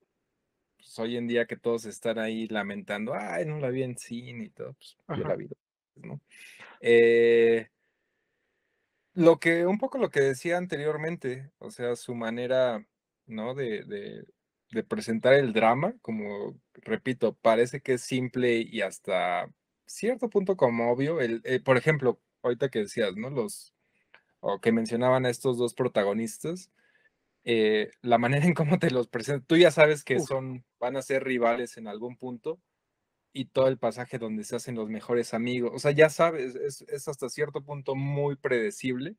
pues, 0.76 0.98
hoy 0.98 1.16
en 1.16 1.26
día 1.26 1.46
que 1.46 1.56
todos 1.56 1.84
están 1.86 2.18
ahí 2.18 2.46
lamentando, 2.48 3.14
ay, 3.14 3.46
no 3.46 3.58
la 3.58 3.70
vi 3.70 3.82
en 3.82 3.98
cine 3.98 4.44
y 4.44 4.50
todo, 4.50 4.74
pues 4.74 4.96
yo 5.08 5.26
la 5.26 5.34
vi, 5.34 5.48
¿no? 5.96 6.20
Eh, 6.80 7.68
lo 9.14 9.38
que, 9.38 9.66
un 9.66 9.78
poco 9.78 9.98
lo 9.98 10.10
que 10.10 10.20
decía 10.20 10.56
anteriormente, 10.56 11.50
o 11.58 11.70
sea, 11.70 11.96
su 11.96 12.14
manera, 12.14 12.86
¿no? 13.26 13.54
de, 13.54 13.84
de 13.84 14.24
presentar 14.88 15.34
el 15.34 15.52
drama, 15.52 15.94
como 16.02 16.60
repito, 16.74 17.34
parece 17.34 17.80
que 17.80 17.94
es 17.94 18.02
simple 18.02 18.58
y 18.60 18.82
hasta 18.82 19.52
cierto 19.86 20.30
punto 20.30 20.56
como 20.56 20.90
obvio. 20.92 21.20
El, 21.20 21.42
eh, 21.44 21.60
por 21.60 21.76
ejemplo, 21.76 22.20
ahorita 22.42 22.68
que 22.70 22.80
decías, 22.80 23.16
¿no? 23.16 23.30
Los, 23.30 23.74
o 24.40 24.60
que 24.60 24.72
mencionaban 24.72 25.26
a 25.26 25.30
estos 25.30 25.58
dos 25.58 25.74
protagonistas, 25.74 26.70
eh, 27.44 27.90
la 28.02 28.18
manera 28.18 28.46
en 28.46 28.54
cómo 28.54 28.78
te 28.78 28.90
los 28.90 29.08
presentan, 29.08 29.46
tú 29.46 29.56
ya 29.56 29.70
sabes 29.70 30.04
que 30.04 30.20
son, 30.20 30.64
van 30.78 30.96
a 30.96 31.02
ser 31.02 31.24
rivales 31.24 31.76
en 31.76 31.88
algún 31.88 32.16
punto 32.16 32.60
y 33.32 33.46
todo 33.46 33.68
el 33.68 33.78
pasaje 33.78 34.18
donde 34.18 34.44
se 34.44 34.56
hacen 34.56 34.74
los 34.74 34.88
mejores 34.90 35.34
amigos, 35.34 35.72
o 35.74 35.78
sea, 35.78 35.92
ya 35.92 36.10
sabes, 36.10 36.54
es, 36.56 36.82
es 36.82 37.08
hasta 37.08 37.28
cierto 37.28 37.62
punto 37.62 37.94
muy 37.94 38.36
predecible 38.36 39.16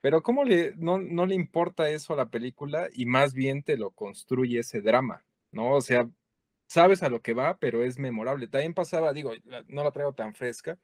Pero 0.00 0.22
¿cómo 0.22 0.44
le, 0.44 0.74
no, 0.76 0.98
no 0.98 1.26
le 1.26 1.34
importa 1.34 1.90
eso 1.90 2.14
a 2.14 2.16
la 2.16 2.30
película 2.30 2.88
y 2.92 3.06
más 3.06 3.34
bien 3.34 3.62
te 3.62 3.76
lo 3.76 3.90
construye 3.90 4.60
ese 4.60 4.80
drama, 4.80 5.24
¿no? 5.50 5.72
O 5.74 5.80
sea, 5.80 6.08
sabes 6.68 7.02
a 7.02 7.08
lo 7.08 7.22
que 7.22 7.34
va, 7.34 7.58
pero 7.58 7.82
es 7.84 7.98
memorable. 7.98 8.48
También 8.48 8.74
pasaba, 8.74 9.12
digo, 9.12 9.32
no 9.68 9.84
la 9.84 9.90
traigo 9.92 10.14
tan 10.14 10.34
fresca, 10.34 10.78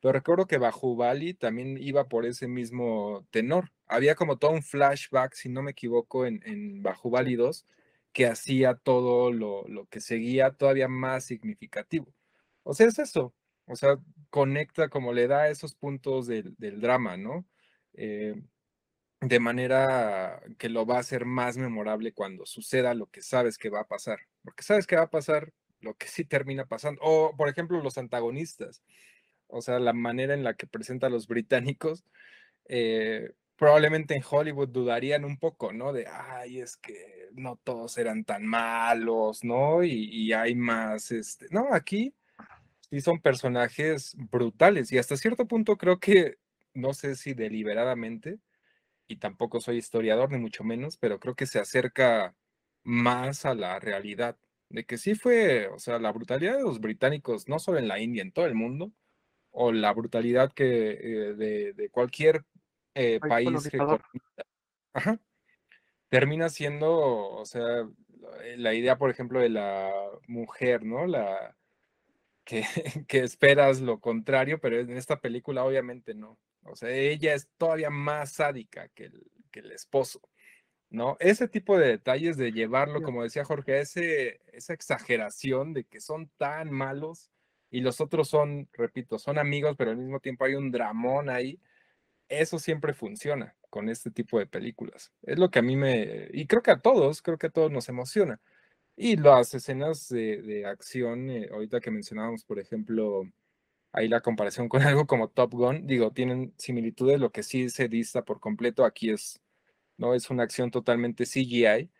pero 0.00 0.12
recuerdo 0.12 0.46
que 0.46 0.58
Bajo 0.58 0.96
Bali 0.96 1.34
también 1.34 1.78
iba 1.78 2.08
por 2.08 2.26
ese 2.26 2.46
mismo 2.48 3.26
tenor. 3.30 3.72
Había 3.86 4.14
como 4.14 4.38
todo 4.38 4.52
un 4.52 4.62
flashback, 4.62 5.34
si 5.34 5.48
no 5.48 5.62
me 5.62 5.72
equivoco, 5.72 6.26
en, 6.26 6.42
en 6.44 6.82
Bajo 6.82 7.10
Bali 7.10 7.36
2, 7.36 7.66
que 8.12 8.26
hacía 8.26 8.74
todo 8.74 9.32
lo, 9.32 9.66
lo 9.68 9.86
que 9.86 10.00
seguía 10.00 10.52
todavía 10.52 10.88
más 10.88 11.24
significativo. 11.24 12.12
O 12.64 12.74
sea, 12.74 12.86
es 12.86 12.98
eso. 12.98 13.34
O 13.66 13.76
sea, 13.76 13.98
conecta 14.30 14.88
como 14.90 15.12
le 15.14 15.26
da 15.26 15.48
esos 15.48 15.74
puntos 15.74 16.26
del, 16.26 16.54
del 16.58 16.80
drama, 16.80 17.16
¿no? 17.16 17.46
Eh, 17.94 18.34
de 19.20 19.40
manera 19.40 20.42
que 20.58 20.68
lo 20.68 20.84
va 20.86 20.96
a 20.96 21.00
hacer 21.00 21.24
más 21.24 21.56
memorable 21.56 22.12
cuando 22.12 22.44
suceda 22.46 22.94
lo 22.94 23.06
que 23.06 23.22
sabes 23.22 23.58
que 23.58 23.70
va 23.70 23.80
a 23.80 23.88
pasar. 23.88 24.20
Porque 24.42 24.62
sabes 24.62 24.86
que 24.86 24.96
va 24.96 25.02
a 25.02 25.10
pasar 25.10 25.52
lo 25.80 25.94
que 25.94 26.08
sí 26.08 26.24
termina 26.24 26.66
pasando. 26.66 27.00
O, 27.02 27.34
por 27.36 27.48
ejemplo, 27.48 27.80
los 27.82 27.98
antagonistas. 27.98 28.82
O 29.46 29.62
sea, 29.62 29.78
la 29.78 29.92
manera 29.92 30.34
en 30.34 30.44
la 30.44 30.54
que 30.54 30.66
presenta 30.66 31.06
a 31.06 31.10
los 31.10 31.26
británicos. 31.26 32.04
Eh, 32.66 33.32
probablemente 33.56 34.14
en 34.14 34.24
Hollywood 34.28 34.68
dudarían 34.68 35.24
un 35.24 35.38
poco, 35.38 35.72
¿no? 35.72 35.92
De, 35.92 36.06
ay, 36.06 36.60
es 36.60 36.76
que 36.76 37.28
no 37.34 37.56
todos 37.62 37.98
eran 37.98 38.24
tan 38.24 38.44
malos, 38.46 39.44
¿no? 39.44 39.84
Y, 39.84 40.32
hay 40.32 40.54
más, 40.54 41.10
este, 41.10 41.46
no, 41.50 41.68
aquí 41.72 42.14
sí 42.90 43.00
son 43.00 43.20
personajes 43.20 44.14
brutales 44.30 44.92
y 44.92 44.98
hasta 44.98 45.16
cierto 45.16 45.46
punto 45.46 45.76
creo 45.76 45.98
que, 45.98 46.36
no 46.74 46.94
sé 46.94 47.16
si 47.16 47.34
deliberadamente, 47.34 48.40
y 49.08 49.16
tampoco 49.16 49.60
soy 49.60 49.78
historiador 49.78 50.30
ni 50.32 50.38
mucho 50.38 50.64
menos, 50.64 50.96
pero 50.96 51.20
creo 51.20 51.34
que 51.34 51.46
se 51.46 51.58
acerca 51.60 52.36
más 52.82 53.44
a 53.46 53.54
la 53.54 53.78
realidad, 53.80 54.38
de 54.68 54.84
que 54.84 54.98
sí 54.98 55.14
fue, 55.14 55.68
o 55.68 55.78
sea, 55.78 55.98
la 55.98 56.12
brutalidad 56.12 56.56
de 56.56 56.62
los 56.62 56.80
británicos, 56.80 57.48
no 57.48 57.58
solo 57.58 57.78
en 57.78 57.88
la 57.88 58.00
India, 58.00 58.22
en 58.22 58.32
todo 58.32 58.46
el 58.46 58.54
mundo, 58.54 58.92
o 59.50 59.72
la 59.72 59.92
brutalidad 59.92 60.52
que 60.52 60.90
eh, 60.90 61.34
de, 61.34 61.72
de, 61.74 61.90
cualquier 61.90 62.44
eh, 62.94 63.20
país 63.20 63.68
que 63.68 63.78
Ajá. 64.92 65.20
termina 66.08 66.48
siendo, 66.48 66.92
o 66.92 67.44
sea, 67.44 67.88
la 68.56 68.74
idea, 68.74 68.98
por 68.98 69.10
ejemplo, 69.10 69.40
de 69.40 69.48
la 69.48 69.92
mujer, 70.26 70.84
¿no? 70.84 71.06
La 71.06 71.56
que, 72.44 72.64
que 73.08 73.20
esperas 73.20 73.80
lo 73.80 74.00
contrario, 74.00 74.60
pero 74.60 74.78
en 74.78 74.96
esta 74.96 75.20
película 75.20 75.64
obviamente 75.64 76.14
no. 76.14 76.38
O 76.66 76.76
sea, 76.76 76.90
ella 76.90 77.34
es 77.34 77.48
todavía 77.56 77.90
más 77.90 78.32
sádica 78.32 78.88
que 78.88 79.06
el, 79.06 79.30
que 79.50 79.60
el 79.60 79.72
esposo, 79.72 80.20
¿no? 80.90 81.16
Ese 81.20 81.48
tipo 81.48 81.78
de 81.78 81.88
detalles 81.88 82.36
de 82.36 82.52
llevarlo, 82.52 83.02
como 83.02 83.22
decía 83.22 83.44
Jorge, 83.44 83.80
ese, 83.80 84.40
esa 84.52 84.72
exageración 84.74 85.72
de 85.74 85.84
que 85.84 86.00
son 86.00 86.30
tan 86.36 86.70
malos 86.70 87.30
y 87.70 87.80
los 87.80 88.00
otros 88.00 88.28
son, 88.28 88.68
repito, 88.72 89.18
son 89.18 89.38
amigos, 89.38 89.74
pero 89.76 89.90
al 89.90 89.96
mismo 89.96 90.20
tiempo 90.20 90.44
hay 90.44 90.54
un 90.54 90.70
dramón 90.70 91.28
ahí. 91.28 91.60
Eso 92.28 92.58
siempre 92.58 92.94
funciona 92.94 93.56
con 93.68 93.88
este 93.88 94.10
tipo 94.10 94.38
de 94.38 94.46
películas. 94.46 95.12
Es 95.22 95.38
lo 95.38 95.50
que 95.50 95.58
a 95.58 95.62
mí 95.62 95.76
me, 95.76 96.28
y 96.32 96.46
creo 96.46 96.62
que 96.62 96.70
a 96.70 96.80
todos, 96.80 97.20
creo 97.22 97.38
que 97.38 97.48
a 97.48 97.50
todos 97.50 97.70
nos 97.72 97.88
emociona. 97.88 98.40
Y 98.96 99.16
las 99.16 99.54
escenas 99.54 100.08
de, 100.08 100.40
de 100.42 100.66
acción, 100.66 101.28
eh, 101.30 101.48
ahorita 101.52 101.80
que 101.80 101.90
mencionábamos, 101.90 102.44
por 102.44 102.60
ejemplo, 102.60 103.24
ahí 103.94 104.08
la 104.08 104.20
comparación 104.20 104.68
con 104.68 104.82
algo 104.82 105.06
como 105.06 105.28
Top 105.28 105.52
Gun, 105.52 105.86
digo, 105.86 106.12
tienen 106.12 106.52
similitudes, 106.58 107.18
lo 107.18 107.32
que 107.32 107.42
sí 107.42 107.70
se 107.70 107.88
dista 107.88 108.22
por 108.22 108.40
completo 108.40 108.84
aquí 108.84 109.10
es, 109.10 109.40
no 109.96 110.14
es 110.14 110.28
una 110.30 110.42
acción 110.42 110.70
totalmente 110.70 111.24
CGI, 111.24 111.90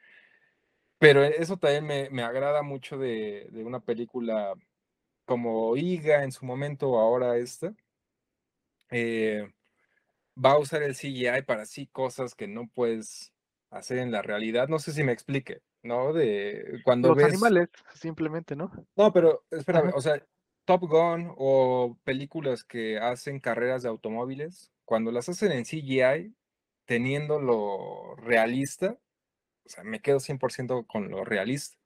pero 0.98 1.24
eso 1.24 1.56
también 1.56 1.86
me, 1.86 2.10
me 2.10 2.22
agrada 2.22 2.62
mucho 2.62 2.98
de, 2.98 3.48
de, 3.50 3.64
una 3.64 3.80
película 3.80 4.54
como 5.24 5.76
Iga 5.76 6.24
en 6.24 6.32
su 6.32 6.44
momento, 6.44 6.98
ahora 6.98 7.36
esta, 7.38 7.74
eh, 8.90 9.48
va 10.42 10.52
a 10.52 10.58
usar 10.58 10.82
el 10.82 10.94
CGI 10.94 11.42
para 11.46 11.64
sí 11.66 11.86
cosas 11.86 12.34
que 12.34 12.48
no 12.48 12.68
puedes 12.68 13.32
hacer 13.70 13.98
en 13.98 14.12
la 14.12 14.22
realidad, 14.22 14.68
no 14.68 14.78
sé 14.78 14.92
si 14.92 15.04
me 15.04 15.12
explique. 15.12 15.62
¿no? 15.84 16.12
De 16.12 16.80
cuando 16.82 17.08
Los 17.08 17.18
ves... 17.18 17.26
animales, 17.26 17.68
simplemente, 17.94 18.56
¿no? 18.56 18.72
No, 18.96 19.12
pero 19.12 19.44
espérame, 19.50 19.92
o 19.94 20.00
sea, 20.00 20.24
Top 20.64 20.82
Gun 20.82 21.32
o 21.36 21.98
películas 22.04 22.64
que 22.64 22.98
hacen 22.98 23.40
carreras 23.40 23.82
de 23.82 23.88
automóviles, 23.88 24.72
cuando 24.84 25.12
las 25.12 25.28
hacen 25.28 25.52
en 25.52 25.64
CGI, 25.64 26.34
teniendo 26.86 27.40
lo 27.40 28.14
realista, 28.16 28.98
o 29.64 29.68
sea, 29.68 29.84
me 29.84 30.00
quedo 30.00 30.20
100% 30.20 30.86
con 30.86 31.10
lo 31.10 31.24
realista, 31.24 31.76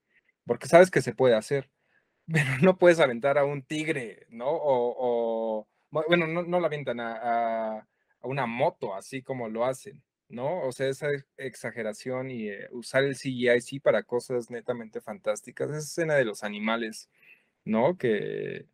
porque 0.47 0.69
sabes 0.69 0.91
que 0.91 1.03
se 1.03 1.15
puede 1.15 1.35
hacer, 1.37 1.71
pero 2.33 2.51
no 2.63 2.79
puedes 2.79 3.01
aventar 3.01 3.39
a 3.39 3.45
un 3.45 3.63
tigre, 3.63 4.27
¿no? 4.31 4.49
O, 4.51 4.95
o 5.63 5.69
bueno, 5.91 6.27
no, 6.27 6.43
no 6.43 6.61
la 6.61 6.67
aventan 6.69 7.01
a 7.01 7.87
una 8.23 8.47
moto, 8.47 8.95
así 8.95 9.23
como 9.23 9.49
lo 9.49 9.65
hacen. 9.65 10.03
¿no? 10.29 10.63
O 10.67 10.73
sea, 10.73 10.89
esa 10.89 11.09
exageración 11.37 12.31
y 12.31 12.49
eh, 12.51 12.69
usar 12.73 13.05
el 13.05 13.17
CGI 13.17 13.61
sí 13.61 13.81
para 13.81 14.03
cosas 14.03 14.51
netamente 14.51 15.01
fantásticas. 15.01 15.71
Esa 15.71 15.79
escena 15.79 16.15
de 16.15 16.25
los 16.25 16.45
animales, 16.45 17.09
¿no? 17.69 17.97
Que 17.97 18.67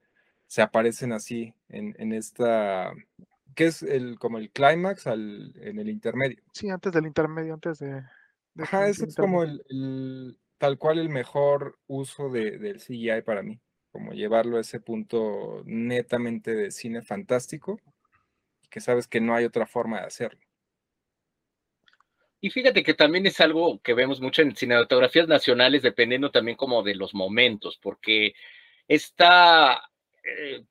se 0.46 0.62
aparecen 0.62 1.12
así 1.12 1.54
en, 1.68 1.94
en 1.98 2.12
esta, 2.12 2.92
que 3.54 3.66
es 3.66 3.82
el, 3.82 4.18
como 4.18 4.38
el 4.38 4.50
clímax 4.50 5.06
en 5.06 5.78
el 5.78 5.88
intermedio. 5.88 6.42
Sí, 6.52 6.68
antes 6.70 6.92
del 6.92 7.06
intermedio, 7.06 7.54
antes 7.54 7.78
de... 7.80 8.02
de 8.54 8.62
Ajá, 8.62 8.88
ese 8.88 9.06
es 9.06 9.16
como 9.16 9.42
el, 9.42 9.62
el, 9.68 10.38
tal 10.58 10.78
cual 10.78 10.98
el 10.98 11.08
mejor 11.08 11.78
uso 11.86 12.30
de, 12.30 12.58
del 12.58 12.78
CGI 12.78 13.22
para 13.24 13.42
mí, 13.42 13.60
como 13.90 14.12
llevarlo 14.12 14.56
a 14.56 14.60
ese 14.60 14.80
punto 14.80 15.62
netamente 15.64 16.54
de 16.54 16.70
cine 16.70 17.02
fantástico, 17.02 17.80
que 18.70 18.80
sabes 18.80 19.06
que 19.06 19.20
no 19.20 19.34
hay 19.34 19.44
otra 19.44 19.66
forma 19.66 20.00
de 20.00 20.06
hacerlo. 20.06 20.40
Y 22.40 22.50
fíjate 22.50 22.82
que 22.82 22.92
también 22.92 23.24
es 23.26 23.40
algo 23.40 23.80
que 23.80 23.94
vemos 23.94 24.20
mucho 24.20 24.42
en 24.42 24.54
cinematografías 24.54 25.26
nacionales, 25.26 25.82
dependiendo 25.82 26.30
también 26.30 26.58
como 26.58 26.82
de 26.82 26.94
los 26.94 27.14
momentos, 27.14 27.78
porque 27.80 28.34
esta 28.88 29.82
eh, 30.22 30.64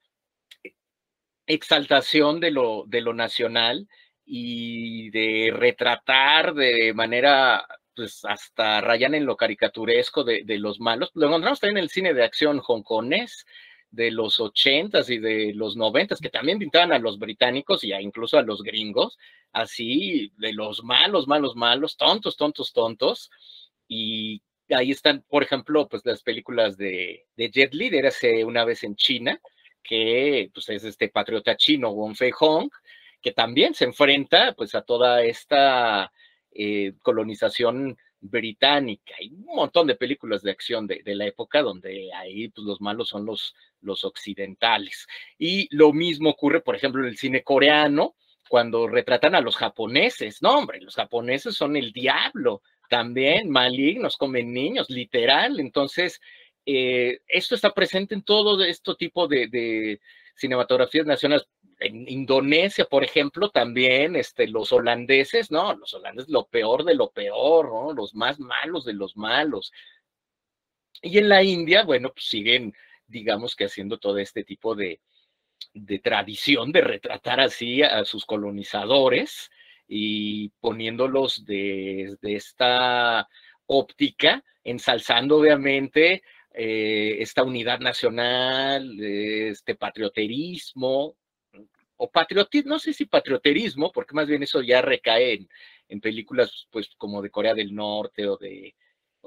exaltación 1.47 2.39
de 2.39 2.51
lo, 2.51 2.83
de 2.87 3.01
lo 3.01 3.13
nacional 3.13 3.87
y 4.25 5.09
de 5.09 5.51
retratar 5.53 6.53
de 6.53 6.93
manera 6.93 7.65
pues 7.95 8.25
hasta 8.25 8.81
rayan 8.81 9.13
en 9.13 9.25
lo 9.25 9.37
caricaturesco 9.37 10.23
de, 10.23 10.43
de, 10.43 10.57
los 10.57 10.79
malos. 10.79 11.11
Lo 11.13 11.27
encontramos 11.27 11.59
también 11.59 11.77
en 11.77 11.83
el 11.83 11.89
cine 11.89 12.13
de 12.13 12.23
acción 12.23 12.59
hongkonés 12.59 13.45
de 13.93 14.09
los 14.09 14.39
ochentas 14.39 15.11
y 15.11 15.19
de 15.19 15.53
los 15.53 15.77
noventas, 15.77 16.19
que 16.19 16.31
también 16.31 16.57
pintaban 16.57 16.91
a 16.91 16.99
los 16.99 17.19
británicos 17.19 17.83
y 17.83 17.93
a, 17.93 18.01
incluso 18.01 18.39
a 18.39 18.41
los 18.41 18.63
gringos, 18.63 19.19
así 19.51 20.33
de 20.37 20.51
los 20.51 20.83
malos, 20.83 21.27
malos, 21.27 21.55
malos, 21.55 21.95
tontos, 21.95 22.35
tontos, 22.35 22.73
tontos. 22.73 23.29
Y 23.87 24.41
ahí 24.69 24.91
están, 24.91 25.23
por 25.27 25.43
ejemplo, 25.43 25.87
pues 25.87 26.05
las 26.05 26.23
películas 26.23 26.77
de, 26.77 27.25
de 27.35 27.49
Jet 27.51 27.73
Li, 27.73 27.97
hace 27.99 28.43
una 28.45 28.65
vez 28.65 28.83
en 28.83 28.95
China, 28.95 29.39
que 29.83 30.49
pues 30.53 30.69
es 30.69 30.83
este 30.83 31.09
patriota 31.09 31.55
chino, 31.57 31.93
Wong 31.93 32.15
Fei 32.15 32.31
Hong, 32.31 32.69
que 33.21 33.31
también 33.31 33.73
se 33.73 33.85
enfrenta 33.85 34.53
pues 34.53 34.75
a 34.75 34.81
toda 34.81 35.23
esta 35.23 36.11
eh, 36.51 36.93
colonización 37.01 37.97
británica. 38.19 39.15
Hay 39.19 39.29
un 39.29 39.55
montón 39.55 39.87
de 39.87 39.95
películas 39.95 40.41
de 40.41 40.51
acción 40.51 40.87
de, 40.87 41.01
de 41.03 41.15
la 41.15 41.25
época 41.25 41.61
donde 41.61 42.11
ahí 42.13 42.47
pues, 42.49 42.65
los 42.65 42.79
malos 42.81 43.09
son 43.09 43.25
los, 43.25 43.53
los 43.81 44.03
occidentales. 44.05 45.07
Y 45.37 45.67
lo 45.75 45.93
mismo 45.93 46.29
ocurre, 46.29 46.61
por 46.61 46.75
ejemplo, 46.75 47.01
en 47.01 47.09
el 47.09 47.17
cine 47.17 47.43
coreano, 47.43 48.15
cuando 48.49 48.87
retratan 48.87 49.35
a 49.35 49.41
los 49.41 49.55
japoneses. 49.55 50.41
No, 50.41 50.57
hombre, 50.59 50.79
los 50.81 50.95
japoneses 50.95 51.55
son 51.55 51.75
el 51.75 51.91
diablo, 51.91 52.61
también 52.93 53.49
malignos, 53.49 54.17
comen 54.17 54.53
niños, 54.53 54.87
literal. 54.87 55.59
Entonces, 55.59 56.21
eh, 56.63 57.21
esto 57.27 57.55
está 57.55 57.73
presente 57.73 58.13
en 58.13 58.21
todo 58.21 58.63
este 58.63 58.93
tipo 58.93 59.27
de, 59.27 59.99
cinematografías 60.35 61.07
nacionales 61.07 61.47
en 61.79 62.07
Indonesia, 62.07 62.85
por 62.85 63.03
ejemplo, 63.03 63.49
también 63.49 64.15
este, 64.15 64.47
los 64.47 64.71
holandeses, 64.71 65.49
no, 65.49 65.73
los 65.73 65.91
holandeses 65.95 66.29
lo 66.29 66.45
peor 66.45 66.83
de 66.85 66.93
lo 66.93 67.09
peor, 67.09 67.69
¿no? 67.69 67.93
Los 67.93 68.13
más 68.13 68.39
malos 68.39 68.85
de 68.85 68.93
los 68.93 69.17
malos. 69.17 69.73
Y 71.01 71.17
en 71.17 71.29
la 71.29 71.41
India, 71.41 71.83
bueno, 71.83 72.11
pues 72.13 72.25
siguen, 72.25 72.75
digamos 73.07 73.55
que 73.55 73.65
haciendo 73.65 73.97
todo 73.97 74.19
este 74.19 74.43
tipo 74.43 74.75
de, 74.75 75.01
de 75.73 75.97
tradición 75.97 76.71
de 76.71 76.81
retratar 76.81 77.39
así 77.39 77.81
a 77.81 78.05
sus 78.05 78.23
colonizadores 78.23 79.49
y 79.87 80.49
poniéndolos 80.59 81.45
desde 81.45 82.17
de 82.21 82.35
esta 82.35 83.27
óptica, 83.65 84.43
ensalzando 84.63 85.37
obviamente 85.37 86.23
eh, 86.53 87.17
esta 87.19 87.43
unidad 87.43 87.79
nacional, 87.79 88.99
este 88.99 89.75
patrioterismo, 89.75 91.15
o 91.97 92.11
patriotismo, 92.11 92.73
no 92.73 92.79
sé 92.79 92.93
si 92.93 93.05
patrioterismo, 93.05 93.91
porque 93.91 94.15
más 94.15 94.27
bien 94.27 94.43
eso 94.43 94.61
ya 94.61 94.81
recae 94.81 95.33
en, 95.33 95.49
en 95.87 96.01
películas 96.01 96.67
pues 96.69 96.89
como 96.97 97.21
de 97.21 97.29
Corea 97.29 97.53
del 97.53 97.73
Norte 97.73 98.27
o 98.27 98.37
de... 98.37 98.75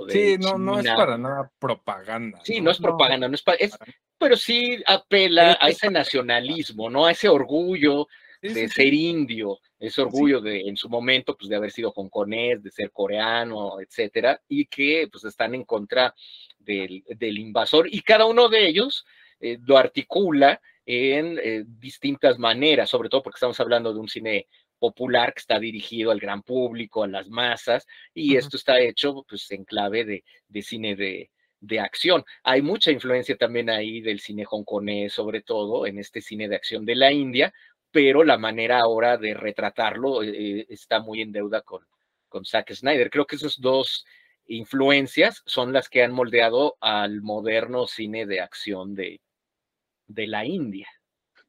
sí, 0.08 0.36
no, 0.38 0.58
no 0.58 0.78
es 0.78 0.86
para 0.86 1.16
nada 1.16 1.50
propaganda. 1.58 2.40
Sí, 2.44 2.60
no, 2.60 2.70
es 2.70 2.78
propaganda, 2.78 3.28
no 3.28 3.34
es, 3.34 3.44
es, 3.58 3.78
pero 4.18 4.36
sí 4.36 4.82
apela 4.86 5.58
a 5.60 5.68
ese 5.68 5.90
nacionalismo, 5.90 6.90
¿no? 6.90 7.06
A 7.06 7.12
ese 7.12 7.28
orgullo 7.28 8.08
de 8.54 8.68
ser 8.68 8.92
indio, 8.92 9.58
ese 9.78 10.02
orgullo 10.02 10.40
de 10.40 10.60
en 10.68 10.76
su 10.76 10.88
momento 10.88 11.36
pues 11.36 11.48
de 11.48 11.56
haber 11.56 11.70
sido 11.70 11.92
hongkonés, 11.92 12.62
de 12.62 12.70
ser 12.70 12.90
coreano, 12.90 13.80
etcétera, 13.80 14.40
y 14.48 14.66
que 14.66 15.08
pues 15.10 15.24
están 15.24 15.54
en 15.54 15.64
contra 15.64 16.14
del, 16.58 17.04
del 17.06 17.38
invasor 17.38 17.88
y 17.92 18.00
cada 18.00 18.26
uno 18.26 18.48
de 18.48 18.66
ellos 18.66 19.04
eh, 19.40 19.58
lo 19.62 19.76
articula 19.76 20.60
en 20.84 21.38
eh, 21.42 21.64
distintas 21.66 22.38
maneras, 22.38 22.90
sobre 22.90 23.08
todo 23.08 23.22
porque 23.22 23.36
estamos 23.36 23.58
hablando 23.60 23.92
de 23.92 24.00
un 24.00 24.08
cine 24.08 24.46
popular 24.78 25.32
que 25.32 25.40
está 25.40 25.58
dirigido 25.58 26.10
al 26.10 26.20
gran 26.20 26.42
público, 26.42 27.02
a 27.02 27.08
las 27.08 27.28
masas, 27.28 27.86
y 28.14 28.36
esto 28.36 28.56
está 28.56 28.78
hecho 28.80 29.24
pues 29.28 29.50
en 29.50 29.64
clave 29.64 30.04
de, 30.04 30.24
de 30.48 30.62
cine 30.62 30.94
de, 30.94 31.30
de 31.60 31.80
acción. 31.80 32.24
Hay 32.42 32.62
mucha 32.62 32.90
influencia 32.92 33.36
también 33.36 33.70
ahí 33.70 34.00
del 34.00 34.20
cine 34.20 34.44
hongkonés, 34.48 35.12
sobre 35.12 35.40
todo 35.42 35.86
en 35.86 35.98
este 35.98 36.20
cine 36.20 36.48
de 36.48 36.56
acción 36.56 36.84
de 36.84 36.94
la 36.94 37.12
India, 37.12 37.52
pero 37.96 38.24
la 38.24 38.36
manera 38.36 38.80
ahora 38.80 39.16
de 39.16 39.32
retratarlo 39.32 40.22
eh, 40.22 40.66
está 40.68 41.00
muy 41.00 41.22
en 41.22 41.32
deuda 41.32 41.62
con, 41.62 41.82
con 42.28 42.44
Zack 42.44 42.74
Snyder. 42.74 43.08
Creo 43.08 43.26
que 43.26 43.36
esas 43.36 43.58
dos 43.58 44.04
influencias 44.48 45.42
son 45.46 45.72
las 45.72 45.88
que 45.88 46.04
han 46.04 46.12
moldeado 46.12 46.76
al 46.82 47.22
moderno 47.22 47.86
cine 47.86 48.26
de 48.26 48.42
acción 48.42 48.94
de, 48.94 49.22
de 50.08 50.26
la 50.26 50.44
India. 50.44 50.86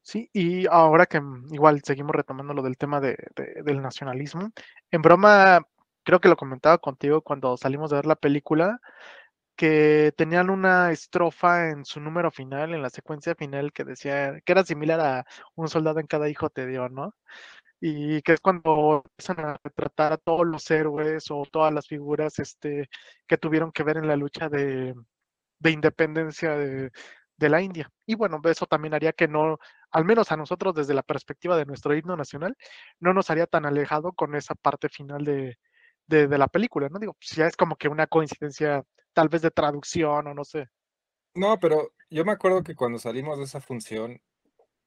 Sí, 0.00 0.30
y 0.32 0.66
ahora 0.68 1.04
que 1.04 1.20
mm, 1.20 1.52
igual 1.52 1.82
seguimos 1.84 2.16
retomando 2.16 2.54
lo 2.54 2.62
del 2.62 2.78
tema 2.78 2.98
de, 2.98 3.18
del 3.62 3.82
nacionalismo, 3.82 4.50
en 4.90 5.02
broma, 5.02 5.60
creo 6.02 6.18
que 6.18 6.30
lo 6.30 6.36
comentaba 6.38 6.78
contigo 6.78 7.20
cuando 7.20 7.58
salimos 7.58 7.90
de 7.90 7.96
ver 7.96 8.06
la 8.06 8.16
película, 8.16 8.80
que 9.58 10.12
tenían 10.16 10.50
una 10.50 10.92
estrofa 10.92 11.70
en 11.70 11.84
su 11.84 12.00
número 12.00 12.30
final, 12.30 12.74
en 12.74 12.82
la 12.82 12.90
secuencia 12.90 13.34
final, 13.34 13.72
que 13.72 13.84
decía 13.84 14.40
que 14.44 14.52
era 14.52 14.64
similar 14.64 15.00
a 15.00 15.26
un 15.56 15.68
soldado 15.68 16.00
en 16.00 16.06
cada 16.06 16.28
hijo 16.28 16.48
te 16.50 16.66
dio, 16.66 16.88
¿no? 16.88 17.14
Y 17.80 18.22
que 18.22 18.34
es 18.34 18.40
cuando 18.40 19.02
empiezan 19.04 19.44
a 19.44 19.58
retratar 19.64 20.12
a 20.12 20.18
todos 20.18 20.46
los 20.46 20.70
héroes 20.70 21.30
o 21.30 21.44
todas 21.50 21.72
las 21.74 21.88
figuras 21.88 22.38
este, 22.38 22.88
que 23.26 23.38
tuvieron 23.38 23.72
que 23.72 23.82
ver 23.84 23.98
en 23.98 24.08
la 24.08 24.16
lucha 24.16 24.48
de, 24.48 24.94
de 25.60 25.70
independencia 25.72 26.56
de, 26.56 26.90
de 27.36 27.48
la 27.48 27.60
India. 27.62 27.90
Y 28.06 28.14
bueno, 28.16 28.40
eso 28.44 28.66
también 28.66 28.94
haría 28.94 29.12
que 29.12 29.28
no, 29.28 29.58
al 29.92 30.04
menos 30.04 30.32
a 30.32 30.36
nosotros 30.36 30.74
desde 30.74 30.94
la 30.94 31.02
perspectiva 31.02 31.56
de 31.56 31.66
nuestro 31.66 31.96
himno 31.96 32.16
nacional, 32.16 32.56
no 33.00 33.14
nos 33.14 33.30
haría 33.30 33.46
tan 33.46 33.66
alejado 33.66 34.12
con 34.12 34.34
esa 34.36 34.54
parte 34.54 34.88
final 34.88 35.24
de, 35.24 35.58
de, 36.08 36.38
la 36.38 36.48
película, 36.48 36.88
¿no? 36.88 36.98
Digo, 36.98 37.14
pues 37.14 37.30
ya 37.30 37.46
es 37.46 37.56
como 37.56 37.76
que 37.76 37.88
una 37.88 38.06
coincidencia 38.06 38.84
tal 39.12 39.28
vez 39.28 39.42
de 39.42 39.50
traducción 39.50 40.26
o 40.26 40.34
no 40.34 40.44
sé. 40.44 40.68
No, 41.34 41.58
pero 41.60 41.92
yo 42.10 42.24
me 42.24 42.32
acuerdo 42.32 42.62
que 42.62 42.74
cuando 42.74 42.98
salimos 42.98 43.38
de 43.38 43.44
esa 43.44 43.60
función, 43.60 44.20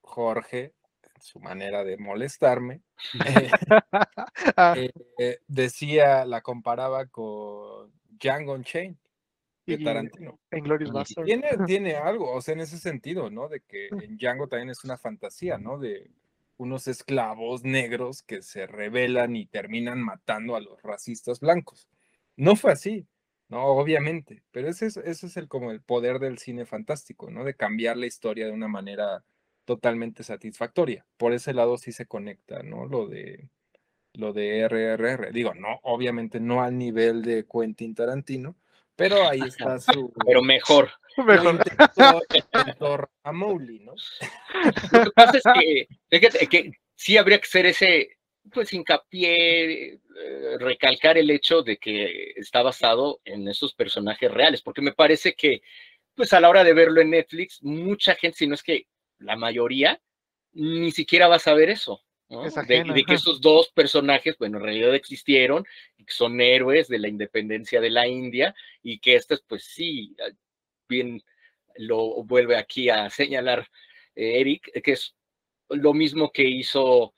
Jorge, 0.02 0.74
en 1.16 1.22
su 1.22 1.40
manera 1.40 1.84
de 1.84 1.98
molestarme, 1.98 2.82
eh, 3.26 3.52
ah. 4.58 4.76
eh, 5.18 5.40
decía, 5.48 6.26
la 6.26 6.42
comparaba 6.42 7.06
con 7.06 7.94
Django 8.10 8.54
Unchained 8.54 8.98
de 9.66 9.78
Tarantino. 9.78 10.40
En 10.50 10.64
Glorious 10.64 10.92
Bastards. 10.92 11.26
Tiene, 11.26 11.50
tiene 11.68 11.96
algo, 11.96 12.34
o 12.34 12.42
sea, 12.42 12.54
en 12.54 12.62
ese 12.62 12.80
sentido, 12.80 13.30
¿no? 13.30 13.48
De 13.48 13.62
que 13.62 13.88
en 13.88 14.18
Django 14.18 14.48
también 14.48 14.72
es 14.72 14.84
una 14.84 14.98
fantasía, 14.98 15.58
¿no? 15.58 15.78
De 15.78 16.10
unos 16.62 16.88
esclavos 16.88 17.64
negros 17.64 18.22
que 18.22 18.42
se 18.42 18.68
rebelan 18.68 19.36
y 19.36 19.48
terminan 19.48 20.00
matando 20.00 20.56
a 20.56 20.62
los 20.62 20.82
racistas 20.84 21.40
blancos. 21.40 21.88
No 22.36 22.56
fue 22.56 22.72
así, 22.72 23.08
no, 23.50 23.66
obviamente, 23.66 24.44
pero 24.52 24.70
ese 24.70 24.86
es, 24.86 24.98
ese 24.98 25.26
es 25.28 25.38
el, 25.38 25.48
como 25.48 25.72
el 25.72 25.82
poder 25.82 26.20
del 26.20 26.38
cine 26.38 26.66
fantástico, 26.66 27.32
¿no? 27.32 27.44
De 27.44 27.56
cambiar 27.56 27.98
la 27.98 28.06
historia 28.06 28.46
de 28.46 28.52
una 28.52 28.68
manera 28.68 29.24
totalmente 29.66 30.24
satisfactoria. 30.24 31.06
Por 31.18 31.34
ese 31.34 31.54
lado 31.54 31.78
sí 31.78 31.92
se 31.92 32.06
conecta, 32.06 32.62
¿no? 32.64 32.86
Lo 32.86 33.08
de 33.08 33.50
lo 34.14 34.34
de 34.34 34.68
RRR. 34.68 35.32
Digo, 35.32 35.54
no, 35.54 35.80
obviamente 35.84 36.40
no 36.40 36.62
al 36.62 36.78
nivel 36.78 37.24
de 37.24 37.46
Quentin 37.46 37.96
Tarantino, 37.96 38.56
pero 38.96 39.28
ahí 39.28 39.42
está 39.42 39.80
su. 39.80 40.14
Pero 40.26 40.42
mejor. 40.42 40.92
Mejor. 42.76 43.10
a 43.24 43.32
Mowgli, 43.32 43.80
¿no? 43.80 43.94
Lo 44.92 45.04
que 45.04 45.12
pasa 45.12 45.38
es 45.38 45.44
que, 45.44 45.88
fíjate, 46.10 46.48
que 46.48 46.72
sí 46.96 47.18
habría 47.18 47.40
que 47.40 47.48
hacer 47.48 47.66
ese, 47.66 48.18
pues, 48.54 48.74
hincapié, 48.74 49.94
eh, 49.94 50.00
recalcar 50.60 51.18
el 51.18 51.30
hecho 51.30 51.62
de 51.62 51.78
que 51.78 52.34
está 52.36 52.62
basado 52.62 53.20
en 53.26 53.48
esos 53.48 53.74
personajes 53.74 54.32
reales, 54.32 54.62
porque 54.62 54.82
me 54.82 54.94
parece 54.94 55.34
que, 55.34 55.62
pues, 56.16 56.34
a 56.34 56.40
la 56.40 56.50
hora 56.50 56.64
de 56.64 56.74
verlo 56.74 57.02
en 57.02 57.12
Netflix, 57.12 57.62
mucha 57.64 58.16
gente, 58.16 58.38
si 58.38 58.48
no 58.48 58.56
es 58.56 58.64
que 58.64 58.88
la 59.20 59.36
mayoría, 59.36 60.02
ni 60.54 60.92
siquiera 60.92 61.28
va 61.28 61.36
a 61.36 61.40
saber 61.40 61.70
eso. 61.70 62.02
De, 62.66 63.04
que 63.06 63.16
esos 63.16 63.42
dos 63.42 63.72
personajes, 63.74 64.38
bueno, 64.38 64.58
en 64.58 64.64
realidad 64.64 64.96
existieron 64.96 65.66
y 65.98 66.06
que 66.06 66.14
son 66.14 66.40
héroes 66.40 66.88
de 66.88 66.98
la 66.98 67.10
independencia 67.10 67.82
de 67.82 67.90
la 67.90 68.08
India 68.08 68.56
y 68.82 69.00
que 69.00 69.16
estas, 69.16 69.42
pues 69.42 69.66
sí, 69.66 70.16
bien 70.92 71.24
lo 71.78 72.24
vuelve 72.24 72.58
aquí 72.58 72.90
a 72.90 73.10
señalar 73.10 73.68
eh, 74.14 74.42
Eric, 74.42 74.82
que 74.84 74.92
es 74.92 75.16
lo 75.70 75.94
mismo 75.94 76.32
que 76.32 76.44
hizo 76.44 77.14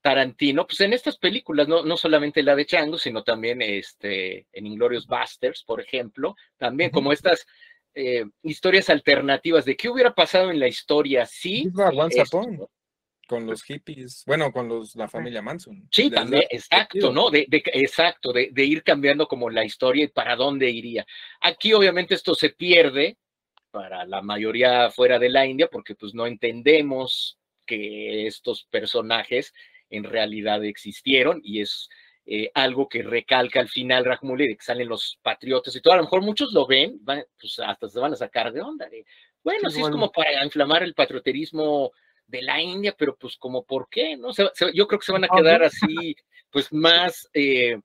Tarantino, 0.00 0.66
pues 0.66 0.80
en 0.80 0.94
estas 0.94 1.18
películas, 1.18 1.68
no, 1.68 1.84
no 1.84 1.96
solamente 1.96 2.42
la 2.42 2.56
de 2.56 2.64
Chango, 2.64 2.96
sino 2.96 3.22
también 3.22 3.60
este, 3.60 4.46
en 4.52 4.66
Inglorious 4.66 5.06
Busters, 5.06 5.62
por 5.62 5.80
ejemplo, 5.80 6.34
también 6.56 6.90
como 6.90 7.12
estas 7.12 7.46
eh, 7.94 8.24
historias 8.42 8.88
alternativas 8.88 9.66
de 9.66 9.76
qué 9.76 9.90
hubiera 9.90 10.14
pasado 10.14 10.50
en 10.50 10.58
la 10.58 10.68
historia 10.68 11.26
si 11.26 11.68
con 13.30 13.46
los 13.46 13.62
hippies, 13.62 14.24
bueno, 14.26 14.50
con 14.50 14.66
los 14.66 14.96
la 14.96 15.06
familia 15.06 15.40
Manson. 15.40 15.86
Sí, 15.92 16.10
también, 16.10 16.42
exacto, 16.50 17.12
¿no? 17.12 17.30
De, 17.30 17.46
exacto, 17.48 18.32
de, 18.32 18.64
ir 18.64 18.82
cambiando 18.82 19.28
como 19.28 19.48
la 19.48 19.64
historia 19.64 20.02
y 20.02 20.08
para 20.08 20.34
dónde 20.34 20.68
iría. 20.68 21.06
Aquí 21.40 21.72
obviamente 21.72 22.16
esto 22.16 22.34
se 22.34 22.50
pierde 22.50 23.18
para 23.70 24.04
la 24.04 24.20
mayoría 24.20 24.90
fuera 24.90 25.20
de 25.20 25.28
la 25.28 25.46
India 25.46 25.68
porque 25.70 25.94
pues 25.94 26.12
no 26.12 26.26
entendemos 26.26 27.38
que 27.66 28.26
estos 28.26 28.64
personajes 28.64 29.54
en 29.90 30.02
realidad 30.02 30.64
existieron 30.64 31.40
y 31.44 31.60
es 31.60 31.88
eh, 32.26 32.50
algo 32.52 32.88
que 32.88 33.04
recalca 33.04 33.60
al 33.60 33.68
final 33.68 34.06
Rajmuli 34.06 34.48
de 34.48 34.56
que 34.56 34.64
salen 34.64 34.88
los 34.88 35.20
patriotas 35.22 35.76
y 35.76 35.80
todo. 35.80 35.94
A 35.94 35.98
lo 35.98 36.02
mejor 36.02 36.22
muchos 36.22 36.52
lo 36.52 36.66
ven, 36.66 37.00
pues 37.04 37.60
hasta 37.60 37.88
se 37.88 38.00
van 38.00 38.12
a 38.12 38.16
sacar 38.16 38.52
de 38.52 38.60
onda. 38.60 38.88
bueno, 39.44 39.70
sí, 39.70 39.80
es 39.80 39.88
como 39.88 40.10
para 40.10 40.44
inflamar 40.44 40.82
el 40.82 40.94
patrioterismo 40.94 41.92
de 42.30 42.42
la 42.42 42.60
India, 42.60 42.94
pero 42.96 43.16
pues 43.16 43.36
como 43.36 43.64
por 43.64 43.88
qué, 43.90 44.16
¿no? 44.16 44.30
yo 44.72 44.86
creo 44.86 44.98
que 44.98 45.06
se 45.06 45.12
van 45.12 45.24
a 45.24 45.28
quedar 45.28 45.62
así, 45.62 46.16
pues 46.50 46.72
más 46.72 47.28
eh, 47.34 47.80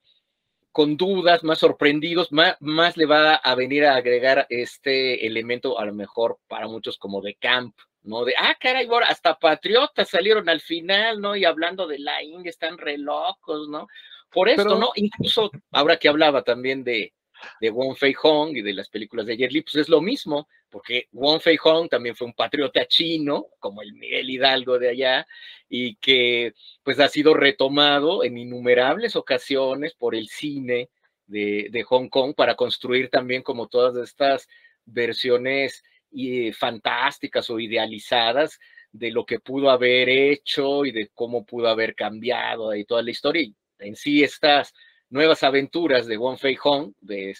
con 0.72 0.98
dudas, 0.98 1.44
más 1.44 1.60
sorprendidos, 1.60 2.32
más, 2.32 2.58
más 2.60 2.98
le 2.98 3.06
va 3.06 3.36
a 3.36 3.56
venir 3.56 3.86
a 3.86 3.96
agregar 3.96 4.46
este 4.50 5.26
elemento, 5.26 5.80
a 5.80 5.86
lo 5.86 5.94
mejor 5.94 6.40
para 6.48 6.68
muchos 6.68 6.98
como 6.98 7.22
de 7.22 7.36
camp, 7.36 7.76
¿no? 8.04 8.26
De, 8.26 8.34
ah, 8.38 8.56
caray, 8.60 8.88
hasta 9.08 9.40
patriotas 9.40 10.10
salieron 10.10 10.50
al 10.50 10.62
final, 10.62 11.22
¿no? 11.22 11.36
Y 11.36 11.46
hablando 11.46 11.88
de 11.88 12.00
la 12.00 12.22
India, 12.22 12.50
están 12.50 12.78
re 12.78 12.98
locos, 12.98 13.68
¿no? 13.70 13.88
Por 14.30 14.50
esto, 14.50 14.78
¿no? 14.78 14.92
Incluso 14.96 15.50
ahora 15.72 15.98
que 15.98 16.10
hablaba 16.10 16.44
también 16.44 16.84
de, 16.84 17.14
de 17.60 17.70
Wong 17.70 17.96
Fei 17.96 18.14
Hong 18.14 18.56
y 18.56 18.62
de 18.62 18.74
las 18.74 18.90
películas 18.90 19.26
de 19.26 19.38
Jet 19.38 19.52
Li, 19.52 19.62
pues 19.62 19.76
es 19.76 19.90
lo 19.90 20.02
mismo, 20.02 20.48
porque 20.70 21.08
Wong 21.12 21.40
Fei 21.42 21.58
Hong 21.58 21.88
también 21.88 22.16
fue 22.16 22.28
un 22.28 22.34
patriota 22.34 22.86
chino, 22.88 23.48
como 23.60 23.82
el 23.82 23.94
Miguel 23.94 24.30
Hidalgo 24.30 24.80
de 24.80 24.90
allá, 24.90 25.28
y 25.70 25.96
que 25.96 26.54
pues 26.84 27.00
ha 27.00 27.08
sido 27.08 27.34
retomado 27.34 28.24
en 28.24 28.38
innumerables 28.38 29.16
ocasiones 29.16 29.94
por 29.94 30.16
el 30.16 30.28
cine 30.28 30.90
de, 31.28 31.68
de 31.72 31.84
Hong 31.84 32.10
Kong 32.10 32.34
para 32.36 32.56
construir 32.56 33.10
también 33.10 33.42
como 33.42 33.68
todas 33.68 33.96
estas 33.98 34.48
versiones 34.86 35.84
y, 36.12 36.52
fantásticas 36.54 37.50
o 37.50 37.60
idealizadas 37.60 38.60
de 38.92 39.12
lo 39.12 39.26
que 39.26 39.40
pudo 39.40 39.70
haber 39.70 40.08
hecho 40.10 40.86
y 40.86 40.92
de 40.92 41.10
cómo 41.14 41.46
pudo 41.46 41.68
haber 41.68 41.96
cambiado 41.96 42.74
y 42.74 42.86
toda 42.86 43.02
la 43.04 43.12
historia. 43.12 43.44
Y 43.44 43.56
en 43.80 43.96
sí 43.96 44.24
estas 44.24 44.74
nuevas 45.10 45.44
aventuras 45.44 46.08
de 46.08 46.18
Wong 46.18 46.38
Fei 46.38 46.56
Hong, 46.56 46.94
de, 47.02 47.36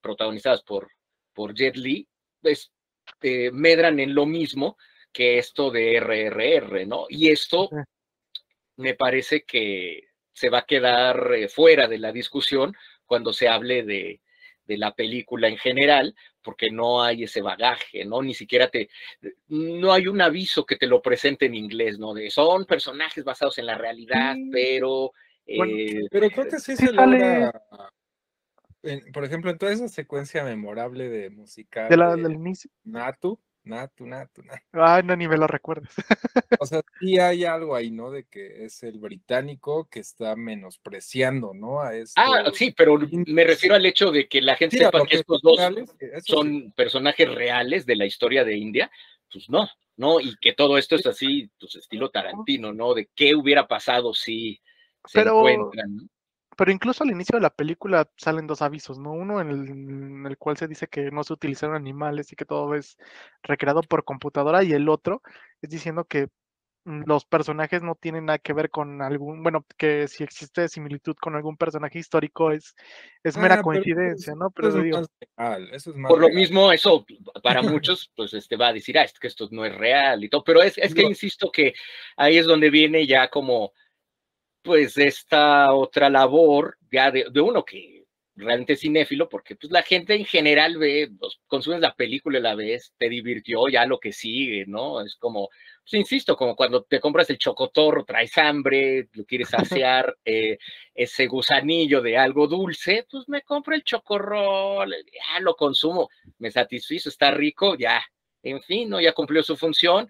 protagonizadas 0.00 0.62
por, 0.62 0.88
por 1.32 1.54
Jet 1.54 1.76
Li, 1.76 2.06
pues, 2.40 2.72
eh, 3.22 3.50
medran 3.52 4.00
en 4.00 4.14
lo 4.14 4.26
mismo 4.26 4.76
que 5.12 5.38
esto 5.38 5.70
de 5.70 6.00
RRR, 6.00 6.86
¿no? 6.86 7.06
Y 7.08 7.30
esto 7.30 7.70
me 8.76 8.94
parece 8.94 9.44
que 9.44 10.08
se 10.32 10.50
va 10.50 10.58
a 10.58 10.66
quedar 10.66 11.32
eh, 11.34 11.48
fuera 11.48 11.86
de 11.86 11.98
la 11.98 12.12
discusión 12.12 12.74
cuando 13.06 13.32
se 13.32 13.48
hable 13.48 13.84
de, 13.84 14.20
de 14.64 14.78
la 14.78 14.94
película 14.94 15.48
en 15.48 15.56
general, 15.56 16.14
porque 16.42 16.70
no 16.70 17.02
hay 17.02 17.24
ese 17.24 17.42
bagaje, 17.42 18.04
¿no? 18.04 18.22
Ni 18.22 18.34
siquiera 18.34 18.68
te, 18.68 18.88
no 19.48 19.92
hay 19.92 20.08
un 20.08 20.20
aviso 20.20 20.66
que 20.66 20.76
te 20.76 20.86
lo 20.86 21.00
presente 21.00 21.46
en 21.46 21.54
inglés, 21.54 21.98
¿no? 21.98 22.12
De 22.12 22.30
son 22.30 22.64
personajes 22.66 23.24
basados 23.24 23.58
en 23.58 23.66
la 23.66 23.76
realidad, 23.76 24.36
pero... 24.50 25.12
Eh, 25.46 26.06
pero 26.10 26.30
creo 26.30 26.48
que 26.48 26.58
sí 26.58 26.76
se 26.76 26.92
logra, 26.92 27.52
por 29.12 29.24
ejemplo, 29.24 29.50
en 29.50 29.58
toda 29.58 29.72
esa 29.72 29.88
secuencia 29.88 30.44
memorable 30.44 31.08
de 31.08 31.30
musical. 31.30 31.88
De 31.88 31.96
la, 31.96 32.16
del 32.16 32.32
inicio. 32.32 32.70
Natu, 32.84 33.38
Natu, 33.64 34.06
Natu, 34.06 34.42
Natu. 34.42 34.62
Ay, 34.72 35.02
no, 35.02 35.16
ni 35.16 35.26
me 35.26 35.36
lo 35.36 35.46
recuerdes. 35.46 35.90
o 36.60 36.66
sea, 36.66 36.82
sí 37.00 37.18
hay 37.18 37.44
algo 37.44 37.74
ahí, 37.74 37.90
¿no? 37.90 38.10
De 38.10 38.24
que 38.24 38.64
es 38.64 38.82
el 38.82 38.98
británico 38.98 39.88
que 39.90 40.00
está 40.00 40.36
menospreciando, 40.36 41.54
¿no? 41.54 41.80
A 41.80 41.92
ah, 42.16 42.50
sí, 42.52 42.74
pero 42.76 42.98
me 43.26 43.44
refiero 43.44 43.74
al 43.74 43.86
hecho 43.86 44.10
de 44.10 44.28
que 44.28 44.42
la 44.42 44.56
gente 44.56 44.78
sepa 44.78 45.06
que 45.06 45.16
estos 45.16 45.40
dos 45.40 45.58
son 46.24 46.72
personajes 46.72 47.34
reales 47.34 47.86
de 47.86 47.96
la 47.96 48.06
historia 48.06 48.44
de 48.44 48.56
India. 48.56 48.90
Pues 49.32 49.48
no, 49.48 49.68
¿no? 49.96 50.20
Y 50.20 50.36
que 50.40 50.52
todo 50.52 50.78
esto 50.78 50.96
es 50.96 51.06
así, 51.06 51.50
pues 51.58 51.74
estilo 51.76 52.10
Tarantino, 52.10 52.72
¿no? 52.72 52.94
De 52.94 53.08
qué 53.14 53.34
hubiera 53.34 53.66
pasado 53.66 54.14
si 54.14 54.60
se 55.06 55.20
encuentran, 55.20 55.96
¿no? 55.96 56.02
Pero 56.56 56.70
incluso 56.70 57.04
al 57.04 57.10
inicio 57.10 57.36
de 57.36 57.42
la 57.42 57.50
película 57.50 58.08
salen 58.16 58.46
dos 58.46 58.62
avisos, 58.62 58.98
¿no? 58.98 59.12
Uno 59.12 59.40
en 59.40 60.26
el, 60.26 60.38
cual 60.38 60.56
se 60.56 60.68
dice 60.68 60.86
que 60.86 61.10
no 61.10 61.24
se 61.24 61.32
utilizaron 61.32 61.74
animales 61.74 62.32
y 62.32 62.36
que 62.36 62.44
todo 62.44 62.74
es 62.74 62.96
recreado 63.42 63.82
por 63.82 64.04
computadora, 64.04 64.62
y 64.62 64.72
el 64.72 64.88
otro 64.88 65.22
es 65.62 65.70
diciendo 65.70 66.04
que 66.04 66.28
mm, 66.84 67.02
los 67.06 67.24
personajes 67.24 67.82
no 67.82 67.96
tienen 67.96 68.26
nada 68.26 68.38
que 68.38 68.52
ver 68.52 68.70
con 68.70 69.02
algún, 69.02 69.42
bueno, 69.42 69.64
que 69.76 70.06
si 70.06 70.22
existe 70.22 70.68
similitud 70.68 71.16
con 71.20 71.34
algún 71.34 71.56
personaje 71.56 71.98
histórico 71.98 72.52
es, 72.52 72.74
es 73.24 73.36
mera 73.36 73.60
coincidencia, 73.60 74.34
¿no? 74.36 74.50
Pero 74.50 74.70
digo, 74.80 75.02
por 76.08 76.20
lo 76.20 76.28
mismo, 76.28 76.70
eso 76.70 77.04
para 77.42 77.62
muchos, 77.82 78.12
pues 78.14 78.32
este 78.32 78.56
va 78.56 78.68
a 78.68 78.72
decir, 78.72 78.96
ah, 78.98 79.06
que 79.20 79.26
esto 79.26 79.48
no 79.50 79.64
es 79.64 79.74
real 79.74 80.22
y 80.22 80.28
todo, 80.28 80.44
pero 80.44 80.62
es, 80.62 80.78
es 80.78 80.94
que 80.94 81.02
insisto 81.02 81.50
que 81.50 81.74
ahí 82.16 82.38
es 82.38 82.46
donde 82.46 82.70
viene 82.70 83.06
ya 83.06 83.28
como 83.28 83.72
pues 84.64 84.96
esta 84.98 85.72
otra 85.74 86.08
labor 86.10 86.78
ya 86.90 87.10
de, 87.10 87.26
uno 87.40 87.64
que 87.64 88.04
realmente 88.34 88.72
es 88.72 88.80
cinéfilo, 88.80 89.28
porque 89.28 89.56
pues 89.56 89.70
la 89.70 89.82
gente 89.82 90.14
en 90.14 90.24
general 90.24 90.78
ve, 90.78 91.10
pues, 91.20 91.38
consumes 91.46 91.80
la 91.80 91.94
película 91.94 92.38
y 92.38 92.42
la 92.42 92.54
ves, 92.56 92.92
te 92.98 93.08
divirtió 93.08 93.68
ya 93.68 93.86
lo 93.86 94.00
que 94.00 94.12
sigue, 94.12 94.64
¿no? 94.66 95.02
Es 95.02 95.16
como, 95.16 95.50
pues 95.82 95.94
insisto, 95.94 96.36
como 96.36 96.56
cuando 96.56 96.82
te 96.82 96.98
compras 96.98 97.30
el 97.30 97.38
chocotorro, 97.38 98.04
traes 98.04 98.36
hambre, 98.38 99.08
lo 99.12 99.24
quieres 99.24 99.50
saciar, 99.84 100.16
eh, 100.24 100.58
ese 100.94 101.26
gusanillo 101.26 102.00
de 102.00 102.16
algo 102.18 102.48
dulce, 102.48 103.06
pues 103.10 103.28
me 103.28 103.42
compro 103.42 103.74
el 103.74 103.84
chocorrol, 103.84 104.90
ya 105.12 105.40
lo 105.40 105.54
consumo, 105.54 106.08
me 106.38 106.50
satisfizo, 106.50 107.10
está 107.10 107.30
rico, 107.32 107.76
ya, 107.76 108.02
en 108.42 108.62
fin, 108.62 108.88
¿no? 108.88 109.00
Ya 109.00 109.12
cumplió 109.12 109.42
su 109.42 109.56
función, 109.56 110.08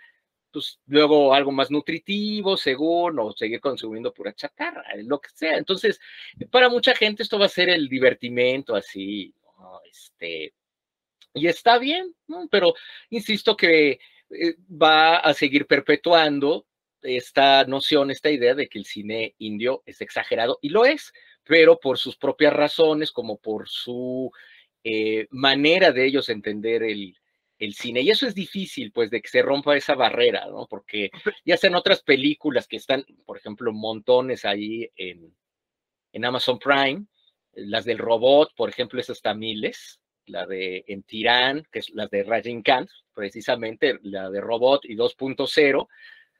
pues 0.55 0.79
luego 0.87 1.35
algo 1.35 1.51
más 1.51 1.71
nutritivo, 1.73 2.57
según, 2.57 3.19
o 3.19 3.33
seguir 3.33 3.61
consumiendo 3.61 4.15
pura 4.15 4.33
chatarra, 4.33 4.85
lo 4.99 5.21
que 5.21 5.31
sea. 5.35 5.59
Entonces, 5.59 6.01
para 6.51 6.69
mucha 6.69 6.95
gente 6.95 7.25
esto 7.25 7.41
va 7.41 7.47
a 7.47 7.49
ser 7.49 7.69
el 7.71 7.89
divertimento 7.89 8.77
así, 8.77 9.35
este, 9.91 10.55
y 11.35 11.49
está 11.49 11.79
bien, 11.79 12.15
¿no? 12.29 12.47
pero 12.49 12.75
insisto 13.11 13.57
que 13.57 13.99
eh, 14.31 14.55
va 14.71 15.17
a 15.17 15.35
seguir 15.35 15.67
perpetuando 15.67 16.67
esta 17.03 17.65
noción, 17.65 18.13
esta 18.13 18.31
idea 18.31 18.55
de 18.55 18.69
que 18.69 18.79
el 18.79 18.87
cine 18.87 19.35
indio 19.39 19.83
es 19.87 20.01
exagerado, 20.01 20.61
y 20.63 20.69
lo 20.69 20.85
es, 20.85 21.13
pero 21.43 21.81
por 21.81 21.99
sus 21.99 22.17
propias 22.17 22.53
razones, 22.53 23.11
como 23.11 23.39
por 23.39 23.69
su 23.69 24.31
eh, 24.85 25.27
manera 25.31 25.91
de 25.91 26.07
ellos 26.07 26.29
entender 26.29 26.85
el, 26.85 27.17
el 27.65 27.75
cine. 27.75 28.01
Y 28.03 28.11
eso 28.11 28.27
es 28.27 28.35
difícil, 28.35 28.93
pues, 28.93 29.11
de 29.11 29.21
que 29.21 29.29
se 29.29 29.43
rompa 29.43 29.77
esa 29.77 29.95
barrera, 29.95 30.47
¿no? 30.47 30.67
Porque 30.67 31.11
ya 31.45 31.57
sean 31.57 31.75
otras 31.75 32.03
películas 32.03 32.69
que 32.69 32.77
están, 32.77 33.05
por 33.25 33.37
ejemplo, 33.39 33.73
montones 33.73 34.45
ahí 34.45 34.91
en, 34.97 35.35
en 36.13 36.25
Amazon 36.25 36.59
Prime, 36.59 37.07
las 37.53 37.85
del 37.85 37.99
robot, 37.99 38.55
por 38.57 38.69
ejemplo, 38.69 39.01
esas 39.01 39.23
tamiles, 39.23 40.01
la 40.27 40.47
de 40.47 40.85
en 40.89 41.03
Tirán, 41.03 41.67
que 41.71 41.81
es 41.81 41.91
la 41.91 42.07
de 42.07 42.63
Khan, 42.65 42.89
precisamente 43.15 43.99
la 44.03 44.31
de 44.31 44.41
Robot 44.41 44.85
y 44.85 44.97
2.0, 44.97 45.89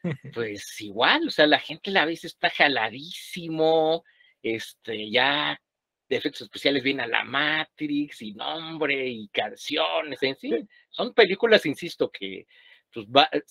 pues 0.35 0.81
igual, 0.81 1.29
o 1.29 1.31
sea, 1.31 1.47
la 1.47 1.59
gente 1.59 1.91
la 1.91 2.05
ve 2.05 2.13
está 2.13 2.51
jaladísimo, 2.51 4.05
este, 4.43 5.11
ya 5.11 5.61
de 6.09 6.17
efectos 6.17 6.43
especiales 6.43 6.83
viene 6.83 7.03
a 7.03 7.09
la 7.09 7.25
Matrix 7.25 8.23
y 8.23 8.33
nombre 8.33 9.09
y 9.09 9.29
canciones, 9.29 10.23
en 10.23 10.37
fin, 10.37 10.69
son 10.91 11.15
películas, 11.15 11.67
insisto, 11.67 12.11
que 12.11 12.47
pues, 12.93 13.07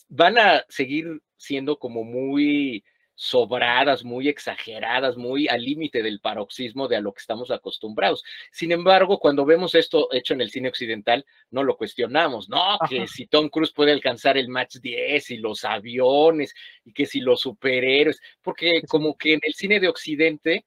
van 0.10 0.38
a 0.38 0.64
seguir 0.70 1.22
siendo 1.38 1.78
como 1.78 2.04
muy 2.04 2.84
sobradas, 3.16 4.04
muy 4.04 4.28
exageradas, 4.28 5.18
muy 5.18 5.48
al 5.48 5.64
límite 5.64 6.02
del 6.02 6.20
paroxismo 6.20 6.88
de 6.88 6.96
a 6.98 7.02
lo 7.02 7.14
que 7.14 7.20
estamos 7.20 7.52
acostumbrados. 7.52 8.24
Sin 8.52 8.72
embargo, 8.72 9.20
cuando 9.20 9.46
vemos 9.46 9.76
esto 9.76 10.08
hecho 10.12 10.34
en 10.34 10.42
el 10.42 10.50
cine 10.50 10.70
occidental, 10.70 11.26
no 11.52 11.64
lo 11.64 11.78
cuestionamos, 11.78 12.50
no, 12.50 12.78
que 12.90 13.08
si 13.08 13.28
Tom 13.28 13.50
Cruise 13.50 13.72
puede 13.72 13.92
alcanzar 13.92 14.38
el 14.38 14.50
match 14.50 14.78
10 14.78 15.32
y 15.32 15.38
los 15.38 15.64
aviones 15.64 16.54
y 16.86 16.94
que 16.94 17.06
si 17.06 17.20
los 17.20 17.42
superhéroes, 17.42 18.20
porque 18.42 18.82
como 18.88 19.16
que 19.16 19.34
en 19.34 19.40
el 19.44 19.54
cine 19.54 19.80
de 19.80 19.90
Occidente 19.90 20.66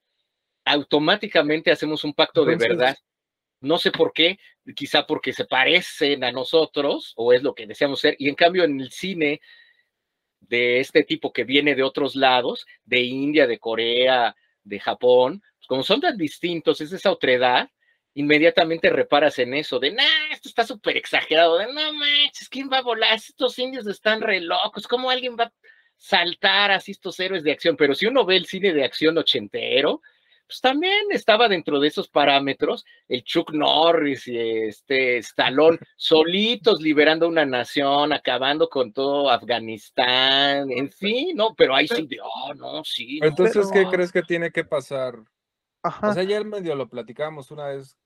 automáticamente 0.66 1.70
hacemos 1.70 2.04
un 2.04 2.12
pacto 2.12 2.44
de 2.44 2.56
verdad. 2.56 2.98
No 3.60 3.78
sé 3.78 3.90
por 3.90 4.12
qué, 4.12 4.38
quizá 4.74 5.06
porque 5.06 5.32
se 5.32 5.46
parecen 5.46 6.24
a 6.24 6.32
nosotros 6.32 7.14
o 7.16 7.32
es 7.32 7.42
lo 7.42 7.54
que 7.54 7.66
deseamos 7.66 8.00
ser. 8.00 8.16
Y 8.18 8.28
en 8.28 8.34
cambio 8.34 8.64
en 8.64 8.80
el 8.80 8.90
cine 8.90 9.40
de 10.40 10.80
este 10.80 11.04
tipo 11.04 11.32
que 11.32 11.44
viene 11.44 11.74
de 11.74 11.82
otros 11.82 12.14
lados, 12.14 12.66
de 12.84 13.00
India, 13.00 13.46
de 13.46 13.58
Corea, 13.58 14.36
de 14.62 14.78
Japón, 14.80 15.42
pues 15.56 15.66
como 15.68 15.82
son 15.82 16.00
tan 16.00 16.16
distintos, 16.18 16.80
es 16.80 16.92
esa 16.92 17.10
otredad, 17.10 17.70
inmediatamente 18.14 18.90
reparas 18.90 19.38
en 19.38 19.54
eso, 19.54 19.78
de, 19.78 19.92
nah, 19.92 20.32
esto 20.32 20.48
está 20.48 20.64
súper 20.64 20.96
exagerado, 20.96 21.58
de, 21.58 21.66
no 21.72 21.92
manches, 21.92 22.48
¿quién 22.48 22.68
va 22.70 22.78
a 22.78 22.82
volar? 22.82 23.14
Estos 23.14 23.58
indios 23.58 23.86
están 23.86 24.20
re 24.20 24.40
locos, 24.40 24.86
¿cómo 24.86 25.10
alguien 25.10 25.36
va 25.38 25.44
a 25.44 25.52
saltar 25.96 26.72
así 26.72 26.92
estos 26.92 27.18
héroes 27.20 27.42
de 27.42 27.52
acción? 27.52 27.76
Pero 27.76 27.94
si 27.94 28.06
uno 28.06 28.24
ve 28.24 28.36
el 28.36 28.46
cine 28.46 28.72
de 28.72 28.84
acción 28.84 29.16
ochentero, 29.16 30.02
pues 30.46 30.60
también 30.60 31.06
estaba 31.10 31.48
dentro 31.48 31.80
de 31.80 31.88
esos 31.88 32.08
parámetros 32.08 32.84
el 33.08 33.24
Chuck 33.24 33.52
Norris 33.52 34.26
y 34.28 34.38
este 34.38 35.18
Stallone 35.18 35.78
solitos 35.96 36.80
liberando 36.80 37.28
una 37.28 37.44
nación, 37.44 38.12
acabando 38.12 38.68
con 38.68 38.92
todo 38.92 39.30
Afganistán, 39.30 40.70
en 40.70 40.90
fin, 40.90 41.36
no, 41.36 41.54
pero 41.54 41.74
ahí 41.74 41.88
sí, 41.88 42.06
de, 42.06 42.18
oh, 42.22 42.54
no, 42.54 42.84
sí. 42.84 43.18
Entonces, 43.22 43.70
¿qué 43.72 43.86
crees 43.86 44.12
que 44.12 44.22
tiene 44.22 44.50
que 44.50 44.64
pasar? 44.64 45.18
O 46.02 46.12
sea, 46.12 46.22
ya 46.22 46.42
medio 46.42 46.74
lo 46.74 46.88
platicábamos 46.88 47.50
una 47.50 47.68
vez, 47.68 47.96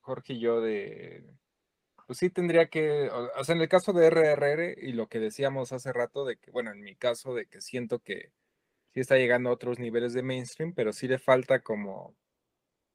Jorge 0.00 0.34
y 0.34 0.40
yo, 0.40 0.60
de, 0.60 1.24
pues 2.06 2.18
sí 2.18 2.30
tendría 2.30 2.68
que, 2.68 3.08
o 3.10 3.44
sea, 3.44 3.54
en 3.54 3.62
el 3.62 3.68
caso 3.68 3.92
de 3.92 4.10
RRR 4.10 4.76
y 4.80 4.92
lo 4.92 5.08
que 5.08 5.18
decíamos 5.18 5.72
hace 5.72 5.92
rato, 5.92 6.24
de 6.24 6.36
que, 6.36 6.50
bueno, 6.50 6.70
en 6.70 6.80
mi 6.80 6.94
caso, 6.94 7.34
de 7.34 7.46
que 7.46 7.60
siento 7.60 7.98
que 8.00 8.32
sí 8.94 9.00
está 9.00 9.16
llegando 9.16 9.50
a 9.50 9.52
otros 9.52 9.80
niveles 9.80 10.12
de 10.12 10.22
mainstream, 10.22 10.72
pero 10.72 10.92
sí 10.92 11.08
le 11.08 11.18
falta 11.18 11.62
como 11.62 12.16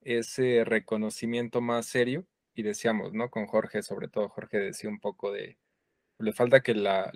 ese 0.02 0.64
reconocimiento 0.64 1.60
más 1.60 1.88
serio. 1.88 2.26
Y 2.54 2.64
decíamos, 2.64 3.14
¿no? 3.14 3.30
Con 3.30 3.48
Jorge, 3.48 3.84
sobre 3.84 4.08
todo 4.08 4.30
Jorge 4.30 4.58
decía 4.58 4.90
un 4.90 5.00
poco 5.00 5.32
de, 5.32 5.58
le 6.20 6.34
falta 6.34 6.62
que 6.62 6.74
la, 6.74 7.12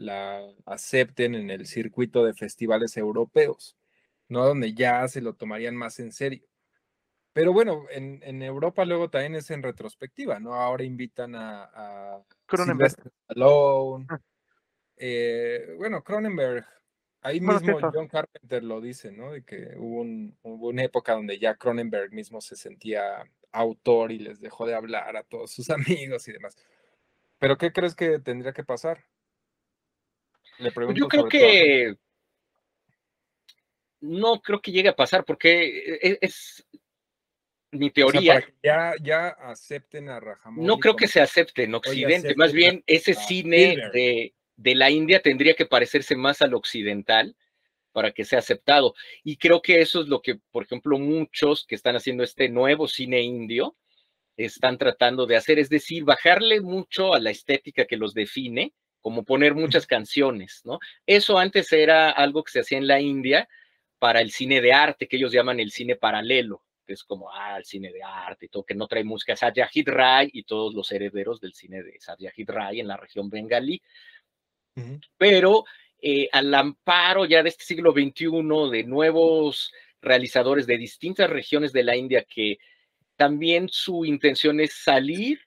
acepten 0.65 1.35
en 1.35 1.49
el 1.49 1.65
circuito 1.65 2.26
de 2.26 2.34
festivales 2.34 2.95
europeos, 2.97 3.77
¿no? 4.27 4.45
Donde 4.45 4.73
ya 4.73 5.07
se 5.07 5.22
lo 5.22 5.34
tomarían 5.34 5.76
más 5.76 5.99
en 5.99 6.11
serio. 6.11 6.45
Pero 7.34 7.51
bueno, 7.51 7.85
en, 7.89 8.43
Europa 8.43 8.85
luego 8.85 9.10
también 9.10 9.35
es 9.35 9.49
en 9.49 9.64
retrospectiva, 9.64 10.39
¿no? 10.39 10.53
Ahora 10.53 10.84
invitan 10.84 11.35
a, 11.35 11.64
a 11.73 12.26
Cronenberg. 12.45 12.95
Ah. 13.30 14.19
Eh, 14.97 15.73
bueno, 15.77 16.03
Cronenberg 16.03 16.65
Ahí 17.23 17.39
mismo 17.39 17.79
John 17.93 18.07
Carpenter 18.09 18.63
lo 18.63 18.81
dice, 18.81 19.11
¿no? 19.11 19.31
De 19.31 19.43
que 19.43 19.73
hubo, 19.77 20.01
una 20.43 20.83
época 20.83 21.13
donde 21.13 21.39
ya 21.39 21.55
Cronenberg 21.55 22.11
mismo 22.11 22.41
se 22.41 22.57
sentía 22.57 23.23
autor 23.53 24.11
y 24.11 24.19
les 24.19 24.41
dejó 24.41 24.65
de 24.65 24.75
hablar 24.75 25.15
a 25.15 25.23
todos 25.23 25.51
sus 25.51 25.69
amigos 25.69 26.27
y 26.27 26.33
demás. 26.33 26.57
Pero 27.39 27.57
¿qué 27.57 27.71
crees 27.71 27.95
que 27.95 28.19
tendría 28.19 28.51
que 28.51 28.65
pasar? 28.65 29.05
Le 30.57 30.71
pues 30.71 30.73
pregunto 30.73 30.99
Yo 30.99 31.07
creo 31.07 31.27
que 31.29 31.95
no 34.01 34.41
creo 34.41 34.61
que 34.61 34.71
llegue 34.73 34.89
a 34.89 34.95
pasar 34.95 35.23
porque 35.23 35.99
e, 36.01 36.17
es, 36.19 36.67
mi 37.71 37.89
teoría. 37.89 38.45
ya, 38.61 38.93
ya 39.01 39.29
acepten 39.29 40.09
a 40.09 40.19
Rajamón. 40.19 40.65
No 40.65 40.77
creo 40.77 40.95
que 40.95 41.07
se 41.07 41.21
acepte 41.21 41.63
en 41.63 41.73
Occidente, 41.75 42.35
más 42.35 42.51
bien 42.51 42.83
ese 42.85 43.13
cine 43.13 43.77
de 43.93 44.33
de 44.55 44.75
la 44.75 44.89
India 44.91 45.21
tendría 45.21 45.55
que 45.55 45.65
parecerse 45.65 46.15
más 46.15 46.41
al 46.41 46.53
occidental 46.53 47.35
para 47.91 48.11
que 48.11 48.25
sea 48.25 48.39
aceptado. 48.39 48.95
Y 49.23 49.38
creo 49.38 49.61
que 49.61 49.81
eso 49.81 50.01
es 50.01 50.07
lo 50.07 50.21
que, 50.21 50.35
por 50.51 50.63
ejemplo, 50.63 50.99
muchos 50.99 51.65
que 51.65 51.75
están 51.75 51.95
haciendo 51.95 52.23
este 52.23 52.49
nuevo 52.49 52.88
cine 52.88 53.21
indio, 53.21 53.75
están 54.35 54.77
tratando 54.77 55.25
de 55.25 55.35
hacer, 55.35 55.59
es 55.59 55.69
decir, 55.69 56.03
bajarle 56.03 56.59
mucho 56.61 57.13
a 57.13 57.19
la 57.19 57.30
estética 57.30 57.85
que 57.85 57.97
los 57.97 58.13
define, 58.13 58.73
como 58.99 59.23
poner 59.23 59.53
muchas 59.53 59.85
canciones, 59.85 60.61
¿no? 60.63 60.80
Eso 61.05 61.38
antes 61.38 61.71
era 61.73 62.09
algo 62.09 62.43
que 62.43 62.53
se 62.53 62.61
hacía 62.61 62.77
en 62.77 62.88
la 62.88 63.01
India 63.01 63.47
para 63.99 64.21
el 64.21 64.31
cine 64.31 64.61
de 64.61 64.73
arte, 64.73 65.07
que 65.07 65.17
ellos 65.17 65.31
llaman 65.31 65.59
el 65.59 65.71
cine 65.71 65.95
paralelo, 65.95 66.63
que 66.85 66.93
es 66.93 67.03
como, 67.03 67.30
ah, 67.31 67.57
el 67.57 67.65
cine 67.65 67.91
de 67.91 68.01
arte 68.01 68.45
y 68.45 68.49
todo, 68.49 68.63
que 68.63 68.75
no 68.75 68.88
trae 68.88 69.03
música, 69.03 69.35
Satyajit 69.35 69.88
Ray 69.88 70.30
y 70.34 70.43
todos 70.43 70.73
los 70.73 70.91
herederos 70.91 71.39
del 71.41 71.53
cine 71.53 71.84
de 71.84 71.99
Satyajit 71.99 72.49
Ray 72.49 72.80
en 72.80 72.88
la 72.88 72.97
región 72.97 73.30
bengalí. 73.30 73.81
Pero 75.17 75.65
eh, 76.01 76.27
al 76.31 76.53
amparo 76.53 77.25
ya 77.25 77.43
de 77.43 77.49
este 77.49 77.63
siglo 77.63 77.91
XXI, 77.91 78.69
de 78.71 78.83
nuevos 78.83 79.71
realizadores 80.01 80.67
de 80.67 80.77
distintas 80.77 81.29
regiones 81.29 81.71
de 81.71 81.83
la 81.83 81.95
India 81.95 82.25
que 82.27 82.57
también 83.15 83.69
su 83.69 84.03
intención 84.03 84.59
es 84.59 84.73
salir 84.73 85.39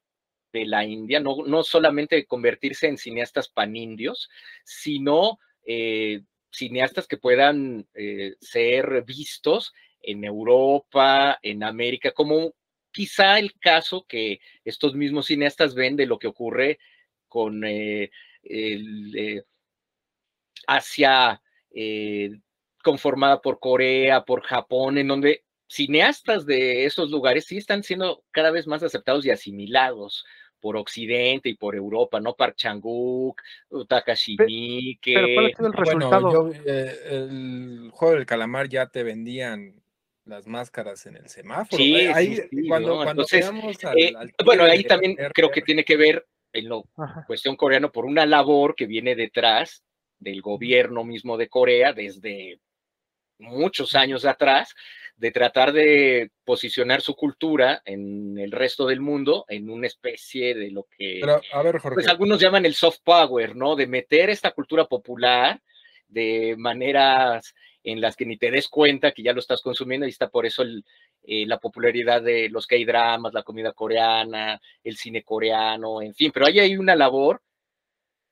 de 0.52 0.64
la 0.64 0.84
India, 0.84 1.20
no, 1.20 1.44
no 1.46 1.62
solamente 1.62 2.24
convertirse 2.24 2.86
en 2.86 2.96
cineastas 2.96 3.48
panindios, 3.48 4.30
sino 4.64 5.38
eh, 5.66 6.22
cineastas 6.50 7.06
que 7.06 7.18
puedan 7.18 7.86
eh, 7.94 8.36
ser 8.40 9.04
vistos 9.04 9.74
en 10.00 10.24
Europa, 10.24 11.38
en 11.42 11.62
América, 11.64 12.12
como 12.12 12.54
quizá 12.90 13.38
el 13.38 13.52
caso 13.58 14.06
que 14.08 14.40
estos 14.64 14.94
mismos 14.94 15.26
cineastas 15.26 15.74
ven 15.74 15.96
de 15.96 16.06
lo 16.06 16.18
que 16.18 16.28
ocurre 16.28 16.78
con 17.28 17.62
el, 18.48 19.44
Asia 20.66 21.40
conformada 22.82 23.40
por 23.40 23.58
Corea, 23.58 24.24
por 24.24 24.42
Japón, 24.42 24.98
en 24.98 25.08
donde 25.08 25.44
cineastas 25.68 26.46
de 26.46 26.84
esos 26.84 27.10
lugares 27.10 27.44
sí 27.46 27.56
están 27.56 27.82
siendo 27.82 28.22
cada 28.30 28.50
vez 28.50 28.66
más 28.66 28.82
aceptados 28.82 29.26
y 29.26 29.30
asimilados 29.30 30.24
por 30.60 30.76
Occidente 30.76 31.48
y 31.48 31.54
por 31.54 31.76
Europa, 31.76 32.20
¿no? 32.20 32.34
Park 32.34 32.56
Chang-wook, 32.56 33.36
Takashi 33.88 34.36
Miike. 34.38 35.14
Pero 35.14 35.28
¿cuál 35.34 35.46
ha 35.46 35.56
sido 35.56 35.66
el 35.66 35.72
resultado? 35.72 36.52
Eh, 36.52 36.98
el 37.10 37.90
juego 37.92 38.14
del 38.14 38.26
calamar 38.26 38.68
ya 38.68 38.86
te 38.86 39.02
vendían 39.02 39.80
las 40.24 40.46
máscaras 40.46 41.06
en 41.06 41.16
el 41.16 41.28
semáforo. 41.28 41.82
Sí, 41.82 41.94
ahí, 42.06 42.36
sí, 42.36 42.68
cuando, 42.68 43.04
eh, 43.04 44.12
bueno, 44.44 44.64
ahí 44.64 44.82
también 44.82 45.16
creo 45.32 45.50
que 45.50 45.62
tiene 45.62 45.84
que 45.84 45.96
ver 45.96 46.26
en 46.56 46.68
lo 46.68 46.84
cuestión 47.26 47.56
coreano 47.56 47.92
por 47.92 48.04
una 48.04 48.26
labor 48.26 48.74
que 48.74 48.86
viene 48.86 49.14
detrás 49.14 49.82
del 50.18 50.40
gobierno 50.42 51.04
mismo 51.04 51.36
de 51.36 51.48
Corea 51.48 51.92
desde 51.92 52.58
muchos 53.38 53.94
años 53.94 54.24
atrás, 54.24 54.74
de 55.16 55.30
tratar 55.30 55.72
de 55.72 56.30
posicionar 56.44 57.00
su 57.00 57.14
cultura 57.14 57.80
en 57.84 58.38
el 58.38 58.52
resto 58.52 58.86
del 58.86 59.00
mundo 59.00 59.44
en 59.48 59.70
una 59.70 59.86
especie 59.86 60.54
de 60.54 60.70
lo 60.70 60.86
que 60.96 61.20
a 61.52 61.62
ver, 61.62 61.78
Jorge. 61.78 61.94
Pues 61.94 62.08
algunos 62.08 62.40
llaman 62.40 62.66
el 62.66 62.74
soft 62.74 62.98
power, 63.02 63.56
¿no? 63.56 63.76
De 63.76 63.86
meter 63.86 64.30
esta 64.30 64.50
cultura 64.50 64.84
popular 64.84 65.60
de 66.08 66.54
maneras 66.58 67.54
en 67.82 68.00
las 68.00 68.16
que 68.16 68.26
ni 68.26 68.36
te 68.36 68.50
des 68.50 68.68
cuenta 68.68 69.12
que 69.12 69.22
ya 69.22 69.32
lo 69.32 69.40
estás 69.40 69.62
consumiendo 69.62 70.06
y 70.06 70.10
está 70.10 70.28
por 70.28 70.44
eso 70.44 70.64
eh, 71.26 71.44
la 71.46 71.58
popularidad 71.58 72.22
de 72.22 72.48
los 72.48 72.66
K-dramas, 72.66 73.34
la 73.34 73.42
comida 73.42 73.72
coreana, 73.72 74.60
el 74.84 74.96
cine 74.96 75.22
coreano, 75.22 76.00
en 76.00 76.14
fin, 76.14 76.30
pero 76.32 76.46
ahí 76.46 76.60
hay 76.60 76.76
una 76.76 76.94
labor 76.94 77.42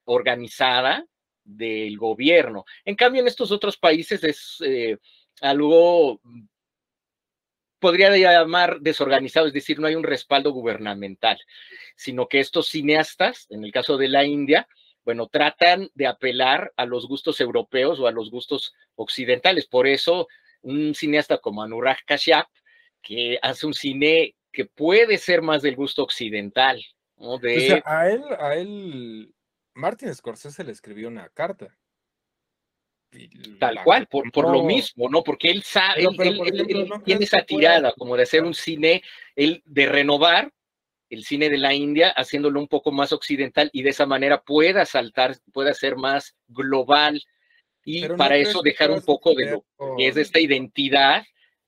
organizada 0.05 1.05
del 1.43 1.99
gobierno. 1.99 2.65
En 2.85 2.95
cambio, 2.95 3.21
en 3.21 3.27
estos 3.27 3.51
otros 3.51 3.77
países 3.77 4.23
es 4.25 4.59
eh, 4.65 4.97
algo 5.41 6.21
podría 7.85 8.17
llamar 8.17 8.81
desorganizado, 8.81 9.47
es 9.47 9.53
decir, 9.53 9.79
no 9.79 9.87
hay 9.87 9.95
un 9.95 10.05
respaldo 10.05 10.53
gubernamental, 10.53 11.39
sino 11.97 12.29
que 12.29 12.41
estos 12.41 12.69
cineastas, 12.69 13.47
en 13.51 13.63
el 13.63 13.73
caso 13.73 13.99
de 13.99 14.09
la 14.09 14.25
India, 14.25 14.67
bueno, 15.05 15.27
tratan 15.27 15.91
de 15.95 16.07
apelar 16.07 16.73
a 16.77 16.87
los 16.87 17.07
gustos 17.07 17.43
europeos 17.43 18.01
o 18.01 18.07
a 18.07 18.11
los 18.11 18.31
gustos 18.31 18.73
occidentales. 18.95 19.67
Por 19.67 19.87
eso, 19.87 20.29
un 20.63 20.95
cineasta 20.95 21.37
como 21.39 21.63
Anurag 21.63 21.99
Kashyap, 22.07 22.47
que 23.05 23.39
hace 23.43 23.67
un 23.67 23.75
cine 23.75 24.35
que 24.51 24.65
puede 24.65 25.19
ser 25.19 25.43
más 25.43 25.63
del 25.63 25.77
gusto 25.77 26.03
occidental. 26.03 26.85
¿no? 27.17 27.39
De... 27.39 27.57
O 27.57 27.61
sea, 27.61 27.83
a 27.85 28.11
él, 28.11 28.23
a 28.39 28.55
él, 28.57 29.35
Martin 29.75 30.13
Scorsese 30.13 30.65
le 30.65 30.73
escribió 30.73 31.09
una 31.09 31.29
carta 31.29 31.77
Tal 33.59 33.83
cual, 33.85 34.07
por, 34.07 34.31
por 34.33 34.51
lo 34.51 34.63
mismo, 34.63 35.09
¿no? 35.09 35.23
Porque 35.23 35.51
él 35.51 35.63
sabe, 35.63 36.03
él, 36.03 36.93
tiene 37.05 37.25
esa 37.25 37.43
tirada 37.43 37.93
como 37.97 38.17
de 38.17 38.25
hacer 38.25 38.43
un 38.43 38.55
cine, 38.55 39.03
él 39.37 39.63
de 39.65 39.87
renovar 39.87 40.53
el 41.11 41.25
cine 41.25 41.49
de 41.49 41.59
la 41.59 41.75
India, 41.75 42.11
haciéndolo 42.11 42.59
un 42.59 42.67
poco 42.67 42.91
más 42.91 43.13
occidental 43.13 43.71
y 43.73 43.83
de 43.83 43.91
esa 43.91 44.07
manera 44.07 44.43
pueda 44.43 44.85
saltar, 44.85 45.37
pueda 45.53 45.73
ser 45.75 45.97
más 45.97 46.35
global 46.49 47.23
y 47.85 48.09
para 48.09 48.37
eso 48.37 48.63
dejar 48.63 48.91
un 48.91 49.03
poco 49.03 49.35
de 49.35 49.53
lo 49.53 49.65
que 49.97 50.09
es 50.09 50.17
esta 50.17 50.41
identidad 50.41 51.25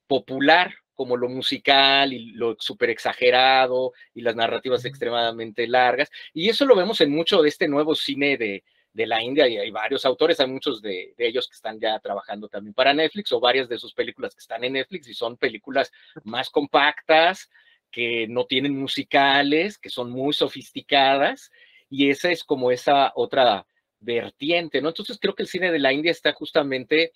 popular, 0.07 0.73
como 0.97 1.15
lo 1.15 1.29
musical 1.29 2.11
y 2.11 2.31
lo 2.31 2.57
súper 2.59 2.89
exagerado 2.89 3.93
y 4.13 4.21
las 4.21 4.35
narrativas 4.35 4.83
extremadamente 4.83 5.67
largas. 5.67 6.09
Y 6.33 6.49
eso 6.49 6.65
lo 6.65 6.75
vemos 6.75 6.99
en 6.99 7.11
mucho 7.11 7.41
de 7.41 7.49
este 7.49 7.69
nuevo 7.69 7.95
cine 7.95 8.35
de, 8.35 8.63
de 8.97 9.05
la 9.05 9.21
India 9.21 9.47
y 9.47 9.57
hay 9.57 9.69
varios 9.69 10.05
autores, 10.05 10.39
hay 10.39 10.47
muchos 10.47 10.81
de, 10.81 11.13
ellos 11.19 11.47
que 11.47 11.53
están 11.53 11.79
ya 11.79 11.99
trabajando 11.99 12.49
también 12.49 12.73
para 12.73 12.95
Netflix 12.95 13.31
o 13.31 13.39
varias 13.39 13.69
de 13.69 13.77
sus 13.77 13.93
películas 13.93 14.33
que 14.33 14.39
están 14.39 14.63
en 14.63 14.73
Netflix 14.73 15.07
y 15.07 15.13
son 15.13 15.37
películas 15.37 15.91
más 16.23 16.49
compactas, 16.49 17.47
que 17.91 18.27
no 18.27 18.45
tienen 18.47 18.75
musicales, 18.75 19.77
que 19.77 19.91
son 19.91 20.09
muy 20.09 20.33
sofisticadas 20.33 21.51
y 21.91 22.09
esa 22.09 22.31
es 22.31 22.43
como 22.43 22.71
esa 22.71 23.13
otra 23.15 23.67
vertiente, 23.99 24.81
¿no? 24.81 24.89
Entonces 24.89 25.19
creo 25.21 25.35
que 25.35 25.43
el 25.43 25.49
cine 25.49 25.71
de 25.71 25.79
la 25.79 25.93
India 25.93 26.11
está 26.11 26.33
justamente 26.33 27.13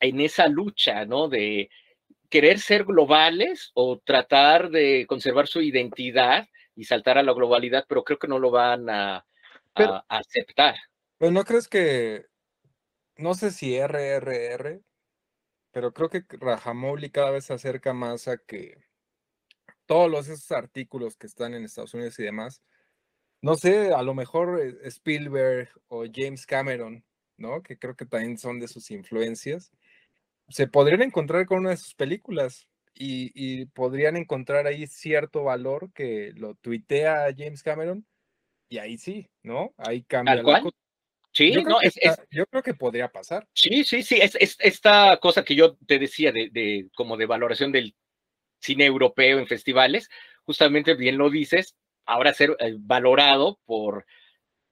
en 0.00 0.20
esa 0.22 0.48
lucha, 0.48 1.04
¿no? 1.04 1.28
De 1.28 1.68
querer 2.30 2.58
ser 2.60 2.84
globales 2.84 3.70
o 3.74 3.98
tratar 3.98 4.70
de 4.70 5.04
conservar 5.06 5.46
su 5.46 5.60
identidad 5.60 6.46
y 6.74 6.84
saltar 6.84 7.18
a 7.18 7.22
la 7.22 7.32
globalidad, 7.32 7.84
pero 7.88 8.04
creo 8.04 8.18
que 8.18 8.28
no 8.28 8.38
lo 8.38 8.50
van 8.50 8.88
a 8.88 9.26
aceptar. 10.08 10.76
Pero 11.18 11.32
no 11.32 11.44
crees 11.44 11.68
que, 11.68 12.24
no 13.16 13.34
sé 13.34 13.50
si 13.50 13.76
RRR, 13.78 14.80
pero 15.72 15.92
creo 15.92 16.08
que 16.08 16.24
Rajamouli 16.28 17.10
cada 17.10 17.30
vez 17.30 17.44
se 17.44 17.52
acerca 17.52 17.92
más 17.92 18.26
a 18.28 18.38
que 18.38 18.78
todos 19.86 20.10
los, 20.10 20.28
esos 20.28 20.50
artículos 20.52 21.16
que 21.16 21.26
están 21.26 21.54
en 21.54 21.64
Estados 21.64 21.94
Unidos 21.94 22.18
y 22.18 22.22
demás, 22.22 22.62
no 23.42 23.56
sé, 23.56 23.92
a 23.92 24.02
lo 24.02 24.14
mejor 24.14 24.60
eh, 24.60 24.78
Spielberg 24.84 25.70
o 25.88 26.04
James 26.12 26.46
Cameron, 26.46 27.04
¿no? 27.36 27.62
Que 27.62 27.78
creo 27.78 27.96
que 27.96 28.06
también 28.06 28.38
son 28.38 28.60
de 28.60 28.68
sus 28.68 28.90
influencias, 28.90 29.72
se 30.50 30.66
podrían 30.66 31.02
encontrar 31.02 31.46
con 31.46 31.60
una 31.60 31.70
de 31.70 31.76
sus 31.76 31.94
películas 31.94 32.66
y, 32.94 33.64
podrían 33.66 34.16
encontrar 34.16 34.66
ahí 34.66 34.86
cierto 34.86 35.44
valor 35.44 35.90
que 35.94 36.32
lo 36.36 36.54
tuitea 36.56 37.34
James 37.36 37.62
Cameron 37.62 38.06
y 38.68 38.78
ahí 38.78 38.98
sí, 38.98 39.30
¿no? 39.42 39.72
Ahí 39.78 40.02
cambia 40.02 40.34
la 40.34 40.42
cosa. 40.42 40.70
Sí, 41.32 41.52
yo 41.52 41.62
no, 41.62 41.80
es, 41.80 41.94
yo 42.30 42.44
creo 42.46 42.62
que 42.62 42.74
podría 42.74 43.08
pasar. 43.08 43.48
Sí, 43.54 43.84
sí, 43.84 44.02
sí, 44.02 44.18
es, 44.20 44.36
esta 44.58 45.16
cosa 45.18 45.44
que 45.44 45.54
yo 45.54 45.76
te 45.86 45.98
decía 45.98 46.32
de, 46.32 46.88
como 46.94 47.16
de 47.16 47.26
valoración 47.26 47.70
del 47.72 47.94
cine 48.58 48.84
europeo 48.84 49.38
en 49.38 49.46
festivales, 49.46 50.10
justamente 50.44 50.94
bien 50.94 51.16
lo 51.16 51.30
dices, 51.30 51.76
ahora 52.04 52.34
ser 52.34 52.56
eh, 52.58 52.74
valorado 52.78 53.60
por 53.64 54.04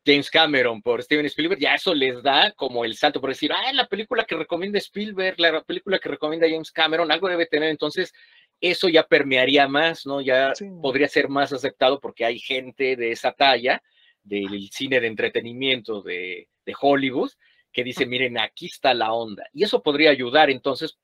James 0.08 0.30
Cameron, 0.30 0.80
por 0.80 1.02
Steven 1.02 1.26
Spielberg, 1.26 1.60
ya 1.60 1.74
eso 1.74 1.94
les 1.94 2.22
da 2.22 2.50
como 2.52 2.86
el 2.86 2.96
salto 2.96 3.20
por 3.20 3.28
decir, 3.28 3.52
ah, 3.52 3.72
la 3.74 3.86
película 3.86 4.24
que 4.24 4.36
recomienda 4.36 4.78
Spielberg, 4.78 5.38
la 5.38 5.62
película 5.62 5.98
que 5.98 6.08
recomienda 6.08 6.48
James 6.48 6.72
Cameron, 6.72 7.12
algo 7.12 7.28
debe 7.28 7.44
tener, 7.44 7.68
entonces 7.68 8.14
eso 8.58 8.88
ya 8.88 9.06
permearía 9.06 9.68
más, 9.68 10.06
¿no? 10.06 10.22
Ya 10.22 10.54
podría 10.80 11.08
ser 11.08 11.28
más 11.28 11.52
aceptado 11.52 12.00
porque 12.00 12.24
hay 12.24 12.38
gente 12.38 12.96
de 12.96 13.12
esa 13.12 13.32
talla 13.32 13.82
del 14.22 14.70
cine 14.70 14.98
de 15.00 15.08
entretenimiento 15.08 16.00
de, 16.00 16.48
Hollywood, 16.80 17.30
que 17.72 17.84
dice, 17.84 18.04
miren, 18.04 18.38
aquí 18.38 18.66
está 18.66 18.92
la 18.92 19.12
onda. 19.12 19.46
Y 19.52 19.64
eso 19.64 19.82
podría 19.82 20.10
ayudar 20.10 20.50
entonces 20.50 20.98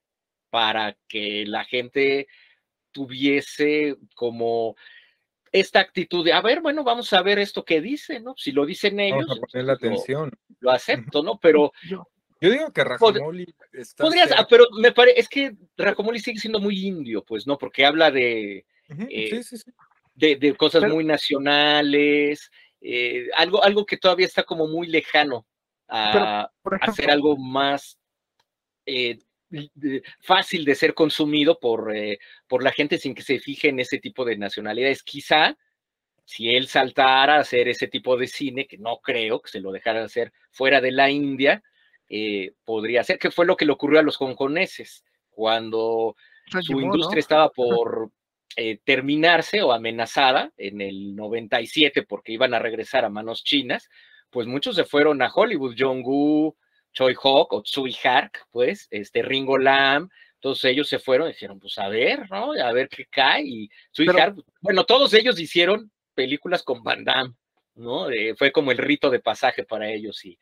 para 0.51 0.97
que 1.09 1.45
la 1.47 1.65
gente 1.65 2.27
tuviese 2.93 3.97
como 4.15 4.77
esta 5.55 5.79
actitud 5.79 6.25
de, 6.25 6.33
a 6.33 6.41
ver, 6.41 6.61
bueno, 6.61 6.83
vamos 6.83 7.13
a 7.13 7.23
ver 7.23 7.39
esto 7.39 7.65
que 7.65 7.81
dice, 7.81 8.19
¿no? 8.19 8.35
Si 8.37 8.51
lo 8.51 8.67
dicen 8.67 8.99
ellos, 8.99 9.25
vamos 9.29 9.39
a 9.39 9.47
poner 9.53 9.67
la 9.67 9.73
atención. 9.75 10.33
Lo, 10.59 10.73
acepto, 10.73 11.23
¿no? 11.23 11.39
Pero 11.39 11.71
yo, 11.89 12.05
digo 12.41 12.73
que 12.73 12.83
Rajamoli 12.83 13.55
está 13.73 14.03
podrías, 14.03 14.33
ah, 14.37 14.49
pero 14.51 14.65
me 14.81 14.91
parece, 14.91 15.21
es 15.21 15.29
que 15.29 15.55
Rajamoli 15.77 16.19
sigue 16.19 16.41
siendo 16.41 16.59
muy 16.59 16.85
indio, 16.85 17.25
pues, 17.25 17.47
¿no? 17.47 17.57
Porque 17.57 17.87
habla 17.87 18.11
de, 18.11 18.67
eh, 19.09 19.41
de, 20.17 20.57
cosas 20.57 20.91
muy 20.91 21.05
nacionales, 21.05 22.51
eh, 22.81 23.29
algo, 23.37 23.63
algo 23.63 23.87
que 23.87 23.97
todavía 23.97 24.27
está 24.27 24.43
como 24.43 24.67
muy 24.67 24.89
lejano 24.89 25.47
a, 25.87 26.51
hacer 26.81 27.13
algo 27.13 27.37
más 27.37 27.97
eh, 28.87 29.21
fácil 30.21 30.65
de 30.65 30.75
ser 30.75 30.95
consumido 30.95 31.59
por, 31.59 31.95
eh, 31.95 32.19
por 32.47 32.63
la 32.63 32.73
gente 32.73 32.99
sin 32.99 33.15
que 33.15 33.23
se 33.23 33.39
fije 33.39 33.69
en 33.69 33.81
ese 33.81 33.99
tipo 33.99 34.25
de 34.25 34.37
nacionalidades. 34.37 35.03
Quizá 35.03 35.57
si 36.25 36.55
él 36.55 36.69
saltara 36.69 37.37
a 37.37 37.41
hacer 37.41 37.69
ese 37.69 37.89
tipo 37.89 38.17
de 38.17 38.27
cine, 38.27 38.67
que 38.67 38.79
no 38.79 38.99
creo 38.99 39.41
que 39.41 39.51
se 39.51 39.61
lo 39.61 39.73
dejara 39.73 40.05
hacer 40.05 40.33
fuera 40.51 40.81
de 40.81 40.93
la 40.93 41.11
India, 41.11 41.63
eh, 42.09 42.53
podría 42.65 43.05
ser, 43.05 43.19
que 43.19 43.31
fue 43.31 43.47
lo 43.47 43.57
que 43.57 43.67
le 43.67 43.73
ocurrió 43.73 44.01
a 44.01 44.03
los 44.03 44.21
hongkoneses 44.21 45.05
cuando 45.31 46.17
su 46.63 46.81
industria 46.81 47.21
estaba 47.21 47.51
por 47.51 48.11
eh, 48.57 48.79
terminarse 48.85 49.63
o 49.63 49.73
amenazada 49.73 50.53
en 50.57 50.81
el 50.81 51.17
97 51.17 52.05
porque 52.05 52.33
iban 52.33 52.55
a 52.55 52.59
regresar 52.59 53.05
a 53.05 53.11
manos 53.11 53.43
chinas, 53.43 53.89
pues 54.31 54.47
muchos 54.47 54.77
se 54.77 54.85
fueron 54.85 55.23
a 55.23 55.33
Hollywood, 55.33 55.75
John 55.77 56.03
Woo, 56.05 56.57
Choi 56.95 57.15
Hawk 57.23 57.53
o 57.53 57.63
Tsui 57.63 57.95
Hark, 58.03 58.47
pues, 58.51 58.89
este 58.91 59.23
Ringo 59.23 59.59
Lam, 59.59 60.09
todos 60.41 60.65
ellos 60.65 60.89
se 60.89 60.99
fueron 60.99 61.29
y 61.29 61.33
dijeron, 61.33 61.59
pues 61.59 61.77
a 61.79 61.89
ver, 61.89 62.31
¿no? 62.31 62.53
A 62.53 62.73
ver 62.73 62.89
qué 62.89 63.07
cae. 63.07 63.43
Y 63.45 63.71
Tsui 63.93 64.09
Hark, 64.09 64.37
bueno, 64.61 64.85
todos 64.85 65.13
ellos 65.13 65.39
hicieron 65.39 65.91
películas 66.15 66.63
con 66.63 66.83
Van 66.83 67.05
Damme, 67.05 67.35
¿no? 67.75 68.09
Eh, 68.11 68.35
fue 68.37 68.53
como 68.53 68.71
el 68.71 68.79
rito 68.79 69.11
de 69.11 69.21
pasaje 69.21 69.65
para 69.65 69.91
ellos 69.91 70.25
y, 70.25 70.39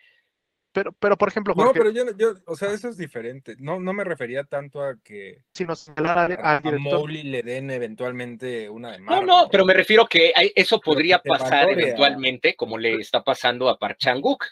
pero, 0.73 0.93
pero 0.93 1.17
por 1.17 1.29
ejemplo, 1.29 1.55
Jorge, 1.55 1.69
No, 1.69 1.73
pero 1.73 1.91
yo, 1.91 2.17
yo, 2.17 2.35
o 2.47 2.57
sea, 2.57 2.73
eso 2.73 2.89
es 2.89 2.97
diferente. 2.97 3.57
No, 3.59 3.79
no 3.79 3.93
me 3.93 4.05
refería 4.05 4.45
tanto 4.45 4.83
a 4.83 4.97
que 5.03 5.43
si 5.53 5.65
nos 5.65 5.89
a, 5.91 6.25
a, 6.25 6.63
le 6.63 7.43
den 7.43 7.71
eventualmente 7.71 8.71
una 8.71 8.93
demanda. 8.93 9.21
No, 9.21 9.27
no, 9.27 9.49
pero 9.51 9.67
me 9.67 9.75
refiero 9.75 10.07
que 10.07 10.33
eso 10.55 10.81
podría 10.81 11.19
pasar 11.19 11.71
eventualmente, 11.71 12.57
como 12.57 12.79
le 12.79 12.95
está 12.95 13.23
pasando 13.23 13.69
a 13.69 13.79
Park 13.79 13.99
Chang-wook, 13.99 14.45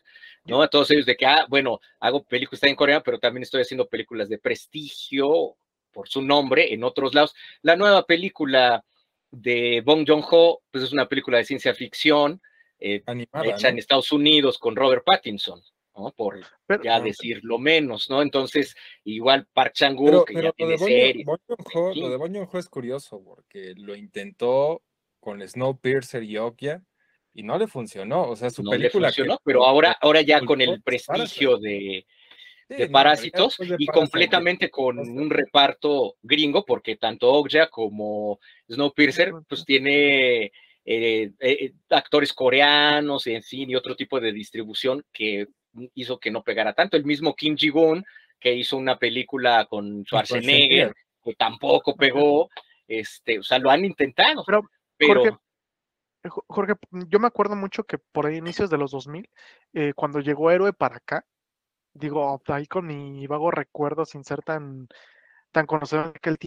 ¿no? 0.44 0.62
A 0.62 0.68
todos 0.68 0.90
ellos 0.90 1.06
de 1.06 1.16
que, 1.16 1.26
ah, 1.26 1.46
bueno, 1.48 1.80
hago 2.00 2.22
películas 2.22 2.62
en 2.64 2.76
Corea, 2.76 3.02
pero 3.02 3.18
también 3.18 3.42
estoy 3.42 3.62
haciendo 3.62 3.88
películas 3.88 4.28
de 4.28 4.38
prestigio 4.38 5.56
por 5.90 6.08
su 6.08 6.20
nombre 6.20 6.72
en 6.72 6.84
otros 6.84 7.14
lados. 7.14 7.34
La 7.62 7.76
nueva 7.76 8.04
película 8.04 8.84
de 9.30 9.82
Bong 9.84 10.04
Joon-ho, 10.06 10.60
pues 10.70 10.84
es 10.84 10.92
una 10.92 11.08
película 11.08 11.38
de 11.38 11.44
ciencia 11.44 11.74
ficción, 11.74 12.42
eh, 12.78 13.02
hecha 13.44 13.68
en 13.68 13.78
Estados 13.78 14.12
Unidos 14.12 14.58
con 14.58 14.76
Robert 14.76 15.02
Pattinson. 15.04 15.62
¿No? 16.00 16.12
Por 16.12 16.40
ya 16.82 17.00
decir 17.00 17.40
lo 17.42 17.58
menos, 17.58 18.08
¿no? 18.10 18.22
Entonces, 18.22 18.74
igual 19.04 19.46
Park 19.52 19.74
Chang-wook, 19.74 20.26
que 20.26 20.42
ya 20.42 20.52
tiene 20.52 20.78
series. 20.78 21.26
Lo 21.26 22.08
de 22.08 22.16
Bong 22.16 22.34
Joon-ho 22.34 22.58
es 22.58 22.68
curioso, 22.68 23.22
porque 23.22 23.74
lo 23.76 23.94
intentó 23.94 24.82
con 25.20 25.46
Snowpiercer 25.46 26.22
y 26.22 26.38
Okja, 26.38 26.82
y 27.34 27.42
no 27.42 27.58
le 27.58 27.66
funcionó, 27.66 28.28
o 28.28 28.36
sea, 28.36 28.50
su 28.50 28.62
no 28.62 28.70
película... 28.70 29.08
Le 29.08 29.12
funcionó, 29.12 29.38
pero 29.44 29.64
ahora, 29.64 29.96
ahora 30.00 30.22
ya 30.22 30.40
con 30.40 30.60
el 30.60 30.82
prestigio 30.82 31.58
de, 31.58 32.06
de 32.68 32.88
Parásitos 32.88 33.56
y 33.78 33.86
completamente 33.86 34.70
con 34.70 34.98
un 34.98 35.30
reparto 35.30 36.16
gringo, 36.22 36.64
porque 36.64 36.96
tanto 36.96 37.30
Okja 37.32 37.68
como 37.68 38.40
Snowpiercer, 38.68 39.32
pues 39.48 39.64
tiene 39.64 40.52
eh, 40.84 41.32
eh, 41.40 41.72
actores 41.90 42.32
coreanos, 42.32 43.26
en 43.26 43.42
fin, 43.42 43.70
y 43.70 43.74
otro 43.74 43.94
tipo 43.94 44.18
de 44.18 44.32
distribución 44.32 45.04
que 45.12 45.46
hizo 45.94 46.18
que 46.18 46.30
no 46.30 46.42
pegara 46.42 46.72
tanto. 46.72 46.96
El 46.96 47.04
mismo 47.04 47.34
Kim 47.34 47.56
Ji-woon, 47.56 48.04
que 48.38 48.54
hizo 48.54 48.76
una 48.76 48.98
película 48.98 49.66
con 49.66 50.04
Schwarzenegger, 50.04 50.94
que 51.22 51.34
tampoco 51.34 51.94
pegó, 51.94 52.48
este, 52.88 53.38
o 53.38 53.42
sea, 53.42 53.58
lo 53.58 53.70
han 53.70 53.84
intentado. 53.84 54.44
Pero, 54.46 54.62
Jorge, 55.00 55.36
eh, 56.24 56.28
Jorge, 56.28 56.74
yo 57.08 57.18
me 57.18 57.26
acuerdo 57.26 57.56
mucho 57.56 57.84
que 57.84 57.98
por 57.98 58.26
ahí 58.26 58.36
inicios 58.36 58.70
de 58.70 58.78
los 58.78 58.90
2000, 58.90 59.28
eh, 59.74 59.92
cuando 59.94 60.20
llegó 60.20 60.50
Héroe 60.50 60.72
para 60.72 60.96
acá, 60.96 61.24
digo, 61.92 62.40
ahí 62.48 62.66
con 62.66 62.86
mi 62.86 63.26
vago 63.26 63.50
recuerdo, 63.50 64.04
sin 64.04 64.24
ser 64.24 64.42
tan, 64.42 64.88
tan 65.52 65.66
conocido 65.66 66.12
que 66.14 66.30
el 66.30 66.38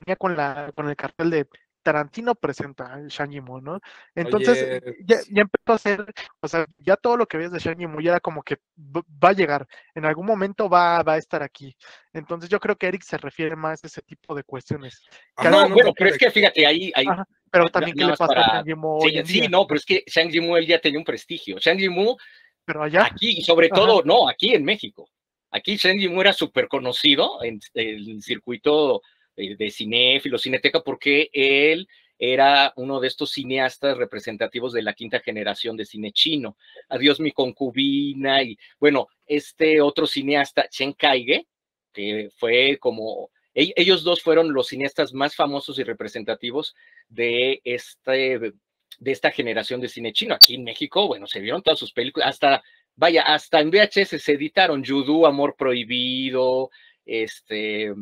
tenía 0.00 0.16
con, 0.16 0.36
la, 0.36 0.72
con 0.74 0.88
el 0.88 0.96
cartel 0.96 1.30
de 1.30 1.46
Tarantino 1.82 2.34
presenta 2.34 2.94
a 2.94 3.00
Shang 3.08 3.30
Yimou, 3.30 3.60
¿no? 3.60 3.80
Entonces 4.14 4.80
ya, 5.04 5.18
empezó 5.34 5.72
a 5.72 5.78
ser, 5.78 6.14
o 6.40 6.48
sea, 6.48 6.66
ya 6.78 6.96
todo 6.96 7.16
lo 7.16 7.26
que 7.26 7.36
ves 7.36 7.50
de 7.50 7.58
Shang 7.58 7.78
Yimou 7.78 8.00
ya 8.00 8.12
era 8.12 8.20
como 8.20 8.42
que 8.42 8.56
va 8.76 9.30
a 9.30 9.32
llegar, 9.32 9.66
en 9.94 10.04
algún 10.04 10.26
momento 10.26 10.68
va, 10.68 11.02
va 11.02 11.14
a 11.14 11.18
estar 11.18 11.42
aquí. 11.42 11.76
Entonces 12.12 12.48
yo 12.48 12.60
creo 12.60 12.76
que 12.76 12.86
Eric 12.86 13.02
se 13.02 13.18
refiere 13.18 13.56
más 13.56 13.82
a 13.84 13.86
ese 13.86 14.02
tipo 14.02 14.34
de 14.34 14.44
cuestiones. 14.44 15.02
no, 15.42 15.68
bueno, 15.68 15.92
pero 15.96 16.10
es 16.10 16.18
que 16.18 16.30
fíjate, 16.30 16.66
ahí... 16.66 16.92
ahí 16.94 17.06
pero 17.50 17.68
también, 17.68 17.94
¿qué 17.94 18.06
le 18.06 18.16
pasa 18.16 18.32
a 18.32 18.54
Shang 18.54 18.66
Yimou 18.66 19.02
sí, 19.02 19.18
hoy 19.18 19.26
sí, 19.26 19.48
no, 19.48 19.66
pero 19.66 19.78
es 19.78 19.84
que 19.84 20.02
Shang 20.06 20.30
Yimou 20.30 20.56
él 20.56 20.66
ya 20.66 20.80
tenía 20.80 20.98
un 20.98 21.04
prestigio. 21.04 21.58
Shang 21.58 21.78
Yimou, 21.78 22.16
pero 22.64 22.82
allá... 22.82 23.04
Aquí, 23.04 23.38
y 23.38 23.42
sobre 23.42 23.68
todo, 23.68 24.02
no, 24.04 24.26
aquí 24.28 24.54
en 24.54 24.64
México. 24.64 25.08
Aquí 25.50 25.76
Shang 25.76 25.98
Yimou 25.98 26.22
era 26.22 26.32
súper 26.32 26.66
conocido 26.66 27.42
en 27.42 27.60
el 27.74 28.22
circuito 28.22 29.02
eh, 29.36 29.56
de 29.56 29.70
cinéfilo, 29.70 30.38
cineteca, 30.38 30.82
porque 30.82 31.30
él 31.32 31.88
era 32.18 32.72
uno 32.76 33.00
de 33.00 33.08
estos 33.08 33.32
cineastas 33.32 33.96
representativos 33.96 34.72
de 34.72 34.82
la 34.82 34.94
quinta 34.94 35.20
generación 35.20 35.76
de 35.76 35.84
cine 35.84 36.12
chino. 36.12 36.56
Adiós 36.88 37.18
mi 37.18 37.32
concubina 37.32 38.42
y 38.42 38.56
bueno, 38.78 39.08
este 39.26 39.80
otro 39.80 40.06
cineasta, 40.06 40.68
Chen 40.68 40.92
Kaige, 40.92 41.46
que 41.92 42.30
fue 42.36 42.78
como 42.78 43.30
ellos 43.54 44.02
dos 44.02 44.22
fueron 44.22 44.52
los 44.52 44.68
cineastas 44.68 45.12
más 45.12 45.34
famosos 45.34 45.78
y 45.78 45.82
representativos 45.82 46.74
de 47.08 47.60
este 47.64 48.52
de 48.98 49.10
esta 49.10 49.30
generación 49.30 49.80
de 49.80 49.88
cine 49.88 50.12
chino. 50.12 50.34
Aquí 50.34 50.54
en 50.54 50.64
México, 50.64 51.06
bueno, 51.08 51.26
se 51.26 51.40
vieron 51.40 51.62
todas 51.62 51.78
sus 51.78 51.92
películas, 51.92 52.28
hasta 52.28 52.62
vaya, 52.94 53.22
hasta 53.22 53.60
en 53.60 53.70
VHS 53.70 54.22
se 54.22 54.32
editaron 54.32 54.84
Judu, 54.84 55.26
Amor 55.26 55.56
Prohibido, 55.56 56.70
este 57.04 57.94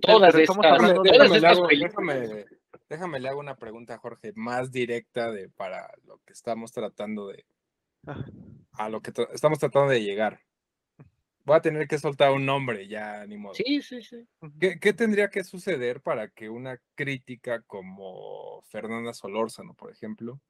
todas 0.00 0.34
estas. 0.34 0.56
Déjame, 2.88 3.20
le 3.20 3.28
hago 3.28 3.40
una 3.40 3.56
pregunta, 3.56 3.98
Jorge, 3.98 4.32
más 4.34 4.70
directa 4.70 5.30
de 5.30 5.48
para 5.48 5.90
lo 6.04 6.18
que 6.26 6.32
estamos 6.32 6.72
tratando 6.72 7.28
de 7.28 7.44
a 8.72 8.88
lo 8.88 9.00
que 9.00 9.12
estamos 9.32 9.58
tratando 9.58 9.90
de 9.90 10.02
llegar. 10.02 10.40
Voy 11.44 11.56
a 11.56 11.60
tener 11.60 11.88
que 11.88 11.98
soltar 11.98 12.30
un 12.30 12.46
nombre, 12.46 12.86
ya 12.86 13.26
ni 13.26 13.36
modo. 13.36 13.54
Sí, 13.54 13.82
sí, 13.82 14.02
sí. 14.02 14.24
¿Qué, 14.60 14.78
¿Qué, 14.78 14.92
tendría 14.92 15.28
que 15.28 15.42
suceder 15.42 16.00
para 16.00 16.28
que 16.28 16.48
una 16.48 16.80
crítica 16.94 17.62
como 17.62 18.62
Fernanda 18.68 19.12
Solórzano, 19.12 19.74
por 19.74 19.90
ejemplo, 19.90 20.40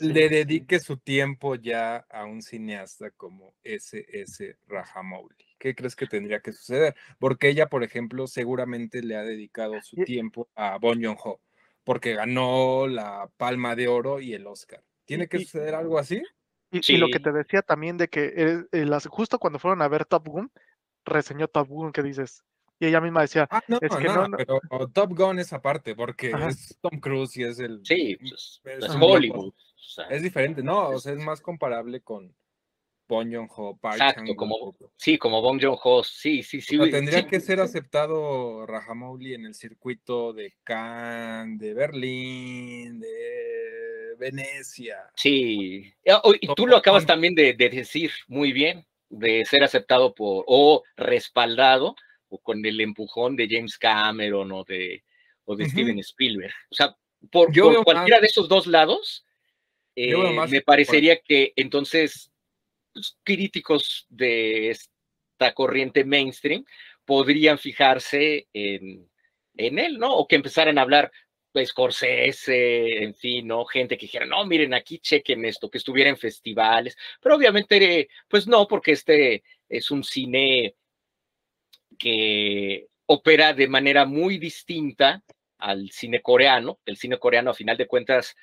le 0.00 0.28
dedique 0.28 0.78
su 0.78 0.98
tiempo 0.98 1.54
ya 1.54 2.04
a 2.10 2.24
un 2.24 2.42
cineasta 2.42 3.10
como 3.12 3.54
S.S. 3.62 4.58
Rajamouli? 4.66 5.47
¿Qué 5.58 5.74
crees 5.74 5.96
que 5.96 6.06
tendría 6.06 6.40
que 6.40 6.52
suceder? 6.52 6.94
Porque 7.18 7.48
ella, 7.48 7.68
por 7.68 7.82
ejemplo, 7.82 8.26
seguramente 8.26 9.02
le 9.02 9.16
ha 9.16 9.22
dedicado 9.22 9.80
su 9.82 9.96
tiempo 10.04 10.48
a 10.54 10.78
Bon 10.78 11.02
Joon-ho, 11.02 11.40
porque 11.84 12.14
ganó 12.14 12.86
la 12.86 13.28
Palma 13.36 13.74
de 13.74 13.88
Oro 13.88 14.20
y 14.20 14.34
el 14.34 14.46
Oscar. 14.46 14.82
¿Tiene 15.04 15.26
que 15.26 15.40
suceder 15.40 15.74
algo 15.74 15.98
así? 15.98 16.22
Y, 16.70 16.98
lo 16.98 17.08
que 17.08 17.18
te 17.18 17.32
decía 17.32 17.62
también 17.62 17.96
de 17.96 18.08
que 18.08 18.64
justo 19.08 19.38
cuando 19.38 19.58
fueron 19.58 19.80
a 19.82 19.88
ver 19.88 20.04
Top 20.04 20.28
Gun, 20.28 20.52
reseñó 21.04 21.48
Top 21.48 21.68
Gun, 21.68 21.92
¿qué 21.92 22.02
dices? 22.02 22.44
Y 22.78 22.86
ella 22.86 23.00
misma 23.00 23.22
decía, 23.22 23.48
ah, 23.50 23.62
no, 23.66 23.78
es 23.80 23.96
que 23.96 24.04
no, 24.04 24.28
pero 24.36 24.88
Top 24.88 25.16
Gun 25.16 25.38
es 25.40 25.52
aparte, 25.52 25.96
porque 25.96 26.30
es 26.48 26.78
Tom 26.80 27.00
Cruise 27.00 27.36
y 27.36 27.44
es 27.44 27.58
el... 27.58 27.80
Sí, 27.84 28.16
pues, 28.20 28.60
es, 28.64 28.94
Hollywood. 28.94 29.52
es 30.10 30.22
diferente, 30.22 30.62
no, 30.62 30.90
o 30.90 30.98
sea, 31.00 31.12
es 31.12 31.18
más 31.18 31.40
comparable 31.40 32.00
con, 32.02 32.32
Bong 33.08 33.32
Joon-ho, 33.32 33.78
Exacto, 33.82 34.36
como, 34.36 34.76
sí, 34.96 35.16
como 35.16 35.40
Bong 35.40 35.60
Joon-ho, 35.60 36.04
sí, 36.04 36.42
sí, 36.42 36.60
sí. 36.60 36.78
tendría 36.90 37.26
que 37.26 37.40
ser 37.40 37.58
aceptado 37.60 38.66
Rajamouli 38.66 39.34
en 39.34 39.46
el 39.46 39.54
circuito 39.54 40.34
de 40.34 40.54
Cannes, 40.62 41.58
de 41.58 41.72
Berlín, 41.72 43.00
de 43.00 44.14
Venecia. 44.18 44.98
Sí, 45.16 45.94
y 46.40 46.54
tú 46.54 46.66
lo 46.66 46.76
acabas 46.76 47.06
también 47.06 47.34
de, 47.34 47.54
decir 47.54 48.12
muy 48.26 48.52
bien, 48.52 48.86
de 49.08 49.44
ser 49.46 49.64
aceptado 49.64 50.14
por, 50.14 50.44
o 50.46 50.82
respaldado, 50.96 51.96
o 52.28 52.38
con 52.38 52.64
el 52.64 52.78
empujón 52.80 53.36
de 53.36 53.48
James 53.50 53.78
Cameron 53.78 54.52
o 54.52 54.64
de, 54.64 55.02
o 55.46 55.56
de 55.56 55.66
Steven 55.66 55.98
Spielberg. 56.00 56.52
O 56.70 56.74
sea, 56.74 56.94
por, 57.30 57.50
cualquiera 57.84 58.20
de 58.20 58.26
esos 58.26 58.50
dos 58.50 58.66
lados, 58.66 59.24
eh, 59.96 60.14
me 60.50 60.60
parecería 60.60 61.18
que 61.20 61.54
entonces 61.56 62.30
críticos 63.24 64.06
de 64.08 64.70
esta 64.70 65.52
corriente 65.54 66.04
mainstream 66.04 66.64
podrían 67.04 67.58
fijarse 67.58 68.48
en, 68.52 69.08
en 69.56 69.78
él, 69.78 69.98
¿no? 69.98 70.14
O 70.14 70.26
que 70.26 70.36
empezaran 70.36 70.78
a 70.78 70.82
hablar 70.82 71.10
Scorsese, 71.64 73.02
en 73.02 73.14
fin, 73.14 73.46
¿no? 73.46 73.64
Gente 73.64 73.96
que 73.96 74.06
dijera, 74.06 74.26
no, 74.26 74.44
miren, 74.44 74.74
aquí 74.74 74.98
chequen 74.98 75.44
esto, 75.44 75.70
que 75.70 75.78
estuviera 75.78 76.10
en 76.10 76.16
festivales, 76.16 76.96
pero 77.20 77.36
obviamente, 77.36 78.08
pues 78.28 78.46
no, 78.46 78.66
porque 78.68 78.92
este 78.92 79.42
es 79.68 79.90
un 79.90 80.04
cine 80.04 80.74
que 81.98 82.86
opera 83.06 83.52
de 83.54 83.68
manera 83.68 84.04
muy 84.04 84.38
distinta 84.38 85.22
al 85.58 85.90
cine 85.90 86.20
coreano. 86.22 86.78
El 86.84 86.96
cine 86.96 87.18
coreano, 87.18 87.50
a 87.50 87.54
final 87.54 87.76
de 87.76 87.86
cuentas, 87.86 88.36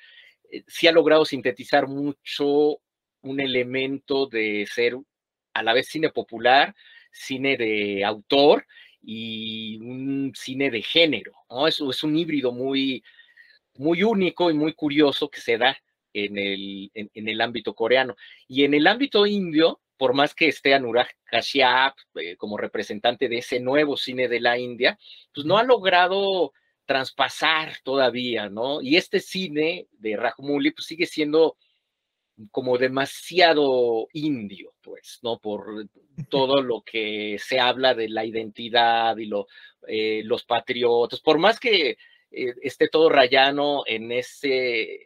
eh, 0.50 0.64
sí 0.66 0.86
ha 0.86 0.92
logrado 0.92 1.24
sintetizar 1.24 1.86
mucho 1.86 2.80
un 3.26 3.40
elemento 3.40 4.26
de 4.26 4.66
ser 4.66 4.96
a 5.54 5.62
la 5.62 5.72
vez 5.72 5.88
cine 5.88 6.10
popular, 6.10 6.74
cine 7.12 7.56
de 7.56 8.04
autor 8.04 8.66
y 9.02 9.78
un 9.78 10.32
cine 10.34 10.70
de 10.70 10.82
género, 10.82 11.32
¿no? 11.50 11.66
Eso 11.66 11.90
es 11.90 12.02
un 12.02 12.16
híbrido 12.16 12.52
muy, 12.52 13.02
muy 13.74 14.02
único 14.02 14.50
y 14.50 14.54
muy 14.54 14.74
curioso 14.74 15.30
que 15.30 15.40
se 15.40 15.58
da 15.58 15.76
en 16.12 16.38
el, 16.38 16.90
en, 16.94 17.28
el 17.28 17.40
ámbito 17.40 17.74
coreano. 17.74 18.16
Y 18.48 18.64
en 18.64 18.74
el 18.74 18.86
ámbito 18.86 19.26
indio, 19.26 19.80
por 19.96 20.14
más 20.14 20.34
que 20.34 20.48
esté 20.48 20.74
Anurag 20.74 21.08
Kashyap 21.24 21.96
eh, 22.16 22.36
como 22.36 22.56
representante 22.56 23.28
de 23.28 23.38
ese 23.38 23.60
nuevo 23.60 23.96
cine 23.96 24.28
de 24.28 24.40
la 24.40 24.58
India, 24.58 24.98
pues 25.32 25.46
no 25.46 25.58
ha 25.58 25.62
logrado 25.62 26.52
traspasar 26.86 27.76
todavía, 27.82 28.48
¿no? 28.48 28.80
Y 28.80 28.96
este 28.96 29.20
cine 29.20 29.88
de 29.92 30.16
Rajmuli 30.16 30.70
pues 30.70 30.86
sigue 30.86 31.06
siendo 31.06 31.56
como 32.50 32.76
demasiado 32.76 34.08
indio, 34.12 34.74
pues, 34.82 35.20
¿no? 35.22 35.38
Por 35.38 35.88
todo 36.28 36.62
lo 36.62 36.82
que 36.82 37.38
se 37.38 37.58
habla 37.58 37.94
de 37.94 38.08
la 38.08 38.24
identidad 38.24 39.16
y 39.16 39.30
eh, 39.88 40.22
los 40.24 40.44
patriotas, 40.44 41.20
por 41.20 41.38
más 41.38 41.58
que 41.58 41.96
eh, 42.30 42.54
esté 42.62 42.88
todo 42.88 43.08
rayano 43.08 43.84
en 43.86 44.12
esa 44.12 44.48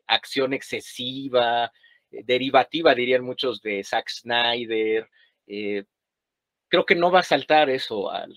acción 0.06 0.54
excesiva, 0.54 1.72
eh, 2.10 2.22
derivativa, 2.24 2.94
dirían 2.94 3.24
muchos, 3.24 3.60
de 3.62 3.84
Zack 3.84 4.08
Snyder, 4.08 5.08
creo 5.46 6.86
que 6.86 6.94
no 6.94 7.10
va 7.10 7.20
a 7.20 7.24
saltar 7.24 7.70
eso 7.70 8.10
al, 8.10 8.34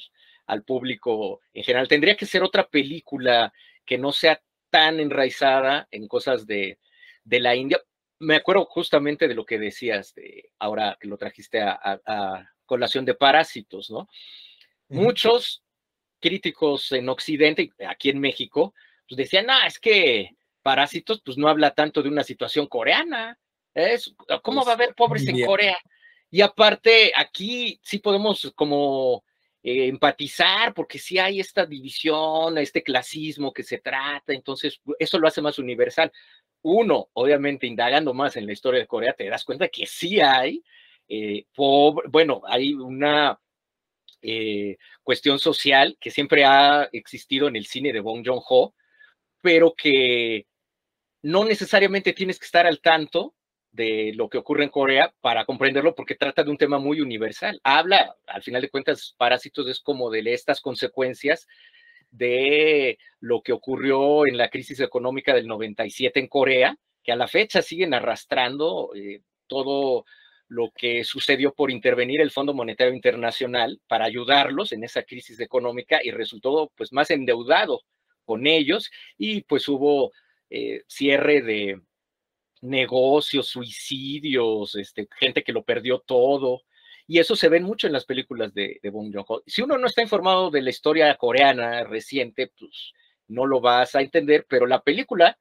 al 0.47 0.63
público 0.63 1.41
en 1.53 1.63
general. 1.63 1.87
Tendría 1.87 2.15
que 2.15 2.25
ser 2.25 2.43
otra 2.43 2.67
película 2.67 3.53
que 3.85 3.97
no 3.97 4.11
sea 4.11 4.41
tan 4.69 4.99
enraizada 4.99 5.87
en 5.91 6.07
cosas 6.07 6.47
de, 6.47 6.79
de 7.23 7.39
la 7.39 7.55
India, 7.55 7.79
me 8.23 8.35
acuerdo 8.35 8.65
justamente 8.65 9.27
de 9.27 9.35
lo 9.35 9.45
que 9.45 9.59
decías 9.59 10.13
de 10.15 10.51
ahora 10.59 10.97
que 10.99 11.07
lo 11.07 11.17
trajiste 11.17 11.61
a, 11.61 12.49
colación 12.65 13.05
de 13.05 13.13
parásitos, 13.13 13.91
¿no? 13.91 14.07
Muchos 14.87 15.63
críticos 16.19 16.91
en 16.93 17.09
Occidente, 17.09 17.71
aquí 17.87 18.09
en 18.09 18.19
México, 18.19 18.73
pues 19.07 19.17
decían, 19.17 19.49
ah, 19.49 19.67
es 19.67 19.77
que 19.79 20.35
Parásitos, 20.63 21.21
pues 21.23 21.37
no 21.37 21.49
habla 21.49 21.71
tanto 21.71 22.01
de 22.01 22.07
una 22.07 22.23
situación 22.23 22.67
coreana. 22.67 23.37
Es, 23.73 24.15
¿Cómo 24.41 24.63
va 24.63 24.71
a 24.71 24.75
haber 24.75 24.95
pobres 24.95 25.27
en 25.27 25.45
Corea? 25.45 25.77
Y 26.31 26.39
aparte, 26.39 27.11
aquí 27.15 27.79
sí 27.83 27.99
podemos 27.99 28.53
como 28.55 29.25
eh, 29.64 29.88
empatizar, 29.88 30.73
porque 30.73 30.99
sí 30.99 31.18
hay 31.19 31.40
esta 31.40 31.65
división, 31.65 32.57
este 32.57 32.84
clasismo 32.84 33.53
que 33.53 33.64
se 33.64 33.77
trata, 33.80 34.34
entonces 34.34 34.81
eso 34.99 35.19
lo 35.19 35.27
hace 35.27 35.41
más 35.41 35.57
universal. 35.57 36.11
Uno, 36.61 37.10
obviamente, 37.14 37.65
indagando 37.68 38.14
más 38.14 38.35
en 38.35 38.45
la 38.45 38.53
historia 38.53 38.81
de 38.81 38.88
Corea, 38.88 39.14
te 39.14 39.30
das 39.30 39.45
cuenta 39.45 39.69
que 39.69 39.85
sí 39.85 40.19
hay, 40.22 40.64
eh, 41.07 41.45
bueno, 41.56 42.41
hay 42.45 42.73
una 42.73 43.40
eh, 44.22 44.77
cuestión 45.03 45.40
social 45.40 45.98
que 45.99 46.11
siempre 46.11 46.45
ha 46.45 46.90
existido 46.91 47.48
en 47.48 47.56
el 47.56 47.65
cine 47.65 47.94
de 47.94 47.99
Bong 48.02 48.26
Joon-ho, 48.26 48.73
pero 49.41 49.73
que 49.76 50.48
no 51.23 51.45
necesariamente 51.45 52.14
tienes 52.14 52.40
que 52.40 52.45
estar 52.45 52.65
al 52.68 52.81
tanto 52.81 53.34
de 53.73 54.13
lo 54.15 54.29
que 54.29 54.37
ocurre 54.37 54.63
en 54.63 54.69
Corea 54.69 55.13
para 55.19 55.45
comprenderlo 55.45 55.95
porque 55.95 56.15
trata 56.15 56.43
de 56.43 56.51
un 56.51 56.57
tema 56.57 56.77
muy 56.77 57.01
universal. 57.01 57.59
Habla, 57.63 58.15
al 58.27 58.43
final 58.43 58.61
de 58.61 58.69
cuentas, 58.69 59.15
Parásitos 59.17 59.67
es 59.67 59.79
como 59.81 60.09
de 60.11 60.21
estas 60.33 60.61
consecuencias 60.61 61.47
de 62.11 62.99
lo 63.19 63.41
que 63.41 63.51
ocurrió 63.51 64.27
en 64.27 64.37
la 64.37 64.49
crisis 64.49 64.79
económica 64.79 65.33
del 65.33 65.47
97 65.47 66.19
en 66.19 66.27
Corea, 66.27 66.77
que 67.03 67.11
a 67.11 67.15
la 67.15 67.27
fecha 67.27 67.63
siguen 67.63 67.95
arrastrando 67.95 68.91
eh, 68.95 69.21
todo 69.47 70.05
lo 70.47 70.71
que 70.75 71.03
sucedió 71.03 71.53
por 71.55 71.71
intervenir 71.71 72.21
el 72.21 72.29
Fondo 72.29 72.53
Monetario 72.53 72.93
Internacional 72.93 73.81
para 73.87 74.05
ayudarlos 74.05 74.71
en 74.71 74.83
esa 74.83 75.01
crisis 75.01 75.39
económica 75.39 75.99
y 76.03 76.11
resultó 76.11 76.71
pues 76.75 76.93
más 76.93 77.09
endeudado 77.09 77.81
con 78.23 78.45
ellos 78.45 78.91
y 79.17 79.41
pues 79.41 79.67
hubo 79.67 80.11
eh, 80.51 80.83
cierre 80.87 81.41
de 81.41 81.81
negocios, 82.64 83.48
suicidios, 83.48 84.76
este, 84.76 85.07
gente 85.19 85.44
que 85.44 85.53
lo 85.53 85.64
perdió 85.64 85.99
todo, 85.99 86.61
y 87.06 87.19
eso 87.19 87.35
se 87.35 87.49
ve 87.49 87.60
mucho 87.60 87.88
en 87.88 87.94
las 87.94 88.06
películas 88.06 88.53
de, 88.53 88.80
de 88.81 88.90
Bong 88.90 89.14
Joon-ho. 89.14 89.44
Si 89.45 89.61
uno 89.61 89.77
no 89.77 89.88
está 89.88 90.02
informado 90.02 90.49
de 90.49 90.61
la 90.61 90.69
historia 90.69 91.15
coreana 91.15 91.84
reciente, 91.84 92.52
pues 92.57 92.94
no 93.27 93.45
lo 93.45 93.60
vas 93.60 93.95
a 93.95 94.02
entender, 94.02 94.45
pero 94.48 94.65
la 94.65 94.81
película, 94.81 95.38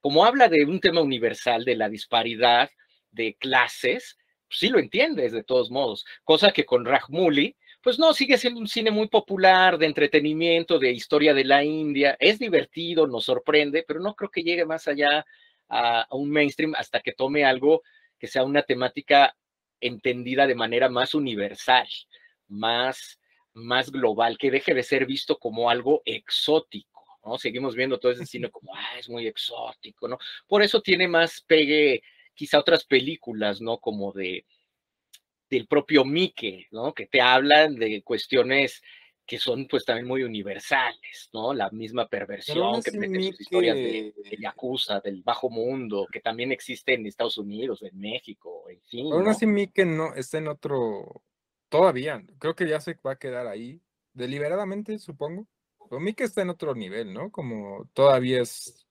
como 0.00 0.24
habla 0.24 0.48
de 0.48 0.64
un 0.64 0.80
tema 0.80 1.00
universal, 1.00 1.64
de 1.64 1.76
la 1.76 1.88
disparidad 1.88 2.70
de 3.10 3.34
clases, 3.34 4.16
pues 4.48 4.58
sí 4.60 4.68
lo 4.68 4.78
entiendes 4.78 5.32
de 5.32 5.42
todos 5.42 5.70
modos, 5.70 6.04
cosa 6.24 6.52
que 6.52 6.64
con 6.64 6.84
Rajmuli, 6.84 7.56
pues 7.82 7.98
no, 7.98 8.12
sigue 8.12 8.36
siendo 8.36 8.60
un 8.60 8.68
cine 8.68 8.90
muy 8.90 9.08
popular, 9.08 9.78
de 9.78 9.86
entretenimiento, 9.86 10.78
de 10.78 10.92
historia 10.92 11.32
de 11.34 11.44
la 11.44 11.64
India, 11.64 12.16
es 12.20 12.38
divertido, 12.38 13.06
nos 13.06 13.24
sorprende, 13.24 13.84
pero 13.86 14.00
no 14.00 14.14
creo 14.14 14.30
que 14.30 14.42
llegue 14.42 14.66
más 14.66 14.86
allá 14.86 15.24
a, 15.70 16.02
a 16.02 16.14
un 16.16 16.30
mainstream 16.30 16.74
hasta 16.76 17.00
que 17.00 17.12
tome 17.12 17.44
algo 17.44 17.82
que 18.18 18.26
sea 18.26 18.44
una 18.44 18.62
temática 18.62 19.34
entendida 19.80 20.46
de 20.46 20.54
manera 20.54 20.88
más 20.88 21.14
universal, 21.14 21.88
más, 22.48 23.18
más 23.54 23.90
global, 23.90 24.36
que 24.38 24.50
deje 24.50 24.74
de 24.74 24.82
ser 24.82 25.06
visto 25.06 25.38
como 25.38 25.70
algo 25.70 26.02
exótico, 26.04 27.04
¿no? 27.24 27.38
Seguimos 27.38 27.74
viendo 27.74 27.98
todo 27.98 28.12
ese 28.12 28.26
cine 28.26 28.50
como, 28.50 28.74
ah, 28.76 28.98
es 28.98 29.08
muy 29.08 29.26
exótico, 29.26 30.06
¿no? 30.06 30.18
Por 30.46 30.62
eso 30.62 30.82
tiene 30.82 31.08
más 31.08 31.40
pegue 31.40 32.02
quizá 32.34 32.58
otras 32.58 32.84
películas, 32.84 33.60
¿no? 33.60 33.78
Como 33.78 34.12
de 34.12 34.44
del 35.48 35.66
propio 35.66 36.04
Mike, 36.04 36.68
¿no? 36.70 36.94
Que 36.94 37.06
te 37.06 37.20
hablan 37.20 37.74
de 37.74 38.02
cuestiones 38.02 38.82
que 39.30 39.38
son 39.38 39.68
pues 39.68 39.84
también 39.84 40.08
muy 40.08 40.24
universales, 40.24 41.30
¿no? 41.32 41.54
La 41.54 41.70
misma 41.70 42.08
perversión 42.08 42.82
que 42.82 42.90
meten 42.90 43.22
sus 43.22 43.40
historias 43.40 43.76
de, 43.76 44.12
de, 44.24 44.36
Yakuza, 44.40 44.98
del 44.98 45.22
bajo 45.22 45.48
mundo, 45.48 46.08
que 46.10 46.18
también 46.18 46.50
existe 46.50 46.94
en 46.94 47.06
Estados 47.06 47.38
Unidos, 47.38 47.80
en 47.84 47.96
México, 47.96 48.64
en 48.68 48.80
fin. 48.82 49.12
Aún 49.12 49.28
así 49.28 49.46
Mike 49.46 49.84
no 49.84 50.16
está 50.16 50.38
en 50.38 50.48
otro, 50.48 51.22
todavía, 51.68 52.20
creo 52.40 52.56
que 52.56 52.68
ya 52.68 52.80
se 52.80 52.98
va 53.06 53.12
a 53.12 53.18
quedar 53.20 53.46
ahí, 53.46 53.80
deliberadamente 54.14 54.98
supongo, 54.98 55.46
pero 55.88 56.00
Mike 56.00 56.24
está 56.24 56.42
en 56.42 56.50
otro 56.50 56.74
nivel, 56.74 57.14
¿no? 57.14 57.30
Como 57.30 57.88
todavía 57.92 58.42
es 58.42 58.84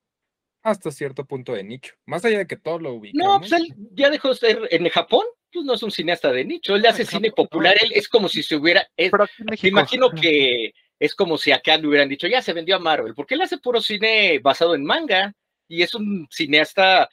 hasta 0.62 0.90
cierto 0.90 1.26
punto 1.26 1.52
de 1.52 1.64
nicho, 1.64 1.92
más 2.06 2.24
allá 2.24 2.38
de 2.38 2.46
que 2.46 2.56
todo 2.56 2.78
lo 2.78 2.94
ubicamos. 2.94 3.26
No, 3.26 3.40
pues 3.40 3.52
él 3.52 3.74
ya 3.92 4.08
dejó 4.08 4.30
de 4.30 4.36
ser 4.36 4.68
en 4.70 4.88
Japón, 4.88 5.26
pues 5.52 5.64
no 5.64 5.74
es 5.74 5.82
un 5.82 5.90
cineasta 5.90 6.32
de 6.32 6.44
nicho, 6.44 6.76
él 6.76 6.86
hace 6.86 7.04
cine 7.04 7.30
popular, 7.32 7.76
él 7.80 7.92
es 7.94 8.08
como 8.08 8.28
si 8.28 8.42
se 8.42 8.56
hubiera, 8.56 8.86
me 8.96 9.68
imagino 9.68 10.10
que 10.10 10.72
es 10.98 11.14
como 11.14 11.38
si 11.38 11.50
acá 11.50 11.76
le 11.78 11.88
hubieran 11.88 12.08
dicho, 12.08 12.26
ya 12.26 12.42
se 12.42 12.52
vendió 12.52 12.76
a 12.76 12.80
Marvel, 12.80 13.14
porque 13.14 13.34
él 13.34 13.42
hace 13.42 13.58
puro 13.58 13.80
cine 13.80 14.38
basado 14.38 14.74
en 14.74 14.84
manga, 14.84 15.34
y 15.66 15.82
es 15.82 15.94
un 15.94 16.28
cineasta, 16.30 17.08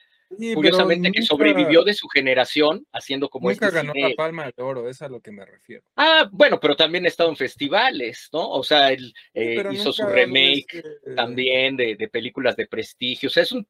curiosamente, 0.53 1.11
que 1.11 1.21
sobrevivió 1.21 1.83
de 1.83 1.93
su 1.93 2.07
generación, 2.09 2.85
haciendo 2.91 3.29
como 3.29 3.49
nunca 3.49 3.67
este 3.67 3.77
ganó 3.77 3.93
la 3.93 4.15
palma 4.15 4.45
de 4.45 4.61
oro, 4.61 4.89
es 4.89 5.01
a 5.01 5.07
lo 5.07 5.21
que 5.21 5.31
me 5.31 5.45
refiero. 5.45 5.83
Ah, 5.95 6.27
bueno, 6.31 6.59
pero 6.59 6.75
también 6.75 7.05
ha 7.05 7.07
estado 7.07 7.29
en 7.29 7.37
festivales, 7.37 8.27
¿no? 8.33 8.49
O 8.49 8.63
sea, 8.63 8.91
él 8.91 9.13
eh, 9.33 9.63
hizo 9.71 9.93
su 9.93 10.05
remake 10.05 10.83
también 11.15 11.77
de, 11.77 11.95
de 11.95 12.07
películas 12.09 12.55
de 12.57 12.67
prestigio, 12.67 13.27
o 13.27 13.31
sea, 13.31 13.43
es 13.43 13.51
un 13.51 13.65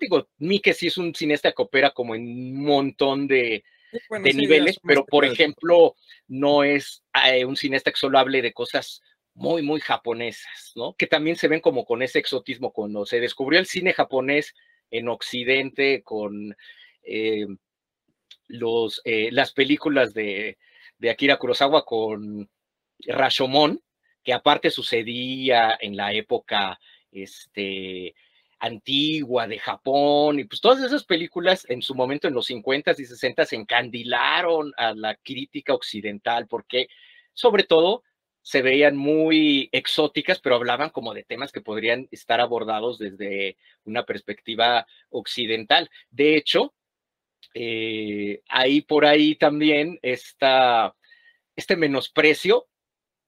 digo, 0.00 0.28
Mike 0.38 0.72
sí 0.72 0.86
es 0.86 0.96
un 0.96 1.14
cineasta 1.14 1.52
que 1.52 1.62
opera 1.62 1.90
como 1.90 2.14
en 2.14 2.22
un 2.22 2.64
montón 2.64 3.28
de, 3.28 3.62
de 4.22 4.34
niveles, 4.34 4.78
pero 4.82 5.04
por 5.04 5.24
ejemplo, 5.24 5.94
no 6.28 6.64
es 6.64 7.02
eh, 7.26 7.44
un 7.44 7.56
cineasta 7.56 7.90
que 7.90 7.98
solo 7.98 8.18
hable 8.18 8.42
de 8.42 8.52
cosas 8.52 9.02
muy, 9.34 9.62
muy 9.62 9.80
japonesas, 9.80 10.72
¿no? 10.74 10.94
Que 10.94 11.06
también 11.06 11.36
se 11.36 11.48
ven 11.48 11.60
como 11.60 11.84
con 11.84 12.02
ese 12.02 12.18
exotismo 12.18 12.72
cuando 12.72 13.06
se 13.06 13.20
descubrió 13.20 13.58
el 13.58 13.66
cine 13.66 13.92
japonés 13.92 14.54
en 14.90 15.08
Occidente 15.08 16.02
con 16.02 16.56
eh, 17.02 17.46
los, 18.48 19.00
eh, 19.04 19.30
las 19.32 19.52
películas 19.52 20.12
de, 20.12 20.58
de, 20.98 21.10
Akira 21.10 21.38
Kurosawa 21.38 21.84
con 21.84 22.50
Rashomon, 23.06 23.80
que 24.22 24.32
aparte 24.32 24.70
sucedía 24.70 25.78
en 25.80 25.96
la 25.96 26.12
época 26.12 26.78
este, 27.12 28.14
antigua 28.60 29.48
de 29.48 29.58
Japón, 29.58 30.38
y 30.38 30.44
pues 30.44 30.60
todas 30.60 30.84
esas 30.84 31.04
películas 31.04 31.66
en 31.68 31.82
su 31.82 31.94
momento 31.94 32.28
en 32.28 32.34
los 32.34 32.48
50s 32.48 32.98
y 32.98 33.04
60s 33.04 33.52
encandilaron 33.54 34.72
a 34.76 34.94
la 34.94 35.16
crítica 35.16 35.74
occidental, 35.74 36.46
porque 36.46 36.88
sobre 37.32 37.64
todo 37.64 38.04
se 38.42 38.62
veían 38.62 38.96
muy 38.96 39.68
exóticas, 39.72 40.40
pero 40.40 40.56
hablaban 40.56 40.90
como 40.90 41.14
de 41.14 41.24
temas 41.24 41.52
que 41.52 41.60
podrían 41.60 42.08
estar 42.10 42.40
abordados 42.40 42.98
desde 42.98 43.56
una 43.84 44.04
perspectiva 44.04 44.86
occidental. 45.10 45.90
De 46.10 46.36
hecho, 46.36 46.74
eh, 47.54 48.42
ahí 48.48 48.82
por 48.82 49.04
ahí 49.04 49.34
también 49.34 49.98
está 50.02 50.94
este 51.56 51.76
menosprecio 51.76 52.68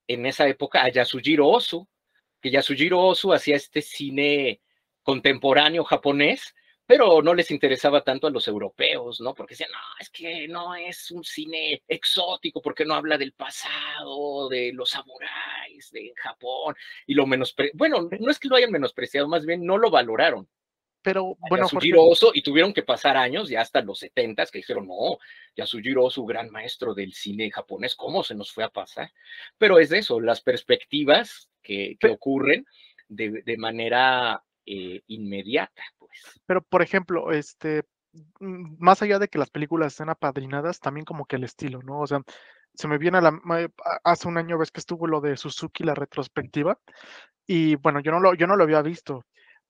en 0.08 0.26
esa 0.26 0.48
época 0.48 0.82
a 0.82 0.88
Yasujiro 0.88 1.48
Ozu, 1.48 1.88
que 2.40 2.50
Yasujiro 2.50 3.00
Ozu 3.00 3.32
hacía 3.32 3.56
este 3.56 3.82
cine 3.82 4.60
contemporáneo 5.02 5.84
japonés, 5.84 6.54
pero 6.86 7.22
no 7.22 7.32
les 7.34 7.50
interesaba 7.50 8.02
tanto 8.02 8.26
a 8.26 8.30
los 8.30 8.48
europeos, 8.48 9.20
¿no? 9.20 9.34
Porque 9.34 9.54
decían, 9.54 9.70
no, 9.70 9.78
es 10.00 10.10
que 10.10 10.48
no 10.48 10.74
es 10.74 11.10
un 11.10 11.24
cine 11.24 11.82
exótico, 11.88 12.60
porque 12.60 12.84
no 12.84 12.94
habla 12.94 13.16
del 13.16 13.32
pasado, 13.32 14.48
de 14.48 14.72
los 14.72 14.90
samuráis, 14.90 15.90
de 15.90 16.12
Japón, 16.16 16.74
y 17.06 17.14
lo 17.14 17.26
menos, 17.26 17.54
bueno, 17.74 18.08
no 18.18 18.30
es 18.30 18.38
que 18.38 18.48
lo 18.48 18.56
hayan 18.56 18.72
menospreciado, 18.72 19.28
más 19.28 19.46
bien 19.46 19.64
no 19.64 19.78
lo 19.78 19.90
valoraron. 19.90 20.48
Pero 21.02 21.36
bueno, 21.48 21.64
Yasujiro 21.64 22.04
Oso, 22.04 22.30
y 22.32 22.42
tuvieron 22.42 22.72
que 22.72 22.84
pasar 22.84 23.16
años, 23.16 23.48
ya 23.48 23.60
hasta 23.60 23.82
los 23.82 23.98
setentas, 23.98 24.50
que 24.50 24.58
dijeron, 24.58 24.86
no, 24.86 25.18
Yasujiro 25.56 26.04
Oso, 26.04 26.24
gran 26.24 26.50
maestro 26.50 26.94
del 26.94 27.12
cine 27.12 27.50
japonés, 27.50 27.96
¿cómo 27.96 28.22
se 28.22 28.36
nos 28.36 28.52
fue 28.52 28.62
a 28.62 28.68
pasar? 28.68 29.10
Pero 29.58 29.80
es 29.80 29.90
eso, 29.90 30.20
las 30.20 30.40
perspectivas 30.40 31.50
que, 31.60 31.96
que 31.98 32.08
ocurren 32.08 32.66
de, 33.08 33.42
de 33.44 33.56
manera 33.56 34.44
eh, 34.66 35.02
inmediata, 35.08 35.82
pues. 35.98 36.10
Pero, 36.46 36.62
por 36.62 36.82
ejemplo, 36.82 37.32
este, 37.32 37.84
mm, 38.40 38.76
más 38.78 39.02
allá 39.02 39.18
de 39.18 39.28
que 39.28 39.38
las 39.38 39.50
películas 39.50 39.92
estén 39.92 40.10
apadrinadas, 40.10 40.80
también 40.80 41.04
como 41.04 41.26
que 41.26 41.36
el 41.36 41.44
estilo, 41.44 41.82
¿no? 41.82 42.00
O 42.00 42.06
sea, 42.06 42.20
se 42.74 42.88
me 42.88 42.98
viene 42.98 43.18
a 43.18 43.20
la 43.20 43.40
hace 44.04 44.28
un 44.28 44.38
año 44.38 44.58
ves 44.58 44.70
que 44.70 44.80
estuvo 44.80 45.06
lo 45.06 45.20
de 45.20 45.36
Suzuki 45.36 45.84
la 45.84 45.94
retrospectiva 45.94 46.78
y 47.46 47.76
bueno, 47.76 48.00
yo 48.00 48.12
no 48.12 48.20
lo 48.20 48.34
yo 48.34 48.46
no 48.46 48.56
lo 48.56 48.64
había 48.64 48.82
visto, 48.82 49.24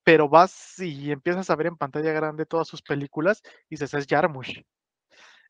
pero 0.04 0.28
vas 0.28 0.78
y 0.80 1.10
empiezas 1.12 1.50
a 1.50 1.56
ver 1.56 1.66
en 1.68 1.76
pantalla 1.76 2.12
grande 2.12 2.46
todas 2.46 2.68
sus 2.68 2.82
películas 2.82 3.42
y 3.68 3.76
dices, 3.76 3.94
es 3.94 4.06
Jarmusch. 4.08 4.62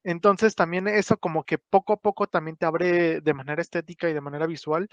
Entonces 0.05 0.55
también 0.56 0.89
eso 0.89 1.16
como 1.19 1.44
que 1.44 1.59
poco 1.59 1.93
a 1.94 1.97
poco 1.98 2.27
también 2.27 2.56
te 2.56 2.66
abre 2.66 3.20
de 3.20 3.35
manera 3.35 3.62
estética 3.62 4.09
y 4.10 4.14
de 4.14 4.20
manera 4.20 4.47
visual, 4.47 4.89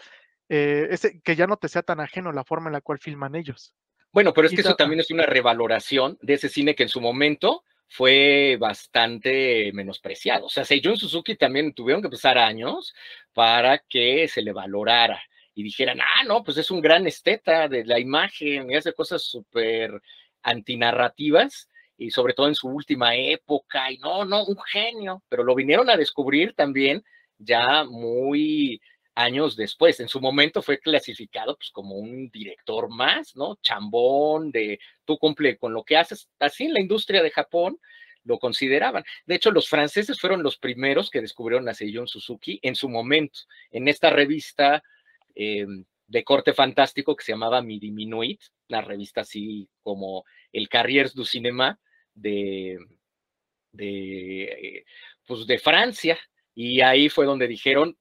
eh, 0.50 0.88
ese, 0.92 1.22
que 1.22 1.36
ya 1.36 1.48
no 1.48 1.58
te 1.58 1.70
sea 1.70 1.84
tan 1.84 2.00
ajeno 2.02 2.32
la 2.34 2.44
forma 2.46 2.70
en 2.70 2.74
la 2.74 2.82
cual 2.82 3.00
filman 3.00 3.36
ellos. 3.36 3.74
Bueno, 4.12 4.34
pero 4.34 4.48
es 4.48 4.54
que 4.54 4.62
eso 4.62 4.76
también 4.76 5.00
es 5.00 5.12
una 5.12 5.26
revaloración 5.26 6.18
de 6.22 6.34
ese 6.34 6.50
cine 6.50 6.76
que 6.76 6.84
en 6.84 6.90
su 6.90 7.00
momento 7.00 7.64
fue 7.88 8.58
bastante 8.60 9.72
menospreciado. 9.74 10.46
O 10.46 10.50
sea, 10.50 10.64
Seijun 10.64 10.98
Suzuki 10.98 11.36
también 11.36 11.74
tuvieron 11.74 12.02
que 12.02 12.10
pasar 12.10 12.38
años 12.38 12.94
para 13.34 13.80
que 13.80 14.28
se 14.28 14.42
le 14.42 14.54
valorara 14.54 15.22
y 15.56 15.64
dijeran, 15.64 16.00
ah, 16.00 16.24
no, 16.26 16.44
pues 16.44 16.58
es 16.58 16.72
un 16.72 16.82
gran 16.82 17.06
esteta 17.08 17.68
de 17.68 17.84
la 17.86 18.00
imagen 18.00 18.72
y 18.72 18.76
hace 18.76 18.94
cosas 18.94 19.24
súper 19.24 20.02
antinarrativas 20.42 21.68
y 21.98 22.12
sobre 22.12 22.34
todo 22.34 22.48
en 22.48 22.56
su 22.56 22.70
última 22.70 23.16
época 23.16 23.92
y 23.92 23.98
no, 23.98 24.24
no, 24.24 24.46
un 24.46 24.58
genio, 24.72 25.22
pero 25.28 25.44
lo 25.44 25.54
vinieron 25.54 25.90
a 25.90 25.98
descubrir 25.98 26.54
también 26.54 27.04
ya 27.38 27.84
muy 27.84 28.82
años 29.20 29.56
después. 29.56 30.00
En 30.00 30.08
su 30.08 30.22
momento 30.22 30.62
fue 30.62 30.80
clasificado 30.80 31.56
pues, 31.58 31.70
como 31.72 31.96
un 31.96 32.30
director 32.30 32.90
más, 32.90 33.36
¿no? 33.36 33.58
Chambón, 33.62 34.52
de 34.52 34.80
tú 35.06 35.18
cumple 35.18 35.58
con 35.58 35.74
lo 35.74 35.84
que 35.84 35.98
haces. 35.98 36.30
Así 36.40 36.66
en 36.66 36.74
la 36.74 36.80
industria 36.80 37.22
de 37.22 37.32
Japón 37.32 37.80
lo 38.24 38.40
consideraban. 38.40 39.04
De 39.26 39.36
hecho, 39.36 39.52
los 39.52 39.68
franceses 39.68 40.20
fueron 40.20 40.44
los 40.44 40.58
primeros 40.58 41.10
que 41.10 41.22
descubrieron 41.22 41.68
a 41.68 41.74
Seiyun 41.74 42.08
Suzuki 42.08 42.60
en 42.62 42.76
su 42.76 42.90
momento, 42.90 43.40
en 43.72 43.88
esta 43.88 44.10
revista 44.10 44.84
eh, 45.36 45.66
de 46.08 46.24
corte 46.24 46.54
fantástico 46.54 47.16
que 47.16 47.24
se 47.24 47.34
llamaba 47.34 47.62
Mi 47.62 47.80
Diminuit, 47.80 48.42
una 48.70 48.82
revista 48.82 49.22
así 49.22 49.68
como 49.84 50.24
el 50.52 50.70
Carriers 50.70 51.14
du 51.14 51.26
Cinéma 51.26 51.80
de, 52.14 52.78
de, 53.72 54.44
eh, 54.44 54.86
pues 55.26 55.46
de 55.46 55.58
Francia. 55.60 56.18
Y 56.56 56.82
ahí 56.82 57.10
fue 57.10 57.26
donde 57.26 57.48
dijeron, 57.48 57.98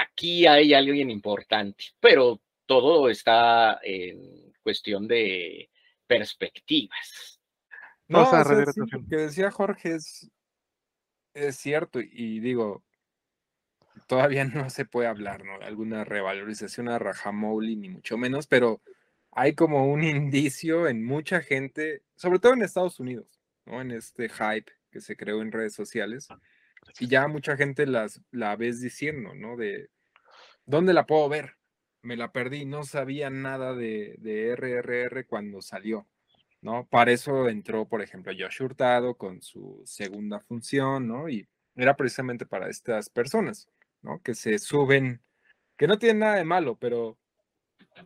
aquí 0.00 0.46
hay 0.46 0.74
alguien 0.74 1.10
importante, 1.10 1.84
pero 2.00 2.40
todo 2.66 3.08
está 3.08 3.80
en 3.82 4.52
cuestión 4.62 5.06
de 5.06 5.70
perspectivas. 6.06 7.40
No, 8.08 8.22
o 8.22 8.26
sea, 8.26 8.44
lo 8.44 9.08
que 9.08 9.16
decía 9.16 9.50
Jorge 9.50 9.94
es, 9.94 10.30
es 11.32 11.56
cierto 11.56 12.00
y 12.00 12.40
digo, 12.40 12.84
todavía 14.06 14.44
no 14.68 14.70
se 14.70 14.84
puede 14.84 15.08
hablar, 15.08 15.44
¿no? 15.44 15.54
Alguna 15.64 16.04
revalorización 16.04 16.88
a 16.88 16.98
Rajamouli, 16.98 17.76
ni 17.76 17.88
mucho 17.88 18.18
menos, 18.18 18.46
pero 18.46 18.80
hay 19.32 19.54
como 19.54 19.86
un 19.86 20.04
indicio 20.04 20.88
en 20.88 21.04
mucha 21.04 21.40
gente, 21.40 22.02
sobre 22.16 22.38
todo 22.38 22.52
en 22.54 22.62
Estados 22.62 23.00
Unidos, 23.00 23.40
¿no? 23.64 23.80
En 23.80 23.90
este 23.90 24.28
hype 24.28 24.70
que 24.90 25.00
se 25.00 25.16
creó 25.16 25.42
en 25.42 25.52
redes 25.52 25.74
sociales, 25.74 26.28
y 26.98 27.08
ya 27.08 27.28
mucha 27.28 27.56
gente 27.56 27.86
las, 27.86 28.20
la 28.30 28.56
ves 28.56 28.80
diciendo, 28.80 29.34
¿no? 29.34 29.56
De, 29.56 29.90
¿dónde 30.66 30.92
la 30.92 31.06
puedo 31.06 31.28
ver? 31.28 31.56
Me 32.02 32.16
la 32.16 32.32
perdí, 32.32 32.66
no 32.66 32.84
sabía 32.84 33.30
nada 33.30 33.74
de, 33.74 34.16
de 34.18 34.52
RRR 34.54 35.26
cuando 35.26 35.62
salió, 35.62 36.06
¿no? 36.60 36.86
Para 36.86 37.12
eso 37.12 37.48
entró, 37.48 37.88
por 37.88 38.02
ejemplo, 38.02 38.32
Josh 38.38 38.62
Hurtado 38.62 39.16
con 39.16 39.40
su 39.42 39.82
segunda 39.84 40.40
función, 40.40 41.08
¿no? 41.08 41.28
Y 41.28 41.48
era 41.76 41.96
precisamente 41.96 42.46
para 42.46 42.68
estas 42.68 43.08
personas, 43.08 43.68
¿no? 44.02 44.20
Que 44.22 44.34
se 44.34 44.58
suben, 44.58 45.22
que 45.76 45.86
no 45.86 45.98
tienen 45.98 46.20
nada 46.20 46.36
de 46.36 46.44
malo, 46.44 46.76
pero 46.78 47.18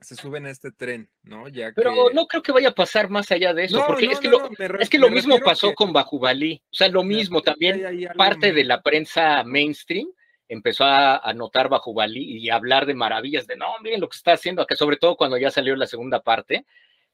se 0.02 0.14
suben 0.16 0.46
a 0.46 0.50
este 0.50 0.70
tren, 0.70 1.08
¿no? 1.22 1.48
Ya 1.48 1.72
Pero 1.74 2.10
no 2.12 2.26
creo 2.26 2.42
que 2.42 2.52
vaya 2.52 2.68
a 2.68 2.74
pasar 2.74 3.08
más 3.08 3.30
allá 3.30 3.54
de 3.54 3.64
eso, 3.64 3.82
porque 3.86 4.06
es, 4.06 4.20
que 4.20 4.28
lo, 4.28 4.50
es 4.78 4.88
que 4.88 4.98
lo 4.98 5.10
mismo 5.10 5.38
pasó 5.40 5.74
con 5.74 5.92
Bajubalí, 5.92 6.62
o 6.64 6.74
sea, 6.74 6.88
lo 6.88 7.02
mismo 7.02 7.42
también, 7.42 7.82
parte 8.16 8.52
de 8.52 8.64
la 8.64 8.82
prensa 8.82 9.42
mainstream 9.44 10.08
empezó 10.48 10.84
a, 10.84 11.18
a 11.18 11.34
notar 11.34 11.68
Bajubalí 11.68 12.38
y 12.38 12.48
a 12.50 12.54
hablar 12.54 12.86
de 12.86 12.94
maravillas, 12.94 13.46
de 13.46 13.56
no, 13.56 13.66
miren 13.82 14.00
lo 14.00 14.08
que 14.08 14.16
está 14.16 14.32
haciendo 14.32 14.62
acá, 14.62 14.76
sobre 14.76 14.96
todo 14.96 15.16
cuando 15.16 15.36
ya 15.36 15.50
salió 15.50 15.74
la 15.76 15.86
segunda 15.86 16.20
parte, 16.20 16.64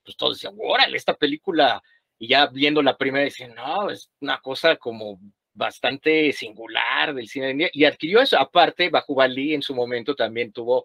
pues 0.05 0.16
todos 0.16 0.36
decían, 0.36 0.56
órale, 0.59 0.96
esta 0.96 1.14
película, 1.14 1.82
y 2.18 2.28
ya 2.28 2.46
viendo 2.46 2.82
la 2.82 2.96
primera 2.96 3.24
decían, 3.24 3.55
no, 3.55 3.90
es 3.90 4.10
una 4.20 4.38
cosa 4.40 4.76
como 4.76 5.18
bastante 5.52 6.32
singular 6.32 7.14
del 7.14 7.28
cine 7.28 7.46
de 7.46 7.52
India, 7.52 7.70
y 7.72 7.84
adquirió 7.84 8.20
eso, 8.20 8.38
aparte, 8.38 8.88
Bajubalí 8.90 9.55
en 9.55 9.62
su 9.62 9.74
momento 9.74 10.14
también 10.14 10.52
tuvo 10.52 10.84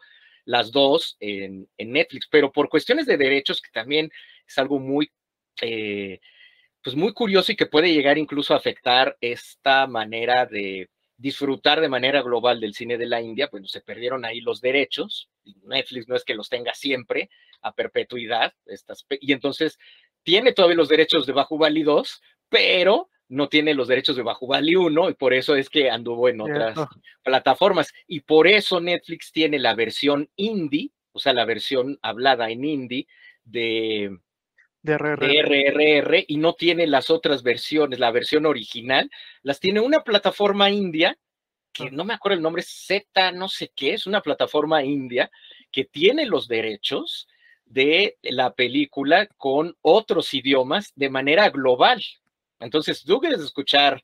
las 0.49 0.71
dos 0.71 1.15
en, 1.19 1.69
Netflix, 1.77 2.27
pero 2.29 2.51
por 2.51 2.69
cuestiones 2.69 3.05
de 3.05 3.17
derechos, 3.17 3.61
que 3.61 3.69
también 3.71 4.11
es 4.47 4.57
algo 4.57 4.79
muy, 4.79 5.11
eh, 5.61 6.19
pues 6.83 6.95
muy 6.95 7.13
curioso 7.13 7.51
y 7.51 7.55
que 7.55 7.67
puede 7.67 7.93
llegar 7.93 8.17
incluso 8.17 8.55
a 8.55 8.57
afectar 8.57 9.15
esta 9.21 9.85
manera 9.85 10.47
de 10.47 10.89
disfrutar 11.17 11.81
de 11.81 11.89
manera 11.89 12.23
global 12.23 12.59
del 12.59 12.73
cine 12.73 12.97
de 12.97 13.05
la 13.05 13.21
India, 13.21 13.47
pues 13.47 13.69
se 13.69 13.81
perdieron 13.81 14.25
ahí 14.25 14.41
los 14.41 14.59
derechos. 14.59 15.29
Netflix 15.65 16.07
no 16.07 16.15
es 16.15 16.23
que 16.23 16.33
los 16.33 16.49
tenga 16.49 16.73
siempre 16.73 17.29
a 17.61 17.75
perpetuidad, 17.75 18.53
estas, 18.65 19.05
y 19.21 19.33
entonces 19.33 19.77
tiene 20.23 20.53
todavía 20.53 20.77
los 20.77 20.89
derechos 20.89 21.27
de 21.27 21.33
Bali 21.33 21.83
2, 21.83 22.21
pero 22.49 23.11
no 23.29 23.47
tiene 23.47 23.73
los 23.73 23.87
derechos 23.87 24.15
de 24.15 24.23
Bali 24.23 24.75
1 24.75 25.09
y 25.11 25.13
por 25.13 25.33
eso 25.33 25.55
es 25.55 25.69
que 25.69 25.89
anduvo 25.89 26.27
en 26.27 26.41
otras 26.41 26.77
plataformas. 27.23 27.93
Y 28.07 28.21
por 28.21 28.47
eso 28.47 28.81
Netflix 28.81 29.31
tiene 29.31 29.59
la 29.59 29.75
versión 29.75 30.29
indie, 30.35 30.91
o 31.11 31.19
sea, 31.19 31.33
la 31.33 31.45
versión 31.45 31.97
hablada 32.01 32.49
en 32.49 32.65
indie 32.65 33.07
de, 33.43 34.17
de 34.81 34.97
RRR. 34.97 36.25
y 36.27 36.37
no 36.37 36.53
tiene 36.53 36.87
las 36.87 37.09
otras 37.09 37.43
versiones, 37.43 37.99
la 37.99 38.11
versión 38.11 38.45
original, 38.45 39.09
las 39.43 39.59
tiene 39.59 39.79
una 39.79 40.01
plataforma 40.01 40.69
india, 40.71 41.17
que 41.71 41.91
no 41.91 42.03
me 42.03 42.15
acuerdo 42.15 42.37
el 42.37 42.43
nombre, 42.43 42.63
Z, 42.63 43.31
no 43.31 43.47
sé 43.47 43.71
qué, 43.75 43.93
es 43.93 44.07
una 44.07 44.21
plataforma 44.21 44.83
india 44.83 45.29
que 45.71 45.85
tiene 45.85 46.25
los 46.25 46.47
derechos 46.47 47.27
de 47.65 48.17
la 48.23 48.53
película 48.53 49.27
con 49.37 49.77
otros 49.81 50.33
idiomas 50.33 50.91
de 50.95 51.09
manera 51.09 51.49
global. 51.49 52.01
Entonces, 52.59 53.03
tú 53.03 53.19
quieres 53.19 53.41
escuchar 53.41 54.03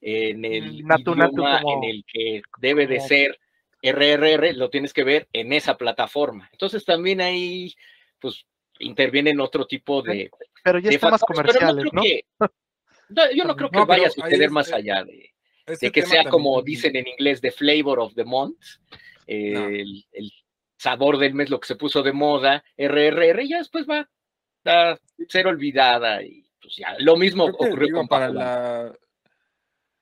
en 0.00 0.44
el 0.44 0.80
idioma 0.80 1.60
en 1.60 1.84
el 1.84 2.04
que 2.06 2.42
debe 2.60 2.86
de 2.86 3.00
ser 3.00 3.38
RRR, 3.82 4.54
lo 4.54 4.70
tienes 4.70 4.92
que 4.92 5.04
ver 5.04 5.28
en 5.32 5.52
esa 5.52 5.76
plataforma. 5.76 6.48
Entonces, 6.52 6.84
también 6.84 7.20
ahí, 7.20 7.74
pues, 8.18 8.44
intervienen 8.80 9.40
otro 9.40 9.66
tipo 9.66 10.02
de. 10.02 10.30
Pero 10.62 10.78
ya 10.78 10.90
está 10.90 11.10
más 11.10 11.22
comerciales, 11.22 11.84
¿no? 11.92 12.02
yo 13.34 13.44
no 13.44 13.56
creo 13.56 13.70
que 13.70 13.84
vaya 13.84 14.08
a 14.08 14.10
suceder 14.10 14.50
más 14.50 14.72
allá 14.72 15.04
de, 15.04 15.90
que 15.90 16.02
sea 16.02 16.24
como 16.24 16.60
dicen 16.62 16.96
en 16.96 17.06
inglés, 17.08 17.40
the 17.40 17.50
flavor 17.50 18.00
of 18.00 18.14
the 18.14 18.24
month, 18.24 18.58
el, 19.26 20.04
sabor 20.76 21.18
del 21.18 21.34
mes, 21.34 21.50
lo 21.50 21.58
que 21.58 21.66
se 21.66 21.76
puso 21.76 22.02
de 22.02 22.12
moda, 22.12 22.62
RRR, 22.76 23.48
ya 23.48 23.58
después 23.58 23.86
va 23.88 24.08
a 24.64 24.98
ser 25.28 25.46
olvidada 25.46 26.22
y 26.22 26.47
pues 26.68 26.76
ya, 26.76 26.96
lo 26.98 27.16
mismo 27.16 27.46
ocurrió 27.46 27.94
con 27.94 28.08
para 28.08 28.92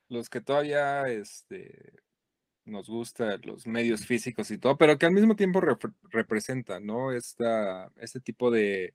los 0.09 0.28
que 0.28 0.40
todavía 0.40 1.09
este, 1.09 1.93
nos 2.64 2.88
gusta 2.88 3.38
los 3.44 3.68
medios 3.68 4.05
físicos 4.05 4.51
y 4.51 4.59
todo, 4.59 4.76
pero 4.76 4.98
que 4.98 5.06
al 5.06 5.12
mismo 5.12 5.36
tiempo 5.36 5.60
representa, 6.10 6.80
¿no? 6.80 7.12
Esta, 7.12 7.93
este 7.98 8.20
tipo 8.20 8.51
de 8.51 8.94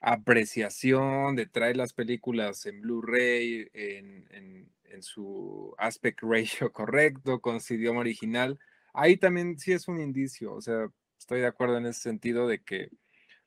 apreciación, 0.00 1.36
de 1.36 1.44
traer 1.44 1.76
las 1.76 1.92
películas 1.92 2.64
en 2.64 2.80
Blu-ray, 2.80 3.68
en, 3.74 4.26
en, 4.30 4.72
en, 4.84 5.02
su 5.02 5.74
aspect 5.76 6.20
ratio 6.22 6.72
correcto, 6.72 7.40
con 7.42 7.60
su 7.60 7.74
idioma 7.74 8.00
original. 8.00 8.58
Ahí 8.94 9.18
también 9.18 9.58
sí 9.58 9.72
es 9.72 9.88
un 9.88 10.00
indicio, 10.00 10.54
o 10.54 10.62
sea, 10.62 10.90
estoy 11.18 11.40
de 11.40 11.48
acuerdo 11.48 11.76
en 11.76 11.84
ese 11.84 12.00
sentido 12.00 12.48
de 12.48 12.62
que, 12.62 12.88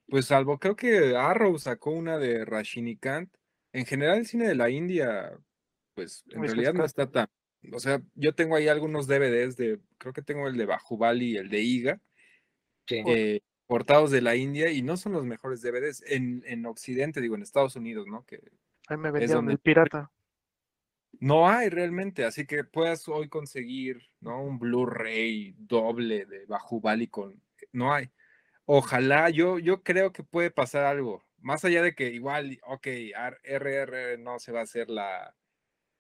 pues 0.08 0.28
salvo, 0.28 0.60
creo 0.60 0.76
que 0.76 1.16
Arrow 1.18 1.58
sacó 1.58 1.90
una 1.90 2.20
de 2.20 2.46
Rashini 2.46 2.98
Kant, 2.98 3.34
en 3.74 3.86
general 3.86 4.20
el 4.20 4.26
cine 4.28 4.48
de 4.48 4.56
la 4.56 4.70
India, 4.70 5.38
pues 5.96 6.24
en 6.30 6.44
Es 6.44 6.52
realidad 6.52 6.74
no 6.74 6.86
está 6.86 7.10
tan. 7.12 7.28
O 7.72 7.80
sea, 7.80 8.02
yo 8.16 8.34
tengo 8.36 8.56
ahí 8.56 8.68
algunos 8.68 9.08
DVDs 9.08 9.56
de, 9.58 9.80
creo 9.98 10.14
que 10.14 10.22
tengo 10.22 10.48
el 10.48 10.58
de 10.58 10.66
Bajubali 10.66 11.32
y 11.32 11.38
el 11.38 11.50
de 11.50 11.62
Iga, 11.62 12.02
Sí. 12.88 13.02
eh, 13.08 13.40
portados 13.68 14.12
de 14.12 14.22
la 14.22 14.36
India 14.36 14.70
y 14.72 14.82
no 14.82 14.98
son 14.98 15.14
los 15.14 15.26
mejores 15.26 15.62
DVDs 15.62 16.04
en, 16.08 16.44
en 16.46 16.66
Occidente, 16.66 17.22
digo, 17.22 17.36
en 17.36 17.42
Estados 17.42 17.76
Unidos, 17.78 18.08
¿no? 18.08 18.26
Que 18.26 18.42
Ahí 18.88 18.98
me 18.98 19.10
vendieron 19.12 19.46
donde- 19.46 19.54
el 19.54 19.60
pirata. 19.60 20.12
no 21.20 21.48
hay 21.50 21.70
realmente, 21.70 22.26
así 22.26 22.46
que 22.46 22.64
puedas 22.66 23.08
hoy 23.08 23.30
conseguir, 23.30 24.10
¿no? 24.20 24.44
Un 24.44 24.60
Blu-ray 24.60 25.56
doble 25.58 26.26
de 26.26 26.46
Bajubali 26.46 27.08
con, 27.08 27.42
no 27.72 27.94
hay. 27.94 28.10
Ojalá, 28.66 29.30
yo, 29.30 29.60
yo 29.60 29.84
creo 29.84 30.12
que 30.12 30.24
puede 30.24 30.52
pasar 30.52 30.84
algo, 30.84 31.24
más 31.44 31.66
allá 31.66 31.82
de 31.84 31.94
que 31.94 32.10
igual, 32.10 32.60
ok, 32.66 32.88
RR 33.44 34.18
no 34.18 34.40
se 34.40 34.52
va 34.52 34.62
a 34.62 34.64
hacer 34.64 34.90
la, 34.90 35.36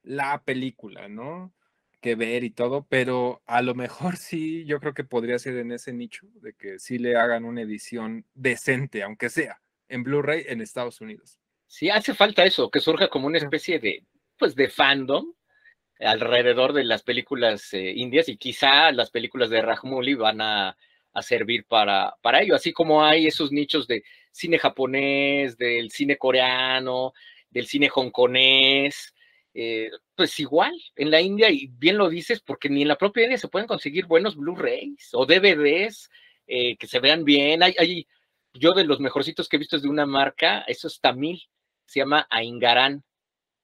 la 0.01 0.41
película, 0.43 1.07
¿no? 1.07 1.53
Que 2.01 2.15
ver 2.15 2.43
y 2.43 2.49
todo, 2.49 2.85
pero 2.89 3.41
a 3.45 3.61
lo 3.61 3.75
mejor 3.75 4.17
sí, 4.17 4.65
yo 4.65 4.79
creo 4.79 4.93
que 4.93 5.03
podría 5.03 5.37
ser 5.39 5.57
en 5.57 5.71
ese 5.71 5.93
nicho, 5.93 6.27
de 6.35 6.53
que 6.53 6.79
sí 6.79 6.97
le 6.97 7.17
hagan 7.17 7.45
una 7.45 7.61
edición 7.61 8.25
decente, 8.33 9.03
aunque 9.03 9.29
sea 9.29 9.61
en 9.89 10.03
Blu-ray 10.03 10.45
en 10.47 10.61
Estados 10.61 11.01
Unidos. 11.01 11.39
Sí, 11.67 11.89
hace 11.89 12.13
falta 12.13 12.45
eso, 12.45 12.69
que 12.69 12.79
surja 12.79 13.09
como 13.09 13.27
una 13.27 13.37
especie 13.37 13.79
de, 13.79 14.05
pues, 14.37 14.55
de 14.55 14.69
fandom 14.69 15.33
alrededor 15.99 16.73
de 16.73 16.83
las 16.83 17.03
películas 17.03 17.73
eh, 17.73 17.93
indias 17.95 18.29
y 18.29 18.37
quizá 18.37 18.91
las 18.91 19.11
películas 19.11 19.49
de 19.49 19.61
Rajmouli 19.61 20.15
van 20.15 20.41
a, 20.41 20.77
a 21.13 21.21
servir 21.21 21.65
para, 21.65 22.15
para 22.21 22.41
ello, 22.41 22.55
así 22.55 22.73
como 22.73 23.05
hay 23.05 23.27
esos 23.27 23.51
nichos 23.51 23.87
de 23.87 24.03
cine 24.33 24.59
japonés, 24.59 25.57
del 25.57 25.91
cine 25.91 26.17
coreano, 26.17 27.13
del 27.49 27.67
cine 27.67 27.89
hongkonés, 27.93 29.13
eh, 29.53 29.91
pues 30.15 30.39
igual 30.39 30.73
en 30.95 31.11
la 31.11 31.21
India, 31.21 31.49
y 31.49 31.67
bien 31.67 31.97
lo 31.97 32.09
dices, 32.09 32.41
porque 32.41 32.69
ni 32.69 32.81
en 32.81 32.87
la 32.87 32.97
propia 32.97 33.23
India 33.23 33.37
se 33.37 33.47
pueden 33.47 33.67
conseguir 33.67 34.07
buenos 34.07 34.35
Blu-rays 34.35 35.09
o 35.13 35.25
DVDs 35.25 36.09
eh, 36.47 36.75
que 36.77 36.87
se 36.87 36.99
vean 36.99 37.23
bien. 37.23 37.61
Hay, 37.61 37.75
hay, 37.77 38.07
yo 38.53 38.71
de 38.73 38.83
los 38.83 38.99
mejorcitos 38.99 39.47
que 39.47 39.57
he 39.57 39.59
visto 39.59 39.75
es 39.75 39.83
de 39.83 39.89
una 39.89 40.07
marca, 40.07 40.61
eso 40.67 40.87
es 40.87 40.99
tamil, 40.99 41.41
se 41.85 41.99
llama 41.99 42.27
Aingaran. 42.29 43.03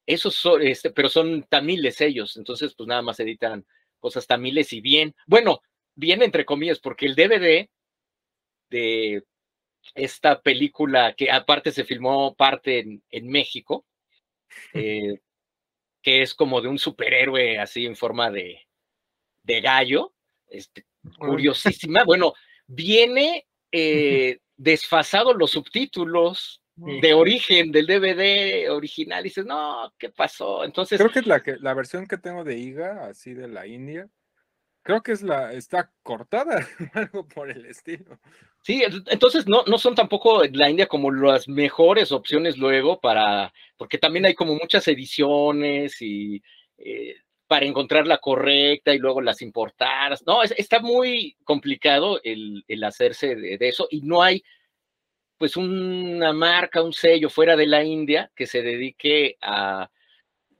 Esos 0.05 0.35
son, 0.35 0.61
este, 0.61 0.91
pero 0.91 1.09
son 1.09 1.43
tamiles 1.43 2.01
ellos, 2.01 2.37
entonces 2.37 2.73
pues 2.75 2.87
nada 2.87 3.01
más 3.01 3.19
editan 3.19 3.65
cosas 3.99 4.27
tamiles 4.27 4.71
y 4.73 4.81
bien. 4.81 5.15
Bueno, 5.27 5.61
bien 5.95 6.21
entre 6.21 6.45
comillas, 6.45 6.79
porque 6.79 7.05
el 7.05 7.15
DVD 7.15 7.69
de 8.69 9.23
esta 9.95 10.41
película, 10.41 11.13
que 11.13 11.31
aparte 11.31 11.71
se 11.71 11.83
filmó 11.83 12.35
parte 12.35 12.79
en, 12.79 13.03
en 13.09 13.27
México, 13.27 13.85
eh, 14.73 15.19
que 16.01 16.21
es 16.21 16.33
como 16.33 16.61
de 16.61 16.67
un 16.67 16.79
superhéroe 16.79 17.59
así 17.59 17.85
en 17.85 17.95
forma 17.95 18.31
de, 18.31 18.67
de 19.43 19.61
gallo, 19.61 20.13
este, 20.47 20.85
curiosísima. 21.19 22.03
Bueno, 22.03 22.33
viene 22.67 23.47
eh, 23.71 24.39
desfasado 24.57 25.33
los 25.33 25.51
subtítulos 25.51 26.61
de 26.75 27.13
origen 27.13 27.73
del 27.73 27.87
DVD 27.87 28.71
original. 28.71 29.21
Dices, 29.21 29.45
no, 29.45 29.93
¿qué 29.97 30.09
pasó? 30.09 30.63
Entonces, 30.63 30.97
Creo 30.97 31.11
que 31.11 31.19
es 31.19 31.27
la, 31.27 31.41
que, 31.41 31.57
la 31.57 31.73
versión 31.73 32.07
que 32.07 32.17
tengo 32.17 32.45
de 32.45 32.57
IGA, 32.57 33.07
así 33.07 33.33
de 33.33 33.49
la 33.49 33.67
India, 33.67 34.07
creo 34.81 35.03
que 35.03 35.11
es 35.11 35.21
la, 35.21 35.51
está 35.53 35.91
cortada, 36.03 36.65
algo 36.93 37.27
por 37.27 37.51
el 37.51 37.65
estilo. 37.65 38.19
Sí, 38.61 38.83
entonces 39.07 39.47
no, 39.47 39.63
no 39.67 39.77
son 39.77 39.95
tampoco 39.95 40.43
la 40.51 40.69
India 40.69 40.87
como 40.87 41.11
las 41.11 41.47
mejores 41.47 42.11
opciones 42.11 42.57
luego 42.57 42.99
para, 42.99 43.53
porque 43.77 43.97
también 43.97 44.25
hay 44.25 44.35
como 44.35 44.53
muchas 44.55 44.87
ediciones 44.87 46.01
y 46.01 46.41
eh, 46.77 47.15
para 47.47 47.65
encontrar 47.65 48.05
la 48.05 48.19
correcta 48.19 48.93
y 48.93 48.99
luego 48.99 49.21
las 49.21 49.41
importar. 49.41 50.17
No, 50.27 50.43
es, 50.43 50.51
está 50.57 50.81
muy 50.81 51.37
complicado 51.45 52.19
el, 52.23 52.63
el 52.67 52.83
hacerse 52.83 53.35
de, 53.35 53.57
de, 53.57 53.69
eso 53.69 53.87
y 53.89 54.01
no 54.01 54.21
hay 54.21 54.43
pues 55.37 55.55
una 55.55 56.33
marca, 56.33 56.83
un 56.83 56.93
sello 56.93 57.29
fuera 57.29 57.55
de 57.55 57.65
la 57.65 57.83
India 57.83 58.29
que 58.35 58.45
se 58.45 58.61
dedique 58.61 59.37
a 59.41 59.89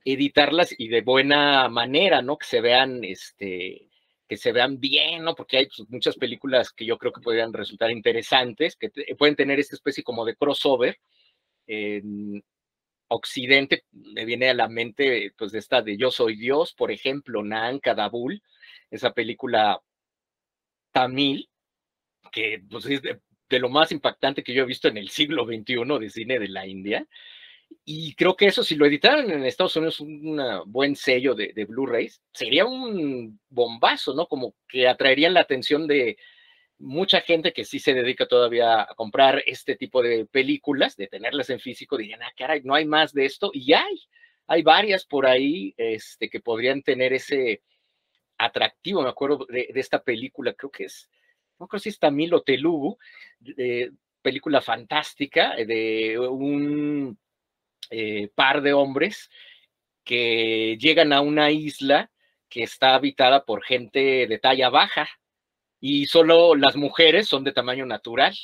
editarlas 0.04 0.74
y 0.78 0.88
de 0.88 1.02
buena 1.02 1.68
manera, 1.68 2.22
¿no? 2.22 2.38
Que 2.38 2.46
se 2.46 2.60
vean, 2.62 3.04
este, 3.04 3.89
que 4.30 4.36
se 4.36 4.52
vean 4.52 4.78
bien, 4.78 5.24
¿no? 5.24 5.34
Porque 5.34 5.56
hay 5.56 5.66
pues, 5.66 5.90
muchas 5.90 6.14
películas 6.14 6.70
que 6.72 6.86
yo 6.86 6.98
creo 6.98 7.12
que 7.12 7.20
podrían 7.20 7.52
resultar 7.52 7.90
interesantes, 7.90 8.76
que 8.76 8.88
pueden 9.18 9.34
tener 9.34 9.58
esta 9.58 9.74
especie 9.74 10.04
como 10.04 10.24
de 10.24 10.36
crossover. 10.36 10.98
En 11.66 12.40
Occidente 13.08 13.86
me 13.90 14.24
viene 14.24 14.48
a 14.48 14.54
la 14.54 14.68
mente, 14.68 15.32
pues, 15.36 15.50
de 15.50 15.58
esta 15.58 15.82
de 15.82 15.96
Yo 15.96 16.12
Soy 16.12 16.36
Dios, 16.36 16.74
por 16.74 16.92
ejemplo, 16.92 17.42
Nan 17.42 17.80
Kadabul, 17.80 18.40
esa 18.88 19.12
película 19.12 19.80
tamil, 20.92 21.50
que 22.30 22.62
pues, 22.70 22.86
es 22.86 23.02
de, 23.02 23.20
de, 23.48 23.58
lo 23.58 23.68
más 23.68 23.90
impactante 23.90 24.44
que 24.44 24.54
yo 24.54 24.62
he 24.62 24.66
visto 24.66 24.86
en 24.86 24.96
el 24.96 25.08
siglo 25.08 25.44
XXI 25.44 25.98
de 25.98 26.08
cine 26.08 26.38
de 26.38 26.48
la 26.48 26.68
India. 26.68 27.04
Y 27.84 28.14
creo 28.14 28.36
que 28.36 28.46
eso, 28.46 28.62
si 28.62 28.76
lo 28.76 28.86
editaran 28.86 29.30
en 29.30 29.44
Estados 29.44 29.76
Unidos, 29.76 30.00
un 30.00 30.40
buen 30.66 30.96
sello 30.96 31.34
de, 31.34 31.52
de 31.54 31.64
Blu-rays, 31.64 32.20
sería 32.32 32.64
un 32.64 33.40
bombazo, 33.48 34.14
¿no? 34.14 34.26
Como 34.26 34.54
que 34.68 34.86
atraerían 34.86 35.34
la 35.34 35.40
atención 35.40 35.86
de 35.86 36.16
mucha 36.80 37.20
gente 37.20 37.52
que 37.52 37.64
sí 37.64 37.78
se 37.78 37.94
dedica 37.94 38.26
todavía 38.26 38.82
a 38.82 38.94
comprar 38.94 39.42
este 39.46 39.76
tipo 39.76 40.02
de 40.02 40.26
películas, 40.26 40.96
de 40.96 41.06
tenerlas 41.08 41.50
en 41.50 41.60
físico, 41.60 41.96
dirían, 41.96 42.22
ah, 42.22 42.32
caray, 42.36 42.62
no 42.64 42.74
hay 42.74 42.86
más 42.86 43.12
de 43.12 43.26
esto, 43.26 43.50
y 43.52 43.72
hay, 43.74 44.00
hay 44.46 44.62
varias 44.62 45.04
por 45.04 45.26
ahí 45.26 45.74
este, 45.76 46.30
que 46.30 46.40
podrían 46.40 46.82
tener 46.82 47.12
ese 47.12 47.62
atractivo, 48.38 49.02
me 49.02 49.10
acuerdo 49.10 49.46
de, 49.48 49.68
de 49.72 49.80
esta 49.80 50.02
película, 50.02 50.54
creo 50.54 50.70
que 50.70 50.84
es, 50.84 51.10
no 51.58 51.68
creo 51.68 51.80
si 51.80 51.90
es 51.90 51.98
Tamil 51.98 52.32
o 52.32 52.42
Telugu, 52.42 52.98
eh, 53.58 53.90
película 54.22 54.60
fantástica 54.62 55.54
de 55.56 56.18
un 56.18 57.18
eh, 57.90 58.30
par 58.34 58.62
de 58.62 58.72
hombres 58.72 59.30
que 60.04 60.76
llegan 60.80 61.12
a 61.12 61.20
una 61.20 61.50
isla 61.50 62.10
que 62.48 62.62
está 62.62 62.94
habitada 62.94 63.44
por 63.44 63.62
gente 63.64 64.26
de 64.26 64.38
talla 64.38 64.70
baja 64.70 65.08
y 65.80 66.06
solo 66.06 66.54
las 66.54 66.76
mujeres 66.76 67.28
son 67.28 67.44
de 67.44 67.52
tamaño 67.52 67.86
natural. 67.86 68.36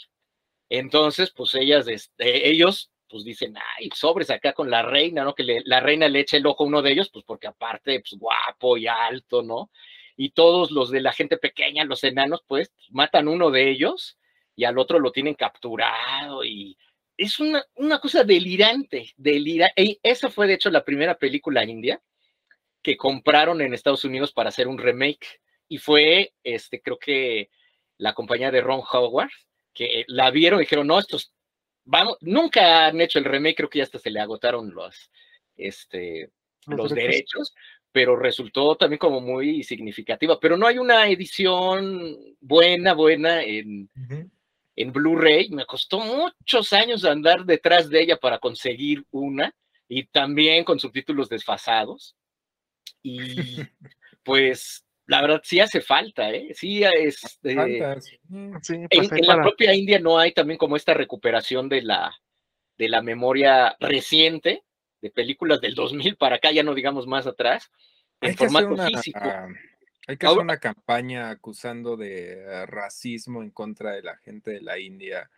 Entonces, 0.68 1.30
pues 1.30 1.54
ellas, 1.54 1.86
este, 1.88 2.48
ellos, 2.48 2.90
pues 3.08 3.24
dicen, 3.24 3.54
ay, 3.78 3.90
sobres 3.94 4.30
acá 4.30 4.52
con 4.52 4.70
la 4.70 4.82
reina, 4.82 5.22
¿no? 5.24 5.34
Que 5.34 5.60
la 5.64 5.80
reina 5.80 6.08
le 6.08 6.20
eche 6.20 6.38
el 6.38 6.46
ojo 6.46 6.64
a 6.64 6.66
uno 6.66 6.82
de 6.82 6.92
ellos, 6.92 7.10
pues 7.12 7.24
porque 7.24 7.46
aparte, 7.46 8.00
pues 8.00 8.18
guapo 8.18 8.76
y 8.76 8.86
alto, 8.86 9.42
¿no? 9.42 9.70
Y 10.16 10.30
todos 10.30 10.70
los 10.70 10.90
de 10.90 11.00
la 11.00 11.12
gente 11.12 11.36
pequeña, 11.36 11.84
los 11.84 12.02
enanos, 12.04 12.42
pues 12.46 12.72
matan 12.90 13.28
uno 13.28 13.50
de 13.50 13.70
ellos 13.70 14.18
y 14.56 14.64
al 14.64 14.78
otro 14.78 14.98
lo 14.98 15.12
tienen 15.12 15.34
capturado 15.34 16.44
y 16.44 16.78
es 17.16 17.40
una, 17.40 17.64
una 17.76 17.98
cosa 17.98 18.24
delirante, 18.24 19.12
delirante. 19.16 19.82
Y 19.82 19.98
esa 20.02 20.30
fue 20.30 20.46
de 20.46 20.54
hecho 20.54 20.70
la 20.70 20.84
primera 20.84 21.16
película 21.16 21.64
india 21.64 22.00
que 22.82 22.96
compraron 22.96 23.60
en 23.60 23.74
Estados 23.74 24.04
Unidos 24.04 24.32
para 24.32 24.50
hacer 24.50 24.68
un 24.68 24.78
remake 24.78 25.40
y 25.68 25.78
fue, 25.78 26.32
este, 26.44 26.80
creo 26.80 26.98
que 26.98 27.50
la 27.98 28.14
compañía 28.14 28.50
de 28.50 28.60
Ron 28.60 28.82
Howard, 28.92 29.30
que 29.72 30.04
la 30.06 30.30
vieron 30.30 30.60
y 30.60 30.62
dijeron, 30.62 30.86
no, 30.86 30.98
estos, 30.98 31.32
vamos, 31.84 32.16
nunca 32.20 32.86
han 32.86 33.00
hecho 33.00 33.18
el 33.18 33.24
remake, 33.24 33.56
creo 33.56 33.70
que 33.70 33.78
ya 33.78 33.84
hasta 33.84 33.98
se 33.98 34.10
le 34.10 34.20
agotaron 34.20 34.72
los, 34.72 35.10
este, 35.56 36.30
los, 36.66 36.78
los 36.78 36.90
derechos. 36.90 37.10
derechos, 37.10 37.54
pero 37.90 38.14
resultó 38.14 38.76
también 38.76 38.98
como 38.98 39.20
muy 39.20 39.64
significativa, 39.64 40.38
pero 40.38 40.56
no 40.56 40.66
hay 40.66 40.78
una 40.78 41.08
edición 41.08 42.16
buena, 42.40 42.92
buena 42.92 43.42
en, 43.42 43.90
uh 43.96 44.00
-huh 44.00 44.30
en 44.76 44.92
Blu-ray. 44.92 45.48
Me 45.50 45.66
costó 45.66 45.98
muchos 46.00 46.72
años 46.72 47.04
andar 47.04 47.44
detrás 47.44 47.88
de 47.88 48.02
ella 48.02 48.16
para 48.16 48.38
conseguir 48.38 49.04
una 49.10 49.54
y 49.88 50.04
también 50.04 50.64
con 50.64 50.78
subtítulos 50.78 51.28
desfasados. 51.28 52.14
Y 53.02 53.26
pues 54.22 54.84
la 55.06 55.22
verdad 55.22 55.40
sí 55.44 55.60
hace 55.60 55.80
falta, 55.80 56.30
¿eh? 56.30 56.52
Sí, 56.54 56.82
es, 56.82 57.38
eh, 57.44 57.96
sí. 58.00 58.18
En, 58.30 58.88
pues 58.88 59.12
en 59.12 59.26
la 59.26 59.40
propia 59.40 59.74
India 59.74 59.98
no 59.98 60.18
hay 60.18 60.32
también 60.32 60.58
como 60.58 60.76
esta 60.76 60.94
recuperación 60.94 61.68
de 61.68 61.82
la, 61.82 62.12
de 62.76 62.88
la 62.88 63.02
memoria 63.02 63.76
reciente 63.78 64.64
de 65.00 65.10
películas 65.10 65.60
del 65.60 65.74
2000 65.74 66.16
para 66.16 66.36
acá, 66.36 66.50
ya 66.50 66.62
no 66.62 66.74
digamos 66.74 67.06
más 67.06 67.26
atrás, 67.26 67.70
en 68.20 68.36
formato 68.36 68.68
una, 68.68 68.86
físico. 68.86 69.20
ah, 69.22 69.48
hay 70.06 70.16
que 70.16 70.26
hacer 70.26 70.38
una 70.38 70.58
campaña 70.58 71.30
acusando 71.30 71.96
de 71.96 72.66
racismo 72.66 73.42
en 73.42 73.50
contra 73.50 73.92
de 73.92 74.02
la 74.02 74.16
gente 74.18 74.52
de 74.52 74.60
la 74.60 74.78
India. 74.78 75.30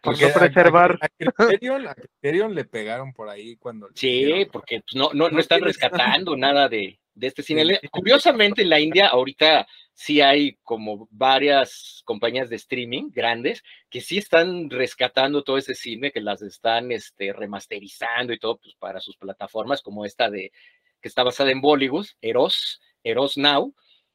Por 0.00 0.12
Porque 0.12 0.26
no 0.26 0.30
a- 0.30 0.40
preservar. 0.40 0.98
A, 1.00 1.08
Criterion, 1.58 1.88
a 1.88 1.94
Criterion 1.94 2.54
le 2.54 2.64
pegaron 2.64 3.12
por 3.12 3.28
ahí 3.28 3.56
cuando. 3.56 3.88
Sí, 3.94 4.46
porque 4.52 4.80
pues, 4.80 4.94
no, 4.94 5.10
no, 5.14 5.30
no 5.30 5.40
están 5.40 5.62
rescatando 5.62 6.36
nada 6.36 6.68
de, 6.68 6.98
de 7.14 7.26
este 7.26 7.42
cine. 7.42 7.80
Curiosamente, 7.90 8.62
en 8.62 8.68
la 8.68 8.80
India 8.80 9.08
ahorita 9.08 9.66
sí 9.92 10.20
hay 10.20 10.58
como 10.62 11.08
varias 11.10 12.02
compañías 12.04 12.50
de 12.50 12.56
streaming 12.56 13.10
grandes 13.12 13.62
que 13.88 14.00
sí 14.00 14.18
están 14.18 14.68
rescatando 14.68 15.42
todo 15.42 15.56
ese 15.56 15.74
cine, 15.74 16.10
que 16.12 16.20
las 16.20 16.42
están 16.42 16.92
este, 16.92 17.32
remasterizando 17.32 18.32
y 18.32 18.38
todo 18.38 18.58
pues, 18.58 18.74
para 18.74 19.00
sus 19.00 19.16
plataformas, 19.16 19.80
como 19.82 20.04
esta 20.04 20.28
de 20.28 20.52
que 21.00 21.08
está 21.08 21.22
basada 21.22 21.50
en 21.50 21.60
Bollywood, 21.60 22.06
Eros, 22.20 22.80
Eros 23.02 23.36
Now. 23.36 23.74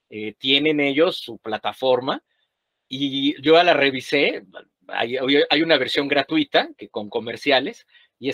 Eh, 0.10 0.34
tienen 0.38 0.80
ellos 0.80 1.18
su 1.18 1.38
plataforma 1.38 2.23
y 2.88 3.40
yo 3.41 3.61
la 3.64 3.73
revisé. 3.73 4.44
Hay, 4.88 5.18
hay 5.49 5.61
una 5.61 5.77
versión 5.77 6.07
gratuita 6.07 6.69
que 6.77 6.90
con 6.90 7.10
comerciales 7.10 7.86
y 8.18 8.31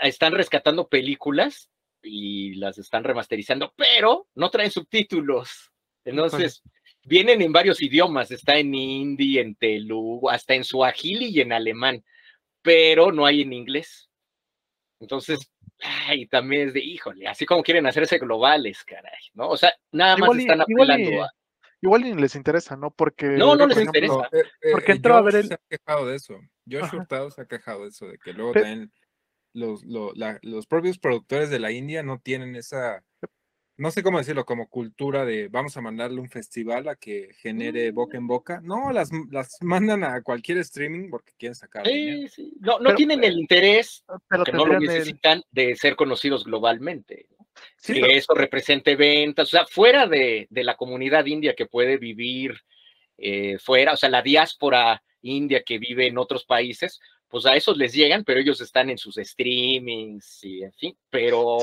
están 0.00 0.32
rescatando 0.32 0.88
películas 0.88 1.70
y 2.02 2.54
las 2.54 2.78
están 2.78 3.04
remasterizando, 3.04 3.74
pero 3.76 4.28
no 4.34 4.50
traen 4.50 4.70
subtítulos. 4.70 5.72
Entonces, 6.04 6.62
vienen 7.04 7.42
en 7.42 7.52
varios 7.52 7.82
idiomas, 7.82 8.30
está 8.30 8.56
en 8.58 8.74
hindi, 8.74 9.38
en 9.38 9.56
telugu, 9.56 10.30
hasta 10.30 10.54
en 10.54 10.64
suajili 10.64 11.26
y 11.26 11.40
en 11.40 11.52
alemán, 11.52 12.04
pero 12.62 13.10
no 13.10 13.26
hay 13.26 13.42
en 13.42 13.52
inglés. 13.52 14.08
Entonces, 15.00 15.50
ay, 15.80 16.26
también 16.26 16.68
es 16.68 16.74
de, 16.74 16.80
híjole, 16.80 17.26
así 17.26 17.46
como 17.46 17.62
quieren 17.62 17.86
hacerse 17.86 18.18
globales, 18.18 18.84
caray, 18.84 19.20
¿no? 19.34 19.48
O 19.48 19.56
sea, 19.56 19.72
nada 19.92 20.16
más 20.16 20.36
están 20.36 20.60
apelando 20.60 21.24
a... 21.24 21.30
Igual 21.82 22.02
ni 22.02 22.14
les 22.14 22.34
interesa, 22.34 22.76
¿no? 22.76 22.90
Porque... 22.90 23.26
No, 23.26 23.54
no 23.54 23.66
les 23.66 23.78
interesa. 23.78 24.28
Eh, 24.32 24.42
eh, 24.62 24.70
porque 24.72 24.92
entró 24.92 25.16
a 25.16 25.22
ver 25.22 25.36
el... 25.36 25.48
se 25.48 25.54
ha 25.54 25.60
quejado 25.68 26.06
de 26.06 26.16
eso. 26.16 26.40
Josh 26.68 26.94
Hurtado 26.94 27.30
se 27.30 27.42
ha 27.42 27.46
quejado 27.46 27.82
de 27.82 27.88
eso, 27.88 28.08
de 28.08 28.18
que 28.18 28.32
luego 28.32 28.52
también 28.52 28.90
los, 29.52 29.82
los 29.84 30.66
propios 30.66 30.98
productores 30.98 31.50
de 31.50 31.58
la 31.58 31.70
India 31.72 32.02
no 32.02 32.18
tienen 32.18 32.56
esa, 32.56 33.04
no 33.78 33.90
sé 33.90 34.02
cómo 34.02 34.18
decirlo, 34.18 34.46
como 34.46 34.68
cultura 34.68 35.24
de 35.24 35.48
vamos 35.48 35.76
a 35.76 35.82
mandarle 35.82 36.20
un 36.20 36.30
festival 36.30 36.88
a 36.88 36.96
que 36.96 37.34
genere 37.34 37.90
boca 37.90 38.16
en 38.16 38.24
mm. 38.24 38.28
boca. 38.28 38.60
No, 38.62 38.90
las, 38.92 39.10
las 39.30 39.58
mandan 39.60 40.02
a 40.04 40.22
cualquier 40.22 40.58
streaming 40.58 41.10
porque 41.10 41.32
quieren 41.38 41.54
sacar. 41.54 41.86
Sí, 41.86 42.26
sí. 42.28 42.52
No, 42.60 42.78
no 42.78 42.94
tienen 42.94 43.22
el 43.22 43.38
interés, 43.38 44.04
pero 44.28 44.44
no 44.52 44.66
lo 44.66 44.80
necesitan, 44.80 45.42
de 45.50 45.76
ser 45.76 45.94
conocidos 45.96 46.44
globalmente. 46.44 47.26
que 47.82 48.16
eso 48.16 48.34
represente 48.34 48.96
ventas, 48.96 49.48
o 49.48 49.50
sea, 49.50 49.66
fuera 49.66 50.06
de, 50.06 50.46
de 50.50 50.64
la 50.64 50.76
comunidad 50.76 51.26
india 51.26 51.54
que 51.54 51.66
puede 51.66 51.96
vivir 51.96 52.54
eh, 53.18 53.58
fuera, 53.58 53.94
o 53.94 53.96
sea, 53.96 54.10
la 54.10 54.22
diáspora 54.22 55.02
india 55.22 55.62
que 55.62 55.78
vive 55.78 56.06
en 56.06 56.18
otros 56.18 56.44
países, 56.44 57.00
pues 57.28 57.46
a 57.46 57.56
esos 57.56 57.76
les 57.76 57.92
llegan, 57.92 58.24
pero 58.24 58.40
ellos 58.40 58.60
están 58.60 58.90
en 58.90 58.98
sus 58.98 59.16
streamings 59.16 60.44
y 60.44 60.62
en 60.62 60.72
fin, 60.72 60.96
pero 61.10 61.58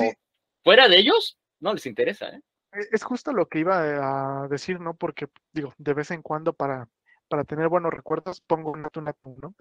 fuera 0.64 0.88
de 0.88 0.98
ellos 0.98 1.38
no 1.64 1.74
les 1.74 1.86
interesa. 1.86 2.28
¿eh? 2.28 2.42
E, 2.74 2.88
es 2.92 3.04
justo 3.04 3.34
lo 3.34 3.48
que 3.48 3.60
iba 3.60 4.44
a 4.44 4.48
decir, 4.48 4.80
¿no? 4.80 4.96
Porque 4.96 5.28
digo, 5.52 5.74
de 5.78 5.94
vez 5.94 6.12
en 6.12 6.22
cuando 6.22 6.54
para, 6.54 6.88
para 7.28 7.46
tener 7.46 7.70
buenos 7.70 7.94
recuerdos 7.94 8.42
pongo 8.42 8.72
un 8.72 8.84
¿no? 9.42 9.56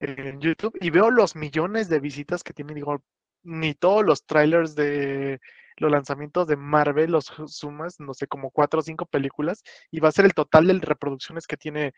En 0.00 0.40
YouTube 0.40 0.76
y 0.80 0.90
veo 0.90 1.10
los 1.10 1.36
millones 1.36 1.88
de 1.88 2.00
visitas 2.00 2.42
que 2.42 2.52
tiene, 2.52 2.74
digo, 2.74 3.02
ni 3.44 3.74
todos 3.74 4.04
los 4.04 4.26
trailers 4.26 4.74
de 4.74 5.40
los 5.76 5.90
lanzamientos 5.90 6.46
de 6.46 6.56
Marvel 6.56 7.12
los 7.12 7.32
sumas, 7.46 7.98
no 8.00 8.14
sé, 8.14 8.26
como 8.26 8.50
cuatro 8.50 8.80
o 8.80 8.82
cinco 8.82 9.06
películas, 9.06 9.62
y 9.90 10.00
va 10.00 10.08
a 10.08 10.12
ser 10.12 10.24
el 10.24 10.34
total 10.34 10.66
de 10.66 10.74
reproducciones 10.74 11.46
que 11.46 11.56
tiene 11.56 11.94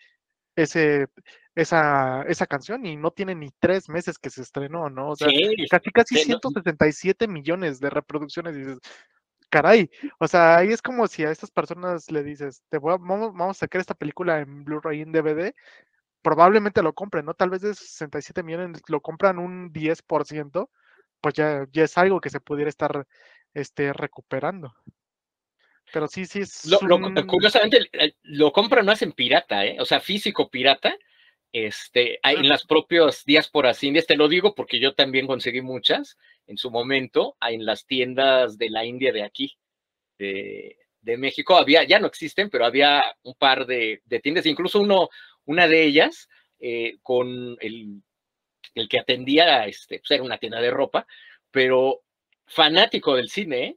ese, 0.57 1.09
esa, 1.55 2.23
esa 2.23 2.47
canción 2.47 2.87
y 2.87 2.97
no 2.97 3.11
tiene 3.11 3.35
ni 3.35 3.51
tres 3.59 3.89
meses 3.89 4.19
que 4.19 4.31
se 4.31 4.43
estrenó, 4.43 4.89
¿no? 4.89 5.11
O 5.11 5.17
sea, 5.17 5.29
casi, 5.71 5.91
casi 5.91 6.17
177 6.17 7.29
millones 7.29 7.79
de 7.79 7.91
reproducciones. 7.91 8.57
Y 8.57 8.61
dices, 8.61 8.79
caray, 9.57 9.91
o 10.19 10.29
sea, 10.29 10.59
ahí 10.59 10.69
es 10.69 10.83
como 10.83 11.07
si 11.07 11.25
a 11.25 11.31
estas 11.31 11.51
personas 11.51 12.11
le 12.11 12.23
dices, 12.23 12.63
te 12.69 12.77
voy 12.77 12.93
vamos, 13.01 13.33
vamos, 13.35 13.57
a 13.57 13.61
sacar 13.61 13.81
esta 13.81 13.95
película 13.95 14.41
en 14.41 14.65
Blu-ray 14.65 15.01
en 15.01 15.13
DVD, 15.13 15.55
probablemente 16.21 16.83
lo 16.83 16.93
compren, 16.93 17.25
¿no? 17.25 17.33
Tal 17.33 17.49
vez 17.49 17.63
de 17.63 17.75
67 17.75 18.43
millones 18.43 18.83
lo 18.89 19.01
compran 19.01 19.39
un 19.39 19.73
10%, 19.73 20.69
pues 21.23 21.35
ya, 21.35 21.67
ya 21.73 21.85
es 21.85 21.97
algo 21.97 22.21
que 22.21 22.29
se 22.29 22.41
pudiera 22.41 22.69
estar 22.69 23.07
este, 23.55 23.95
recuperando. 23.95 24.75
Pero 25.91 26.07
sí, 26.07 26.27
sí 26.27 26.41
es. 26.41 26.67
Lo, 26.67 26.79
curiosamente, 27.27 27.89
lo 28.25 28.53
compran 28.53 28.85
más 28.85 29.01
en 29.01 29.13
pirata, 29.13 29.65
¿eh? 29.65 29.79
O 29.81 29.87
sea, 29.87 30.01
físico 30.01 30.51
pirata. 30.51 30.95
Este, 31.53 32.19
en 32.23 32.49
las 32.49 32.67
propias 32.67 33.25
diásporas 33.25 33.83
indias, 33.83 34.07
te 34.07 34.17
lo 34.17 34.29
digo 34.29 34.55
porque 34.55 34.79
yo 34.79 34.95
también 34.95 35.27
conseguí 35.27 35.63
muchas 35.63 36.19
en 36.47 36.57
su 36.57 36.71
momento 36.71 37.37
en 37.41 37.65
las 37.65 37.87
tiendas 37.87 38.59
de 38.59 38.71
la 38.71 38.85
India 38.85 39.13
de 39.13 39.23
aquí, 39.23 39.57
de, 40.19 40.77
México. 41.19 41.57
Había, 41.57 41.85
ya 41.85 42.01
no 42.01 42.09
existen, 42.09 42.51
pero 42.51 42.65
había 42.65 43.03
un 43.23 43.35
par 43.35 43.67
de, 43.67 44.03
tiendas, 44.23 44.47
incluso 44.47 44.81
uno, 44.81 45.09
una 45.45 45.69
de 45.69 45.85
ellas 45.85 46.29
eh, 46.59 46.97
con 47.03 47.57
el, 47.61 48.03
el, 48.75 48.89
que 48.89 48.99
atendía, 48.99 49.67
este, 49.67 50.01
pues 50.01 50.11
era 50.11 50.25
una 50.25 50.39
tienda 50.39 50.61
de 50.61 50.71
ropa, 50.71 51.07
pero 51.51 52.03
fanático 52.47 53.15
del 53.15 53.29
cine, 53.29 53.65
¿eh? 53.65 53.77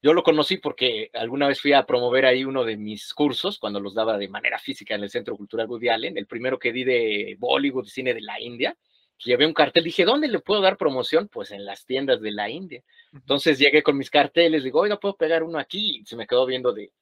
Yo 0.00 0.12
lo 0.12 0.22
conocí 0.22 0.58
porque 0.58 1.10
alguna 1.12 1.48
vez 1.48 1.60
fui 1.60 1.72
a 1.72 1.84
promover 1.84 2.24
ahí 2.24 2.44
uno 2.44 2.64
de 2.64 2.76
mis 2.76 3.12
cursos, 3.12 3.58
cuando 3.58 3.80
los 3.80 3.94
daba 3.94 4.16
de 4.16 4.28
manera 4.28 4.58
física 4.58 4.94
en 4.94 5.02
el 5.02 5.10
Centro 5.10 5.36
Cultural 5.36 5.66
Woody 5.66 5.88
Allen, 5.88 6.16
el 6.16 6.26
primero 6.26 6.58
que 6.58 6.72
di 6.72 6.84
de 6.84 7.36
Bollywood, 7.38 7.86
cine 7.86 8.14
de 8.14 8.20
la 8.20 8.40
India. 8.40 8.76
Llevé 9.24 9.46
un 9.46 9.54
cartel, 9.54 9.84
dije, 9.84 10.04
¿dónde 10.04 10.28
le 10.28 10.38
puedo 10.38 10.60
dar 10.60 10.76
promoción? 10.76 11.28
Pues 11.28 11.50
en 11.50 11.64
las 11.64 11.84
tiendas 11.84 12.20
de 12.20 12.30
la 12.30 12.48
India. 12.48 12.82
Entonces 13.12 13.58
llegué 13.58 13.82
con 13.82 13.96
mis 13.96 14.10
carteles, 14.10 14.62
digo, 14.62 14.80
oiga, 14.80 15.00
¿puedo 15.00 15.16
pegar 15.16 15.42
uno 15.42 15.58
aquí? 15.58 16.00
Y 16.00 16.06
se 16.06 16.14
me 16.16 16.26
quedó 16.26 16.46
viendo 16.46 16.72
de, 16.72 16.92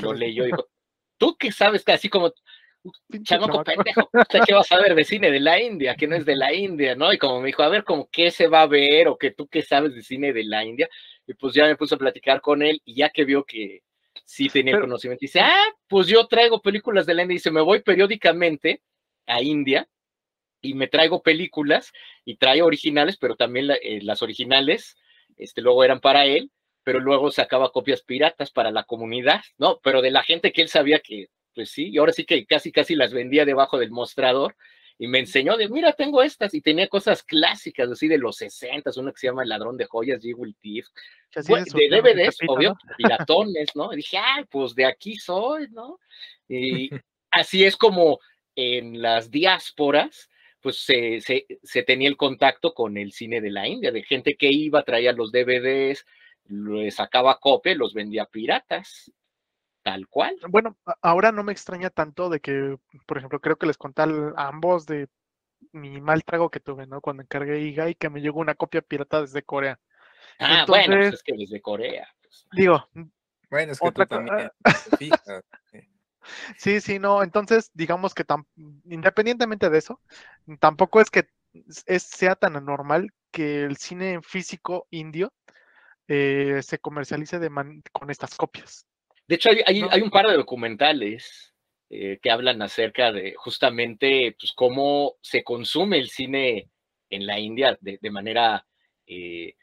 lo 0.00 0.12
leyó, 0.12 0.44
dijo, 0.44 0.68
¿tú 1.16 1.36
qué 1.38 1.52
sabes? 1.52 1.84
que 1.84 1.92
Así 1.92 2.08
como, 2.08 2.32
chamaco 3.22 3.62
pendejo, 3.62 4.10
qué 4.46 4.54
vas 4.54 4.70
a 4.72 4.80
ver 4.80 4.94
de 4.94 5.04
cine 5.04 5.30
de 5.30 5.40
la 5.40 5.60
India? 5.60 5.94
Que 5.94 6.08
no 6.08 6.16
es 6.16 6.24
de 6.24 6.34
la 6.34 6.52
India, 6.52 6.96
¿no? 6.96 7.12
Y 7.12 7.18
como 7.18 7.40
me 7.40 7.46
dijo, 7.46 7.62
a 7.62 7.68
ver, 7.68 7.84
como 7.84 8.08
qué 8.10 8.30
se 8.32 8.48
va 8.48 8.62
a 8.62 8.66
ver 8.66 9.06
o 9.06 9.16
que 9.16 9.30
tú 9.30 9.46
qué 9.46 9.62
sabes 9.62 9.94
de 9.94 10.02
cine 10.02 10.32
de 10.32 10.44
la 10.44 10.64
India. 10.64 10.88
Y 11.26 11.34
pues 11.34 11.54
ya 11.54 11.66
me 11.66 11.76
puse 11.76 11.94
a 11.94 11.98
platicar 11.98 12.40
con 12.40 12.62
él 12.62 12.82
y 12.84 12.96
ya 12.96 13.10
que 13.10 13.24
vio 13.24 13.44
que 13.44 13.82
sí 14.24 14.48
tenía 14.48 14.80
conocimiento, 14.80 15.20
dice, 15.20 15.40
ah, 15.40 15.66
pues 15.86 16.06
yo 16.06 16.26
traigo 16.26 16.60
películas 16.60 17.06
de 17.06 17.14
la 17.14 17.22
India. 17.22 17.34
Dice, 17.34 17.50
me 17.50 17.60
voy 17.60 17.80
periódicamente 17.80 18.82
a 19.26 19.40
India 19.40 19.88
y 20.64 20.74
me 20.74 20.88
traigo 20.88 21.22
películas 21.22 21.92
y 22.24 22.36
trae 22.36 22.62
originales, 22.62 23.16
pero 23.16 23.36
también 23.36 23.70
eh, 23.70 24.00
las 24.02 24.22
originales, 24.22 24.96
este, 25.36 25.60
luego 25.60 25.84
eran 25.84 26.00
para 26.00 26.26
él, 26.26 26.50
pero 26.82 27.00
luego 27.00 27.30
sacaba 27.30 27.70
copias 27.70 28.02
piratas 28.02 28.50
para 28.50 28.70
la 28.70 28.84
comunidad, 28.84 29.42
¿no? 29.58 29.80
Pero 29.82 30.02
de 30.02 30.10
la 30.10 30.22
gente 30.22 30.52
que 30.52 30.62
él 30.62 30.68
sabía 30.68 31.00
que, 31.00 31.28
pues 31.54 31.70
sí, 31.70 31.88
y 31.90 31.98
ahora 31.98 32.12
sí 32.12 32.24
que 32.24 32.44
casi, 32.46 32.72
casi 32.72 32.94
las 32.94 33.12
vendía 33.12 33.44
debajo 33.44 33.78
del 33.78 33.90
mostrador 33.90 34.56
y 34.98 35.08
me 35.08 35.18
enseñó 35.18 35.56
de, 35.56 35.68
mira, 35.68 35.92
tengo 35.92 36.22
estas, 36.22 36.54
y 36.54 36.60
tenía 36.60 36.88
cosas 36.88 37.22
clásicas, 37.22 37.90
así 37.90 38.06
de 38.06 38.18
los 38.18 38.36
60, 38.36 38.90
una 38.96 39.12
que 39.12 39.18
se 39.18 39.26
llama 39.26 39.42
El 39.42 39.48
Ladrón 39.48 39.76
de 39.76 39.86
Joyas, 39.86 40.22
Jewel 40.22 40.54
Thief, 40.60 40.86
de 41.34 41.88
DVDs, 41.90 42.38
obvio, 42.46 42.76
piratones, 42.96 43.74
¿no? 43.74 43.92
Y 43.92 43.96
dije, 43.96 44.18
ay, 44.18 44.44
pues 44.48 44.74
de 44.74 44.86
aquí 44.86 45.16
soy, 45.16 45.68
¿no? 45.70 45.98
Y 46.48 46.90
así 47.30 47.64
es 47.64 47.76
como 47.76 48.20
en 48.54 49.02
las 49.02 49.30
diásporas, 49.30 50.30
pues 50.64 50.78
se, 50.78 51.20
se, 51.20 51.46
se, 51.62 51.82
tenía 51.82 52.08
el 52.08 52.16
contacto 52.16 52.72
con 52.72 52.96
el 52.96 53.12
cine 53.12 53.42
de 53.42 53.50
la 53.50 53.68
India, 53.68 53.92
de 53.92 54.02
gente 54.02 54.34
que 54.34 54.50
iba, 54.50 54.82
traía 54.82 55.12
los 55.12 55.30
DVDs, 55.30 56.06
les 56.46 56.94
sacaba 56.94 57.38
copia, 57.38 57.74
los 57.74 57.92
vendía 57.92 58.24
piratas. 58.24 59.12
Tal 59.82 60.08
cual. 60.08 60.38
Bueno, 60.48 60.78
ahora 61.02 61.32
no 61.32 61.44
me 61.44 61.52
extraña 61.52 61.90
tanto 61.90 62.30
de 62.30 62.40
que, 62.40 62.78
por 63.04 63.18
ejemplo, 63.18 63.40
creo 63.40 63.56
que 63.56 63.66
les 63.66 63.76
conté 63.76 64.00
a 64.00 64.48
ambos 64.48 64.86
de 64.86 65.08
mi 65.72 66.00
mal 66.00 66.24
trago 66.24 66.48
que 66.48 66.60
tuve, 66.60 66.86
¿no? 66.86 67.02
Cuando 67.02 67.22
encargué 67.22 67.60
IGA 67.60 67.90
y 67.90 67.94
que 67.94 68.08
me 68.08 68.22
llegó 68.22 68.40
una 68.40 68.54
copia 68.54 68.80
pirata 68.80 69.20
desde 69.20 69.42
Corea. 69.42 69.78
Ah, 70.38 70.64
bueno, 70.66 70.96
pues 70.96 71.14
es 71.16 71.22
que 71.22 71.34
desde 71.36 71.60
Corea. 71.60 72.08
Pues, 72.22 72.46
digo. 72.52 72.88
Bueno, 73.50 73.72
es 73.72 73.78
que 73.80 73.92
tú 73.92 74.06
también. 74.06 74.50
sí, 76.56 76.80
sí, 76.80 76.98
no. 76.98 77.22
Entonces, 77.22 77.70
digamos 77.74 78.14
que 78.14 78.24
independientemente 78.84 79.70
de 79.70 79.78
eso, 79.78 80.00
tampoco 80.60 81.00
es 81.00 81.10
que 81.10 81.28
es, 81.86 82.02
sea 82.02 82.34
tan 82.34 82.56
anormal 82.56 83.10
que 83.30 83.62
el 83.62 83.76
cine 83.76 84.20
físico 84.22 84.86
indio 84.90 85.32
eh, 86.08 86.60
se 86.62 86.78
comercialice 86.78 87.38
de 87.38 87.50
con 87.92 88.10
estas 88.10 88.34
copias. 88.36 88.86
De 89.26 89.36
hecho, 89.36 89.50
hay, 89.66 90.02
un 90.02 90.10
par 90.10 90.26
de 90.26 90.36
documentales 90.36 91.54
eh, 91.88 92.18
que 92.22 92.30
hablan 92.30 92.60
acerca 92.60 93.10
de 93.10 93.34
justamente 93.36 94.36
pues, 94.38 94.52
cómo 94.52 95.16
se 95.22 95.42
consume 95.42 95.98
el 95.98 96.10
cine 96.10 96.70
en 97.08 97.26
la 97.26 97.38
India 97.38 97.78
de, 97.80 98.10
manera 98.10 98.66
eh, 99.06 99.54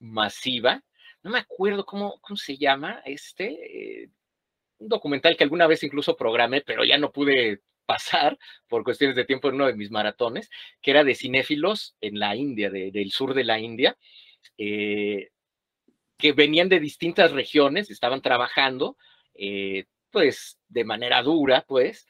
masiva. 0.00 0.82
No 1.22 1.30
me 1.30 1.38
acuerdo 1.38 1.86
cómo, 1.86 2.18
cómo 2.20 2.36
se 2.36 2.56
llama 2.56 3.02
este. 3.04 4.10
Eh, 4.84 4.86
un 4.86 4.88
documental 4.88 5.36
que 5.36 5.44
alguna 5.44 5.66
vez 5.66 5.82
incluso 5.82 6.16
programé, 6.16 6.60
pero 6.60 6.84
ya 6.84 6.98
no 6.98 7.12
pude 7.12 7.60
pasar 7.86 8.38
por 8.68 8.84
cuestiones 8.84 9.16
de 9.16 9.24
tiempo 9.24 9.48
en 9.48 9.56
uno 9.56 9.66
de 9.66 9.74
mis 9.74 9.90
maratones, 9.90 10.50
que 10.80 10.90
era 10.90 11.04
de 11.04 11.14
cinéfilos 11.14 11.96
en 12.00 12.18
la 12.18 12.34
India, 12.34 12.70
del 12.70 13.10
sur 13.10 13.34
de 13.34 13.44
la 13.44 13.58
India 13.58 13.96
que 16.18 16.32
venían 16.32 16.68
de 16.68 16.80
distintas 16.80 17.32
regiones, 17.32 17.90
estaban 17.90 18.22
trabajando, 18.22 18.96
eh, 19.34 19.84
pues 20.10 20.58
de 20.68 20.84
manera 20.84 21.22
dura, 21.22 21.64
pues, 21.66 22.06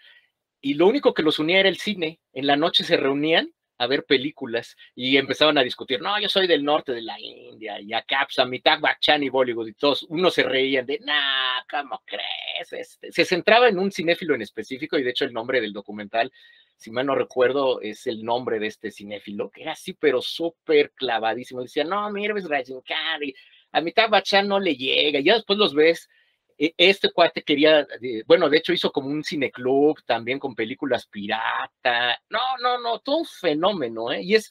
y 0.61 0.75
lo 0.75 0.87
único 0.87 1.15
que 1.15 1.23
los 1.23 1.39
unía 1.39 1.61
era 1.61 1.69
el 1.69 1.79
cine. 1.79 2.21
En 2.33 2.47
la 2.47 2.57
noche 2.57 2.85
se 2.85 2.97
reunían 2.97 3.53
a 3.79 3.87
ver 3.87 4.05
películas 4.05 4.77
y 4.95 5.17
empezaban 5.17 5.59
a 5.59 5.63
discutir, 5.63 6.01
no, 6.01 6.19
yo 6.21 6.29
soy 6.29 6.47
del 6.47 6.65
norte 6.65 6.93
de 6.93 7.03
la 7.03 7.19
India 7.21 7.81
y 7.81 7.93
acá, 7.93 8.27
pues, 8.27 8.47
mitad 8.49 8.79
Bachchan 8.81 9.23
y 9.23 9.29
Bollywood 9.29 9.69
y 9.69 9.73
todos, 9.75 10.05
unos 10.05 10.35
se 10.35 10.45
reían 10.45 10.87
de, 10.87 11.01
nah, 11.01 11.63
¿cómo 11.69 12.03
crees? 12.05 12.73
Este, 12.73 13.13
se 13.13 13.25
centraba 13.25 13.69
en 13.69 13.79
un 13.79 13.91
cinéfilo 13.91 14.35
en 14.35 14.43
específico 14.43 14.99
y 14.99 15.03
de 15.03 15.11
hecho 15.11 15.25
el 15.25 15.33
nombre 15.33 15.61
del 15.61 15.73
documental, 15.73 16.33
si 16.77 16.91
mal 16.91 17.07
no 17.07 17.15
recuerdo, 17.15 17.81
es 17.81 18.07
el 18.07 18.23
nombre 18.25 18.59
de 18.59 18.67
este 18.67 18.91
cinéfilo, 18.91 19.51
que 19.51 19.63
era 19.63 19.73
así, 19.73 19.95
pero 19.95 20.21
súper 20.21 20.93
clavadísimo. 20.93 21.63
Decía, 21.63 21.85
no, 21.85 22.11
mira, 22.11 22.37
es 22.37 22.49
Rajinkari, 22.49 23.35
a 23.73 23.81
mitad 23.81 24.09
Bachchan 24.09 24.49
no 24.49 24.61
le 24.61 24.77
llega, 24.77 25.21
y 25.21 25.25
ya 25.25 25.35
después 25.35 25.59
los 25.59 25.75
ves 25.75 26.09
este 26.57 27.11
cuate 27.13 27.43
quería, 27.43 27.87
bueno, 28.27 28.49
de 28.49 28.59
hecho 28.59 28.73
hizo 28.73 28.93
como 28.93 29.09
un 29.09 29.25
cineclub 29.25 30.03
también 30.05 30.39
con 30.39 30.55
películas 30.55 31.07
pirata. 31.07 32.21
No, 32.31 32.41
no, 32.63 32.79
no, 32.81 33.01
todo 33.01 33.19
un 33.19 33.27
fenómeno, 33.27 34.13
¿eh? 34.13 34.23
Y 34.23 34.35
es 34.35 34.51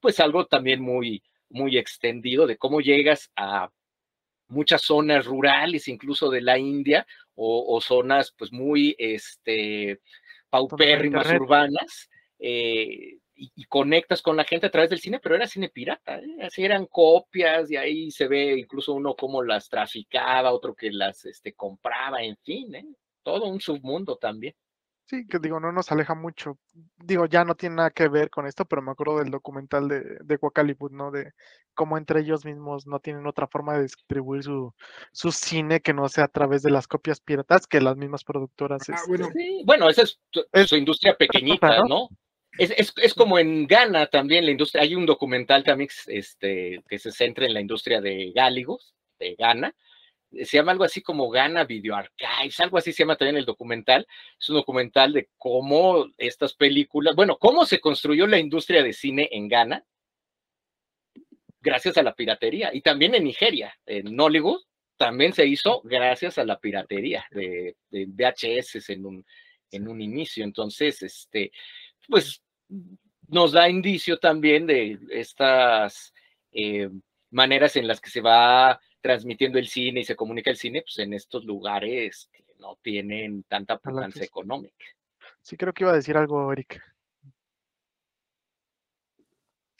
pues 0.00 0.20
algo 0.20 0.46
también 0.46 0.80
muy, 0.80 1.22
muy 1.48 1.76
extendido 1.76 2.46
de 2.46 2.56
cómo 2.56 2.80
llegas 2.80 3.30
a 3.36 3.70
muchas 4.48 4.82
zonas 4.82 5.26
rurales, 5.26 5.88
incluso 5.88 6.30
de 6.30 6.40
la 6.40 6.58
India, 6.58 7.06
o, 7.34 7.80
zonas 7.80 8.34
pues 8.36 8.52
muy, 8.52 8.94
este, 8.98 10.00
paupérrimas 10.50 11.26
urbanas, 11.32 12.10
eh, 12.38 13.18
y, 13.40 13.64
conectas 13.64 14.20
con 14.20 14.36
la 14.36 14.44
gente 14.44 14.66
a 14.66 14.70
través 14.70 14.90
del 14.90 15.00
cine, 15.00 15.18
pero 15.20 15.34
era 15.34 15.46
cine 15.46 15.70
pirata, 15.70 16.18
¿eh? 16.18 16.36
así 16.42 16.64
eran 16.64 16.86
copias 16.86 17.70
y 17.70 17.76
ahí 17.76 18.10
se 18.10 18.28
ve 18.28 18.58
incluso 18.58 18.92
uno 18.92 19.14
cómo 19.14 19.42
las 19.42 19.68
traficaba, 19.68 20.52
otro 20.52 20.74
que 20.74 20.90
las 20.90 21.24
este, 21.24 21.54
compraba, 21.54 22.22
en 22.22 22.36
fin, 22.38 22.74
¿eh? 22.74 22.86
todo 23.22 23.46
un 23.46 23.60
submundo 23.60 24.16
también. 24.16 24.54
Sí, 25.10 25.26
que 25.26 25.40
digo, 25.40 25.58
no 25.58 25.72
nos 25.72 25.90
aleja 25.90 26.14
mucho. 26.14 26.56
Digo, 26.96 27.26
ya 27.26 27.44
no 27.44 27.56
tiene 27.56 27.74
nada 27.74 27.90
que 27.90 28.06
ver 28.06 28.30
con 28.30 28.46
esto, 28.46 28.64
pero 28.64 28.80
me 28.80 28.92
acuerdo 28.92 29.18
del 29.18 29.32
documental 29.32 29.88
de, 29.88 30.02
de 30.22 30.76
¿no? 30.92 31.10
De 31.10 31.32
cómo 31.74 31.98
entre 31.98 32.20
ellos 32.20 32.44
mismos 32.44 32.86
no 32.86 33.00
tienen 33.00 33.26
otra 33.26 33.48
forma 33.48 33.74
de 33.74 33.82
distribuir 33.82 34.44
su, 34.44 34.72
su 35.10 35.32
cine 35.32 35.80
que 35.80 35.92
no 35.92 36.08
sea 36.08 36.26
a 36.26 36.28
través 36.28 36.62
de 36.62 36.70
las 36.70 36.86
copias 36.86 37.18
piratas 37.18 37.66
que 37.66 37.80
las 37.80 37.96
mismas 37.96 38.22
productoras. 38.22 38.88
Ah, 38.88 39.00
bueno. 39.08 39.26
Este 39.26 39.62
bueno, 39.64 39.88
esa 39.88 40.02
es, 40.02 40.20
su 40.68 40.76
industria 40.76 41.16
pequeñita, 41.16 41.82
¿no? 41.88 42.08
Es, 42.60 43.14
como 43.14 43.38
en 43.38 43.66
Ghana 43.66 44.06
también 44.06 44.44
la 44.44 44.50
industria, 44.50 44.82
hay 44.82 44.94
un 44.94 45.06
documental 45.06 45.64
también 45.64 45.88
este, 46.08 46.82
que 46.86 46.98
se 46.98 47.10
centra 47.10 47.46
en 47.46 47.54
la 47.54 47.60
industria 47.60 48.02
de 48.02 48.32
gáligos, 48.32 48.94
de 49.18 49.34
Ghana, 49.34 49.74
se 50.30 50.58
llama 50.58 50.72
algo 50.72 50.84
así 50.84 51.00
como 51.00 51.30
Ghana 51.30 51.64
Video 51.64 51.96
Archives, 51.96 52.60
algo 52.60 52.76
así 52.76 52.92
se 52.92 53.02
llama 53.02 53.16
también 53.16 53.38
el 53.38 53.46
documental, 53.46 54.06
es 54.38 54.48
un 54.50 54.56
documental 54.56 55.14
de 55.14 55.30
cómo 55.38 56.06
estas 56.18 56.52
películas, 56.52 57.16
bueno, 57.16 57.38
cómo 57.38 57.64
se 57.64 57.80
construyó 57.80 58.26
la 58.26 58.38
industria 58.38 58.82
de 58.82 58.92
cine 58.92 59.28
en 59.32 59.48
Ghana 59.48 59.84
gracias 61.62 61.96
a 61.96 62.02
la 62.02 62.14
piratería, 62.14 62.70
y 62.74 62.82
también 62.82 63.14
en 63.14 63.24
Nigeria, 63.24 63.74
en 63.86 64.14
Nollywood, 64.14 64.60
también 64.98 65.32
se 65.32 65.46
hizo 65.46 65.80
gracias 65.84 66.36
a 66.36 66.44
la 66.44 66.58
piratería 66.58 67.26
de, 67.30 67.76
de 67.90 68.04
VHS 68.06 68.90
en 68.90 69.06
un, 69.06 69.26
en 69.70 69.88
un 69.88 70.02
inicio, 70.02 70.44
entonces, 70.44 71.02
este, 71.02 71.52
pues 72.08 72.42
nos 73.28 73.52
da 73.52 73.68
indicio 73.68 74.18
también 74.18 74.66
de 74.66 74.98
estas 75.10 76.12
eh, 76.52 76.90
maneras 77.30 77.76
en 77.76 77.86
las 77.86 78.00
que 78.00 78.10
se 78.10 78.20
va 78.20 78.80
transmitiendo 79.00 79.58
el 79.58 79.68
cine 79.68 80.00
y 80.00 80.04
se 80.04 80.16
comunica 80.16 80.50
el 80.50 80.56
cine, 80.56 80.82
pues 80.82 80.98
en 80.98 81.14
estos 81.14 81.44
lugares 81.44 82.28
que 82.32 82.44
no 82.58 82.78
tienen 82.82 83.44
tanta 83.44 83.78
potencia 83.78 84.24
económica. 84.24 84.84
Sí, 85.40 85.56
creo 85.56 85.72
que 85.72 85.84
iba 85.84 85.92
a 85.92 85.96
decir 85.96 86.16
algo, 86.16 86.52
Eric. 86.52 86.82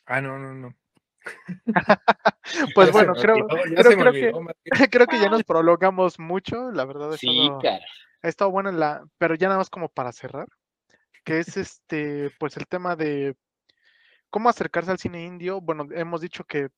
Ah, 0.07 0.21
no, 0.21 0.39
no, 0.39 0.55
no. 0.55 0.75
pues 2.75 2.91
bueno, 2.93 3.15
creo, 3.15 3.47
creo, 3.47 4.13
que, 4.13 4.33
creo, 4.91 5.07
que, 5.07 5.21
ya 5.21 5.29
nos 5.29 5.45
prolongamos 5.45 6.19
mucho, 6.19 6.71
la 6.73 6.87
verdad. 6.87 7.13
Sí, 7.19 7.51
claro. 7.61 7.85
Ha 8.23 8.29
estado 8.29 8.51
bueno, 8.51 8.73
la, 8.73 9.05
pero 9.19 9.35
ya 9.35 9.49
nada 9.49 9.59
más 9.59 9.71
como 9.71 9.89
para 9.89 10.13
cerrar 10.13 10.49
que 11.25 11.39
es 11.41 11.57
este, 11.57 12.31
pues 12.39 12.57
el 12.57 12.67
tema 12.67 12.97
de 12.97 13.37
cómo 14.31 14.49
acercarse 14.49 14.91
al 14.91 14.99
cine 14.99 15.25
indio. 15.25 15.61
Bueno, 15.61 15.87
hemos 15.93 16.21
dicho 16.21 16.45
que 16.45 16.69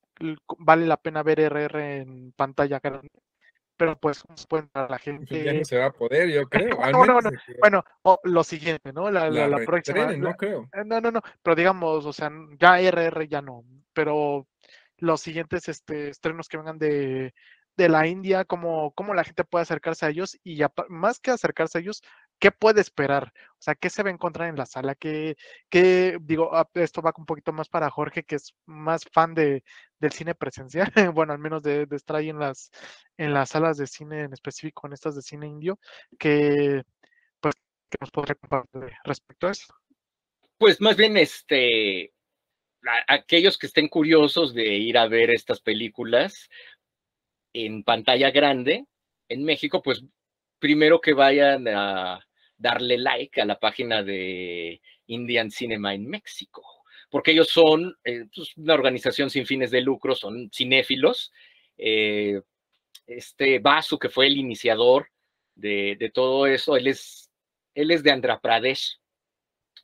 vale 0.59 0.87
la 0.87 0.97
pena 0.97 1.23
ver 1.23 1.41
RR 1.41 1.99
en 1.99 2.33
pantalla 2.33 2.81
grande, 2.81 3.11
pero 3.77 3.99
pues 3.99 4.25
pueden 4.49 4.69
para 4.69 4.89
la 4.89 4.99
gente. 4.99 5.45
Ya 5.45 5.53
no 5.53 5.65
se 5.65 5.79
va 5.79 5.87
a 5.87 5.93
poder, 5.93 6.31
yo 6.31 6.49
creo. 6.51 6.77
bueno, 7.61 7.85
lo 8.25 8.45
siguiente, 8.45 8.93
¿no? 8.93 9.11
La, 9.11 9.31
la, 9.31 9.59
próxima. 9.65 10.13
no 10.13 10.35
creo. 10.35 10.69
Eh, 10.73 10.85
no, 10.85 11.01
no, 11.01 11.11
no, 11.11 11.21
pero 11.43 11.55
digamos, 11.55 12.07
o 12.07 12.13
sea, 12.13 12.31
ya 12.59 12.81
RR 12.81 13.29
ya 13.29 13.43
no, 13.43 13.65
pero 13.93 14.47
los 14.99 15.21
siguientes 15.21 15.69
este, 15.69 16.11
estrenos 16.11 16.49
que 16.49 16.59
vengan 16.59 16.79
de, 16.79 17.35
de 17.77 17.89
la 17.89 18.07
India, 18.07 18.45
cómo, 18.45 18.93
cómo 18.93 19.15
la 19.15 19.25
gente 19.25 19.45
puede 19.45 19.63
acercarse 19.63 20.07
a 20.07 20.11
ellos 20.11 20.39
y 20.45 20.61
más 20.89 21.19
que 21.19 21.31
acercarse 21.31 21.79
a 21.79 21.81
ellos, 21.81 22.03
¿qué 22.43 22.51
puede 22.51 22.81
esperar? 22.81 23.33
O 23.53 23.63
sea, 23.63 23.77
¿qué 23.77 23.89
se 23.89 24.03
va 24.03 24.11
a 24.11 24.13
encontrar 24.13 24.49
en 24.49 24.57
la 24.57 24.67
sala? 24.67 24.97
¿Qué, 24.97 25.37
qué 25.71 26.19
digo, 26.21 26.51
ah, 26.53 26.69
esto 26.75 27.01
va 27.01 27.15
un 27.17 27.25
poquito 27.25 27.53
más 27.53 27.69
para 27.69 27.89
Jorge, 27.89 28.25
que 28.25 28.35
es 28.35 28.53
más 28.67 29.05
fan 29.13 29.33
de, 29.33 29.63
del 30.01 30.11
cine 30.11 30.35
presencial, 30.35 30.91
bueno, 31.15 31.33
al 31.33 31.39
menos 31.39 31.63
de, 31.63 31.87
estar 31.93 32.17
ahí 32.17 32.31
en 32.31 32.41
las, 32.41 32.73
en 33.17 33.33
las 33.33 33.51
salas 33.51 33.77
de 33.77 33.87
cine, 33.87 34.23
en 34.23 34.33
específico 34.33 34.89
en 34.89 34.93
estas 34.93 35.15
de 35.15 35.23
cine 35.23 35.47
indio, 35.47 35.79
que 36.19 36.83
pues, 37.41 37.55
¿qué 37.89 37.99
nos 38.01 38.11
podría 38.11 38.35
compartir 38.35 38.93
respecto 39.05 39.47
a 39.47 39.53
eso? 39.53 39.73
Pues 40.59 40.81
más 40.81 40.97
bien, 40.97 41.17
este, 41.17 42.13
aquellos 43.07 43.57
que 43.57 43.69
estén 43.69 43.87
curiosos 43.87 44.53
de 44.53 44.65
ir 44.65 44.99
a 44.99 45.07
ver 45.07 45.31
estas 45.31 45.61
películas, 45.61 46.49
en 47.53 47.85
pantalla 47.85 48.33
grande 48.33 48.87
en 49.29 49.45
México, 49.45 49.81
pues 49.81 50.05
primero 50.59 51.01
que 51.01 51.13
vayan 51.13 51.69
a 51.69 52.27
darle 52.63 52.97
like 52.97 53.41
a 53.41 53.45
la 53.45 53.59
página 53.59 54.03
de 54.03 54.81
Indian 55.07 55.51
Cinema 55.51 55.95
en 55.95 56.09
México, 56.09 56.63
porque 57.11 57.33
ellos 57.33 57.49
son 57.49 57.97
eh, 58.05 58.27
pues, 58.35 58.57
una 58.57 58.75
organización 58.75 59.31
sin 59.31 59.47
fines 59.47 59.71
de 59.71 59.81
lucro, 59.81 60.15
son 60.15 60.49
cinéfilos. 60.53 61.33
Eh, 61.77 62.41
este 63.07 63.59
Basu, 63.59 63.99
que 63.99 64.09
fue 64.09 64.29
el 64.29 64.37
iniciador 64.37 65.09
de, 65.55 66.11
todo 66.15 66.47
eso, 66.47 66.77
él 66.77 66.87
es, 66.87 67.31
él 67.75 67.91
es 67.91 68.03
de 68.03 68.13
Andhra 68.13 68.41
Pradesh, 68.41 69.01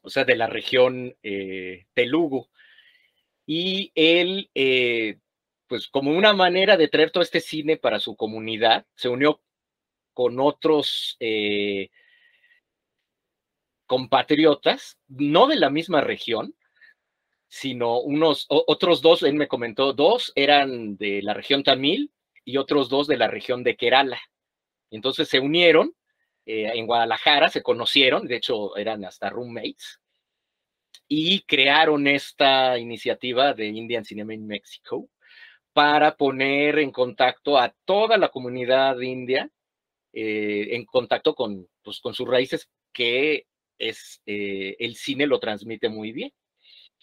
o 0.03 0.09
sea, 0.09 0.25
de 0.25 0.37
la 0.37 0.47
región 0.47 1.17
eh, 1.23 1.87
Telugu. 1.95 2.49
Y 3.45 3.91
él 3.95 4.51
pues 5.67 5.89
como 5.89 6.13
una 6.13 6.33
manera 6.33 6.77
de 6.79 6.89
traer 6.89 7.11
todo 7.11 7.23
este 7.23 7.41
cine 7.41 7.77
para 7.77 7.99
su 8.01 8.17
comunidad, 8.17 8.87
se 8.95 9.09
unió 9.09 9.43
con 10.15 10.41
otros 10.41 11.17
compatriotas, 13.89 15.01
no 15.09 15.49
de 15.49 15.57
la 15.57 15.71
misma 15.71 16.03
región, 16.03 16.55
sino 17.49 17.99
unos, 17.99 18.47
otros 18.49 19.03
dos, 19.03 19.25
él 19.25 19.35
me 19.35 19.49
comentó, 19.49 19.93
dos 19.95 20.33
eran 20.37 20.97
de 20.97 21.23
la 21.23 21.35
región 21.35 21.65
tamil 21.65 22.13
y 22.45 22.59
otros 22.59 22.89
dos 22.89 23.09
de 23.09 23.17
la 23.17 23.27
región 23.27 23.65
de 23.65 23.77
Kerala. 23.77 24.21
Entonces 24.91 25.29
se 25.29 25.41
unieron 25.41 25.95
eh, 26.47 26.71
en 26.75 26.87
Guadalajara, 26.87 27.49
se 27.49 27.63
conocieron, 27.63 28.29
de 28.29 28.37
hecho 28.37 28.77
eran 28.77 29.05
hasta 29.05 29.31
roommates, 29.31 30.01
y 31.09 31.41
crearon 31.43 32.07
esta 32.07 32.79
iniciativa 32.79 33.55
de 33.55 33.67
Indian 33.67 34.05
Cinema 34.05 34.35
in 34.35 34.47
Mexico, 34.47 35.09
para 35.73 36.17
poner 36.17 36.79
en 36.81 36.91
contacto 36.91 37.57
a 37.57 37.75
toda 37.85 38.19
la 38.19 38.29
comunidad 38.29 39.01
india, 39.01 39.51
eh, 40.13 40.69
en 40.73 40.85
contacto 40.85 41.35
con, 41.35 41.69
pues, 41.83 42.01
con 42.01 42.13
sus 42.13 42.29
raíces, 42.29 42.69
que 42.93 43.47
es 43.79 44.23
eh, 44.27 44.77
el 44.79 44.97
cine 44.97 45.27
lo 45.27 45.39
transmite 45.39 45.89
muy 45.89 46.13
bien. 46.13 46.33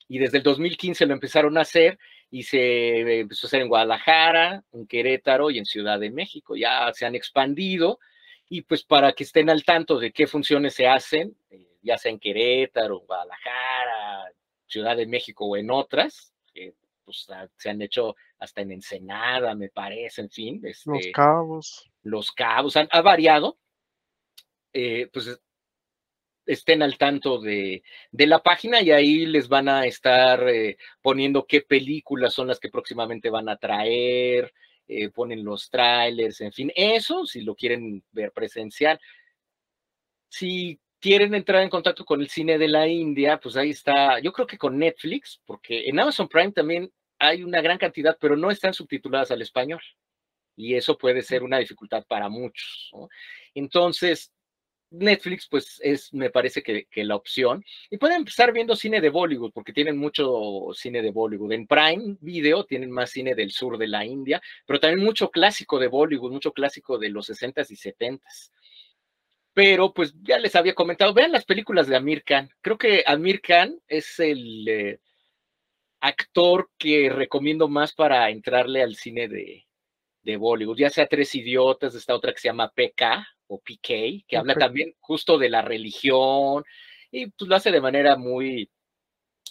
Y 0.07 0.19
desde 0.19 0.38
el 0.38 0.43
2015 0.43 1.06
lo 1.06 1.14
empezaron 1.14 1.57
a 1.57 1.61
hacer 1.61 1.97
y 2.30 2.43
se 2.43 3.19
empezó 3.19 3.45
a 3.45 3.49
hacer 3.49 3.61
en 3.61 3.69
Guadalajara, 3.69 4.64
en 4.72 4.85
Querétaro 4.85 5.49
y 5.49 5.57
en 5.57 5.65
Ciudad 5.65 5.99
de 5.99 6.11
México. 6.11 6.56
Ya 6.56 6.91
se 6.93 7.06
han 7.06 7.15
expandido 7.15 7.99
y 8.47 8.61
pues 8.61 8.84
para 8.84 9.14
que 9.14 9.23
estén 9.23 9.49
al 9.49 9.64
tanto 9.64 9.97
de 9.97 10.11
qué 10.11 10.27
funciones 10.27 10.76
se 10.76 10.88
hacen, 10.88 11.35
eh, 11.49 11.68
ya 11.81 11.97
sea 11.97 12.11
en 12.11 12.19
Querétaro, 12.19 12.99
Guadalajara, 12.99 14.31
Ciudad 14.68 14.95
de 14.95 15.07
México 15.07 15.45
o 15.45 15.57
en 15.57 15.72
otras, 15.72 16.35
pues 17.06 17.27
se 17.57 17.69
han 17.69 17.81
hecho 17.81 18.15
hasta 18.39 18.61
en 18.61 18.72
Ensenada, 18.72 19.53
me 19.56 19.69
parece, 19.69 20.22
en 20.22 20.30
fin. 20.30 20.61
los 20.61 20.99
este, 20.99 21.11
cabos. 21.11 21.89
Los 22.02 22.31
cabos, 22.31 22.76
han, 22.76 22.88
ha 22.91 23.02
variado. 23.02 23.57
Eh, 24.73 25.07
pues 25.14 25.39
estén 26.46 26.82
al 26.82 26.98
tanto 26.98 27.40
de, 27.40 27.84
la 28.12 28.42
página 28.42 28.82
y 28.82 28.92
ahí 28.92 29.26
les 29.26 29.48
van 29.48 29.70
a 29.70 29.86
estar 29.86 30.48
eh, 30.50 30.78
poniendo 31.02 31.46
qué 31.46 31.62
películas 31.62 32.34
son 32.34 32.48
las 32.48 32.60
que 32.60 32.70
próximamente 32.70 33.30
van 33.30 33.50
a 33.50 33.58
traer, 33.58 34.54
eh, 34.88 35.10
ponen 35.10 35.44
los 35.44 35.70
trailers, 35.70 36.42
en 36.42 36.52
fin, 36.52 36.72
eso 36.76 37.26
si 37.26 37.42
lo 37.42 37.56
quieren 37.56 38.04
ver 38.12 38.32
presencial. 38.32 39.00
Si 40.30 40.80
quieren 41.00 41.34
entrar 41.36 41.62
en 41.62 41.70
contacto 41.70 42.04
con 42.06 42.22
el 42.22 42.30
cine 42.30 42.58
de 42.58 42.68
la 42.68 42.88
India, 42.88 43.40
pues 43.40 43.56
ahí 43.58 43.72
está, 43.72 44.20
yo 44.20 44.32
creo 44.34 44.48
que 44.48 44.58
con 44.58 44.78
Netflix, 44.78 45.42
porque 45.46 45.88
en 45.88 46.00
Amazon 46.00 46.28
Prime 46.28 46.52
también 46.52 46.92
hay 47.20 47.44
una 47.44 47.62
gran 47.62 47.78
cantidad, 47.78 48.18
pero 48.20 48.36
no 48.36 48.52
están 48.52 48.74
subtituladas 48.74 49.32
al 49.32 49.42
español. 49.42 49.82
Y 50.58 50.76
eso 50.76 50.98
puede 50.98 51.22
ser 51.22 51.44
una 51.44 51.58
dificultad 51.58 52.06
para 52.08 52.30
muchos. 52.30 52.92
Entonces, 53.54 54.32
Netflix, 54.91 55.48
pues 55.49 55.80
es, 55.84 56.14
me 56.14 56.30
parece 56.30 56.62
que, 56.64 56.88
la 57.03 57.16
opción. 57.16 57.64
Y 57.90 57.98
pueden 57.98 58.18
empezar 58.18 58.53
viendo 58.53 58.76
cine 58.76 59.02
de 59.02 59.10
Bollywood, 59.10 59.52
porque 59.52 59.74
tienen 59.74 59.98
mucho 59.98 60.68
cine 60.74 61.02
de 61.02 61.12
Bollywood. 61.12 61.52
En 61.52 61.68
Prime 61.68 62.18
Video 62.22 62.66
tienen 62.66 62.91
más 62.91 63.12
cine 63.12 63.36
del 63.36 63.52
sur 63.52 63.78
de 63.78 63.88
la 63.88 64.06
India, 64.06 64.41
pero 64.66 64.80
también 64.80 65.06
mucho 65.06 65.30
clásico 65.30 65.80
de 65.80 65.88
Bollywood, 65.88 66.32
mucho 66.32 66.52
clásico 66.53 66.98
de 66.98 67.10
los 67.10 67.30
60s 67.30 67.70
y 67.72 67.76
70s. 67.76 68.52
Pero 69.53 69.94
pues 69.94 70.14
ya 70.22 70.38
les 70.38 70.56
había 70.56 70.76
comentado, 70.76 71.14
vean 71.14 71.32
las 71.32 71.45
películas 71.45 71.88
de 71.88 71.95
Amir 71.95 72.24
Khan. 72.24 72.49
Creo 72.62 72.78
que 72.78 73.03
Amir 73.06 73.41
Khan 73.41 73.80
es 73.88 74.20
el 74.20 74.68
eh, 74.68 74.99
actor 76.02 76.70
que 76.78 77.10
recomiendo 77.10 77.68
más 77.68 77.94
para 77.94 78.30
entrarle 78.30 78.84
al 78.84 78.95
cine 78.95 79.28
de, 79.30 79.66
de 80.24 80.38
Bollywood, 80.38 80.78
ya 80.78 80.90
sea 80.90 81.07
Tres 81.07 81.34
Idiotas, 81.36 81.95
esta 81.95 82.16
otra 82.16 82.34
que 82.34 82.40
se 82.40 82.49
llama 82.49 82.72
PK, 82.76 83.26
o 83.48 83.60
PK, 83.60 84.26
que 84.28 84.38
habla 84.38 84.56
también 84.56 84.94
justo 85.00 85.38
de 85.38 85.50
la 85.50 85.62
religión 85.62 86.64
y 87.12 87.28
pues 87.28 87.48
lo 87.48 87.56
hace 87.56 87.72
de 87.72 87.82
manera 87.82 88.18
muy 88.18 88.70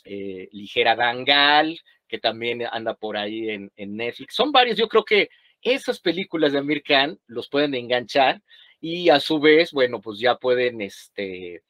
eh, 0.04 0.48
ligera. 0.52 0.94
Dangal, 0.94 1.78
que 2.06 2.18
también 2.18 2.62
anda 2.70 2.94
por 2.94 3.16
ahí 3.16 3.48
en, 3.50 3.70
Netflix. 3.76 4.34
Son 4.34 4.52
varios, 4.52 4.76
yo 4.76 4.88
creo 4.88 5.04
que 5.04 5.30
esas 5.62 5.98
películas 6.00 6.52
de 6.52 6.58
Amir 6.58 6.82
Khan 6.82 7.18
los 7.26 7.48
pueden 7.48 7.74
enganchar 7.74 8.42
y 8.80 9.08
a 9.08 9.18
su 9.18 9.40
vez, 9.40 9.72
bueno, 9.72 10.00
pues 10.00 10.18
ya 10.18 10.36
pueden 10.36 10.82
este, 10.82 11.62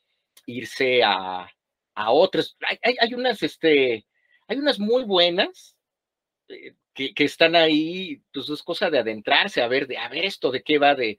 irse 0.47 1.05
a, 1.05 1.49
a 1.95 2.11
otras. 2.11 2.57
Hay, 2.83 3.15
unas, 3.15 3.43
este, 3.43 4.05
hay 4.49 4.57
unas 4.59 4.81
muy 4.81 5.05
buenas. 5.05 5.77
Eh, 6.49 6.75
que, 6.93 7.13
que, 7.13 7.25
están 7.25 7.57
ahí, 7.57 8.23
pues 8.33 8.49
es 8.49 8.63
cosa 8.63 8.89
de 8.89 9.01
adentrarse, 9.01 9.61
a 9.61 9.67
ver, 9.67 9.89
de 9.89 9.99
a 9.99 10.09
ver 10.09 10.25
esto 10.27 10.53
de 10.53 10.63
qué 10.63 10.79
va, 10.79 10.95
de, 10.95 11.19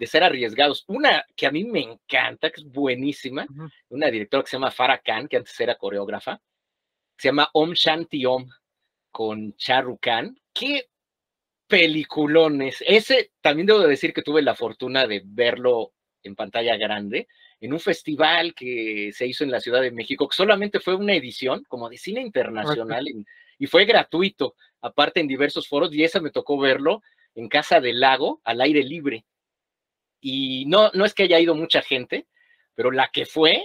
de 0.00 0.06
ser 0.06 0.24
arriesgados. 0.24 0.82
Una 0.86 1.26
que 1.36 1.46
a 1.46 1.50
mí 1.50 1.62
me 1.62 1.82
encanta, 1.82 2.50
que 2.50 2.62
es 2.62 2.66
buenísima, 2.66 3.46
una 3.90 4.10
directora 4.10 4.42
que 4.42 4.48
se 4.48 4.56
llama 4.56 4.70
Farah 4.70 5.02
Khan, 5.02 5.28
que 5.28 5.36
antes 5.36 5.60
era 5.60 5.76
coreógrafa, 5.76 6.40
se 7.18 7.28
llama 7.28 7.50
Om 7.52 7.72
Shanti 7.74 8.24
Om, 8.24 8.48
con 9.10 9.54
Charu 9.56 9.98
Khan. 9.98 10.34
¡Qué 10.54 10.88
peliculones! 11.66 12.82
Ese 12.86 13.32
también 13.42 13.66
debo 13.66 13.80
decir 13.80 14.14
que 14.14 14.22
tuve 14.22 14.40
la 14.40 14.54
fortuna 14.54 15.06
de 15.06 15.20
verlo 15.22 15.92
en 16.22 16.34
pantalla 16.34 16.78
grande, 16.78 17.28
en 17.60 17.74
un 17.74 17.80
festival 17.80 18.54
que 18.54 19.10
se 19.12 19.26
hizo 19.26 19.44
en 19.44 19.50
la 19.50 19.60
Ciudad 19.60 19.82
de 19.82 19.90
México, 19.90 20.26
que 20.26 20.34
solamente 20.34 20.80
fue 20.80 20.94
una 20.94 21.12
edición 21.12 21.62
como 21.68 21.90
de 21.90 21.98
cine 21.98 22.22
internacional 22.22 23.06
y 23.58 23.66
fue 23.66 23.84
gratuito, 23.84 24.54
aparte 24.80 25.20
en 25.20 25.28
diversos 25.28 25.68
foros, 25.68 25.92
y 25.92 26.04
esa 26.04 26.22
me 26.22 26.30
tocó 26.30 26.58
verlo 26.58 27.02
en 27.34 27.50
Casa 27.50 27.80
del 27.80 28.00
Lago, 28.00 28.40
al 28.44 28.62
aire 28.62 28.82
libre 28.82 29.26
y 30.20 30.66
no, 30.66 30.90
no 30.94 31.04
es 31.04 31.14
que 31.14 31.24
haya 31.24 31.40
ido 31.40 31.54
mucha 31.54 31.82
gente, 31.82 32.26
pero 32.74 32.90
la 32.90 33.08
que 33.12 33.26
fue 33.26 33.64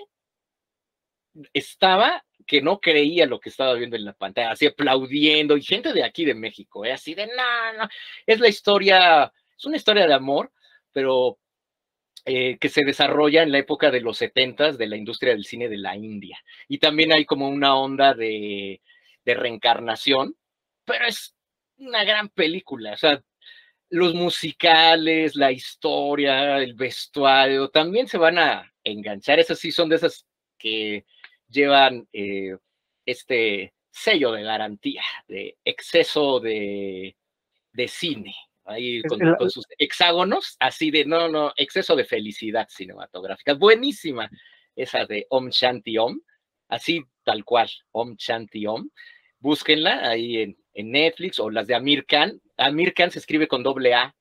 estaba 1.53 2.23
que 2.47 2.61
no 2.61 2.79
creía 2.79 3.25
lo 3.25 3.39
que 3.39 3.49
estaba 3.49 3.73
viendo 3.73 3.95
en 3.95 4.05
la 4.05 4.13
pantalla, 4.13 4.51
así 4.51 4.67
aplaudiendo, 4.67 5.57
y 5.57 5.63
gente 5.63 5.93
de 5.93 6.03
aquí 6.03 6.25
de 6.25 6.35
México, 6.35 6.85
¿eh? 6.85 6.93
así 6.93 7.15
de, 7.15 7.27
no, 7.27 7.73
no, 7.77 7.89
es 8.25 8.39
la 8.39 8.47
historia, 8.47 9.31
es 9.57 9.65
una 9.65 9.77
historia 9.77 10.05
de 10.07 10.13
amor, 10.13 10.51
pero 10.91 11.39
eh, 12.25 12.57
que 12.59 12.69
se 12.69 12.83
desarrolla 12.85 13.43
en 13.43 13.51
la 13.51 13.59
época 13.59 13.91
de 13.91 14.01
los 14.01 14.17
setentas 14.17 14.77
de 14.77 14.87
la 14.87 14.97
industria 14.97 15.33
del 15.33 15.45
cine 15.45 15.69
de 15.69 15.77
la 15.77 15.95
India. 15.95 16.39
Y 16.67 16.77
también 16.79 17.13
hay 17.13 17.25
como 17.25 17.49
una 17.49 17.75
onda 17.75 18.13
de, 18.13 18.81
de 19.25 19.33
reencarnación, 19.33 20.35
pero 20.85 21.05
es 21.05 21.35
una 21.77 22.03
gran 22.03 22.29
película, 22.29 22.93
o 22.93 22.97
sea, 22.97 23.23
los 23.95 24.13
musicales, 24.13 25.35
la 25.35 25.53
historia, 25.53 26.57
el 26.57 26.73
vestuario, 26.73 27.69
también 27.69 28.07
se 28.07 28.17
van 28.17 28.37
a 28.37 28.73
enganchar. 28.83 29.39
Esas 29.39 29.57
sí 29.57 29.71
son 29.71 29.87
de 29.87 29.95
esas 29.95 30.25
que 30.57 31.05
llevan 31.47 32.05
eh, 32.11 32.57
este 33.05 33.73
sello 33.89 34.33
de 34.33 34.43
garantía, 34.43 35.01
de 35.29 35.57
exceso 35.63 36.41
de, 36.41 37.15
cine, 37.87 38.35
ahí 38.65 39.01
con, 39.03 39.49
sus 39.49 39.65
hexágonos, 39.77 40.57
así 40.59 40.91
de, 40.91 41.05
no, 41.05 41.29
no, 41.29 41.53
exceso 41.55 41.95
de 41.95 42.03
felicidad 42.03 42.67
cinematográfica. 42.69 43.53
Buenísima 43.53 44.29
esa 44.75 45.05
de 45.05 45.25
Om 45.29 45.49
Shanti 45.51 45.97
Om, 45.97 46.19
así 46.67 47.01
tal 47.23 47.45
cual, 47.45 47.69
Om 47.91 48.17
Shanti 48.17 48.67
Om. 48.67 48.89
Búsquenla 49.39 50.09
ahí 50.09 50.41
en, 50.41 50.57
en 50.73 50.91
Netflix 50.91 51.39
o 51.39 51.49
las 51.49 51.67
de 51.67 51.75
Amir 51.75 52.05
Khan. 52.05 52.41
Amir 52.57 52.93
Khan 52.93 53.11
se 53.11 53.19
escribe 53.19 53.47
con 53.47 53.63
doble 53.63 53.93
A, 53.93 54.13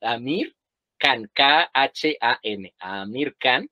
Amir 0.00 0.54
Khan, 0.98 1.30
K-H-A-N, 1.32 2.74
Amir 2.78 3.36
Khan. 3.38 3.68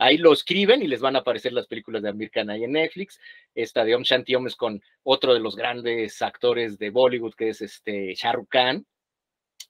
Ahí 0.00 0.16
lo 0.16 0.32
escriben 0.32 0.82
y 0.82 0.86
les 0.86 1.00
van 1.00 1.16
a 1.16 1.20
aparecer 1.20 1.52
las 1.52 1.66
películas 1.66 2.02
de 2.02 2.08
Amir 2.08 2.30
Khan 2.30 2.50
ahí 2.50 2.64
en 2.64 2.72
Netflix. 2.72 3.18
Esta 3.54 3.84
de 3.84 3.94
Om 3.94 4.02
Shanti 4.02 4.34
Om 4.34 4.46
es 4.46 4.54
con 4.54 4.80
otro 5.02 5.34
de 5.34 5.40
los 5.40 5.56
grandes 5.56 6.22
actores 6.22 6.78
de 6.78 6.90
Bollywood, 6.90 7.34
que 7.34 7.48
es 7.48 7.60
este 7.60 8.14
Shah 8.14 8.32
Rukh 8.32 8.48
Khan. 8.48 8.86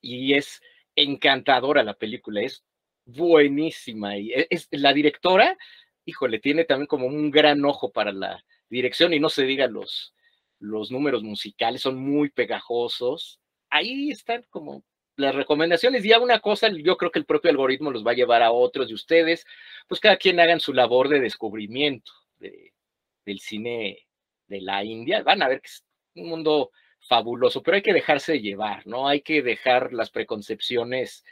Y 0.02 0.34
es 0.34 0.60
encantadora 0.94 1.82
la 1.82 1.94
película, 1.94 2.42
es 2.42 2.62
buenísima. 3.06 4.18
Y 4.18 4.32
e, 4.32 4.46
es, 4.50 4.68
la 4.70 4.92
directora, 4.92 5.56
híjole, 6.04 6.38
tiene 6.40 6.64
también 6.64 6.86
como 6.86 7.06
un 7.06 7.30
gran 7.30 7.64
ojo 7.64 7.90
para 7.90 8.12
la 8.12 8.44
dirección 8.68 9.14
y 9.14 9.20
no 9.20 9.30
se 9.30 9.44
diga 9.44 9.66
los, 9.66 10.14
los 10.58 10.90
números 10.90 11.22
musicales 11.22 11.80
son 11.80 11.96
muy 11.96 12.30
pegajosos. 12.30 13.40
Ahí 13.70 14.10
están 14.10 14.44
como 14.50 14.84
las 15.16 15.34
recomendaciones. 15.34 16.04
Y 16.04 16.12
a 16.12 16.20
una 16.20 16.40
cosa, 16.40 16.68
yo 16.68 16.96
creo 16.96 17.10
que 17.10 17.18
el 17.18 17.26
propio 17.26 17.50
algoritmo 17.50 17.90
los 17.90 18.06
va 18.06 18.12
a 18.12 18.14
llevar 18.14 18.42
a 18.42 18.52
otros 18.52 18.88
de 18.88 18.94
ustedes, 18.94 19.46
pues 19.88 20.00
cada 20.00 20.16
quien 20.16 20.40
hagan 20.40 20.60
su 20.60 20.72
labor 20.72 21.08
de 21.08 21.20
descubrimiento 21.20 22.12
del 22.38 23.40
cine 23.40 24.06
de 24.46 24.60
la 24.60 24.84
India. 24.84 25.22
Van 25.22 25.42
a 25.42 25.48
ver 25.48 25.60
que 25.60 25.66
es 25.66 25.84
un 26.14 26.28
mundo 26.28 26.70
fabuloso, 27.00 27.62
pero 27.62 27.76
hay 27.76 27.82
que 27.82 27.92
dejarse 27.92 28.40
llevar, 28.40 28.86
¿no? 28.86 29.08
Hay 29.08 29.20
que 29.20 29.42
dejar 29.42 29.92
las 29.92 30.10
preconcepciones 30.10 31.24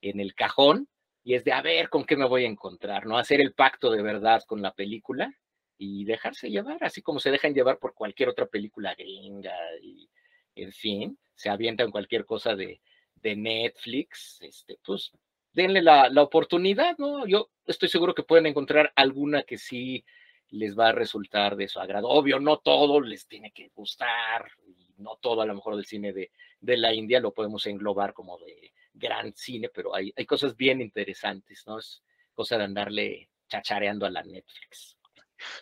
en 0.00 0.20
el 0.20 0.34
cajón 0.34 0.88
y 1.24 1.34
es 1.34 1.44
de 1.44 1.52
a 1.52 1.62
ver 1.62 1.88
con 1.88 2.04
qué 2.04 2.16
me 2.16 2.26
voy 2.26 2.44
a 2.44 2.48
encontrar, 2.48 3.06
¿no? 3.06 3.18
Hacer 3.18 3.40
el 3.40 3.52
pacto 3.52 3.90
de 3.90 4.02
verdad 4.02 4.42
con 4.46 4.62
la 4.62 4.72
película 4.72 5.34
y 5.78 6.04
dejarse 6.04 6.50
llevar, 6.50 6.78
así 6.82 7.02
como 7.02 7.18
se 7.18 7.30
dejan 7.30 7.54
llevar 7.54 7.78
por 7.78 7.94
cualquier 7.94 8.28
otra 8.28 8.46
película 8.46 8.94
gringa 8.94 9.54
y, 9.82 10.08
en 10.54 10.72
fin, 10.72 11.18
se 11.36 11.48
avientan 11.48 11.92
cualquier 11.92 12.24
cosa 12.24 12.56
de, 12.56 12.80
de 13.14 13.36
Netflix, 13.36 14.38
este, 14.42 14.78
pues 14.84 15.12
denle 15.52 15.82
la, 15.82 16.08
la, 16.08 16.22
oportunidad, 16.22 16.98
¿no? 16.98 17.26
Yo 17.26 17.50
estoy 17.66 17.88
seguro 17.88 18.14
que 18.14 18.22
pueden 18.22 18.46
encontrar 18.46 18.92
alguna 18.96 19.42
que 19.42 19.58
sí 19.58 20.04
les 20.50 20.78
va 20.78 20.88
a 20.88 20.92
resultar 20.92 21.56
de 21.56 21.68
su 21.68 21.80
agrado. 21.80 22.08
Obvio, 22.08 22.38
no 22.40 22.58
todo 22.58 23.00
les 23.00 23.26
tiene 23.26 23.52
que 23.52 23.70
gustar, 23.74 24.48
y 24.66 24.94
no 24.98 25.16
todo 25.16 25.42
a 25.42 25.46
lo 25.46 25.54
mejor 25.54 25.76
del 25.76 25.86
cine 25.86 26.12
de, 26.12 26.30
de 26.60 26.76
la 26.76 26.92
India 26.92 27.20
lo 27.20 27.32
podemos 27.32 27.66
englobar 27.66 28.12
como 28.12 28.38
de 28.38 28.72
gran 28.92 29.34
cine, 29.34 29.68
pero 29.68 29.94
hay, 29.94 30.12
hay 30.16 30.26
cosas 30.26 30.56
bien 30.56 30.80
interesantes, 30.80 31.64
¿no? 31.66 31.78
Es 31.78 32.02
cosa 32.34 32.58
de 32.58 32.64
andarle 32.64 33.30
chachareando 33.48 34.06
a 34.06 34.10
la 34.10 34.22
Netflix. 34.22 34.96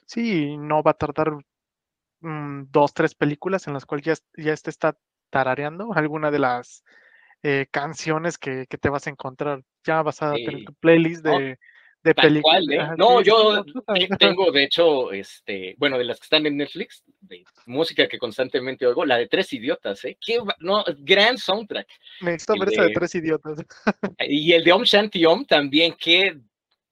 Sí, 0.06 0.56
no 0.56 0.82
va 0.82 0.92
a 0.92 0.98
tardar 0.98 1.32
mm, 2.20 2.64
dos, 2.70 2.94
tres 2.94 3.14
películas 3.14 3.66
en 3.66 3.74
las 3.74 3.86
cuales 3.86 4.06
ya, 4.06 4.14
ya 4.42 4.52
este 4.52 4.70
está 4.70 4.96
tarareando 5.34 5.92
alguna 5.92 6.30
de 6.30 6.38
las 6.38 6.84
eh, 7.42 7.66
canciones 7.72 8.38
que, 8.38 8.66
te 8.66 8.88
vas 8.88 9.08
a 9.08 9.10
encontrar. 9.10 9.64
Ya 9.82 10.00
vas 10.00 10.22
a 10.22 10.32
tener 10.34 10.64
tu 10.64 10.72
playlist 10.74 11.24
de, 11.24 11.58
de 12.04 12.14
películas. 12.14 12.62
¿eh? 12.70 12.78
No, 12.96 13.20
yo 13.20 13.64
tengo, 14.16 14.52
de 14.52 14.62
hecho, 14.62 15.10
este, 15.10 15.74
bueno, 15.76 15.98
de 15.98 16.04
las 16.04 16.20
que 16.20 16.26
están 16.26 16.46
en 16.46 16.56
Netflix, 16.56 17.02
de 17.20 17.42
música 17.66 18.06
que 18.06 18.16
constantemente 18.16 18.86
oigo, 18.86 19.04
la 19.04 19.16
de 19.16 19.26
Tres 19.26 19.52
Idiotas, 19.52 20.04
¿eh? 20.04 20.16
Qué, 20.24 20.38
no, 20.60 20.84
gran 20.98 21.36
soundtrack. 21.36 21.88
Me 22.20 22.34
gusta 22.34 22.54
ver 22.56 22.68
esa 22.68 22.82
de 22.84 22.92
Tres 22.92 23.14
Idiotas. 23.16 23.58
Y 24.28 24.52
el 24.52 24.62
de 24.62 24.72
Om 24.72 24.84
Shanti 24.84 25.26
Om 25.26 25.46
también, 25.46 25.96
qué 25.98 26.38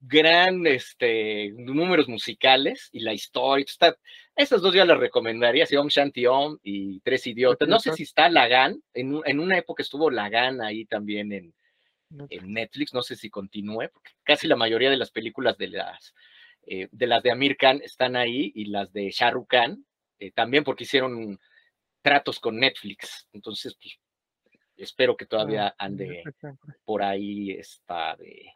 gran 0.05 0.67
este, 0.67 1.53
números 1.57 2.09
musicales 2.09 2.89
y 2.93 3.01
la 3.01 3.15
historia. 3.15 3.65
Está, 3.65 3.97
esas 4.35 4.61
dos 4.61 4.75
ya 4.75 4.85
las 4.85 4.99
recomendaría, 4.99 5.65
si 5.65 5.77
Om 5.77 5.89
Shanti 5.89 6.27
Om 6.27 6.59
y 6.63 7.01
Tres 7.01 7.27
Idiotas. 7.29 7.69
No 7.69 7.79
sé 7.79 7.93
si 7.93 8.03
está 8.03 8.29
Lagan, 8.29 8.83
en, 8.93 9.21
en 9.25 9.41
una 9.41 9.57
época 9.57 9.83
estuvo 9.83 10.11
Lagan 10.11 10.61
ahí 10.61 10.85
también 10.87 11.33
en, 11.33 11.55
en 12.29 12.53
Netflix, 12.53 12.93
no 12.93 13.03
sé 13.03 13.15
si 13.15 13.31
continúe, 13.31 13.89
porque 13.93 14.11
casi 14.25 14.49
la 14.49 14.57
mayoría 14.57 14.91
de 14.91 14.97
las 14.97 15.11
películas 15.11 15.57
de 15.57 15.69
las 15.69 16.15
eh, 16.67 16.89
de 16.93 17.07
las 17.07 17.23
de 17.23 17.31
Amir 17.31 17.57
Khan 17.57 17.81
están 17.83 18.17
ahí 18.17 18.53
y 18.55 18.67
las 18.67 18.93
de 18.93 19.11
Shah 19.11 19.31
Rukh 19.31 19.49
Khan 19.49 19.85
eh, 20.19 20.31
también 20.33 20.63
porque 20.65 20.85
hicieron 20.85 21.39
tratos 22.03 22.39
con 22.39 22.59
Netflix. 22.59 23.29
Entonces, 23.33 23.77
pues, 23.81 23.99
espero 24.77 25.17
que 25.17 25.27
todavía 25.27 25.69
Ah, 25.69 25.75
ande 25.79 26.23
perfecto. 26.25 26.73
por 26.85 27.03
ahí 27.03 27.53
esta 27.53 28.17
de, 28.17 28.53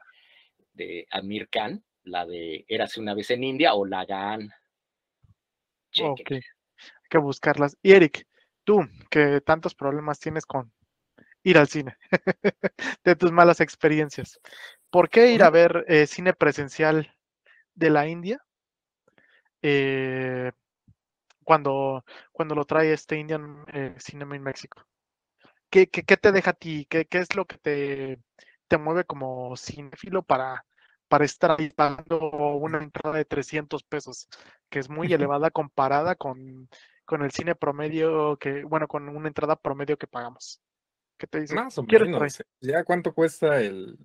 de 0.76 1.06
Amir 1.10 1.48
Khan, 1.48 1.82
la 2.04 2.24
de 2.26 2.64
Érase 2.68 3.00
una 3.00 3.14
vez 3.14 3.30
en 3.30 3.44
India 3.44 3.74
o 3.74 3.84
la 3.84 4.04
GAN. 4.04 4.50
Ok, 6.02 6.30
hay 6.30 6.40
que 7.08 7.18
buscarlas. 7.18 7.76
Y 7.82 7.92
Eric, 7.92 8.26
tú 8.64 8.86
que 9.10 9.40
tantos 9.40 9.74
problemas 9.74 10.20
tienes 10.20 10.44
con 10.44 10.72
ir 11.42 11.58
al 11.58 11.68
cine, 11.68 11.96
de 13.04 13.16
tus 13.16 13.32
malas 13.32 13.60
experiencias, 13.60 14.40
¿por 14.90 15.08
qué 15.08 15.32
ir 15.32 15.42
a 15.42 15.50
ver 15.50 15.84
eh, 15.88 16.06
cine 16.06 16.34
presencial 16.34 17.14
de 17.74 17.90
la 17.90 18.06
India 18.08 18.44
eh, 19.62 20.50
cuando, 21.44 22.04
cuando 22.32 22.54
lo 22.54 22.64
trae 22.64 22.92
este 22.92 23.16
Indian 23.16 23.64
eh, 23.72 23.94
Cinema 23.98 24.36
en 24.36 24.42
México? 24.42 24.84
¿Qué, 25.70 25.88
qué, 25.88 26.02
qué 26.02 26.16
te 26.16 26.32
deja 26.32 26.50
a 26.50 26.54
ti? 26.54 26.86
¿Qué, 26.88 27.06
qué 27.06 27.18
es 27.18 27.34
lo 27.34 27.44
que 27.44 27.58
te, 27.58 28.18
te 28.68 28.78
mueve 28.78 29.04
como 29.04 29.56
cinéfilo 29.56 30.22
para, 30.22 30.64
para 31.08 31.24
estar 31.24 31.56
ahí 31.58 31.70
pagando 31.70 32.18
una 32.56 32.78
entrada 32.82 33.16
de 33.16 33.24
300 33.24 33.82
pesos, 33.84 34.28
que 34.70 34.78
es 34.78 34.88
muy 34.88 35.08
elevada 35.12 35.50
comparada 35.50 36.14
con, 36.14 36.68
con 37.04 37.22
el 37.22 37.30
cine 37.30 37.54
promedio 37.54 38.36
que, 38.38 38.64
bueno, 38.64 38.88
con 38.88 39.08
una 39.08 39.28
entrada 39.28 39.56
promedio 39.56 39.96
que 39.96 40.06
pagamos? 40.06 40.60
¿Qué 41.18 41.26
te 41.26 41.40
dice? 41.40 41.54
Más 41.54 41.78
o 41.78 41.82
menos. 41.82 42.42
¿Ya 42.60 42.84
cuánto 42.84 43.14
cuesta 43.14 43.60
el, 43.60 43.98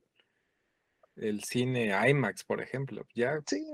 el 1.15 1.43
cine 1.43 1.91
IMAX, 2.09 2.43
por 2.43 2.61
ejemplo? 2.61 3.05
Ya, 3.13 3.39
Sí, 3.47 3.65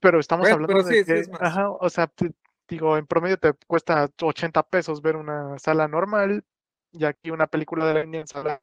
pero 0.00 0.20
estamos 0.20 0.48
Bueno, 0.48 0.56
hablando 0.56 0.82
pero 0.82 0.88
de 0.88 0.96
sí, 0.96 1.04
sí 1.04 1.12
es 1.12 1.28
más. 1.28 1.40
ajá, 1.40 1.70
o 1.70 1.90
sea, 1.90 2.06
te- 2.06 2.34
digo, 2.68 2.96
en 2.96 3.06
promedio 3.06 3.38
te 3.38 3.52
cuesta 3.66 4.08
80 4.22 4.62
pesos 4.62 5.02
ver 5.02 5.16
una 5.16 5.58
sala 5.58 5.86
normal 5.88 6.44
y 6.92 7.04
aquí 7.04 7.30
una 7.30 7.46
película 7.46 7.86
de 7.86 7.94
la 7.94 8.04
India 8.04 8.20
en 8.20 8.26
sala 8.26 8.60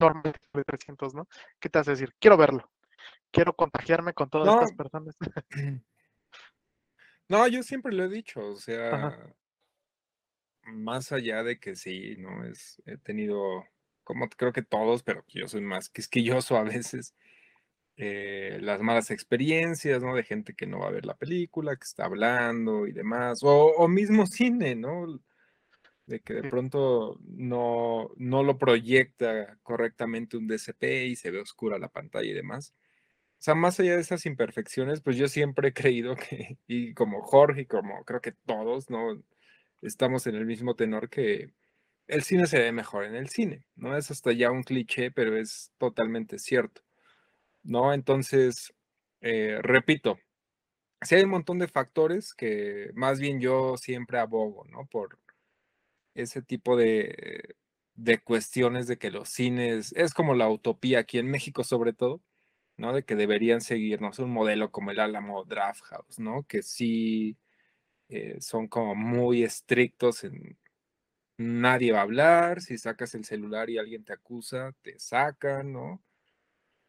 normal 0.00 0.34
de 0.54 0.64
300, 0.64 1.14
¿no? 1.14 1.28
¿Qué 1.60 1.68
te 1.68 1.78
hace 1.78 1.92
decir? 1.92 2.14
Quiero 2.20 2.36
verlo, 2.36 2.70
quiero 3.32 3.54
contagiarme 3.54 4.14
con 4.14 4.30
todas 4.30 4.48
No. 4.48 4.54
estas 4.54 4.72
personas. 4.72 5.16
No, 7.28 7.46
yo 7.48 7.62
siempre 7.62 7.92
lo 7.94 8.04
he 8.04 8.08
dicho, 8.08 8.40
o 8.40 8.56
Ajá. 8.90 9.10
sea, 9.10 9.34
más 10.64 11.12
allá 11.12 11.42
de 11.42 11.58
que 11.58 11.74
sí, 11.76 12.16
¿no? 12.18 12.44
Es, 12.44 12.82
he 12.86 12.96
tenido, 12.98 13.64
como 14.04 14.28
creo 14.28 14.52
que 14.52 14.62
todos, 14.62 15.02
pero 15.02 15.24
yo 15.28 15.48
soy 15.48 15.62
más 15.62 15.88
quisquilloso 15.90 16.56
a 16.56 16.62
veces, 16.64 17.14
eh, 17.96 18.58
las 18.62 18.80
malas 18.82 19.10
experiencias, 19.12 20.02
¿no? 20.02 20.14
De 20.16 20.24
gente 20.24 20.54
que 20.54 20.66
no 20.66 20.80
va 20.80 20.88
a 20.88 20.92
ver 20.92 21.06
la 21.06 21.16
película, 21.18 21.76
que 21.76 21.84
está 21.84 22.06
hablando 22.06 22.86
y 22.88 22.92
demás, 22.92 23.42
o, 23.44 23.50
o 23.76 23.88
mismo 23.88 24.26
cine, 24.28 24.76
¿no? 24.76 25.20
De 26.10 26.20
que 26.20 26.34
de 26.34 26.50
pronto 26.50 27.20
no, 27.22 28.10
no 28.16 28.42
lo 28.42 28.58
proyecta 28.58 29.56
correctamente 29.62 30.36
un 30.36 30.48
DCP 30.48 31.06
y 31.06 31.14
se 31.14 31.30
ve 31.30 31.40
oscura 31.40 31.78
la 31.78 31.88
pantalla 31.88 32.28
y 32.28 32.32
demás. 32.32 32.74
O 33.40 33.42
sea, 33.42 33.54
más 33.54 33.80
allá 33.80 33.94
de 33.94 34.02
esas 34.02 34.26
imperfecciones, 34.26 35.02
pues 35.02 35.16
yo 35.16 35.28
siempre 35.28 35.68
he 35.68 35.72
creído 35.72 36.16
que, 36.16 36.58
y 36.66 36.94
como 36.94 37.22
Jorge, 37.22 37.62
y 37.62 37.66
como 37.66 38.04
creo 38.04 38.20
que 38.20 38.32
todos, 38.32 38.90
¿no? 38.90 39.22
Estamos 39.82 40.26
en 40.26 40.34
el 40.36 40.46
mismo 40.46 40.74
tenor 40.76 41.08
que 41.10 41.52
el 42.08 42.24
cine 42.24 42.46
se 42.48 42.58
ve 42.60 42.72
mejor 42.72 43.04
en 43.04 43.14
el 43.14 43.28
cine, 43.28 43.66
¿no? 43.76 43.96
Es 43.96 44.10
hasta 44.10 44.32
ya 44.32 44.50
un 44.50 44.64
cliché, 44.64 45.12
pero 45.12 45.36
es 45.38 45.72
totalmente 45.78 46.38
cierto, 46.40 46.82
¿no? 47.62 47.94
Entonces, 47.94 48.74
eh, 49.22 49.60
repito, 49.62 50.18
sí 51.02 51.14
hay 51.16 51.24
un 51.24 51.30
montón 51.30 51.60
de 51.60 51.68
factores 51.68 52.34
que 52.34 52.90
más 52.94 53.20
bien 53.20 53.40
yo 53.40 53.76
siempre 53.76 54.18
abogo, 54.18 54.66
¿no? 54.66 54.86
Por 54.86 55.19
ese 56.14 56.42
tipo 56.42 56.76
de, 56.76 57.56
de 57.94 58.18
cuestiones 58.22 58.86
de 58.88 58.98
que 58.98 59.10
los 59.10 59.28
cines, 59.28 59.92
es 59.96 60.14
como 60.14 60.34
la 60.34 60.48
utopía 60.50 61.00
aquí 61.00 61.18
en 61.18 61.30
México 61.30 61.64
sobre 61.64 61.92
todo, 61.92 62.22
¿no? 62.78 62.92
De 62.94 63.04
que 63.04 63.16
deberían 63.16 63.60
seguirnos 63.62 64.18
un 64.20 64.30
modelo 64.32 64.70
como 64.72 64.90
el 64.92 65.00
Álamo 65.00 65.44
Draft 65.44 65.82
House, 65.84 66.18
¿no? 66.20 66.44
Que 66.48 66.62
sí 66.62 67.38
eh, 68.10 68.38
son 68.40 68.68
como 68.68 68.94
muy 68.96 69.44
estrictos 69.44 70.24
en 70.24 70.58
nadie 71.38 71.92
va 71.92 72.00
a 72.00 72.02
hablar, 72.02 72.60
si 72.62 72.78
sacas 72.78 73.14
el 73.14 73.24
celular 73.24 73.70
y 73.70 73.78
alguien 73.78 74.04
te 74.04 74.12
acusa, 74.12 74.72
te 74.82 74.98
sacan, 74.98 75.72
¿no? 75.72 76.02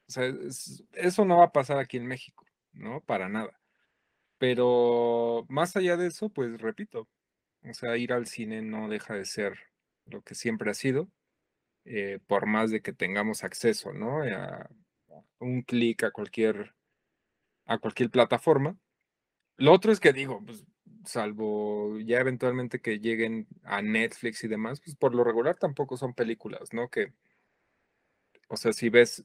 O 0.07 0.11
sea, 0.11 0.25
es- 0.27 0.83
eso 0.93 1.25
no 1.25 1.37
va 1.37 1.45
a 1.45 1.51
pasar 1.51 1.77
aquí 1.79 1.97
en 1.97 2.07
México, 2.07 2.45
¿no? 2.73 3.01
Para 3.01 3.29
nada. 3.29 3.59
Pero 4.39 5.45
más 5.49 5.75
allá 5.77 5.97
de 5.97 6.07
eso, 6.07 6.29
pues 6.29 6.59
repito, 6.61 7.09
o 7.69 7.73
sea, 7.73 7.97
ir 7.97 8.13
al 8.13 8.27
cine 8.27 8.61
no 8.61 8.89
deja 8.89 9.15
de 9.15 9.25
ser 9.25 9.57
lo 10.05 10.21
que 10.21 10.35
siempre 10.35 10.71
ha 10.71 10.73
sido, 10.73 11.09
eh, 11.85 12.19
por 12.27 12.47
más 12.47 12.71
de 12.71 12.81
que 12.81 12.93
tengamos 12.93 13.43
acceso, 13.43 13.93
¿no? 13.93 14.23
A 14.23 14.69
un 15.39 15.63
clic 15.63 16.03
a 16.03 16.11
cualquier, 16.11 16.75
a 17.65 17.77
cualquier 17.79 18.09
plataforma. 18.11 18.77
Lo 19.57 19.73
otro 19.73 19.91
es 19.91 19.99
que 19.99 20.13
digo, 20.13 20.43
pues, 20.45 20.65
salvo 21.05 21.99
ya 21.99 22.19
eventualmente 22.19 22.81
que 22.81 22.99
lleguen 22.99 23.47
a 23.63 23.81
Netflix 23.81 24.43
y 24.43 24.47
demás, 24.47 24.81
pues 24.81 24.95
por 24.95 25.15
lo 25.15 25.23
regular 25.23 25.57
tampoco 25.57 25.97
son 25.97 26.13
películas, 26.13 26.73
¿no? 26.73 26.89
Que, 26.89 27.13
o 28.49 28.57
sea, 28.57 28.73
si 28.73 28.89
ves 28.89 29.23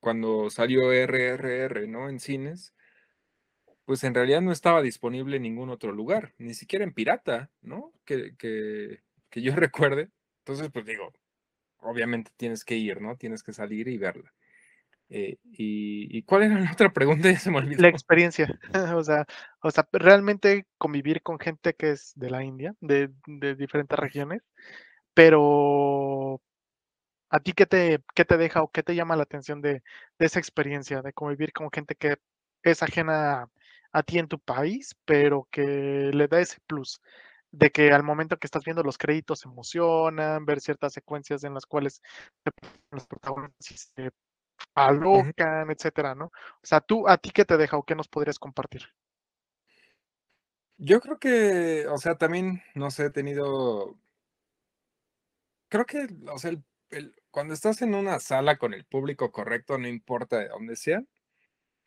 cuando 0.00 0.50
salió 0.50 0.92
RRR, 0.92 1.88
¿no? 1.88 2.08
En 2.08 2.20
cines, 2.20 2.74
pues 3.86 4.02
en 4.04 4.14
realidad 4.14 4.42
no 4.42 4.52
estaba 4.52 4.82
disponible 4.82 5.36
en 5.36 5.44
ningún 5.44 5.70
otro 5.70 5.92
lugar, 5.92 6.34
ni 6.38 6.54
siquiera 6.54 6.84
en 6.84 6.92
pirata, 6.92 7.50
¿no? 7.62 7.92
Que, 8.04 8.36
que, 8.36 9.00
que 9.30 9.42
yo 9.42 9.54
recuerde. 9.56 10.10
Entonces, 10.40 10.70
pues 10.72 10.84
digo, 10.84 11.12
obviamente 11.78 12.30
tienes 12.36 12.64
que 12.64 12.76
ir, 12.76 13.00
¿no? 13.00 13.16
Tienes 13.16 13.42
que 13.42 13.52
salir 13.52 13.88
y 13.88 13.96
verla. 13.96 14.34
Eh, 15.08 15.38
y, 15.44 16.18
y, 16.18 16.22
cuál 16.24 16.42
era 16.42 16.58
la 16.58 16.72
otra 16.72 16.92
pregunta? 16.92 17.28
Ya 17.32 17.38
se 17.38 17.50
me 17.50 17.58
olvidó. 17.58 17.80
La 17.80 17.88
experiencia, 17.88 18.58
o 18.98 19.04
sea, 19.04 19.24
o 19.62 19.70
sea, 19.70 19.88
realmente 19.92 20.66
convivir 20.78 21.22
con 21.22 21.38
gente 21.38 21.74
que 21.74 21.92
es 21.92 22.12
de 22.16 22.30
la 22.30 22.42
India, 22.42 22.74
de, 22.80 23.10
de 23.26 23.54
diferentes 23.54 23.96
regiones, 23.96 24.42
pero 25.14 26.42
¿a 27.30 27.38
ti 27.38 27.52
qué 27.52 27.66
te, 27.66 28.00
qué 28.16 28.24
te 28.24 28.36
deja 28.36 28.62
o 28.62 28.70
qué 28.72 28.82
te 28.82 28.96
llama 28.96 29.14
la 29.14 29.22
atención 29.22 29.62
de, 29.62 29.84
de 30.18 30.26
esa 30.26 30.40
experiencia, 30.40 31.02
de 31.02 31.12
convivir 31.12 31.52
con 31.52 31.70
gente 31.70 31.94
que 31.94 32.16
es 32.64 32.82
ajena 32.82 33.48
a, 33.98 34.02
ti 34.02 34.18
en 34.18 34.28
tu 34.28 34.38
país, 34.38 34.96
pero 35.04 35.48
que 35.50 36.10
le 36.12 36.28
da 36.28 36.40
ese 36.40 36.58
plus? 36.66 37.00
de 37.52 37.70
que 37.70 37.90
al 37.92 38.02
momento 38.02 38.36
que 38.38 38.46
estás 38.46 38.64
viendo 38.64 38.82
los 38.82 38.98
créditos 38.98 39.40
se 39.40 39.48
emocionan, 39.48 40.44
ver 40.44 40.60
ciertas 40.60 40.92
secuencias 40.92 41.42
en 41.44 41.54
las 41.54 41.64
cuales 41.64 42.02
los 42.90 43.06
protagonistas 43.06 43.92
se 43.94 44.10
alocan, 44.74 45.70
etcétera, 45.70 46.14
¿no? 46.14 46.26
O 46.26 46.66
sea, 46.66 46.80
tú, 46.80 47.08
¿a 47.08 47.16
ti 47.16 47.30
qué 47.30 47.44
te 47.44 47.56
deja 47.56 47.76
o 47.78 47.84
qué 47.84 47.94
nos 47.94 48.08
podrías 48.08 48.38
compartir? 48.38 48.82
Yo 50.78 51.00
creo 51.00 51.18
que, 51.18 51.86
o 51.86 51.96
sea, 51.96 52.16
también, 52.16 52.62
no 52.74 52.90
sé, 52.90 53.06
he 53.06 53.10
tenido, 53.10 53.96
creo 55.68 55.86
que, 55.86 56.06
o 56.30 56.38
sea, 56.38 56.50
el, 56.50 56.62
el, 56.90 57.14
cuando 57.30 57.54
estás 57.54 57.80
en 57.80 57.94
una 57.94 58.18
sala 58.20 58.58
con 58.58 58.74
el 58.74 58.84
público 58.84 59.32
correcto, 59.32 59.78
no 59.78 59.88
importa 59.88 60.38
de 60.38 60.48
dónde 60.48 60.76
sea, 60.76 61.02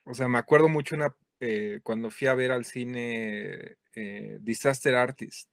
o 0.06 0.16
sea, 0.16 0.28
me 0.28 0.40
acuerdo 0.40 0.70
mucho 0.70 0.96
una, 0.96 1.16
eh, 1.40 1.80
cuando 1.84 2.10
fui 2.10 2.28
a 2.28 2.34
ver 2.34 2.52
al 2.52 2.66
cine 2.66 3.78
eh, 3.96 4.38
Disaster 4.42 4.96
Artist, 4.96 5.50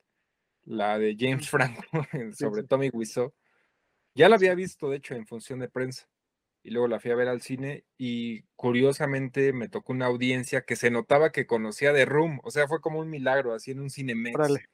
la 0.64 0.98
de 0.98 1.16
James 1.18 1.48
Franco 1.48 1.82
sobre. 2.36 2.64
Tommy 2.64 2.90
Wiseau. 2.92 3.32
Ya 4.14 4.28
la 4.28 4.36
había 4.36 4.54
visto, 4.54 4.90
de 4.90 4.96
hecho, 4.96 5.14
en 5.14 5.26
función 5.26 5.60
de 5.60 5.68
prensa. 5.68 6.08
Y 6.62 6.70
luego 6.70 6.88
la 6.88 6.98
fui 6.98 7.12
a 7.12 7.14
ver 7.16 7.28
al 7.28 7.42
cine 7.42 7.84
y 7.96 8.42
curiosamente 8.56 9.52
me 9.52 9.68
tocó 9.68 9.92
una 9.92 10.06
audiencia 10.06 10.62
que 10.62 10.74
se 10.74 10.90
notaba 10.90 11.30
que 11.30 11.46
conocía 11.46 11.92
de 11.92 12.04
Room. 12.04 12.40
O 12.42 12.50
sea, 12.50 12.66
fue 12.66 12.80
como 12.80 12.98
un 12.98 13.08
milagro, 13.08 13.54
así 13.54 13.70
en 13.70 13.80
un. 13.80 13.88
Órale. 14.34 14.68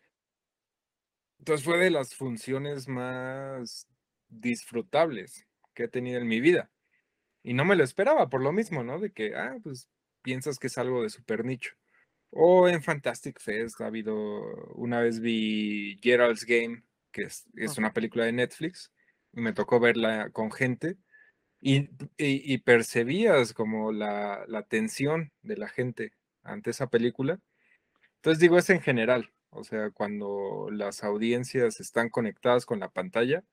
Entonces 1.39 1.65
fue 1.65 1.77
de 1.77 1.91
las 1.91 2.15
funciones 2.15 2.89
más 2.89 3.89
disfrutables 4.29 5.47
que 5.75 5.85
he 5.85 5.89
tenido 5.89 6.19
en 6.21 6.29
mi 6.29 6.41
vida. 6.41 6.71
Y 7.43 7.53
no 7.53 7.65
me 7.65 7.77
lo 7.77 7.85
esperaba 7.85 8.31
por 8.31 8.41
lo 8.41 8.53
mismo, 8.53 8.85
¿no? 8.85 8.99
De 8.99 9.13
que, 9.13 9.35
ah, 9.35 9.59
pues 9.63 9.89
piensas 10.23 10.59
que 10.59 10.69
es 10.69 10.79
algo 10.79 11.03
de 11.03 11.11
super 11.11 11.45
nicho. 11.45 11.73
O 12.31 12.69
en 12.69 12.83
Fantastic 12.83 13.41
Fest 13.41 13.81
ha 13.81 13.87
habido, 13.87 14.15
una 14.75 15.01
vez 15.01 15.21
vi 15.21 15.99
Gerald's 16.03 16.45
Game, 16.47 16.85
que 17.13 17.25
es, 17.25 17.45
es 17.57 17.79
una 17.79 17.93
película 17.93 18.25
de 18.25 18.33
Netflix, 18.33 18.91
y 19.33 19.41
me 19.41 19.53
tocó 19.53 19.81
verla 19.81 20.31
con 20.31 20.51
gente, 20.51 20.97
y, 21.61 21.91
y, 22.17 22.55
y 22.55 22.59
percibías 22.59 23.53
como 23.53 23.93
la, 23.93 24.45
la, 24.49 24.63
tensión 24.65 25.33
de 25.43 25.57
la 25.57 25.69
gente 25.69 26.13
ante 26.43 26.71
esa 26.71 26.89
película. 26.89 27.39
Entonces 28.17 28.41
digo, 28.41 28.59
es 28.59 28.71
en 28.71 28.81
general, 28.81 29.33
o 29.51 29.65
sea, 29.65 29.91
cuando 29.91 30.69
las 30.73 31.05
audiencias 31.05 31.81
están 31.81 32.09
conectadas 32.11 32.67
con 32.67 32.81
la 32.81 32.89
pantalla, 32.91 33.45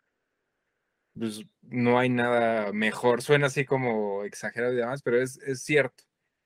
pues 1.18 1.46
no 1.62 2.00
hay 2.00 2.10
nada 2.10 2.72
mejor. 2.72 3.22
Suena 3.22 3.48
así 3.48 3.66
como 3.66 4.24
exagerado 4.24 4.74
y 4.74 4.78
demás, 4.78 5.02
pero 5.04 5.22
es, 5.22 5.38
es 5.40 5.64
cierto. 5.64 6.04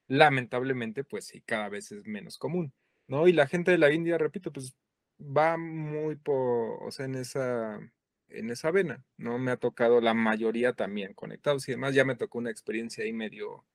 Lamentablemente, 0.08 1.04
pues 1.04 1.26
sí, 1.28 1.42
cada 1.42 1.70
vez 1.70 1.92
es 1.92 2.06
menos 2.06 2.38
común, 2.38 2.74
¿no? 3.08 3.28
Y 3.28 3.34
la 3.34 3.48
gente 3.48 3.72
de 3.72 3.78
la 3.78 3.92
India, 3.94 4.18
repito, 4.18 4.52
pues 4.52 4.76
va 5.20 5.58
muy 5.58 6.16
por, 6.18 6.84
o 6.84 6.92
sea, 6.92 7.06
en 7.06 7.16
esa, 7.16 7.80
en 8.30 8.50
esa 8.52 8.72
vena, 8.72 9.06
¿no? 9.18 9.40
Me 9.40 9.52
ha 9.52 9.58
tocado 9.58 10.02
la 10.02 10.14
mayoría 10.14 10.74
también 10.74 11.14
conectados 11.14 11.68
y 11.70 11.74
demás, 11.74 11.96
ya 11.96 12.06
me 12.06 12.16
tocó 12.16 12.40
una 12.40 12.52
experiencia 12.52 13.04
ahí 13.04 13.14
medio 13.14 13.66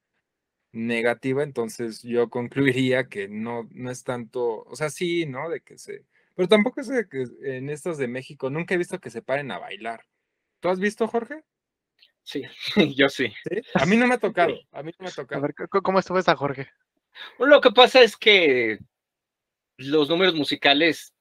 negativa, 0.72 1.42
entonces 1.42 2.02
yo 2.02 2.28
concluiría 2.30 3.08
que 3.08 3.28
no, 3.28 3.68
no 3.72 3.90
es 3.90 4.04
tanto, 4.04 4.62
o 4.64 4.76
sea, 4.76 4.90
sí, 4.90 5.26
¿no? 5.26 5.48
De 5.50 5.60
que 5.62 5.78
se, 5.78 6.04
pero 6.34 6.48
tampoco 6.48 6.80
es 6.80 6.88
de 6.88 7.08
que 7.08 7.24
en 7.42 7.70
estas 7.70 7.98
de 7.98 8.08
México, 8.08 8.50
nunca 8.50 8.74
he 8.74 8.78
visto 8.78 9.00
que 9.00 9.10
se 9.10 9.22
paren 9.22 9.50
a 9.50 9.58
bailar. 9.58 10.04
¿Tú 10.60 10.68
has 10.70 10.80
visto, 10.80 11.08
Jorge? 11.08 11.44
Sí, 12.28 12.42
yo 12.94 13.08
sí. 13.08 13.32
A 13.72 13.86
mí 13.86 13.96
no 13.96 14.06
me 14.06 14.16
ha 14.16 14.18
tocado, 14.18 14.54
a 14.72 14.82
mí 14.82 14.92
no 14.98 15.04
me 15.04 15.08
ha 15.08 15.12
tocado. 15.12 15.42
A 15.42 15.46
ver, 15.46 15.54
¿cómo 15.82 15.98
estuvo 15.98 16.18
esa, 16.18 16.36
Jorge? 16.36 16.68
Lo 17.38 17.58
que 17.62 17.70
pasa 17.70 18.02
es 18.02 18.18
que 18.18 18.78
los 19.78 20.10
números 20.10 20.34
musicales 20.34 21.14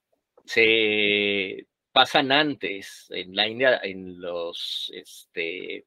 se 0.44 1.66
pasan 1.94 2.34
antes 2.34 3.06
en 3.10 3.34
la 3.38 3.48
India, 3.48 3.80
en 3.82 4.20
los, 4.20 4.92
este, 4.94 5.86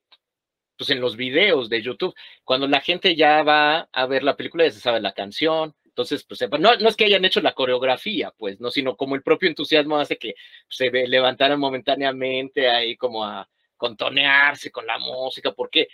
pues 0.79 0.89
en 0.89 1.03
los 1.03 1.17
videos 1.17 1.69
de 1.69 1.83
YouTube. 1.83 2.15
Cuando 2.43 2.67
la 2.67 2.81
gente 2.81 3.15
ya 3.15 3.43
va 3.43 3.91
a 3.93 4.07
ver 4.07 4.23
la 4.23 4.39
película, 4.39 4.65
ya 4.65 4.71
se 4.71 4.81
sabe 4.81 5.01
la 5.01 5.13
canción. 5.13 5.75
Entonces, 5.85 6.25
pues 6.25 6.41
no, 6.59 6.77
no 6.77 6.89
es 6.89 6.97
que 6.97 7.05
hayan 7.05 7.27
hecho 7.27 7.43
la 7.43 7.53
coreografía, 7.53 8.33
pues, 8.39 8.59
no, 8.59 8.71
sino 8.71 8.97
como 8.97 9.17
el 9.17 9.23
propio 9.23 9.51
entusiasmo 9.51 9.99
hace 9.99 10.17
que 10.17 10.35
se 10.67 10.91
levantaran 10.91 11.61
momentáneamente 11.61 12.71
ahí 12.71 12.97
como 12.97 13.23
a 13.23 13.51
contonearse 13.81 14.71
con 14.71 14.87
la 14.87 14.99
música, 14.99 15.53
porque 15.53 15.89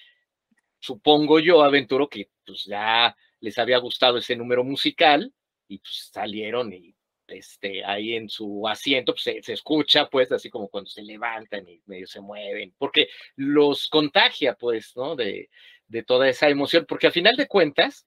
supongo 0.81 1.39
yo, 1.39 1.62
aventuro 1.62 2.08
que 2.08 2.31
pues 2.44 2.65
ya 2.65 3.16
les 3.40 3.56
había 3.58 3.78
gustado 3.78 4.18
ese 4.18 4.34
número 4.34 4.65
musical 4.65 5.32
y 5.68 5.78
pues 5.78 6.10
salieron 6.12 6.73
y 6.73 6.97
este, 7.28 7.84
ahí 7.84 8.15
en 8.15 8.28
su 8.28 8.66
asiento 8.68 9.12
pues, 9.12 9.44
se, 9.44 9.52
escucha, 9.52 10.08
pues, 10.08 10.31
así 10.32 10.50
como 10.50 10.68
cuando 10.68 10.90
se 10.90 11.02
levantan 11.02 11.68
y 11.68 11.81
medio 11.86 12.06
se 12.06 12.20
mueven, 12.20 12.74
porque 12.76 13.08
los 13.36 13.89
contagia, 13.89 14.55
pues, 14.55 14.92
¿no? 14.97 15.15
De, 15.15 15.48
de 15.86 16.02
toda 16.02 16.28
esa 16.28 16.48
emoción, 16.48 16.86
porque 16.89 17.06
a 17.06 17.12
final 17.12 17.36
de 17.36 17.47
cuentas, 17.47 18.06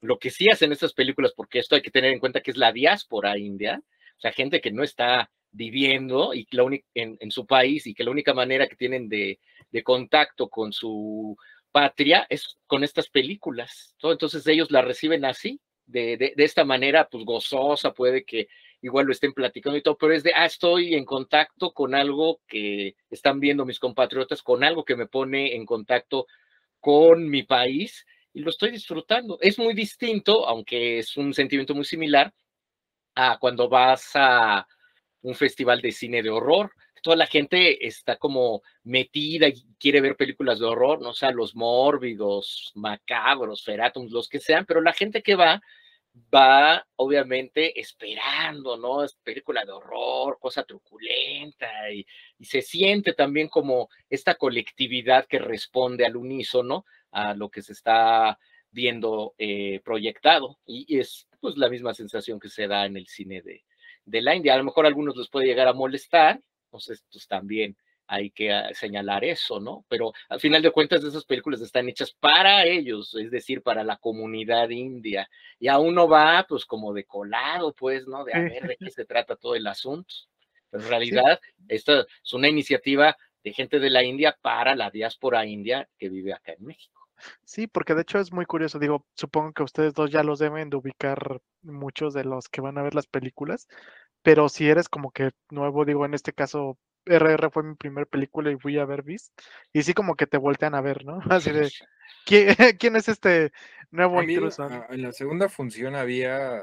lo 0.00 0.18
que 0.18 0.30
sí 0.30 0.46
hacen 0.50 0.70
estas 0.70 0.92
películas, 0.92 1.32
porque 1.36 1.58
esto 1.58 1.74
hay 1.74 1.82
que 1.82 1.90
tener 1.90 2.12
en 2.12 2.20
cuenta 2.20 2.40
que 2.40 2.52
es 2.52 2.56
la 2.56 2.72
diáspora 2.72 3.36
india, 3.36 3.82
o 4.16 4.20
sea, 4.20 4.32
gente 4.32 4.60
que 4.60 4.70
no 4.70 4.84
está 4.84 5.30
viviendo 5.50 6.34
y 6.34 6.46
la 6.50 6.64
en, 6.94 7.16
en, 7.20 7.30
su 7.30 7.46
país 7.46 7.86
y 7.86 7.94
que 7.94 8.04
la 8.04 8.10
única 8.10 8.34
manera 8.34 8.66
que 8.66 8.76
tienen 8.76 9.08
de, 9.08 9.40
de 9.70 9.82
contacto 9.82 10.48
con 10.48 10.72
su 10.72 11.36
patria 11.72 12.26
es 12.28 12.58
con 12.66 12.84
estas 12.84 13.08
películas. 13.08 13.94
Entonces 14.02 14.46
ellos 14.46 14.70
la 14.70 14.82
reciben 14.82 15.24
así, 15.24 15.60
de, 15.86 16.16
de, 16.16 16.34
de, 16.36 16.44
esta 16.44 16.64
manera, 16.64 17.08
pues 17.08 17.24
gozosa, 17.24 17.94
puede 17.94 18.24
que 18.24 18.48
igual 18.82 19.06
lo 19.06 19.12
estén 19.12 19.32
platicando 19.32 19.76
y 19.78 19.82
todo, 19.82 19.96
pero 19.96 20.12
es 20.12 20.22
de, 20.22 20.32
ah, 20.34 20.44
estoy 20.44 20.94
en 20.94 21.04
contacto 21.04 21.72
con 21.72 21.94
algo 21.94 22.40
que 22.46 22.94
están 23.10 23.40
viendo 23.40 23.64
mis 23.64 23.78
compatriotas, 23.78 24.42
con 24.42 24.64
algo 24.64 24.84
que 24.84 24.96
me 24.96 25.06
pone 25.06 25.54
en 25.54 25.64
contacto 25.66 26.26
con 26.80 27.28
mi 27.28 27.42
país 27.42 28.06
y 28.32 28.40
lo 28.40 28.50
estoy 28.50 28.70
disfrutando. 28.70 29.38
Es 29.40 29.58
muy 29.58 29.74
distinto, 29.74 30.46
aunque 30.46 30.98
es 30.98 31.16
un 31.16 31.34
sentimiento 31.34 31.74
muy 31.74 31.84
similar 31.84 32.32
a 33.14 33.38
cuando 33.38 33.68
vas 33.68 34.10
a 34.14 34.66
un 35.22 35.34
festival 35.34 35.80
de 35.80 35.92
cine 35.92 36.22
de 36.22 36.30
horror. 36.30 36.72
Toda 37.02 37.16
la 37.16 37.26
gente 37.26 37.86
está 37.86 38.16
como 38.16 38.62
metida 38.82 39.48
y 39.48 39.64
quiere 39.78 40.00
ver 40.00 40.16
películas 40.16 40.58
de 40.58 40.66
horror, 40.66 41.00
no 41.00 41.10
o 41.10 41.14
sea, 41.14 41.30
los 41.30 41.54
mórbidos, 41.54 42.72
macabros, 42.74 43.62
feratums, 43.62 44.10
los 44.10 44.28
que 44.28 44.40
sean, 44.40 44.66
pero 44.66 44.80
la 44.80 44.92
gente 44.92 45.22
que 45.22 45.36
va, 45.36 45.60
va 46.34 46.84
obviamente 46.96 47.78
esperando, 47.80 48.76
¿no? 48.76 49.04
Es 49.04 49.14
película 49.22 49.64
de 49.64 49.72
horror, 49.72 50.38
cosa 50.40 50.64
truculenta, 50.64 51.90
y, 51.92 52.04
se 52.40 52.62
siente 52.62 53.12
también 53.14 53.48
como 53.48 53.88
esta 54.10 54.34
colectividad 54.34 55.26
que 55.26 55.38
responde 55.38 56.04
al 56.04 56.16
unísono 56.16 56.84
a 57.12 57.34
lo 57.34 57.48
que 57.48 57.62
se 57.62 57.72
está 57.72 58.38
viendo 58.70 59.34
eh, 59.38 59.80
proyectado, 59.84 60.58
y, 60.66 60.84
y, 60.88 60.98
es 61.00 61.28
pues 61.40 61.56
la 61.56 61.68
misma 61.68 61.94
sensación 61.94 62.40
que 62.40 62.48
se 62.48 62.66
da 62.66 62.86
en 62.86 62.96
el 62.96 63.06
cine 63.06 63.40
de, 63.42 63.64
de 64.08 64.22
la 64.22 64.34
India. 64.34 64.54
A 64.54 64.58
lo 64.58 64.64
mejor 64.64 64.84
a 64.84 64.88
algunos 64.88 65.16
les 65.16 65.28
puede 65.28 65.46
llegar 65.46 65.68
a 65.68 65.72
molestar, 65.72 66.40
entonces 66.64 67.04
pues 67.10 67.26
también 67.26 67.76
hay 68.06 68.30
que 68.30 68.50
ah, 68.52 68.72
señalar 68.72 69.22
eso, 69.24 69.60
¿no? 69.60 69.84
Pero 69.88 70.12
al 70.30 70.40
final 70.40 70.62
de 70.62 70.70
cuentas 70.70 71.04
esas 71.04 71.26
películas 71.26 71.60
están 71.60 71.88
hechas 71.88 72.12
para 72.18 72.64
ellos, 72.64 73.14
es 73.14 73.30
decir, 73.30 73.62
para 73.62 73.84
la 73.84 73.98
comunidad 73.98 74.70
india. 74.70 75.28
Y 75.58 75.68
a 75.68 75.78
uno 75.78 76.08
va 76.08 76.46
pues 76.48 76.64
como 76.64 76.94
de 76.94 77.04
colado, 77.04 77.74
pues, 77.74 78.06
¿no? 78.06 78.24
De 78.24 78.32
a 78.32 78.40
ver 78.40 78.66
de 78.66 78.76
qué 78.76 78.90
se 78.90 79.04
trata 79.04 79.36
todo 79.36 79.54
el 79.54 79.66
asunto. 79.66 80.14
Pero 80.70 80.82
en 80.82 80.88
realidad 80.88 81.40
sí. 81.42 81.64
esta 81.68 82.00
es 82.00 82.32
una 82.32 82.48
iniciativa 82.48 83.16
de 83.44 83.52
gente 83.52 83.78
de 83.78 83.90
la 83.90 84.02
India 84.02 84.36
para 84.40 84.74
la 84.74 84.90
diáspora 84.90 85.46
india 85.46 85.88
que 85.98 86.08
vive 86.08 86.32
acá 86.32 86.54
en 86.54 86.64
México. 86.64 86.97
Sí, 87.44 87.66
porque 87.66 87.94
de 87.94 88.02
hecho 88.02 88.18
es 88.18 88.32
muy 88.32 88.46
curioso, 88.46 88.78
digo, 88.78 89.06
supongo 89.14 89.52
que 89.52 89.62
ustedes 89.62 89.94
dos 89.94 90.10
ya 90.10 90.22
los 90.22 90.38
deben 90.38 90.70
de 90.70 90.76
ubicar 90.76 91.40
muchos 91.62 92.14
de 92.14 92.24
los 92.24 92.48
que 92.48 92.60
van 92.60 92.78
a 92.78 92.82
ver 92.82 92.94
las 92.94 93.06
películas, 93.06 93.68
pero 94.22 94.48
si 94.48 94.68
eres 94.68 94.88
como 94.88 95.10
que 95.10 95.32
nuevo, 95.50 95.84
digo, 95.84 96.04
en 96.04 96.14
este 96.14 96.32
caso 96.32 96.78
RR 97.04 97.50
fue 97.50 97.62
mi 97.62 97.74
primer 97.74 98.06
película 98.06 98.50
y 98.50 98.56
fui 98.58 98.78
a 98.78 98.84
ver 98.84 99.02
Beast, 99.02 99.32
y 99.72 99.82
sí 99.82 99.94
como 99.94 100.14
que 100.14 100.26
te 100.26 100.36
voltean 100.36 100.74
a 100.74 100.80
ver, 100.80 101.04
¿no? 101.04 101.18
Así 101.32 101.50
de, 101.50 101.70
¿quién, 102.26 102.48
¿quién 102.78 102.96
es 102.96 103.08
este 103.08 103.52
nuevo 103.90 104.22
mí, 104.22 104.34
intruso? 104.34 104.68
En 104.90 105.02
la 105.02 105.12
segunda 105.12 105.48
función 105.48 105.94
había, 105.96 106.62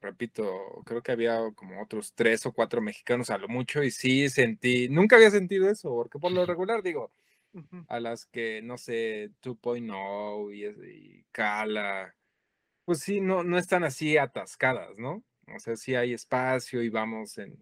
repito, 0.00 0.82
creo 0.84 1.02
que 1.02 1.12
había 1.12 1.38
como 1.54 1.82
otros 1.82 2.12
tres 2.14 2.44
o 2.46 2.52
cuatro 2.52 2.80
mexicanos 2.80 3.30
a 3.30 3.38
lo 3.38 3.48
mucho, 3.48 3.82
y 3.82 3.90
sí 3.90 4.28
sentí, 4.28 4.88
nunca 4.88 5.16
había 5.16 5.30
sentido 5.30 5.68
eso, 5.70 5.90
porque 5.90 6.18
por 6.18 6.32
lo 6.32 6.44
regular 6.44 6.82
digo, 6.82 7.10
a 7.88 8.00
las 8.00 8.26
que, 8.26 8.62
no 8.62 8.78
sé, 8.78 9.30
2.0 9.42 10.52
y, 10.52 10.64
y 10.66 11.24
Cala, 11.32 12.14
pues 12.84 13.00
sí, 13.00 13.20
no, 13.20 13.44
no 13.44 13.58
están 13.58 13.84
así 13.84 14.16
atascadas, 14.16 14.98
¿no? 14.98 15.24
O 15.54 15.58
sea, 15.58 15.76
sí 15.76 15.94
hay 15.94 16.14
espacio 16.14 16.82
y 16.82 16.88
vamos 16.88 17.38
en, 17.38 17.58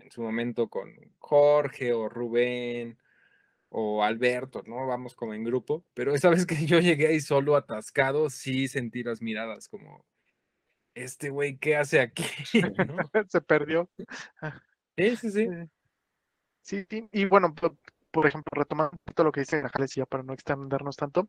en 0.00 0.10
su 0.10 0.22
momento 0.22 0.68
con 0.68 0.92
Jorge 1.18 1.92
o 1.92 2.08
Rubén 2.08 2.98
o 3.70 4.04
Alberto, 4.04 4.62
¿no? 4.66 4.86
Vamos 4.86 5.16
como 5.16 5.34
en 5.34 5.44
grupo, 5.44 5.84
pero 5.94 6.14
esa 6.14 6.30
vez 6.30 6.46
que 6.46 6.66
yo 6.66 6.80
llegué 6.80 7.08
ahí 7.08 7.20
solo 7.20 7.56
atascado, 7.56 8.30
sí 8.30 8.68
sentí 8.68 9.02
las 9.02 9.20
miradas 9.22 9.68
como, 9.68 10.06
este 10.94 11.30
güey, 11.30 11.58
¿qué 11.58 11.76
hace 11.76 12.00
aquí? 12.00 12.24
¿No? 12.88 12.96
Se 13.28 13.40
perdió. 13.40 13.90
Sí, 14.96 15.16
sí, 15.16 15.30
sí. 15.30 15.48
Sí, 16.62 16.86
sí. 16.88 17.08
Y 17.12 17.26
bueno, 17.26 17.54
por 18.14 18.28
ejemplo, 18.28 18.50
retomando 18.54 18.92
un 18.92 18.98
poquito 19.04 19.24
lo 19.24 19.32
que 19.32 19.40
dice 19.40 19.56
Ángeles 19.56 19.94
ya 19.94 20.06
para 20.06 20.22
no 20.22 20.32
extendernos 20.32 20.96
tanto, 20.96 21.28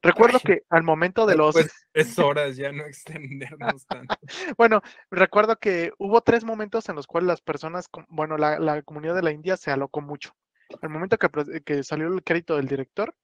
recuerdo 0.00 0.38
Ay, 0.38 0.44
que 0.44 0.62
al 0.70 0.82
momento 0.82 1.26
de 1.26 1.36
los... 1.36 1.54
Es 1.92 2.18
horas 2.18 2.56
ya 2.56 2.72
no 2.72 2.86
extendernos 2.86 3.86
tanto. 3.86 4.16
bueno, 4.56 4.80
recuerdo 5.10 5.56
que 5.56 5.92
hubo 5.98 6.22
tres 6.22 6.42
momentos 6.42 6.88
en 6.88 6.96
los 6.96 7.06
cuales 7.06 7.28
las 7.28 7.42
personas, 7.42 7.88
bueno, 8.08 8.38
la, 8.38 8.58
la 8.58 8.80
comunidad 8.80 9.14
de 9.14 9.22
la 9.22 9.30
India 9.30 9.58
se 9.58 9.70
alocó 9.70 10.00
mucho. 10.00 10.34
El 10.80 10.88
momento 10.88 11.18
que, 11.18 11.28
que, 11.60 11.84
salió 11.84 12.08
el 12.08 12.24
crédito 12.24 12.56
del 12.56 12.66
director, 12.66 13.14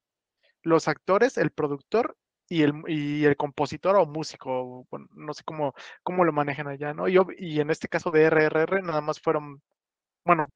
los 0.61 0.87
actores, 0.87 1.39
el 1.39 1.49
productor 1.49 2.15
y 2.47 2.61
el, 2.61 2.73
y 2.87 3.25
el 3.25 3.37
compositor 3.37 3.95
o 3.95 4.05
músico, 4.05 4.85
bueno, 4.91 5.07
no 5.15 5.33
sé 5.33 5.43
cómo, 5.43 5.73
cómo 6.03 6.25
lo 6.25 6.31
manejan 6.31 6.67
allá, 6.67 6.93
¿no? 6.93 7.07
Y, 7.07 7.17
y 7.39 7.59
en 7.59 7.71
este 7.71 7.87
caso 7.87 8.11
de 8.11 8.29
RRR 8.29 8.83
nada 8.83 9.01
más 9.01 9.19
fueron 9.19 9.63
bueno, 10.29 10.47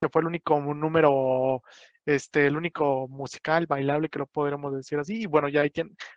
que 0.00 0.08
fue 0.08 0.20
el 0.22 0.28
único 0.28 0.60
número, 0.60 1.60
este, 2.06 2.46
el 2.46 2.56
único 2.56 3.08
musical 3.08 3.66
bailable 3.66 4.08
que 4.08 4.20
lo 4.20 4.28
podríamos 4.28 4.72
decir 4.76 4.96
así, 5.00 5.22
y 5.22 5.26
bueno, 5.26 5.48
ya 5.48 5.62
hay, 5.62 5.72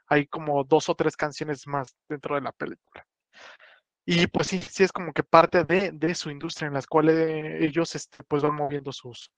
hay 0.06 0.28
como 0.28 0.64
dos 0.64 0.88
o 0.88 0.94
tres 0.94 1.18
canciones 1.18 1.66
más 1.66 1.96
dentro 2.08 2.36
de 2.36 2.42
la 2.42 2.52
película. 2.52 3.04
Y 4.06 4.28
pues 4.28 4.48
sí, 4.50 4.62
sí 4.62 4.84
es 4.84 4.92
como 4.92 5.14
que 5.14 5.24
parte 5.24 5.64
de, 5.64 6.14
su 6.14 6.30
industria 6.30 6.68
en 6.68 6.76
las 6.76 6.86
cuales 6.86 7.16
ellos 7.60 7.96
este, 7.96 8.24
pues 8.26 8.44
van 8.44 8.54
moviendo 8.54 8.92
sus 8.92 9.32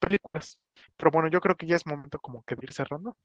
películas. 0.00 0.58
Pero 1.02 1.10
bueno, 1.10 1.28
yo 1.28 1.40
creo 1.40 1.56
que 1.56 1.66
ya 1.66 1.74
es 1.74 1.84
momento 1.84 2.20
como 2.20 2.44
que 2.44 2.54
de 2.54 2.60
ir 2.62 2.72
cerrando 2.72 3.16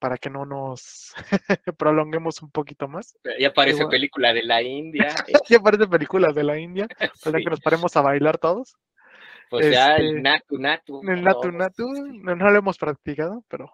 para 0.00 0.18
que 0.18 0.30
no 0.30 0.44
nos 0.44 1.14
prolonguemos 1.78 2.42
un 2.42 2.50
poquito 2.50 2.88
más. 2.88 3.16
Ya 3.38 3.50
aparece 3.50 3.84
bueno. 3.84 3.90
película 3.90 4.32
de 4.32 4.42
la 4.42 4.60
India. 4.62 5.14
ya 5.48 5.58
aparece 5.58 5.86
películas 5.86 6.34
de 6.34 6.42
la 6.42 6.58
India. 6.58 6.88
Para 7.22 7.38
sí. 7.38 7.44
que 7.44 7.50
nos 7.50 7.60
paremos 7.60 7.96
a 7.96 8.00
bailar 8.00 8.38
todos. 8.38 8.74
Pues 9.48 9.66
este, 9.66 9.76
ya 9.76 9.94
el 9.94 10.24
Natu 10.24 10.58
Natu. 10.58 11.02
El 11.08 11.22
Natu 11.22 11.52
Natu, 11.52 11.88
no, 11.88 12.34
no, 12.34 12.50
lo 12.50 12.58
hemos 12.58 12.78
practicado, 12.78 13.44
pero. 13.46 13.70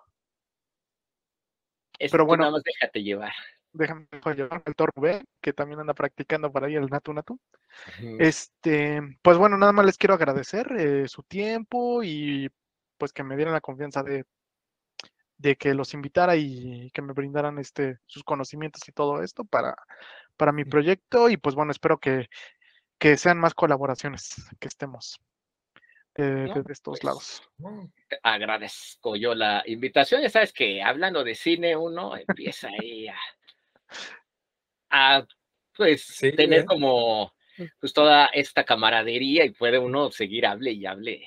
Es 1.99 2.12
pero 2.12 2.27
bueno. 2.27 2.43
Nada 2.43 2.52
más 2.52 2.62
déjate 2.62 3.02
llevar. 3.02 3.33
Déjame 3.73 4.07
llevar 4.36 4.62
el 4.67 4.75
Torbe, 4.75 5.25
que 5.41 5.55
también 5.55 5.81
anda 5.81 5.94
practicando 5.94 6.52
para 6.52 6.67
ahí 6.67 6.75
el 6.75 6.91
Natu 6.91 7.15
Natu. 7.15 7.41
Uh 8.01 8.02
-huh. 8.02 8.17
Este, 8.20 9.01
pues 9.23 9.39
bueno, 9.39 9.57
nada 9.57 9.73
más 9.73 9.86
les 9.86 9.97
quiero 9.97 10.12
agradecer 10.12 10.70
eh, 10.77 11.09
su 11.09 11.23
tiempo 11.23 12.02
y 12.02 12.51
pues 13.00 13.12
que 13.14 13.24
me 13.24 13.34
dieran 13.34 13.54
la 13.54 13.62
confianza 13.62 14.04
de 14.04 14.24
de 15.38 15.56
que 15.56 15.72
los 15.72 15.94
invitara 15.94 16.36
y 16.36 16.90
que 16.90 17.00
me 17.00 17.14
brindaran 17.14 17.58
este, 17.58 17.96
sus 18.06 18.22
conocimientos 18.22 18.86
y 18.86 18.92
todo 18.92 19.22
esto 19.22 19.42
para, 19.44 19.74
para 20.36 20.52
mi 20.52 20.66
proyecto. 20.66 21.30
Y 21.30 21.38
pues 21.38 21.54
bueno, 21.54 21.72
espero 21.72 21.98
que, 21.98 22.28
que 22.98 23.16
sean 23.16 23.38
más 23.38 23.54
colaboraciones, 23.54 24.34
que 24.58 24.68
estemos 24.68 25.18
de, 26.14 26.46
No, 26.46 26.54
de- 26.54 26.72
estos 26.72 26.98
pues, 27.00 27.04
lados. 27.04 27.42
No, 27.56 27.90
agradezco 28.22 29.16
yo 29.16 29.34
la 29.34 29.62
invitación. 29.64 30.20
Ya 30.20 30.28
sabes 30.28 30.52
que 30.52 30.82
hablando 30.82 31.24
de 31.24 31.34
cine, 31.34 31.74
uno 31.74 32.18
empieza 32.18 32.68
ahí 32.68 33.08
a, 33.08 33.16
a, 34.90 35.26
pues 35.74 36.04
Sí, 36.04 36.32
tener 36.32 36.60
¿eh? 36.60 36.64
como 36.66 37.32
pues 37.80 37.94
toda 37.94 38.26
esta 38.26 38.64
camaradería 38.64 39.46
y 39.46 39.50
puede 39.52 39.78
uno 39.78 40.10
seguir 40.10 40.44
hable 40.44 40.72
y 40.72 40.84
hable 40.84 41.24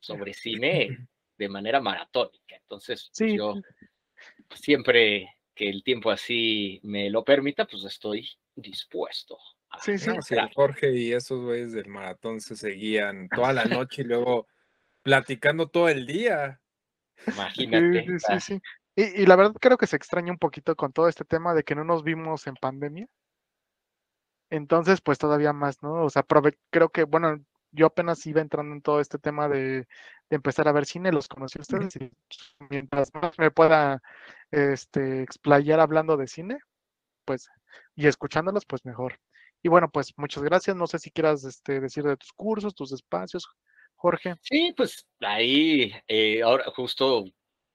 sobre 0.00 0.34
cine 0.34 1.08
de 1.36 1.48
manera 1.48 1.80
maratónica. 1.80 2.56
Entonces, 2.56 3.10
pues, 3.16 3.30
Sí, 3.30 3.36
yo 3.36 3.54
siempre 4.54 5.36
que 5.54 5.68
el 5.68 5.82
tiempo 5.82 6.10
así 6.10 6.80
me 6.82 7.08
lo 7.10 7.24
permita, 7.24 7.66
pues 7.66 7.84
estoy 7.84 8.28
dispuesto. 8.54 9.38
a 9.70 9.80
Sí, 9.80 9.98
sí. 9.98 10.10
el 10.10 10.52
Jorge 10.54 10.92
y 10.92 11.12
esos 11.12 11.40
güeyes 11.40 11.72
del 11.72 11.88
maratón 11.88 12.40
se 12.40 12.56
seguían 12.56 13.28
toda 13.28 13.52
la 13.52 13.64
noche 13.64 14.02
y 14.02 14.04
luego 14.04 14.46
platicando 15.02 15.68
todo 15.68 15.88
el 15.88 16.06
día. 16.06 16.60
Imagínate. 17.26 18.04
Sí, 18.04 18.18
sí, 18.18 18.26
sí, 18.26 18.40
sí. 18.40 18.60
Y, 18.96 19.22
y 19.22 19.26
la 19.26 19.36
verdad 19.36 19.54
creo 19.60 19.78
que 19.78 19.86
se 19.86 19.96
extraña 19.96 20.32
un 20.32 20.38
poquito 20.38 20.74
con 20.76 20.92
todo 20.92 21.08
este 21.08 21.24
tema 21.24 21.54
de 21.54 21.64
que 21.64 21.74
no 21.74 21.84
nos 21.84 22.02
vimos 22.02 22.46
en 22.46 22.54
pandemia. 22.54 23.08
Entonces, 24.50 25.00
pues 25.00 25.18
todavía 25.18 25.52
más, 25.52 25.82
¿no? 25.82 26.04
O 26.04 26.10
sea, 26.10 26.24
creo 26.70 26.88
que, 26.90 27.04
bueno, 27.04 27.44
yo 27.76 27.86
apenas 27.86 28.26
iba 28.26 28.40
entrando 28.40 28.74
en 28.74 28.82
todo 28.82 29.00
este 29.00 29.18
tema 29.18 29.48
de, 29.48 29.86
de 30.30 30.36
empezar 30.36 30.66
a 30.66 30.72
ver 30.72 30.86
cine, 30.86 31.12
los 31.12 31.28
conocí 31.28 31.58
a 31.58 31.62
ustedes 31.62 31.96
y 31.96 32.10
mientras 32.70 33.10
más 33.14 33.38
me 33.38 33.50
pueda 33.50 34.02
este, 34.50 35.22
explayar 35.22 35.80
hablando 35.80 36.16
de 36.16 36.26
cine, 36.26 36.58
pues, 37.24 37.48
y 37.94 38.06
escuchándolos, 38.06 38.64
pues 38.64 38.84
mejor. 38.84 39.18
Y 39.62 39.68
bueno, 39.68 39.90
pues 39.90 40.12
muchas 40.16 40.42
gracias. 40.42 40.76
No 40.76 40.86
sé 40.86 40.98
si 40.98 41.10
quieras 41.10 41.44
este, 41.44 41.80
decir 41.80 42.04
de 42.04 42.16
tus 42.16 42.32
cursos, 42.32 42.74
tus 42.74 42.92
espacios, 42.92 43.46
Jorge. 43.96 44.34
Sí, 44.42 44.72
pues 44.76 45.06
ahí, 45.20 45.92
eh, 46.08 46.42
ahora 46.42 46.64
justo 46.74 47.24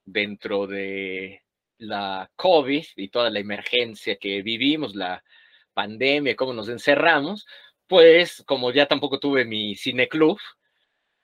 dentro 0.06 0.68
de 0.68 1.44
la 1.78 2.30
COVID 2.36 2.86
y 2.96 3.10
toda 3.10 3.30
la 3.30 3.40
emergencia 3.40 4.16
que 4.18 4.42
vivimos, 4.42 4.96
la 4.96 5.24
pandemia, 5.74 6.36
cómo 6.36 6.54
nos 6.54 6.70
encerramos, 6.70 7.46
pues 7.92 8.42
como 8.46 8.72
ya 8.72 8.86
tampoco 8.86 9.20
tuve 9.20 9.44
mi 9.44 9.76
cineclub, 9.76 10.40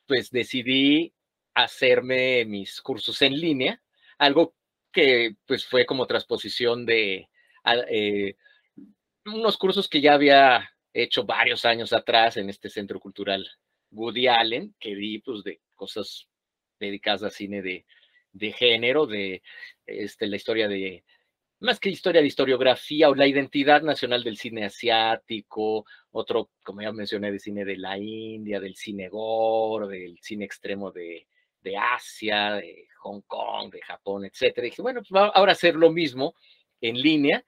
pues 0.06 0.32
decidí 0.32 1.14
hacerme 1.54 2.44
mis 2.44 2.82
cursos 2.82 3.22
en 3.22 3.40
línea, 3.40 3.82
algo 4.18 4.54
que 4.92 5.38
pues 5.46 5.66
fue 5.66 5.86
como 5.86 6.08
transposición 6.08 6.86
de 6.86 7.30
eh, 7.90 8.36
unos 9.24 9.58
cursos 9.58 9.88
que 9.88 10.02
ya 10.02 10.16
había 10.16 10.70
hecho 10.92 11.24
varios 11.24 11.64
años 11.64 11.94
atrás 11.94 12.36
en 12.36 12.50
este 12.50 12.70
centro 12.70 13.00
cultural 13.00 13.50
Woody 13.92 14.28
Allen, 14.28 14.76
que 14.78 14.94
di 14.94 15.20
pues 15.20 15.46
de 15.46 15.62
cosas 15.74 16.28
dedicadas 16.82 17.24
a 17.24 17.30
cine 17.30 17.62
de, 17.62 17.86
de 18.34 18.52
género, 18.52 19.06
de 19.06 19.42
este, 19.86 20.28
la 20.28 20.36
historia 20.36 20.68
de, 20.68 21.06
más 21.60 21.80
que 21.80 21.90
historia 21.90 22.22
de 22.22 22.28
historiografía 22.28 23.10
o 23.10 23.16
la 23.16 23.28
identidad 23.28 23.82
nacional 23.82 24.24
del 24.24 24.38
cine 24.38 24.66
asiático, 24.66 25.86
otro, 26.12 26.52
como 26.64 26.82
ya 26.82 26.92
mencioné, 26.92 27.32
de 27.32 27.40
cine 27.40 27.66
de 27.66 27.78
la 27.78 27.98
India, 27.98 28.60
del 28.60 28.76
cine 28.76 29.10
gore, 29.10 29.88
del 29.88 30.20
cine 30.22 30.46
extremo 30.46 30.92
de, 30.92 31.28
de 31.62 31.78
Asia, 31.78 32.54
de 32.54 32.88
Hong 33.00 33.22
Kong, 33.26 33.72
de 33.72 33.82
Japón, 33.82 34.26
etcétera. 34.26 34.66
Dije, 34.66 34.82
bueno, 34.82 35.02
pues 35.08 35.32
ahora 35.34 35.54
hacer 35.54 35.76
lo 35.76 35.92
mismo 35.92 36.36
en 36.80 37.02
línea 37.02 37.44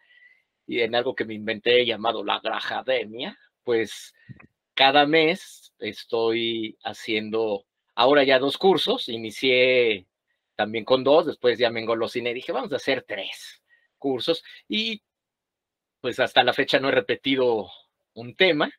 y 0.65 0.81
en 0.81 0.95
algo 0.95 1.15
que 1.15 1.25
me 1.25 1.35
inventé 1.35 1.85
llamado 1.85 2.23
la 2.23 2.39
Grajademia, 2.39 3.37
pues 3.63 4.13
cada 4.73 5.05
mes 5.05 5.73
estoy 5.79 6.77
haciendo 6.83 7.65
ahora 7.93 8.23
ya 8.23 8.39
dos 8.39 8.57
cursos, 8.57 9.07
inicié 9.09 10.07
también 10.55 10.83
con 10.83 11.03
dos, 11.03 11.27
después 11.27 11.59
ya 11.59 11.69
me 11.69 11.79
engolosiné 11.79 12.31
y 12.31 12.35
dije, 12.35 12.51
vamos 12.51 12.73
a 12.73 12.77
hacer 12.77 13.03
tres 13.07 13.58
cursos 13.99 14.43
y 14.67 15.03
pues 16.01 16.19
hasta 16.19 16.43
la 16.43 16.53
fecha 16.53 16.79
no 16.79 16.89
he 16.89 16.91
repetido 16.93 17.69
un 18.13 18.35
tema 18.35 18.71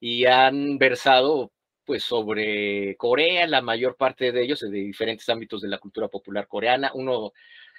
y 0.00 0.26
han 0.26 0.78
versado 0.78 1.52
pues 1.84 2.02
sobre 2.02 2.96
Corea, 2.96 3.46
la 3.46 3.62
mayor 3.62 3.96
parte 3.96 4.30
de 4.30 4.42
ellos 4.42 4.60
de 4.60 4.70
diferentes 4.70 5.26
ámbitos 5.30 5.62
de 5.62 5.68
la 5.68 5.78
cultura 5.78 6.08
popular 6.08 6.46
coreana. 6.46 6.90
Uno 6.92 7.32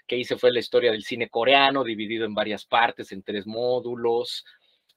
que 0.07 0.17
hice 0.17 0.35
fue 0.35 0.51
la 0.51 0.59
historia 0.59 0.91
del 0.91 1.03
cine 1.03 1.29
coreano, 1.29 1.83
dividido 1.83 2.25
en 2.25 2.33
varias 2.33 2.65
partes, 2.65 3.11
en 3.11 3.21
tres 3.21 3.45
módulos, 3.45 4.45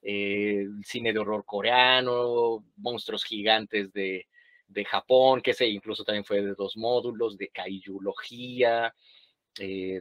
eh, 0.01 0.67
cine 0.83 1.12
de 1.12 1.19
horror 1.19 1.44
coreano, 1.44 2.65
monstruos 2.77 3.25
gigantes 3.25 3.93
de, 3.93 4.27
de 4.67 4.85
Japón, 4.86 5.43
que 5.43 5.51
ese 5.51 5.67
incluso 5.67 6.05
también 6.05 6.25
fue 6.25 6.41
de 6.41 6.55
dos 6.55 6.78
módulos, 6.78 7.36
de 7.36 7.49
kaijulogía, 7.49 8.94
eh, 9.61 10.01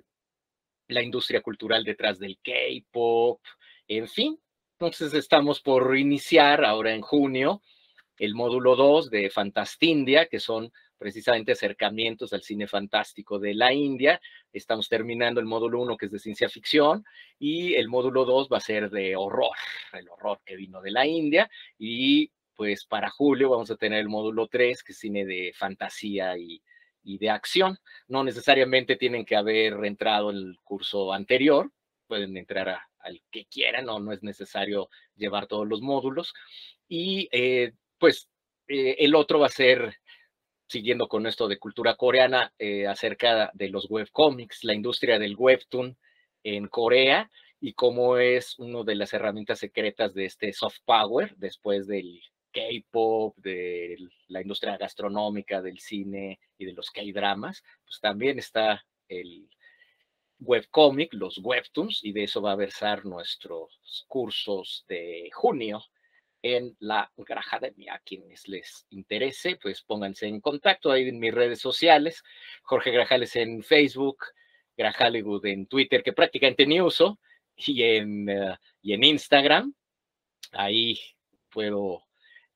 la 0.92 1.02
industria 1.02 1.42
cultural 1.42 1.84
detrás 1.84 2.20
del 2.20 2.38
K-pop, 2.44 3.42
en 3.88 4.08
fin. 4.08 4.40
Entonces 4.80 5.14
estamos 5.14 5.61
por 5.61 5.98
iniciar 5.98 6.66
ahora 6.66 6.94
en 6.94 7.02
junio 7.02 7.61
el 8.18 8.36
módulo 8.36 8.76
2 8.76 9.10
de 9.10 9.30
Fantastindia, 9.30 10.28
que 10.28 10.40
son 10.40 10.72
precisamente 10.98 11.53
acercamientos 11.53 12.34
al 12.34 12.44
cine 12.44 12.68
fantástico 12.68 13.40
de 13.40 13.56
la 13.56 13.74
India. 13.74 14.22
Estamos 14.53 14.88
terminando 14.88 15.40
el 15.40 15.48
módulo 15.48 15.82
1, 15.82 15.98
que 15.98 16.06
es 16.06 16.11
de 16.11 16.20
ciencia 16.20 16.48
ficción, 16.48 17.03
y 17.40 17.74
el 17.74 17.90
módulo 17.90 18.24
2 18.26 18.50
va 18.52 18.58
a 18.58 18.61
ser 18.61 18.92
de 18.92 19.16
horror, 19.16 19.56
el 19.94 20.08
horror 20.10 20.40
que 20.45 20.56
vino 20.56 20.82
de 20.82 20.92
la 20.92 21.08
India, 21.08 21.50
y 21.80 22.32
pues 22.56 22.86
para 22.86 23.10
julio 23.10 23.50
vamos 23.50 23.72
a 23.72 23.76
tener 23.76 24.00
el 24.00 24.10
módulo 24.10 24.48
3, 24.48 24.84
que 24.84 24.92
es 24.92 25.00
cine 25.00 25.26
de 25.26 25.52
fantasía 25.56 26.38
y, 26.38 26.61
y 27.04 27.18
de 27.18 27.30
acción. 27.30 27.78
No 28.08 28.24
necesariamente 28.24 28.96
tienen 28.96 29.26
que 29.26 29.36
haber 29.36 29.74
entrado 29.86 30.32
en 30.32 30.38
el 30.38 30.58
curso 30.64 31.14
anterior, 31.14 31.72
pueden 32.08 32.36
entrar 32.38 32.80
al 33.00 33.22
que 33.32 33.46
quieran, 33.46 33.86
no, 33.86 34.00
no 34.00 34.12
es 34.12 34.24
necesario 34.24 34.90
llevar 35.16 35.48
todos 35.48 35.68
los 35.68 35.82
módulos. 35.82 36.34
Y 36.88 37.30
eh, 37.32 37.74
pues 37.98 38.28
eh, 38.68 38.96
el 39.00 39.16
otro 39.16 39.40
va 39.40 39.48
a 39.48 39.50
ser, 39.50 39.96
siguiendo 40.68 41.08
con 41.08 41.28
esto 41.28 41.48
de 41.48 41.60
cultura 41.60 41.96
coreana, 41.96 42.54
eh, 42.60 42.88
acerca 42.88 43.52
de 43.54 43.70
los 43.70 43.90
webcomics, 43.90 44.64
la 44.64 44.74
industria 44.74 45.20
del 45.20 45.36
webtoon 45.38 45.98
en 46.44 46.68
Corea 46.68 47.30
y 47.60 47.74
cómo 47.74 48.18
es 48.18 48.58
una 48.60 48.84
de 48.84 48.96
las 48.96 49.14
herramientas 49.14 49.60
secretas 49.60 50.14
de 50.14 50.26
este 50.26 50.52
soft 50.52 50.80
power 50.84 51.34
después 51.38 51.88
del 51.88 52.22
K-pop, 52.52 53.38
de 53.38 53.98
la 54.28 54.42
industria 54.42 54.78
gastronómica, 54.78 55.62
del 55.62 55.80
cine 55.80 56.40
y 56.58 56.66
de 56.66 56.74
los 56.74 56.92
K-dramas, 56.92 57.64
pues 57.84 58.00
también 58.00 58.40
está 58.40 58.86
el 59.08 59.50
webcomic, 60.40 61.14
los 61.14 61.38
webtoons, 61.38 62.04
y 62.04 62.12
de 62.12 62.24
eso 62.24 62.42
va 62.42 62.54
a 62.54 62.56
versar 62.56 63.06
nuestros 63.06 64.06
cursos 64.08 64.86
de 64.88 65.30
junio 65.34 65.84
en 66.42 66.76
la 66.80 67.12
Grajademia. 67.16 67.96
A 67.96 68.00
quienes 68.00 68.48
les 68.48 68.86
interese, 68.90 69.58
pues 69.62 69.84
pónganse 69.84 70.28
en 70.28 70.42
contacto 70.42 70.92
ahí 70.92 71.08
en 71.08 71.20
mis 71.20 71.34
redes 71.34 71.60
sociales. 71.60 72.24
Jorge 72.64 72.92
Grajales 72.92 73.36
en 73.36 73.62
Facebook, 73.64 74.26
Grajalegud 74.76 75.46
en 75.46 75.68
Twitter, 75.68 76.02
que 76.02 76.14
prácticamente 76.14 76.66
ni 76.66 76.82
uso, 76.82 77.20
y 77.56 77.84
en, 77.84 78.30
uh, 78.30 78.56
y 78.82 78.94
en 78.94 79.04
Instagram. 79.04 79.74
Ahí 80.52 81.00
puedo 81.50 82.04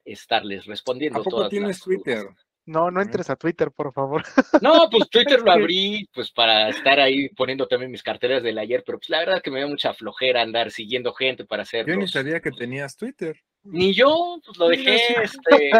estarles 0.06 0.66
respondiendo. 0.66 1.20
¿A 1.20 1.24
poco 1.24 1.38
todas 1.38 1.50
tienes 1.50 1.70
las 1.70 1.82
Twitter? 1.82 2.22
dudas. 2.24 2.46
No, 2.68 2.90
no 2.90 3.00
entres 3.00 3.30
a 3.30 3.36
Twitter, 3.36 3.70
por 3.72 3.94
favor. 3.94 4.24
No, 4.60 4.90
pues 4.90 5.08
Twitter 5.10 5.40
lo 5.42 5.52
Es 5.52 5.58
abrí 5.62 6.10
pues 6.14 6.32
para 6.32 6.70
estar 6.70 7.00
ahí 7.00 7.30
poniendo 7.30 7.68
también 7.68 7.92
mis 7.92 8.02
carteras 8.02 8.42
del 8.42 8.58
ayer, 8.58 8.82
pero 8.84 8.98
pues 8.98 9.10
la 9.10 9.20
verdad 9.20 9.42
que 9.44 9.52
me 9.52 9.62
da 9.62 9.68
mucha 9.68 9.94
flojera 9.94 10.42
andar 10.42 10.72
siguiendo 10.72 11.14
gente 11.14 11.46
para 11.46 11.62
hacer. 11.62 11.86
Yo 11.86 11.96
ni 11.96 12.08
sabía 12.08 12.40
que 12.40 12.52
tenías 12.52 12.98
Twitter. 12.98 13.40
Ni 13.64 13.94
yo, 13.94 14.40
pues 14.44 14.58
lo 14.58 14.70
dejé, 14.70 14.96
este, 15.24 15.72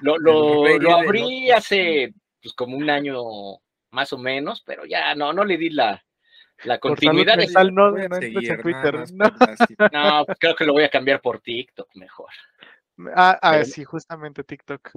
lo, 0.00 0.18
lo, 0.18 0.78
lo 0.78 0.92
de 0.92 0.92
abrí 0.92 1.50
hace 1.50 2.12
pues 2.42 2.52
como 2.54 2.76
un 2.76 2.90
año 2.90 3.16
más 3.90 4.12
o 4.12 4.18
menos, 4.18 4.62
pero 4.66 4.84
ya 4.84 5.14
no, 5.14 5.32
no 5.32 5.44
le 5.44 5.56
di 5.56 5.70
la, 5.70 6.04
la 6.64 6.78
Por 6.78 6.98
salud 6.98 7.24
continuidad. 7.24 7.36
mental, 7.36 7.74
no, 7.74 7.90
no 7.92 7.98
entres 7.98 8.20
seguir, 8.20 8.50
en 8.50 8.56
nada 8.56 8.62
Twitter. 8.62 9.04
No. 9.12 10.18
No, 10.18 10.26
pues 10.26 10.38
creo 10.38 10.54
que 10.56 10.64
lo 10.64 10.72
voy 10.72 10.82
a 10.84 10.88
cambiar 10.90 11.20
por 11.20 11.40
TikTok 11.40 11.88
mejor, 11.94 12.30
Ah, 13.14 13.38
ah, 13.42 13.50
Pero- 13.52 13.64
sí, 13.64 13.84
justamente 13.84 14.44
TikTok. 14.44 14.90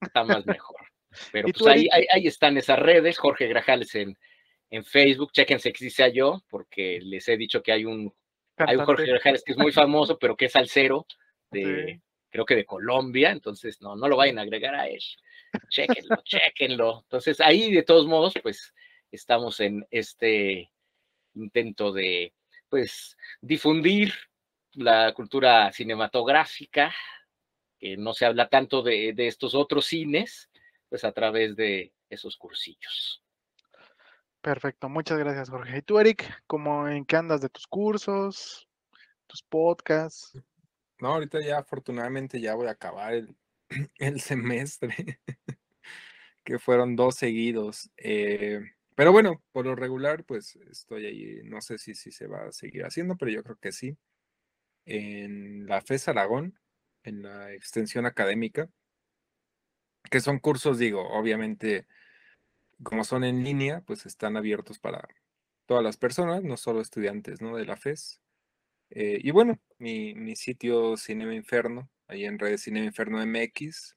está 0.00 0.24
más 0.24 0.44
mejor. 0.46 0.80
Pero 1.32 1.48
¿Y 1.48 1.52
pues 1.52 1.66
ahí, 1.66 1.88
ahí, 1.92 2.06
ahí 2.12 2.26
están 2.26 2.56
esas 2.58 2.78
redes, 2.78 3.18
Jorge 3.18 3.46
Grajales 3.46 3.94
en, 3.94 4.16
en 4.70 4.84
Facebook, 4.84 5.32
chéquense 5.32 5.72
que 5.72 5.78
sí 5.78 5.90
sea 5.90 6.08
yo, 6.08 6.42
porque 6.50 6.98
les 7.02 7.26
he 7.28 7.36
dicho 7.36 7.62
que 7.62 7.72
hay 7.72 7.84
un 7.84 8.12
Hay 8.58 8.76
un 8.76 8.84
Jorge. 8.84 9.06
Grajales 9.06 9.42
que 9.44 9.52
es 9.52 9.58
muy 9.58 9.72
famoso, 9.72 10.18
pero 10.18 10.36
que 10.36 10.46
es 10.46 10.52
salsero 10.52 11.06
de, 11.50 11.84
Sí. 11.94 12.02
creo 12.30 12.44
que 12.44 12.56
de 12.56 12.64
Colombia, 12.66 13.30
entonces 13.30 13.80
no, 13.80 13.96
no 13.96 14.08
lo 14.08 14.16
vayan 14.16 14.38
a 14.38 14.42
agregar 14.46 14.74
a 14.74 14.88
él. 14.88 15.00
Chéquenlo, 15.70 16.16
chéquenlo. 16.24 17.00
Entonces 17.04 17.40
ahí 17.40 17.72
de 17.72 17.82
todos 17.82 18.06
modos, 18.06 18.34
pues 18.42 18.74
estamos 19.10 19.60
en 19.60 19.86
este 19.90 20.70
intento 21.34 21.92
de, 21.92 22.34
pues, 22.68 23.16
difundir 23.40 24.12
la 24.72 25.12
cultura 25.14 25.72
cinematográfica, 25.72 26.94
que 27.78 27.96
no 27.96 28.14
se 28.14 28.26
habla 28.26 28.48
tanto 28.48 28.82
de, 28.82 29.12
de 29.14 29.26
estos 29.26 29.54
otros 29.54 29.86
cines, 29.86 30.50
pues 30.88 31.04
a 31.04 31.12
través 31.12 31.56
de 31.56 31.92
esos 32.08 32.36
cursillos. 32.36 33.22
Perfecto, 34.40 34.88
muchas 34.88 35.18
gracias, 35.18 35.50
Jorge. 35.50 35.78
¿Y 35.78 35.82
tú, 35.82 35.98
Eric, 35.98 36.24
cómo 36.46 36.88
en 36.88 37.04
qué 37.04 37.16
andas 37.16 37.40
de 37.40 37.48
tus 37.48 37.66
cursos, 37.66 38.68
tus 39.26 39.42
podcasts? 39.42 40.38
No, 41.00 41.08
ahorita 41.08 41.40
ya 41.40 41.58
afortunadamente 41.58 42.40
ya 42.40 42.54
voy 42.54 42.68
a 42.68 42.72
acabar 42.72 43.14
el, 43.14 43.36
el 43.98 44.20
semestre, 44.20 45.20
que 46.44 46.58
fueron 46.58 46.96
dos 46.96 47.16
seguidos. 47.16 47.90
eh, 47.96 48.60
pero 48.96 49.12
bueno, 49.12 49.42
por 49.52 49.66
lo 49.66 49.76
regular, 49.76 50.24
pues 50.24 50.56
estoy 50.70 51.04
ahí, 51.04 51.40
no 51.44 51.60
sé 51.60 51.76
si, 51.76 51.94
si 51.94 52.10
se 52.10 52.26
va 52.26 52.46
a 52.46 52.52
seguir 52.52 52.82
haciendo, 52.82 53.16
pero 53.16 53.30
yo 53.30 53.42
creo 53.42 53.58
que 53.58 53.70
sí. 53.70 53.98
En 54.86 55.66
la 55.66 55.82
FES 55.82 56.08
Aragón, 56.08 56.58
en 57.06 57.22
la 57.22 57.52
extensión 57.52 58.06
académica, 58.06 58.68
que 60.10 60.20
son 60.20 60.38
cursos, 60.38 60.78
digo, 60.78 61.02
obviamente, 61.08 61.86
como 62.82 63.04
son 63.04 63.24
en 63.24 63.44
línea, 63.44 63.80
pues 63.82 64.06
están 64.06 64.36
abiertos 64.36 64.78
para 64.78 65.08
todas 65.66 65.82
las 65.82 65.96
personas, 65.96 66.42
no 66.42 66.56
solo 66.56 66.80
estudiantes, 66.80 67.40
¿no? 67.40 67.56
De 67.56 67.64
la 67.64 67.76
FES. 67.76 68.20
Eh, 68.90 69.18
y 69.22 69.30
bueno, 69.30 69.58
mi, 69.78 70.14
mi 70.14 70.36
sitio 70.36 70.96
Cinema 70.96 71.34
Inferno, 71.34 71.90
ahí 72.08 72.24
en 72.24 72.38
redes 72.38 72.62
Cinema 72.62 72.86
Inferno 72.86 73.24
MX, 73.24 73.96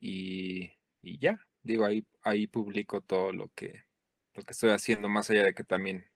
y, 0.00 0.72
y 1.02 1.18
ya, 1.18 1.38
digo, 1.62 1.84
ahí, 1.84 2.06
ahí 2.22 2.46
publico 2.46 3.02
todo 3.02 3.32
lo 3.32 3.50
que, 3.54 3.84
lo 4.34 4.42
que 4.42 4.52
estoy 4.52 4.70
haciendo, 4.70 5.08
más 5.08 5.30
allá 5.30 5.44
de 5.44 5.54
que 5.54 5.64
también 5.64 6.10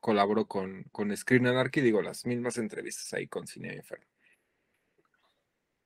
colaboro 0.00 0.46
con, 0.46 0.84
con 0.92 1.16
Screen 1.16 1.46
Anarchy, 1.46 1.80
digo, 1.80 2.02
las 2.02 2.26
mismas 2.26 2.58
entrevistas 2.58 3.12
ahí 3.14 3.28
con 3.28 3.46
Cinema 3.46 3.74
Inferno. 3.74 4.11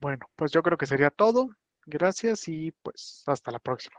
Bueno, 0.00 0.26
pues 0.36 0.52
yo 0.52 0.62
creo 0.62 0.76
que 0.76 0.86
sería 0.86 1.10
todo. 1.10 1.48
Gracias 1.84 2.48
y 2.48 2.72
pues 2.82 3.22
hasta 3.26 3.50
la 3.50 3.58
próxima. 3.58 3.96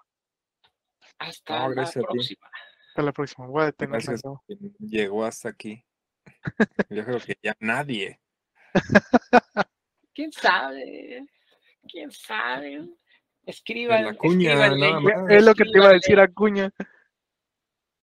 Hasta 1.20 1.60
No, 1.60 1.70
la 1.70 1.76
gracias 1.76 1.98
a 1.98 2.08
ti. 2.08 2.14
próxima. 2.14 2.52
Hasta 2.90 3.02
la 3.02 3.12
próxima. 3.12 3.48
Voy 3.48 3.64
a 3.64 3.72
quien 3.72 4.76
llegó 4.80 5.26
hasta 5.26 5.50
aquí. 5.50 5.84
Yo 6.90 7.06
creo 7.06 7.20
que 7.20 7.38
ya 7.42 7.56
nadie. 7.60 8.20
¿Quién 10.14 10.32
sabe? 10.32 11.28
¿Quién 11.88 12.12
sabe? 12.12 12.90
Escriban, 13.46 14.04
la 14.04 14.14
cuña. 14.16 14.68
Es 15.30 15.44
lo 15.44 15.54
que 15.56 15.64
te 15.64 15.78
iba 15.78 15.88
a 15.90 15.94
decir. 15.94 16.20
Acuña. 16.20 16.72